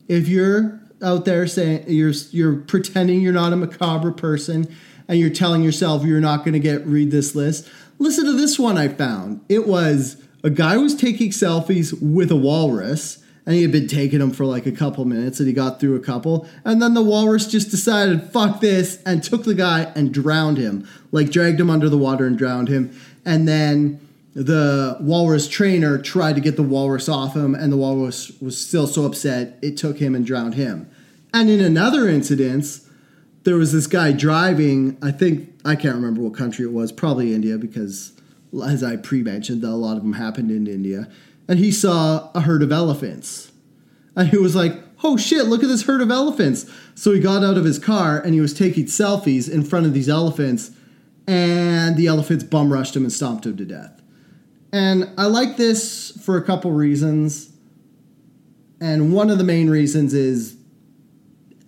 if 0.06 0.28
you're 0.28 0.80
out 1.02 1.24
there 1.24 1.46
saying 1.48 1.84
you're 1.88 2.12
you're 2.30 2.54
pretending 2.54 3.20
you're 3.20 3.32
not 3.32 3.52
a 3.52 3.56
macabre 3.56 4.12
person 4.12 4.66
and 5.08 5.18
you're 5.18 5.30
telling 5.30 5.62
yourself 5.64 6.04
you're 6.04 6.20
not 6.20 6.44
going 6.44 6.52
to 6.52 6.60
get 6.60 6.86
read 6.86 7.10
this 7.10 7.34
list, 7.34 7.68
listen 7.98 8.24
to 8.26 8.32
this 8.32 8.58
one 8.60 8.78
I 8.78 8.86
found. 8.88 9.40
It 9.48 9.66
was 9.66 10.16
a 10.42 10.50
guy 10.50 10.76
was 10.76 10.94
taking 10.94 11.30
selfies 11.30 11.94
with 12.00 12.30
a 12.30 12.36
walrus 12.36 13.22
and 13.44 13.54
he 13.54 13.62
had 13.62 13.70
been 13.70 13.86
taking 13.86 14.18
them 14.18 14.32
for 14.32 14.44
like 14.44 14.66
a 14.66 14.72
couple 14.72 15.04
minutes 15.04 15.38
and 15.38 15.46
he 15.46 15.52
got 15.52 15.78
through 15.78 15.94
a 15.94 16.00
couple 16.00 16.48
and 16.64 16.82
then 16.82 16.94
the 16.94 17.02
walrus 17.02 17.46
just 17.46 17.70
decided 17.70 18.22
fuck 18.32 18.60
this 18.60 19.02
and 19.04 19.22
took 19.22 19.44
the 19.44 19.54
guy 19.54 19.92
and 19.94 20.12
drowned 20.12 20.58
him. 20.58 20.88
Like 21.12 21.30
dragged 21.30 21.60
him 21.60 21.70
under 21.70 21.88
the 21.88 21.98
water 21.98 22.26
and 22.26 22.36
drowned 22.36 22.68
him. 22.68 22.96
And 23.24 23.46
then 23.46 24.00
the 24.34 24.98
walrus 25.00 25.48
trainer 25.48 25.98
tried 25.98 26.34
to 26.34 26.40
get 26.40 26.56
the 26.56 26.62
walrus 26.62 27.08
off 27.08 27.34
him 27.34 27.54
and 27.54 27.72
the 27.72 27.76
walrus 27.76 28.32
was 28.40 28.58
still 28.58 28.86
so 28.86 29.04
upset 29.04 29.58
it 29.62 29.76
took 29.76 29.98
him 29.98 30.14
and 30.14 30.26
drowned 30.26 30.54
him. 30.54 30.90
And 31.32 31.48
in 31.48 31.60
another 31.60 32.08
incident 32.08 32.80
there 33.46 33.56
was 33.56 33.72
this 33.72 33.86
guy 33.86 34.10
driving 34.10 34.98
i 35.00 35.10
think 35.10 35.48
i 35.64 35.76
can't 35.76 35.94
remember 35.94 36.20
what 36.20 36.34
country 36.34 36.64
it 36.64 36.72
was 36.72 36.90
probably 36.90 37.32
india 37.32 37.56
because 37.56 38.12
as 38.64 38.82
i 38.82 38.96
pre-mentioned 38.96 39.62
a 39.64 39.70
lot 39.70 39.96
of 39.96 40.02
them 40.02 40.14
happened 40.14 40.50
in 40.50 40.66
india 40.66 41.08
and 41.48 41.58
he 41.58 41.70
saw 41.70 42.30
a 42.34 42.40
herd 42.40 42.62
of 42.62 42.72
elephants. 42.72 43.52
And 44.14 44.28
he 44.28 44.38
was 44.38 44.56
like 44.56 44.82
oh 45.04 45.16
shit 45.16 45.44
look 45.44 45.62
at 45.62 45.68
this 45.68 45.82
herd 45.82 46.00
of 46.00 46.10
elephants. 46.10 46.70
So 46.94 47.12
he 47.12 47.20
got 47.20 47.44
out 47.44 47.58
of 47.58 47.64
his 47.64 47.78
car 47.78 48.18
and 48.18 48.32
he 48.34 48.40
was 48.40 48.54
taking 48.54 48.86
selfies 48.86 49.50
in 49.50 49.62
front 49.62 49.86
of 49.86 49.92
these 49.92 50.08
elephants 50.08 50.70
and 51.28 51.96
the 51.96 52.06
elephants 52.06 52.44
bum 52.44 52.72
rushed 52.72 52.96
him 52.96 53.02
and 53.02 53.12
stomped 53.12 53.46
him 53.46 53.56
to 53.56 53.64
death. 53.64 54.02
And 54.72 55.10
i 55.18 55.26
like 55.26 55.56
this 55.56 56.12
for 56.22 56.36
a 56.36 56.42
couple 56.42 56.72
reasons 56.72 57.52
and 58.80 59.12
one 59.12 59.30
of 59.30 59.38
the 59.38 59.44
main 59.44 59.70
reasons 59.70 60.12
is 60.14 60.56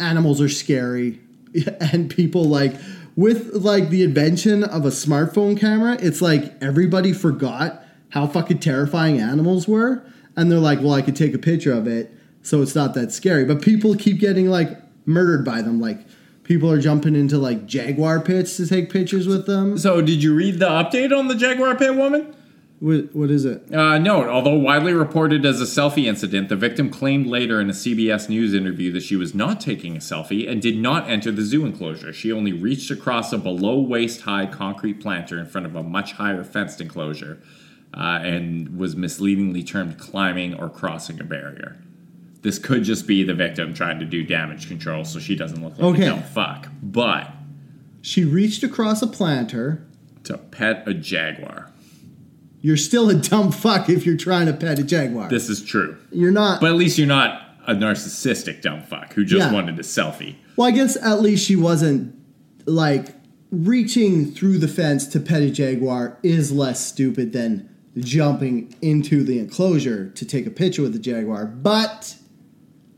animals 0.01 0.41
are 0.41 0.49
scary 0.49 1.21
and 1.81 2.11
people 2.11 2.45
like 2.45 2.75
with 3.19 3.53
like 3.55 3.89
the 3.89 4.03
invention 4.03 4.63
of 4.63 4.85
a 4.85 4.91
smartphone 4.91 5.59
camera 5.59 5.97
it's 6.01 6.23
like 6.23 6.55
everybody 6.63 7.13
forgot 7.13 7.83
how 8.11 8.27
fucking 8.27 8.59
terrifying 8.59 9.19
animals 9.19 9.67
were 9.67 10.03
and 10.37 10.51
they're 10.51 10.59
like 10.59 10.81
well 10.81 10.93
i 10.93 11.03
could 11.03 11.17
take 11.17 11.35
a 11.35 11.39
picture 11.39 11.73
of 11.73 11.87
it 11.87 12.15
so 12.49 12.63
it's 12.63 12.75
not 12.75 12.95
that 12.95 13.13
scary. 13.13 13.45
But 13.45 13.61
people 13.61 13.95
keep 13.95 14.19
getting 14.19 14.49
like 14.49 14.81
murdered 15.07 15.45
by 15.45 15.63
them. 15.63 15.81
Like 15.81 16.01
people 16.45 16.71
are 16.71 16.81
jumping 16.81 17.15
into 17.15 17.37
like 17.39 17.67
jaguar 17.67 18.21
pits 18.21 18.57
to 18.57 18.67
take 18.67 18.91
pictures 18.91 19.27
with 19.27 19.47
them. 19.47 19.77
So, 19.79 20.01
did 20.01 20.23
you 20.23 20.35
read 20.35 20.59
the 20.59 20.69
update 20.69 21.17
on 21.17 21.29
the 21.29 21.35
Jaguar 21.35 21.77
Pit 21.77 21.95
woman? 21.95 22.35
What, 22.81 23.15
what 23.15 23.31
is 23.31 23.45
it 23.45 23.73
Uh, 23.75 23.99
no, 23.99 24.29
although 24.29 24.55
widely 24.55 24.93
reported 24.93 25.45
as 25.45 25.61
a 25.61 25.65
selfie 25.65 26.05
incident, 26.07 26.49
the 26.49 26.57
victim 26.57 26.91
claimed 26.91 27.27
later 27.27 27.61
in 27.61 27.69
a 27.69 27.73
CBS 27.73 28.29
News 28.29 28.55
interview 28.55 28.93
that 28.93 29.03
she 29.03 29.17
was 29.17 29.35
not 29.35 29.61
taking 29.61 29.97
a 29.97 30.01
selfie 30.01 30.49
and 30.49 30.63
did 30.63 30.77
not 30.79 31.09
enter 31.11 31.31
the 31.33 31.43
zoo 31.43 31.65
enclosure. 31.67 32.13
She 32.13 32.31
only 32.33 32.53
reached 32.53 32.91
across 32.91 33.33
a 33.33 33.39
below 33.39 33.81
waist 33.81 34.23
high 34.23 34.47
concrete 34.47 35.01
planter 35.01 35.39
in 35.39 35.47
front 35.47 35.67
of 35.67 35.75
a 35.75 35.83
much 35.83 36.13
higher 36.13 36.45
fenced 36.45 36.81
enclosure 36.81 37.43
uh, 37.95 38.21
and 38.23 38.77
was 38.79 38.95
misleadingly 38.95 39.63
termed 39.65 39.99
climbing 39.99 40.55
or 40.55 40.69
crossing 40.69 41.21
a 41.21 41.25
barrier. 41.25 41.77
This 42.43 42.59
could 42.61 42.85
just 42.85 43.07
be 43.09 43.25
the 43.25 43.35
victim 43.35 43.75
trying 43.75 43.99
to 43.99 44.05
do 44.05 44.23
damage 44.23 44.69
control 44.69 45.05
so 45.05 45.19
she 45.19 45.35
doesn't 45.35 45.61
look 45.63 45.73
like 45.79 45.95
Okay. 45.95 46.03
a 46.07 46.11
dumb 46.11 46.23
fuck. 46.23 46.69
But 46.81 47.33
she 48.03 48.25
reached 48.25 48.63
across 48.63 49.03
a 49.03 49.09
planter 49.09 49.85
to 50.25 50.39
pet 50.39 50.85
a 50.87 50.95
jaguar, 50.95 51.73
you're 52.61 52.77
still 52.77 53.09
a 53.11 53.15
dumb 53.15 53.53
fuck 53.53 53.89
if 53.89 54.05
you're 54.05 54.17
trying 54.17 54.47
to 54.47 54.53
pet 54.53 54.79
a 54.79 54.83
jaguar 54.83 55.29
this 55.29 55.49
is 55.49 55.63
true. 55.65 55.97
you're 56.11 56.31
not 56.33 56.61
But 56.61 56.71
at 56.71 56.77
least 56.77 56.99
you're 56.99 57.07
not 57.07 57.43
a 57.67 57.75
narcissistic 57.75 58.63
dumb 58.63 58.83
fuck 58.83 59.13
who 59.13 59.25
just 59.25 59.47
Yeah. 59.47 59.53
wanted 59.53 59.79
a 59.79 59.83
selfie. 59.83 60.37
Well, 60.57 60.67
I 60.67 60.71
guess 60.71 60.97
at 61.03 61.21
least 61.21 61.45
she 61.47 61.55
wasn't 61.55 62.15
like 62.67 63.15
reaching 63.51 64.31
through 64.33 64.59
the 64.59 64.69
fence 64.69 65.07
to 65.09 65.21
pet 65.21 65.43
a 65.43 65.51
jaguar 65.51 66.19
is 66.23 66.51
less 66.53 66.85
stupid 66.85 67.33
than 67.33 67.69
jumping 67.99 68.75
into 68.81 69.23
the 69.23 69.39
enclosure 69.39 70.09
to 70.11 70.25
take 70.25 70.47
a 70.47 70.51
picture 70.51 70.83
with 70.83 70.93
the 70.93 70.99
jaguar. 70.99 71.45
But 71.47 72.17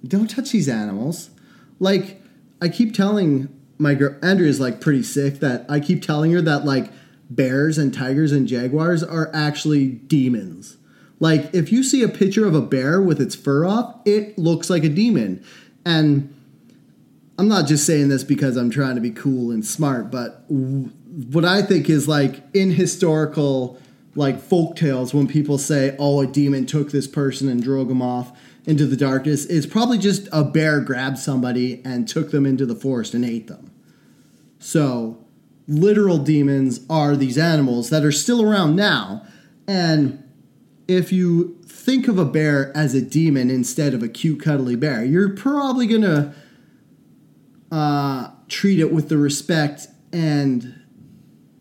don't 0.07 0.29
touch 0.31 0.53
these 0.53 0.69
animals. 0.69 1.31
Like 1.79 2.21
I 2.63 2.69
keep 2.69 2.95
telling 2.95 3.49
my 3.79 3.95
girl 3.95 4.17
Andrea's 4.23 4.61
like 4.61 4.81
pretty 4.81 5.03
sick 5.03 5.41
that 5.41 5.65
I 5.69 5.81
keep 5.81 6.03
telling 6.03 6.31
her 6.33 6.43
that 6.43 6.65
like 6.65 6.93
bears 7.31 7.79
and 7.79 7.95
tigers 7.95 8.33
and 8.33 8.47
jaguars 8.47 9.03
are 9.03 9.31
actually 9.33 9.89
demons. 9.89 10.77
Like 11.21 11.55
if 11.55 11.71
you 11.71 11.83
see 11.83 12.03
a 12.03 12.09
picture 12.09 12.47
of 12.47 12.55
a 12.55 12.61
bear 12.61 13.01
with 13.01 13.21
its 13.21 13.35
fur 13.35 13.65
off, 13.65 13.97
it 14.05 14.37
looks 14.39 14.69
like 14.69 14.85
a 14.85 14.89
demon. 14.89 15.45
And 15.85 16.35
I'm 17.39 17.49
not 17.49 17.67
just 17.67 17.87
saying 17.87 18.09
this 18.09 18.25
because 18.25 18.57
I'm 18.57 18.71
trying 18.71 18.97
to 18.97 19.01
be 19.01 19.11
cool 19.11 19.51
and 19.51 19.65
smart, 19.65 20.11
but 20.11 20.47
w- 20.49 20.91
what 21.33 21.45
I 21.45 21.63
think 21.63 21.89
is 21.89 22.07
like 22.09 22.43
in 22.53 22.73
historical 22.73 23.79
like 24.15 24.41
folk 24.41 24.77
tales 24.77 25.15
when 25.15 25.27
people 25.27 25.57
say, 25.57 25.95
"Oh, 25.99 26.21
a 26.21 26.27
demon 26.27 26.67
took 26.67 26.91
this 26.91 27.07
person 27.07 27.49
and 27.49 27.63
drove 27.63 27.89
them 27.89 28.03
off 28.03 28.33
into 28.67 28.87
the 28.87 28.97
darkness," 28.97 29.47
it's 29.47 29.67
probably 29.67 29.99
just 29.99 30.29
a 30.33 30.45
bear 30.45 30.81
grabbed 30.81 31.19
somebody 31.19 31.81
and 31.85 32.09
took 32.09 32.31
them 32.31 32.45
into 32.45 32.67
the 32.67 32.75
forest 32.75 33.15
and 33.15 33.25
ate 33.25 33.47
them. 33.47 33.71
So, 34.59 35.19
literal 35.69 36.19
demons 36.19 36.81
are 36.89 37.17
these 37.17 37.39
animals 37.39 37.91
that 37.91 38.05
are 38.05 38.13
still 38.13 38.43
around 38.43 38.77
now, 38.77 39.27
and 39.67 40.23
if 40.89 41.13
you 41.13 41.57
think 41.67 42.09
of 42.09 42.19
a 42.19 42.25
bear 42.25 42.77
as 42.77 42.95
a 42.95 43.01
demon 43.01 43.51
instead 43.51 43.95
of 43.95 44.03
a 44.03 44.09
cute 44.09 44.43
cuddly 44.43 44.77
bear, 44.77 45.05
you're 45.05 45.35
probably 45.35 45.87
gonna 45.87 46.35
uh, 47.71 48.31
treat 48.49 48.81
it 48.81 48.93
with 48.93 49.09
the 49.09 49.17
respect 49.17 49.87
and 50.13 50.81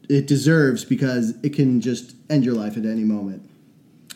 it 0.09 0.25
deserves 0.25 0.83
because 0.83 1.35
it 1.43 1.53
can 1.53 1.79
just 1.79 2.15
end 2.29 2.43
your 2.43 2.55
life 2.55 2.75
at 2.75 2.85
any 2.85 3.03
moment. 3.03 3.47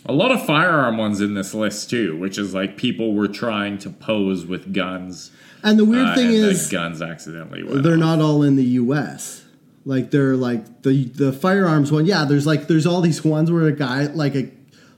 A 0.06 0.12
lot 0.12 0.32
of 0.32 0.46
firearm 0.46 0.98
ones 0.98 1.22
in 1.22 1.36
this 1.36 1.54
list 1.54 1.90
too, 1.90 2.18
which 2.18 2.38
is 2.38 2.54
like 2.54 2.76
people 2.76 3.14
were 3.14 3.28
trying 3.28 3.78
to 3.80 3.90
pose 3.90 4.46
with 4.46 4.74
guns. 4.74 5.32
And 5.64 5.80
the 5.80 5.86
weird 5.86 6.10
uh, 6.10 6.16
thing 6.16 6.32
is, 6.32 6.70
guns 6.70 7.02
accidentally 7.02 7.64
they're 7.82 7.94
off. 7.94 8.00
not 8.00 8.20
all 8.20 8.44
in 8.44 8.58
the 8.58 8.66
U.S. 8.66 9.43
Like 9.86 10.12
they're 10.12 10.36
like 10.36 10.84
the 10.84 11.06
the 11.06 11.34
firearms 11.34 11.92
one. 11.92 12.06
Yeah, 12.06 12.26
there's 12.26 12.48
like 12.48 12.68
there's 12.68 12.86
all 12.86 13.02
these 13.02 13.24
ones 13.24 13.52
where 13.52 13.68
a 13.68 13.72
guy 13.72 14.06
like 14.06 14.36
a 14.36 14.50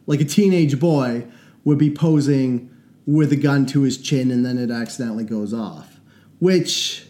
like 0.06 0.22
a 0.22 0.26
teenage 0.26 0.80
boy 0.80 1.26
would 1.64 1.78
be 1.78 1.90
posing 1.90 2.70
with 3.08 3.32
a 3.32 3.36
gun 3.36 3.66
to 3.68 3.82
his 3.82 3.98
chin 3.98 4.32
and 4.32 4.46
then 4.46 4.58
it 4.58 4.72
accidentally 4.72 5.24
goes 5.24 5.54
off, 5.54 6.00
which 6.40 7.06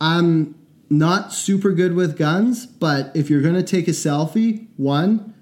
I'm 0.00 0.54
not 0.90 1.32
super 1.32 1.72
good 1.72 1.94
with 1.94 2.16
guns. 2.16 2.66
But 2.66 3.12
if 3.14 3.30
you're 3.30 3.42
gonna 3.42 3.62
take 3.62 3.86
a 3.86 3.92
selfie, 3.92 4.66
one, 4.76 5.34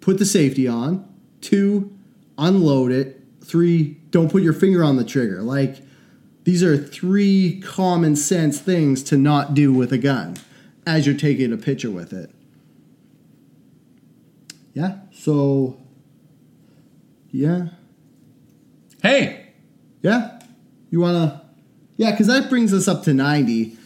put 0.00 0.18
the 0.18 0.24
safety 0.24 0.66
on. 0.66 1.06
Two, 1.40 1.94
unload 2.38 2.90
it. 2.90 3.20
Three, 3.44 3.98
don't 4.10 4.30
put 4.30 4.42
your 4.42 4.52
finger 4.54 4.82
on 4.82 4.96
the 4.96 5.04
trigger. 5.04 5.42
Like 5.42 5.82
these 6.48 6.62
are 6.62 6.78
three 6.78 7.60
common 7.60 8.16
sense 8.16 8.58
things 8.58 9.02
to 9.02 9.18
not 9.18 9.52
do 9.52 9.70
with 9.70 9.92
a 9.92 9.98
gun 9.98 10.34
as 10.86 11.06
you're 11.06 11.14
taking 11.14 11.52
a 11.52 11.58
picture 11.58 11.90
with 11.90 12.10
it. 12.10 12.30
Yeah. 14.72 14.96
So 15.12 15.76
yeah. 17.30 17.68
Hey, 19.02 19.50
Yeah. 20.00 20.40
You 20.88 21.00
want 21.00 21.16
to 21.16 21.42
Yeah, 21.98 22.16
cuz 22.16 22.28
that 22.28 22.48
brings 22.48 22.72
us 22.72 22.88
up 22.88 23.02
to 23.02 23.12
90. 23.12 23.76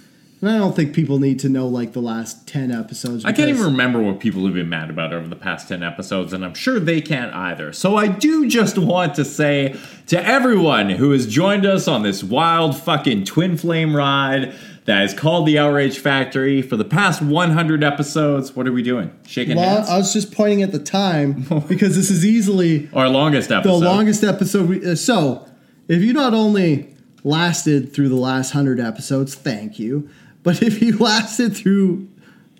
And 0.43 0.51
I 0.51 0.59
don't 0.59 0.75
think 0.75 0.93
people 0.93 1.21
need 1.21 1.39
to 1.41 1.49
know 1.49 1.69
like 1.69 1.93
the 1.93 2.01
last 2.03 2.49
10 2.49 2.73
episodes. 2.73 3.25
I 3.25 3.31
can't 3.31 3.49
even 3.49 3.63
remember 3.63 4.03
what 4.03 4.19
people 4.19 4.45
have 4.45 4.55
been 4.55 4.69
mad 4.69 4.91
about 4.91 5.13
over 5.13 5.29
the 5.29 5.37
past 5.37 5.69
10 5.69 5.85
episodes, 5.85 6.33
and 6.33 6.45
I'm 6.45 6.55
sure 6.55 6.81
they 6.81 7.01
can't 7.01 7.33
either. 7.33 7.73
So 7.73 7.95
I 7.97 8.09
do 8.09 8.49
just 8.49 8.77
want 8.77 9.15
to 9.15 9.25
say 9.25 9.77
to 10.09 10.21
everyone 10.27 10.91
who 10.91 11.13
has 11.13 11.29
joined 11.29 11.65
us 11.65 11.87
on 11.87 12.03
this 12.03 12.25
wild 12.25 12.77
fucking 12.77 13.25
twin 13.25 13.57
flame 13.57 13.95
ride 13.95 14.53
that 14.87 15.05
is 15.05 15.15
called 15.15 15.47
the 15.47 15.61
Outrage 15.61 16.01
Factory 16.01 16.61
for 16.61 16.77
the 16.77 16.85
past 16.85 17.23
100 17.23 17.85
episodes, 17.85 18.57
what 18.57 18.67
are 18.67 18.73
we 18.73 18.83
doing? 18.83 19.17
Shaking 19.25 19.57
Well, 19.57 19.77
hands? 19.77 19.89
I 19.89 19.97
was 19.97 20.13
just 20.13 20.33
pointing 20.33 20.65
at 20.65 20.73
the 20.73 20.81
time 20.81 21.43
because 21.69 21.95
this 21.95 22.11
is 22.11 22.27
easily 22.27 22.91
Our 22.93 23.09
longest 23.09 23.53
episode. 23.53 23.79
the 23.79 23.85
longest 23.87 24.25
episode. 24.25 24.69
We, 24.69 24.85
uh, 24.91 24.97
so, 24.97 25.47
if 25.87 26.03
you 26.03 26.13
not 26.13 26.35
only 26.35 26.97
lasted 27.23 27.93
through 27.93 28.09
the 28.09 28.17
last 28.17 28.51
hundred 28.51 28.81
episodes, 28.81 29.37
thank 29.37 29.79
you. 29.79 30.11
But 30.43 30.63
if 30.63 30.83
you 30.83 30.99
lasted 30.99 31.57
through 31.57 32.09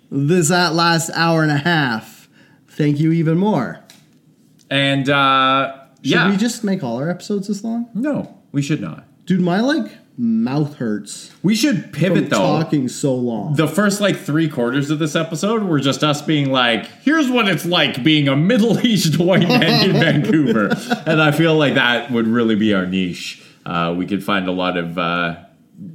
this 0.09 0.49
last 0.49 1.09
hour 1.13 1.43
and 1.43 1.51
a 1.51 1.57
half, 1.57 2.29
thank 2.67 2.99
you 2.99 3.11
even 3.11 3.37
more. 3.37 3.79
And, 4.69 5.09
uh, 5.09 5.73
Should 6.03 6.11
yeah. 6.11 6.29
we 6.29 6.37
just 6.37 6.63
make 6.63 6.83
all 6.83 6.97
our 6.97 7.09
episodes 7.09 7.47
this 7.47 7.63
long? 7.63 7.89
no, 7.93 8.37
we 8.51 8.61
should 8.61 8.81
not. 8.81 9.05
Dude, 9.25 9.41
my 9.41 9.59
like 9.61 9.91
mouth 10.15 10.75
hurts 10.75 11.31
We 11.41 11.55
should 11.55 11.91
pivot 11.91 12.29
though. 12.29 12.37
talking 12.37 12.87
so 12.87 13.15
long. 13.15 13.55
the 13.55 13.67
first 13.67 13.99
like 13.99 14.15
three 14.15 14.47
quarters 14.47 14.91
of 14.91 14.99
this 14.99 15.15
episode 15.15 15.63
were 15.63 15.79
just 15.79 16.03
us 16.03 16.21
being 16.21 16.51
like, 16.51 16.85
here's 17.01 17.29
what 17.31 17.47
it's 17.47 17.65
like 17.65 18.03
being 18.03 18.27
a 18.27 18.35
middle 18.35 18.77
aged 18.79 19.17
white 19.17 19.47
man 19.47 19.89
in 19.89 19.93
Vancouver. 20.23 20.69
And 21.07 21.19
I 21.21 21.31
feel 21.31 21.55
like 21.57 21.73
that 21.75 22.11
would 22.11 22.27
really 22.27 22.55
be 22.55 22.73
our 22.75 22.85
niche. 22.85 23.41
Uh, 23.65 23.95
we 23.97 24.05
could 24.05 24.23
find 24.23 24.47
a 24.47 24.51
lot 24.51 24.77
of 24.77 24.97
uh, 24.99 25.35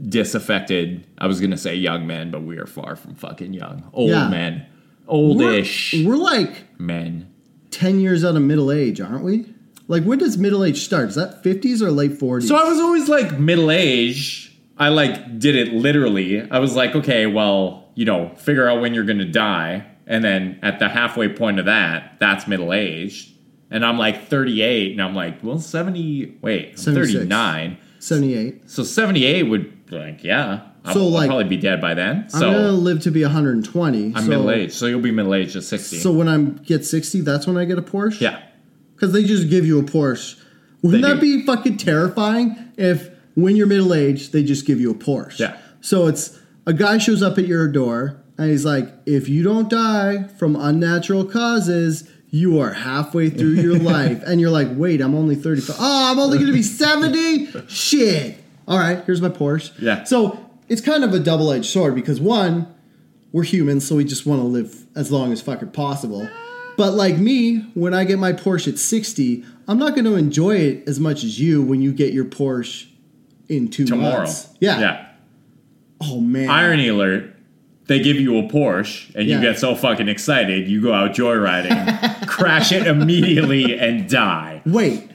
disaffected, 0.09 1.07
I 1.19 1.27
was 1.27 1.41
going 1.41 1.51
to 1.51 1.57
say 1.57 1.75
young 1.75 2.07
men, 2.07 2.31
but 2.31 2.43
we 2.43 2.59
are 2.59 2.67
far 2.67 2.97
from 2.97 3.15
fucking 3.15 3.53
young. 3.55 3.89
Old 3.93 4.11
Yeah. 4.11 4.29
men. 4.29 4.67
Oldish 5.09 6.05
we're 6.05 6.17
like 6.17 6.79
men. 6.79 7.29
10 7.71 7.99
years 8.01 8.25
out 8.25 8.37
of 8.37 8.43
middle 8.43 8.71
age, 8.71 9.01
aren't 9.01 9.25
we? 9.25 9.47
Like 9.87 10.05
when 10.05 10.19
does 10.19 10.37
middle 10.37 10.65
age 10.65 10.85
start? 10.85 11.09
Is 11.09 11.15
that 11.15 11.43
50s 11.43 11.81
or 11.81 11.91
late 11.91 12.13
40s? 12.13 12.43
So 12.49 12.57
I 12.57 12.65
was 12.69 12.79
always 12.79 13.09
like 13.09 13.39
middle 13.39 13.71
age. 13.71 14.55
I 14.77 14.91
like 14.91 15.39
did 15.39 15.57
it 15.57 15.73
literally. 15.73 16.49
I 16.51 16.59
was 16.59 16.77
like, 16.77 16.95
okay, 16.95 17.27
well, 17.27 17.89
you 17.95 18.05
know, 18.05 18.31
figure 18.37 18.69
out 18.69 18.81
when 18.83 18.93
you're 18.95 19.05
gonna 19.05 19.25
die, 19.25 19.85
and 20.07 20.23
then 20.23 20.59
at 20.63 20.79
the 20.79 20.89
halfway 20.89 21.29
point 21.29 21.59
of 21.59 21.65
that, 21.65 22.17
that's 22.21 22.47
middle 22.47 22.73
age. 22.73 23.33
And 23.71 23.85
I'm 23.85 23.99
like 23.99 24.29
38, 24.29 24.93
and 24.93 25.03
I'm 25.03 25.15
like, 25.15 25.43
well, 25.43 25.59
70. 25.59 26.39
Wait, 26.43 26.71
I'm 26.71 26.77
76. 26.77 27.13
39. 27.15 27.77
78. 27.99 28.71
So 28.71 28.83
78 28.85 29.43
would 29.45 29.78
like, 29.91 30.23
yeah. 30.25 30.61
I'll, 30.85 30.95
So, 30.95 31.01
I'll 31.01 31.11
like, 31.11 31.29
probably 31.29 31.45
be 31.45 31.57
dead 31.57 31.81
by 31.81 31.95
then. 31.95 32.27
I'm 32.35 32.41
gonna 32.41 32.73
live 32.73 33.01
to 33.03 33.11
be 33.11 33.23
120. 33.23 34.15
I'm 34.15 34.23
so, 34.23 34.29
middle 34.29 34.51
aged. 34.51 34.73
So 34.75 34.87
you'll 34.87 35.01
be 35.01 35.11
middle 35.11 35.35
aged 35.35 35.57
at 35.57 35.65
60. 35.65 35.99
So 35.99 36.13
when 36.13 36.29
I 36.29 36.39
get 36.63 36.85
60, 36.85 37.21
that's 37.23 37.47
when 37.47 37.57
I 37.57 37.65
get 37.65 37.79
a 37.79 37.83
Porsche? 37.83 38.21
yeah. 38.21 38.43
Because 38.95 39.13
they 39.13 39.23
just 39.25 39.49
give 39.49 39.65
you 39.65 39.79
a 39.79 39.83
Porsche. 39.85 40.41
Wouldn't 40.83 41.03
They 41.03 41.09
that 41.09 41.21
do. 41.21 41.39
be 41.41 41.47
fucking 41.47 41.77
terrifying 41.77 42.57
if 42.77 43.11
when 43.35 43.55
you're 43.57 43.67
middle 43.69 43.95
aged, 43.95 44.33
they 44.33 44.43
just 44.43 44.67
give 44.67 44.81
you 44.81 44.91
a 44.91 44.95
Porsche? 44.95 45.39
Yeah. 45.41 45.57
So 45.81 46.07
it's 46.09 46.39
a 46.67 46.73
guy 46.73 46.99
shows 46.99 47.23
up 47.23 47.39
at 47.39 47.47
your 47.47 47.69
door 47.69 48.21
and 48.37 48.51
he's 48.51 48.65
like, 48.65 48.89
if 49.07 49.29
you 49.29 49.43
don't 49.43 49.69
die 49.71 50.25
from 50.39 50.57
unnatural 50.57 51.25
causes, 51.25 52.09
you 52.31 52.59
are 52.61 52.73
halfway 52.73 53.31
through 53.31 53.55
your 53.55 53.79
life. 53.95 54.23
And 54.27 54.41
you're 54.41 54.51
like, 54.51 54.69
wait, 54.73 55.01
I'm 55.01 55.15
only 55.15 55.35
35. 55.37 55.77
Oh, 55.79 56.13
I'm 56.13 56.19
only 56.19 56.37
going 56.39 56.49
to 56.49 56.53
be 56.53 56.63
70? 56.63 57.67
Shit. 57.69 58.43
All 58.69 58.79
right, 58.79 59.03
here's 59.07 59.23
my 59.23 59.31
Porsche. 59.31 59.73
Yeah. 59.81 60.05
So 60.05 60.39
it's 60.69 60.83
kind 60.83 61.03
of 61.03 61.15
a 61.15 61.19
double 61.19 61.51
edged 61.51 61.67
sword 61.67 61.95
because 61.95 62.21
one, 62.21 62.73
we're 63.33 63.43
humans, 63.43 63.87
so 63.89 63.97
we 63.97 64.05
just 64.05 64.27
want 64.27 64.43
to 64.43 64.47
live 64.47 64.87
as 64.95 65.11
long 65.11 65.33
as 65.33 65.41
fucking 65.41 65.71
possible. 65.71 66.29
But 66.77 66.93
like 66.93 67.17
me, 67.17 67.61
when 67.75 67.95
I 67.95 68.05
get 68.05 68.19
my 68.19 68.33
Porsche 68.33 68.69
at 68.69 68.79
60, 68.79 69.43
I'm 69.67 69.79
not 69.79 69.95
going 69.95 70.05
to 70.05 70.15
enjoy 70.15 70.57
it 70.57 70.87
as 70.87 71.01
much 71.01 71.25
as 71.25 71.41
you 71.41 71.63
when 71.63 71.81
you 71.81 71.93
get 71.93 72.13
your 72.13 72.27
Porsche 72.27 72.87
in 73.49 73.69
two 73.69 73.87
Tomorrow. 73.87 74.19
months. 74.19 74.49
Yeah. 74.61 74.79
Yeah. 74.79 75.09
Oh 76.01 76.21
man. 76.21 76.49
Irony 76.51 76.89
alert. 76.89 77.35
They 77.87 78.01
give 78.01 78.17
you 78.21 78.39
a 78.39 78.43
Porsche 78.43 79.15
and 79.15 79.27
you 79.27 79.41
get 79.41 79.59
so 79.59 79.75
fucking 79.75 80.09
excited, 80.09 80.69
you 80.69 80.83
go 80.83 80.93
out 80.93 81.13
joyriding, 81.13 82.27
crash 82.29 82.71
it 82.71 82.87
immediately, 82.87 83.79
and 83.79 84.07
die. 84.09 84.61
Wait. 84.67 85.11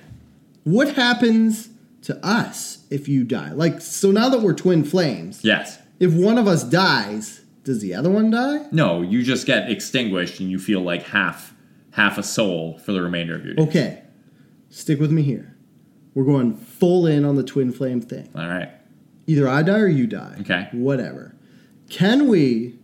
What 0.64 0.96
happens 0.96 1.70
to 2.04 2.26
us 2.26 2.86
if 2.90 3.08
you 3.08 3.24
die? 3.24 3.52
Like, 3.52 3.82
so 3.82 4.12
now 4.12 4.30
that 4.30 4.42
we're 4.42 4.54
twin 4.54 4.84
flames, 4.84 5.42
Yes. 5.44 5.80
if 6.00 6.14
one 6.14 6.38
of 6.38 6.48
us 6.48 6.64
dies, 6.64 7.42
does 7.64 7.80
the 7.82 7.94
other 7.94 8.10
one 8.10 8.30
die? 8.30 8.66
No, 8.72 9.02
you 9.02 9.24
just 9.24 9.46
get 9.48 9.70
extinguished 9.72 10.40
and 10.40 10.50
you 10.52 10.60
feel 10.60 10.82
like 10.82 11.04
half 11.04 11.54
half 11.92 12.18
a 12.18 12.24
soul 12.24 12.78
for 12.80 12.92
the 12.92 13.02
remainder 13.02 13.36
of 13.36 13.46
your 13.46 13.54
days. 13.54 13.68
Okay. 13.68 14.02
Stick 14.70 15.00
with 15.00 15.12
me 15.12 15.22
here. 15.22 15.56
We're 16.16 16.24
going 16.26 16.56
full 16.56 17.06
in 17.06 17.24
on 17.24 17.36
the 17.36 17.44
twin 17.44 17.72
flame 17.72 18.02
thing. 18.02 18.30
All 18.36 18.48
right. 18.48 18.70
Either 19.28 19.48
I 19.48 19.62
die 19.64 19.80
or 19.80 19.88
you 19.88 20.08
die. 20.08 20.38
Okay. 20.42 20.68
Whatever. 20.72 21.36
Can 21.90 22.28
we 22.28 22.80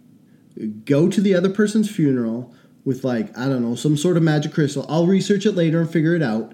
go 0.85 1.09
to 1.09 1.19
the 1.21 1.33
other 1.33 1.49
person's 1.49 1.89
funeral 1.89 2.53
with 2.85 3.03
like, 3.03 3.35
I 3.37 3.45
don't 3.47 3.63
know, 3.63 3.73
some 3.75 3.97
sort 3.97 4.15
of 4.15 4.21
magic 4.23 4.53
crystal? 4.53 4.85
I'll 4.87 5.07
research 5.07 5.45
it 5.47 5.53
later 5.53 5.81
and 5.81 5.89
figure 5.89 6.15
it 6.15 6.21
out. 6.23 6.53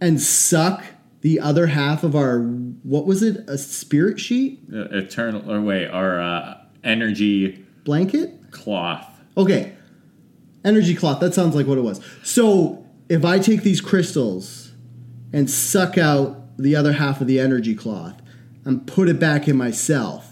And 0.00 0.20
suck 0.20 0.84
the 1.20 1.40
other 1.40 1.66
half 1.66 2.04
of 2.04 2.14
our 2.14 2.40
what 2.40 3.06
was 3.06 3.22
it? 3.22 3.38
A 3.48 3.58
spirit 3.58 4.20
sheet? 4.20 4.60
Uh, 4.72 4.84
eternal 4.90 5.50
or 5.50 5.60
wait, 5.60 5.88
our 5.88 6.20
uh, 6.20 6.58
energy 6.84 7.64
Blanket? 7.84 8.50
cloth. 8.50 9.06
Okay. 9.36 9.74
Energy 10.64 10.94
cloth. 10.94 11.20
That 11.20 11.34
sounds 11.34 11.54
like 11.54 11.66
what 11.66 11.78
it 11.78 11.82
was. 11.82 12.00
So 12.22 12.86
if 13.08 13.24
I 13.24 13.38
take 13.38 13.62
these 13.62 13.80
crystals 13.80 14.72
and 15.32 15.50
suck 15.50 15.96
out 15.98 16.56
the 16.58 16.74
other 16.76 16.92
half 16.92 17.20
of 17.20 17.26
the 17.26 17.38
energy 17.38 17.74
cloth 17.74 18.20
and 18.64 18.86
put 18.86 19.08
it 19.08 19.18
back 19.18 19.48
in 19.48 19.56
myself, 19.56 20.27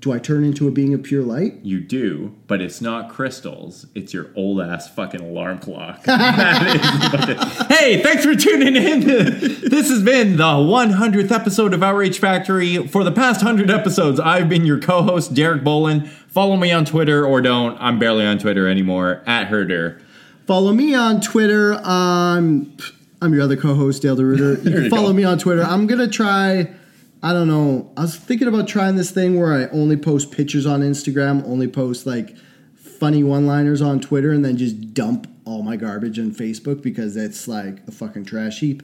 do 0.00 0.12
I 0.12 0.18
turn 0.18 0.44
into 0.44 0.66
a 0.66 0.70
being 0.70 0.94
of 0.94 1.02
pure 1.02 1.22
light? 1.22 1.56
You 1.62 1.78
do, 1.80 2.34
but 2.46 2.60
it's 2.62 2.80
not 2.80 3.10
crystals. 3.10 3.86
It's 3.94 4.14
your 4.14 4.28
old 4.34 4.60
ass 4.60 4.88
fucking 4.88 5.20
alarm 5.20 5.58
clock. 5.58 6.02
That 6.04 6.66
is 6.76 7.12
what 7.12 7.28
it- 7.28 7.66
hey, 7.78 8.02
thanks 8.02 8.24
for 8.24 8.34
tuning 8.34 8.76
in. 8.76 9.00
this 9.06 9.90
has 9.90 10.02
been 10.02 10.36
the 10.38 10.42
100th 10.44 11.30
episode 11.30 11.74
of 11.74 11.82
Outrage 11.82 12.18
Factory. 12.18 12.86
For 12.88 13.04
the 13.04 13.12
past 13.12 13.44
100 13.44 13.70
episodes, 13.70 14.18
I've 14.18 14.48
been 14.48 14.64
your 14.64 14.78
co 14.80 15.02
host, 15.02 15.34
Derek 15.34 15.62
Bolin. 15.62 16.08
Follow 16.08 16.56
me 16.56 16.72
on 16.72 16.84
Twitter 16.86 17.26
or 17.26 17.40
don't. 17.42 17.76
I'm 17.78 17.98
barely 17.98 18.24
on 18.24 18.38
Twitter 18.38 18.66
anymore. 18.68 19.22
At 19.26 19.48
Herder. 19.48 20.00
Follow 20.46 20.72
me 20.72 20.94
on 20.94 21.20
Twitter. 21.20 21.74
Um, 21.86 22.74
I'm 23.22 23.34
your 23.34 23.42
other 23.42 23.56
co-host, 23.56 24.00
Dale 24.02 24.16
DeRuiter. 24.16 24.64
You 24.64 24.70
can 24.70 24.90
follow 24.90 25.08
go. 25.08 25.12
me 25.12 25.24
on 25.24 25.38
Twitter. 25.38 25.62
I'm 25.62 25.86
gonna 25.86 26.08
try. 26.08 26.74
I 27.22 27.32
don't 27.32 27.48
know. 27.48 27.92
I 27.96 28.02
was 28.02 28.16
thinking 28.16 28.48
about 28.48 28.66
trying 28.66 28.96
this 28.96 29.10
thing 29.10 29.38
where 29.38 29.52
I 29.52 29.66
only 29.68 29.96
post 29.96 30.32
pictures 30.32 30.64
on 30.66 30.80
Instagram, 30.80 31.44
only 31.46 31.68
post 31.68 32.06
like 32.06 32.36
funny 32.76 33.22
one-liners 33.22 33.82
on 33.82 34.00
Twitter, 34.00 34.30
and 34.32 34.44
then 34.44 34.56
just 34.56 34.94
dump 34.94 35.26
all 35.44 35.62
my 35.62 35.76
garbage 35.76 36.18
on 36.18 36.30
Facebook 36.32 36.82
because 36.82 37.16
it's 37.16 37.46
like 37.48 37.86
a 37.86 37.90
fucking 37.92 38.24
trash 38.24 38.60
heap. 38.60 38.82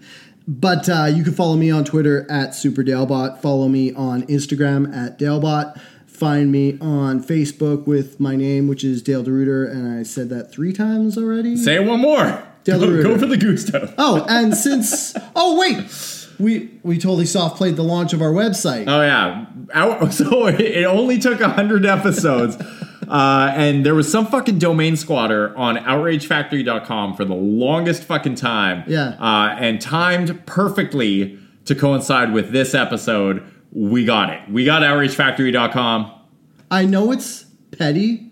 But 0.49 0.89
uh, 0.89 1.05
you 1.13 1.25
can 1.25 1.33
follow 1.33 1.57
me 1.57 1.71
on 1.71 1.85
Twitter 1.85 2.31
at 2.31 2.51
SuperDalebot. 2.51 3.41
Follow 3.41 3.69
me 3.69 3.93
on 3.95 4.23
Instagram 4.25 4.95
at 4.95 5.19
Dalebot. 5.19 5.81
Find 6.07 6.51
me 6.53 6.79
on 6.81 7.23
Facebook 7.23 7.87
with 7.87 8.21
my 8.21 8.37
name, 8.37 8.69
which 8.69 8.85
is 8.85 9.03
Dale 9.03 9.23
DeRuiter, 9.25 9.71
and 9.71 9.99
I 9.99 10.03
said 10.03 10.29
that 10.31 10.51
three 10.53 10.73
times 10.73 11.19
already. 11.19 11.57
Say 11.57 11.75
it 11.77 11.87
one 11.87 12.01
more. 12.01 12.43
Dale 12.65 12.81
Go, 12.81 12.87
DeRuiter. 12.87 13.03
go 13.03 13.19
for 13.19 13.27
the 13.27 13.37
gusto. 13.37 13.93
Oh, 13.99 14.25
and 14.29 14.55
since 14.57 15.15
oh 15.35 15.59
wait, 15.59 15.91
we 16.39 16.71
we 16.83 16.99
totally 16.99 17.27
soft 17.27 17.57
played 17.57 17.77
the 17.77 17.83
launch 17.83 18.13
of 18.13 18.21
our 18.23 18.33
website. 18.33 18.85
Oh 18.89 19.01
yeah, 19.03 19.47
Out, 19.73 20.13
so 20.13 20.47
it 20.47 20.85
only 20.85 21.19
took 21.19 21.41
hundred 21.41 21.87
episodes, 21.87 22.57
uh, 23.09 23.53
and 23.55 23.85
there 23.87 23.95
was 23.95 24.11
some 24.11 24.27
fucking 24.27 24.59
domain 24.59 24.97
squatter 24.97 25.57
on 25.57 25.77
OutrageFactory.com 25.77 27.17
for 27.17 27.25
the 27.25 27.35
longest 27.35 28.05
fucking 28.05 28.35
time. 28.35 28.85
Yeah. 28.87 29.17
uh, 29.21 29.57
and 29.59 29.81
timed 29.81 30.45
perfectly 30.47 31.39
to 31.65 31.75
coincide 31.75 32.33
with 32.33 32.53
this 32.53 32.75
episode. 32.75 33.43
We 33.73 34.05
got 34.05 34.31
it. 34.31 34.41
We 34.51 34.65
got 34.65 34.83
OutrageFactory.com. 34.83 36.13
I 36.71 36.85
know 36.85 37.13
it's 37.13 37.45
petty, 37.73 38.26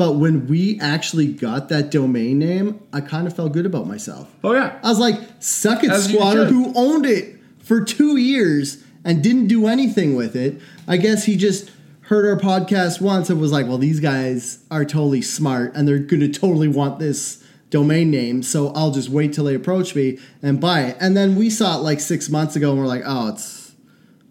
but 0.00 0.12
when 0.12 0.46
we 0.46 0.80
actually 0.80 1.26
got 1.26 1.68
that 1.68 1.90
domain 1.90 2.38
name, 2.38 2.80
I 2.90 3.02
kind 3.02 3.26
of 3.26 3.36
felt 3.36 3.52
good 3.52 3.66
about 3.66 3.86
myself. 3.86 4.34
Oh 4.42 4.54
yeah, 4.54 4.78
I 4.82 4.88
was 4.88 4.98
like, 4.98 5.20
suck 5.40 5.84
it, 5.84 5.90
As 5.90 6.08
squatter, 6.08 6.46
who 6.46 6.72
owned 6.74 7.04
it 7.04 7.36
for 7.58 7.84
two 7.84 8.16
years 8.16 8.82
and 9.04 9.22
didn't 9.22 9.48
do 9.48 9.66
anything 9.66 10.16
with 10.16 10.36
it. 10.36 10.58
I 10.88 10.96
guess 10.96 11.24
he 11.24 11.36
just 11.36 11.70
heard 12.00 12.26
our 12.26 12.40
podcast 12.40 13.02
once 13.02 13.28
and 13.28 13.38
was 13.38 13.52
like, 13.52 13.66
well, 13.66 13.76
these 13.76 14.00
guys 14.00 14.64
are 14.70 14.86
totally 14.86 15.20
smart 15.20 15.74
and 15.74 15.86
they're 15.86 15.98
going 15.98 16.20
to 16.20 16.32
totally 16.32 16.68
want 16.68 16.98
this 16.98 17.44
domain 17.68 18.10
name. 18.10 18.42
So 18.42 18.68
I'll 18.68 18.92
just 18.92 19.10
wait 19.10 19.34
till 19.34 19.44
they 19.44 19.54
approach 19.54 19.94
me 19.94 20.18
and 20.40 20.58
buy 20.58 20.80
it. 20.84 20.96
And 20.98 21.14
then 21.14 21.36
we 21.36 21.50
saw 21.50 21.76
it 21.76 21.82
like 21.82 22.00
six 22.00 22.30
months 22.30 22.56
ago 22.56 22.70
and 22.70 22.80
we're 22.80 22.86
like, 22.86 23.02
oh, 23.04 23.28
it's 23.34 23.74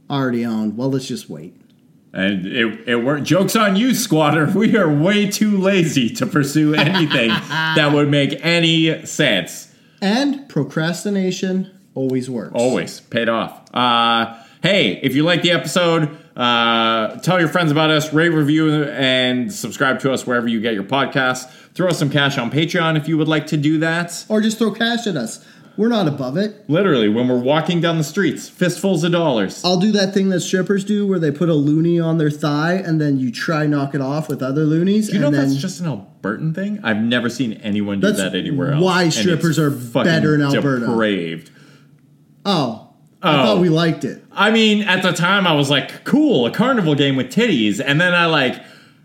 already 0.09 0.43
owned. 0.43 0.77
Well, 0.77 0.89
let's 0.89 1.07
just 1.07 1.29
wait. 1.29 1.53
And 2.13 2.45
it 2.45 2.87
it 2.87 2.95
worked. 2.97 3.23
Jokes 3.23 3.55
on 3.55 3.75
you, 3.75 3.93
squatter. 3.93 4.45
We 4.55 4.75
are 4.77 4.91
way 4.91 5.29
too 5.29 5.57
lazy 5.57 6.09
to 6.11 6.25
pursue 6.25 6.73
anything 6.73 7.29
that 7.49 7.91
would 7.93 8.09
make 8.09 8.39
any 8.43 9.05
sense. 9.05 9.73
And 10.01 10.47
procrastination 10.49 11.71
always 11.95 12.29
works. 12.29 12.51
Always 12.55 13.01
paid 13.01 13.29
off. 13.29 13.73
Uh, 13.73 14.37
hey, 14.63 14.99
if 15.03 15.15
you 15.15 15.23
like 15.23 15.41
the 15.41 15.51
episode, 15.51 16.17
uh, 16.35 17.17
tell 17.19 17.39
your 17.39 17.49
friends 17.49 17.71
about 17.71 17.89
us, 17.89 18.13
rate, 18.13 18.29
review, 18.29 18.83
and 18.85 19.51
subscribe 19.51 19.99
to 19.99 20.13
us 20.13 20.25
wherever 20.25 20.47
you 20.47 20.61
get 20.61 20.73
your 20.73 20.83
podcasts. 20.83 21.49
Throw 21.73 21.89
us 21.89 21.99
some 21.99 22.09
cash 22.09 22.37
on 22.37 22.49
Patreon 22.49 22.97
if 22.97 23.07
you 23.07 23.17
would 23.17 23.27
like 23.27 23.47
to 23.47 23.57
do 23.57 23.79
that. 23.79 24.25
Or 24.29 24.41
just 24.41 24.57
throw 24.57 24.71
cash 24.71 25.05
at 25.05 25.17
us. 25.17 25.45
We're 25.77 25.87
not 25.89 26.07
above 26.07 26.35
it. 26.37 26.69
Literally, 26.69 27.07
when 27.07 27.27
we're 27.29 27.39
walking 27.39 27.79
down 27.79 27.97
the 27.97 28.03
streets, 28.03 28.49
fistfuls 28.49 29.03
of 29.05 29.11
dollars. 29.13 29.61
I'll 29.63 29.79
do 29.79 29.91
that 29.93 30.13
thing 30.13 30.27
that 30.29 30.41
strippers 30.41 30.83
do 30.83 31.07
where 31.07 31.19
they 31.19 31.31
put 31.31 31.47
a 31.49 31.53
loonie 31.53 32.03
on 32.03 32.17
their 32.17 32.29
thigh 32.29 32.73
and 32.73 32.99
then 32.99 33.17
you 33.17 33.31
try 33.31 33.65
knock 33.65 33.95
it 33.95 34.01
off 34.01 34.27
with 34.27 34.41
other 34.43 34.63
loonies. 34.65 35.07
Do 35.07 35.13
you 35.13 35.19
know 35.19 35.27
and 35.27 35.35
if 35.35 35.39
then 35.41 35.49
that's 35.49 35.61
just 35.61 35.79
an 35.79 35.85
Albertan 35.87 36.53
thing? 36.53 36.79
I've 36.83 36.97
never 37.01 37.29
seen 37.29 37.53
anyone 37.63 37.99
do 38.01 38.07
That's 38.11 38.19
that 38.19 38.35
anywhere 38.35 38.73
else. 38.73 38.83
why 38.83 39.03
and 39.03 39.07
it's 39.07 39.17
strippers 39.17 39.57
are 39.57 39.71
fucking 39.71 40.11
better 40.11 40.35
in 40.35 40.41
Alberta. 40.41 40.85
Depraved. 40.87 41.51
oh, 42.45 42.87
I 43.21 43.33
Oh. 43.41 43.45
thought 43.45 43.59
we 43.61 43.69
liked 43.69 44.03
it. 44.05 44.23
I 44.31 44.51
mean, 44.51 44.81
at 44.83 45.01
the 45.03 45.11
time, 45.11 45.45
I 45.45 45.53
was 45.53 45.69
like, 45.69 46.03
cool, 46.05 46.45
a 46.45 46.51
carnival 46.51 46.95
game 46.95 47.15
with 47.15 47.27
titties. 47.33 47.81
And 47.85 47.99
then 47.99 48.13
I 48.13 48.25
like 48.27 48.61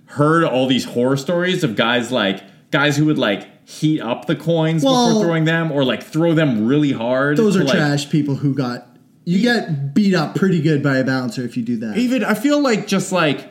heard 0.07 0.45
all 0.45 0.67
these 0.67 0.85
horror 0.85 1.17
stories 1.17 1.65
of 1.65 1.75
guys 1.77 2.13
like 2.13 2.43
guys 2.71 2.97
who 2.97 3.05
would 3.07 3.19
like 3.19 3.49
heat 3.65 4.01
up 4.01 4.27
the 4.27 4.37
coins 4.37 4.83
Well- 4.85 5.09
before 5.09 5.25
throwing 5.25 5.45
them 5.45 5.73
or 5.73 5.85
like 5.85 6.03
throw 6.03 6.35
them 6.35 6.67
really 6.67 6.93
hard. 6.93 7.37
Those 7.37 7.57
are 7.57 7.65
like- 7.65 7.75
trash 7.77 8.11
people 8.11 8.37
who 8.37 8.55
got 8.55 8.89
you 9.27 9.41
get 9.41 9.95
beat 9.95 10.15
up 10.15 10.35
pretty 10.35 10.61
good 10.61 10.83
by 10.83 10.99
a 10.99 11.05
bouncer 11.05 11.43
if 11.45 11.57
you 11.57 11.63
do 11.63 11.77
that. 11.79 11.97
Even 11.97 12.23
I 12.23 12.35
feel 12.35 12.61
like 12.63 12.87
just 12.87 13.11
like 13.11 13.51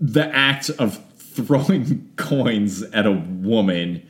the 0.00 0.32
act 0.34 0.70
of 0.78 1.00
throwing 1.18 2.10
coins 2.16 2.82
at 2.82 3.06
a 3.06 3.12
woman 3.12 4.02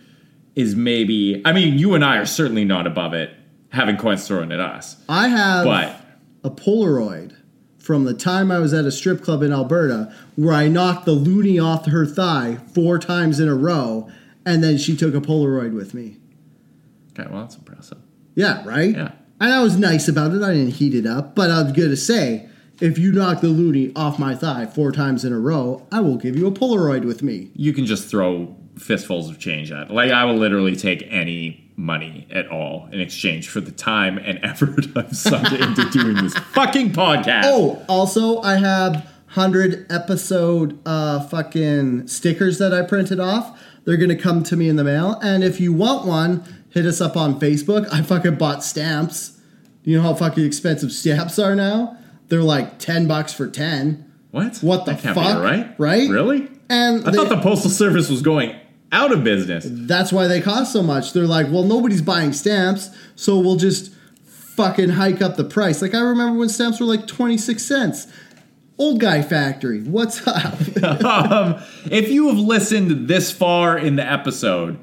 is 0.55 0.75
maybe. 0.75 1.41
I 1.45 1.53
mean, 1.53 1.79
you 1.79 1.95
and 1.95 2.05
I 2.05 2.17
are 2.19 2.27
certainly 2.27 2.65
not 2.65 2.87
above 2.87 3.15
it, 3.15 3.31
having 3.71 3.97
coins 3.97 4.27
thrown 4.27 4.53
at 4.53 4.61
us. 4.61 4.97
I 5.09 5.29
have 5.29 5.65
But 5.65 6.01
a 6.45 6.51
Polaroid 6.51 7.33
from 7.79 8.05
the 8.05 8.15
time 8.15 8.51
I 8.51 8.59
was 8.59 8.75
at 8.75 8.85
a 8.85 8.91
strip 8.93 9.23
club 9.23 9.43
in 9.43 9.53
Alberta 9.53 10.13
where 10.35 10.53
I 10.53 10.69
knocked 10.69 11.07
the 11.07 11.15
loonie 11.15 11.63
off 11.63 11.87
her 11.87 12.05
thigh 12.05 12.59
four 12.75 12.99
times 12.99 13.39
in 13.41 13.49
a 13.49 13.55
row, 13.55 14.09
and 14.47 14.65
then 14.65 14.79
she 14.79 14.97
took 14.97 15.15
a 15.15 15.21
Polaroid 15.21 15.75
with 15.75 15.93
me. 15.93 16.17
okay, 17.13 17.29
well, 17.31 17.43
that's 17.43 17.57
impressive. 17.57 17.99
Yeah, 18.35 18.65
right? 18.65 18.95
Yeah. 18.95 19.13
And 19.41 19.53
I 19.53 19.63
was 19.63 19.77
nice 19.77 20.09
about 20.09 20.33
it. 20.33 20.43
I 20.43 20.55
didn't 20.55 20.75
heat 20.75 20.95
it 20.95 21.05
up, 21.05 21.35
but 21.35 21.51
I 21.51 21.63
was 21.63 21.73
going 21.73 21.91
to 21.91 21.97
say, 21.97 22.49
if 22.81 22.97
you 22.99 23.13
knock 23.13 23.41
the 23.41 23.49
loonie 23.49 23.93
off 23.97 24.19
my 24.19 24.35
thigh 24.35 24.67
four 24.67 24.93
times 24.93 25.25
in 25.25 25.33
a 25.33 25.39
row, 25.39 25.87
I 25.93 26.01
will 26.01 26.17
give 26.17 26.37
you 26.37 26.47
a 26.47 26.53
Polaroid 26.53 27.05
with 27.05 27.23
me. 27.23 27.51
You 27.55 27.73
can 27.73 27.85
just 27.85 28.09
throw 28.09 28.57
fistfuls 28.79 29.29
of 29.29 29.39
change 29.39 29.73
at. 29.73 29.91
It. 29.91 29.95
Like 29.95 30.11
I 30.11 30.25
will 30.25 30.37
literally 30.37 30.77
take 30.77 31.07
any 31.11 31.71
money 31.77 32.27
at 32.31 32.49
all 32.49 32.89
in 32.93 33.01
exchange 33.01 33.49
for 33.49 33.61
the 33.61 33.73
time 33.73 34.17
and 34.19 34.39
effort 34.43 34.87
I've 34.97 35.15
sunk 35.15 35.53
into 35.53 35.89
doing 35.91 36.17
this 36.17 36.35
fucking 36.35 36.93
podcast. 36.93 37.43
Oh, 37.45 37.85
also, 37.89 38.41
I 38.43 38.57
have 38.57 38.95
100 39.35 39.91
episode 39.91 40.79
uh, 40.87 41.21
fucking 41.21 42.09
stickers 42.09 42.59
that 42.59 42.73
I 42.73 42.83
printed 42.83 43.21
off. 43.21 43.61
They're 43.87 43.97
going 43.97 44.11
to 44.11 44.17
come 44.17 44.43
to 44.45 44.57
me 44.57 44.69
in 44.69 44.77
the 44.77 44.85
mail. 44.85 45.19
And 45.23 45.43
if 45.43 45.61
you 45.61 45.73
want 45.73 46.07
one, 46.07 46.45
hit 46.71 46.85
us 46.85 47.01
up 47.01 47.17
on 47.17 47.41
Facebook. 47.41 47.87
I 47.93 48.03
fucking 48.03 48.35
bought 48.37 48.63
stamps. 48.63 49.41
You 49.85 49.97
know 49.97 50.03
how 50.03 50.15
fucking 50.15 50.45
expensive 50.45 50.93
stamps 50.93 51.39
are 51.39 51.55
now? 51.55 51.97
They're 52.29 52.43
like 52.43 52.79
10 52.81 53.07
bucks 53.07 53.33
for 53.33 53.47
10. 53.49 54.05
what? 54.33 54.59
What 54.59 54.85
the 54.87 54.95
can't 54.97 55.15
fuck? 55.15 55.41
Right? 55.43 55.73
Right? 55.79 56.11
Really? 56.11 56.49
And 56.69 57.07
I 57.07 57.11
they- 57.13 57.17
thought 57.17 57.29
the 57.29 57.41
postal 57.41 57.71
service 57.71 58.11
was 58.11 58.21
going 58.23 58.55
out 58.93 59.13
of 59.13 59.23
business. 59.25 59.67
that's 59.69 60.13
why 60.13 60.27
they 60.27 60.41
cost 60.41 60.73
so 60.73 60.83
much. 60.83 61.13
They're 61.13 61.27
like, 61.27 61.47
well, 61.51 61.63
nobody's 61.65 62.03
buying 62.03 62.33
stamps, 62.33 62.91
so 63.15 63.39
we'll 63.39 63.57
just 63.57 63.93
fucking 64.25 64.91
hike 64.91 65.21
up 65.23 65.37
the 65.37 65.45
price. 65.45 65.83
Like 65.83 65.95
I 65.95 66.01
remember 66.01 66.39
when 66.39 66.49
stamps 66.49 66.81
were 66.81 66.87
like 66.87 67.07
26 67.07 67.63
cents. 67.65 68.07
Old 68.79 69.01
guy 69.01 69.23
factory. 69.23 69.83
What's 69.83 70.27
up? 70.27 70.55
um, 71.05 71.63
if 71.91 72.11
you 72.11 72.29
have 72.29 72.39
listened 72.39 73.09
this 73.09 73.33
far 73.33 73.79
in 73.79 73.97
the 73.97 74.05
episode, 74.05 74.79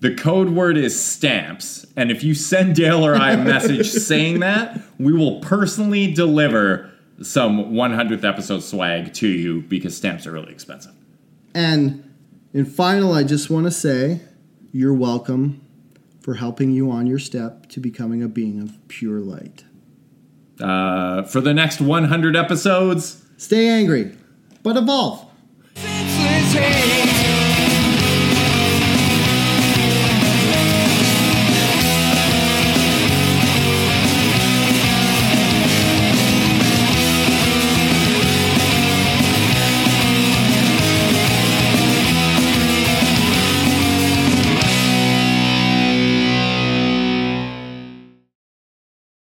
the 0.00 0.14
code 0.14 0.50
word 0.50 0.76
is 0.76 1.00
stamps. 1.00 1.86
And 1.96 2.10
if 2.10 2.24
you 2.24 2.34
send 2.34 2.74
Dale 2.74 3.06
or 3.06 3.14
I 3.14 3.32
a 3.32 3.36
message 3.36 3.88
saying 3.90 4.40
that, 4.40 4.80
we 4.98 5.12
will 5.12 5.40
personally 5.40 6.12
deliver 6.12 6.90
some 7.22 7.72
100th 7.72 8.24
episode 8.24 8.62
swag 8.62 9.14
to 9.14 9.28
you 9.28 9.62
because 9.62 9.96
stamps 9.96 10.26
are 10.26 10.32
really 10.32 10.52
expensive. 10.52 10.92
And 11.54 12.02
in 12.52 12.64
final, 12.66 13.12
I 13.12 13.22
just 13.22 13.48
want 13.48 13.66
to 13.66 13.70
say 13.70 14.20
you're 14.72 14.92
welcome 14.92 15.64
for 16.20 16.34
helping 16.34 16.72
you 16.72 16.90
on 16.90 17.06
your 17.06 17.20
step 17.20 17.66
to 17.68 17.80
becoming 17.80 18.22
a 18.22 18.28
being 18.28 18.60
of 18.60 18.76
pure 18.88 19.20
light. 19.20 19.64
Uh, 20.60 21.22
for 21.22 21.40
the 21.40 21.54
next 21.54 21.80
100 21.80 22.34
episodes, 22.34 23.25
Stay 23.38 23.68
angry, 23.68 24.12
but 24.62 24.76
evolve. 24.76 25.26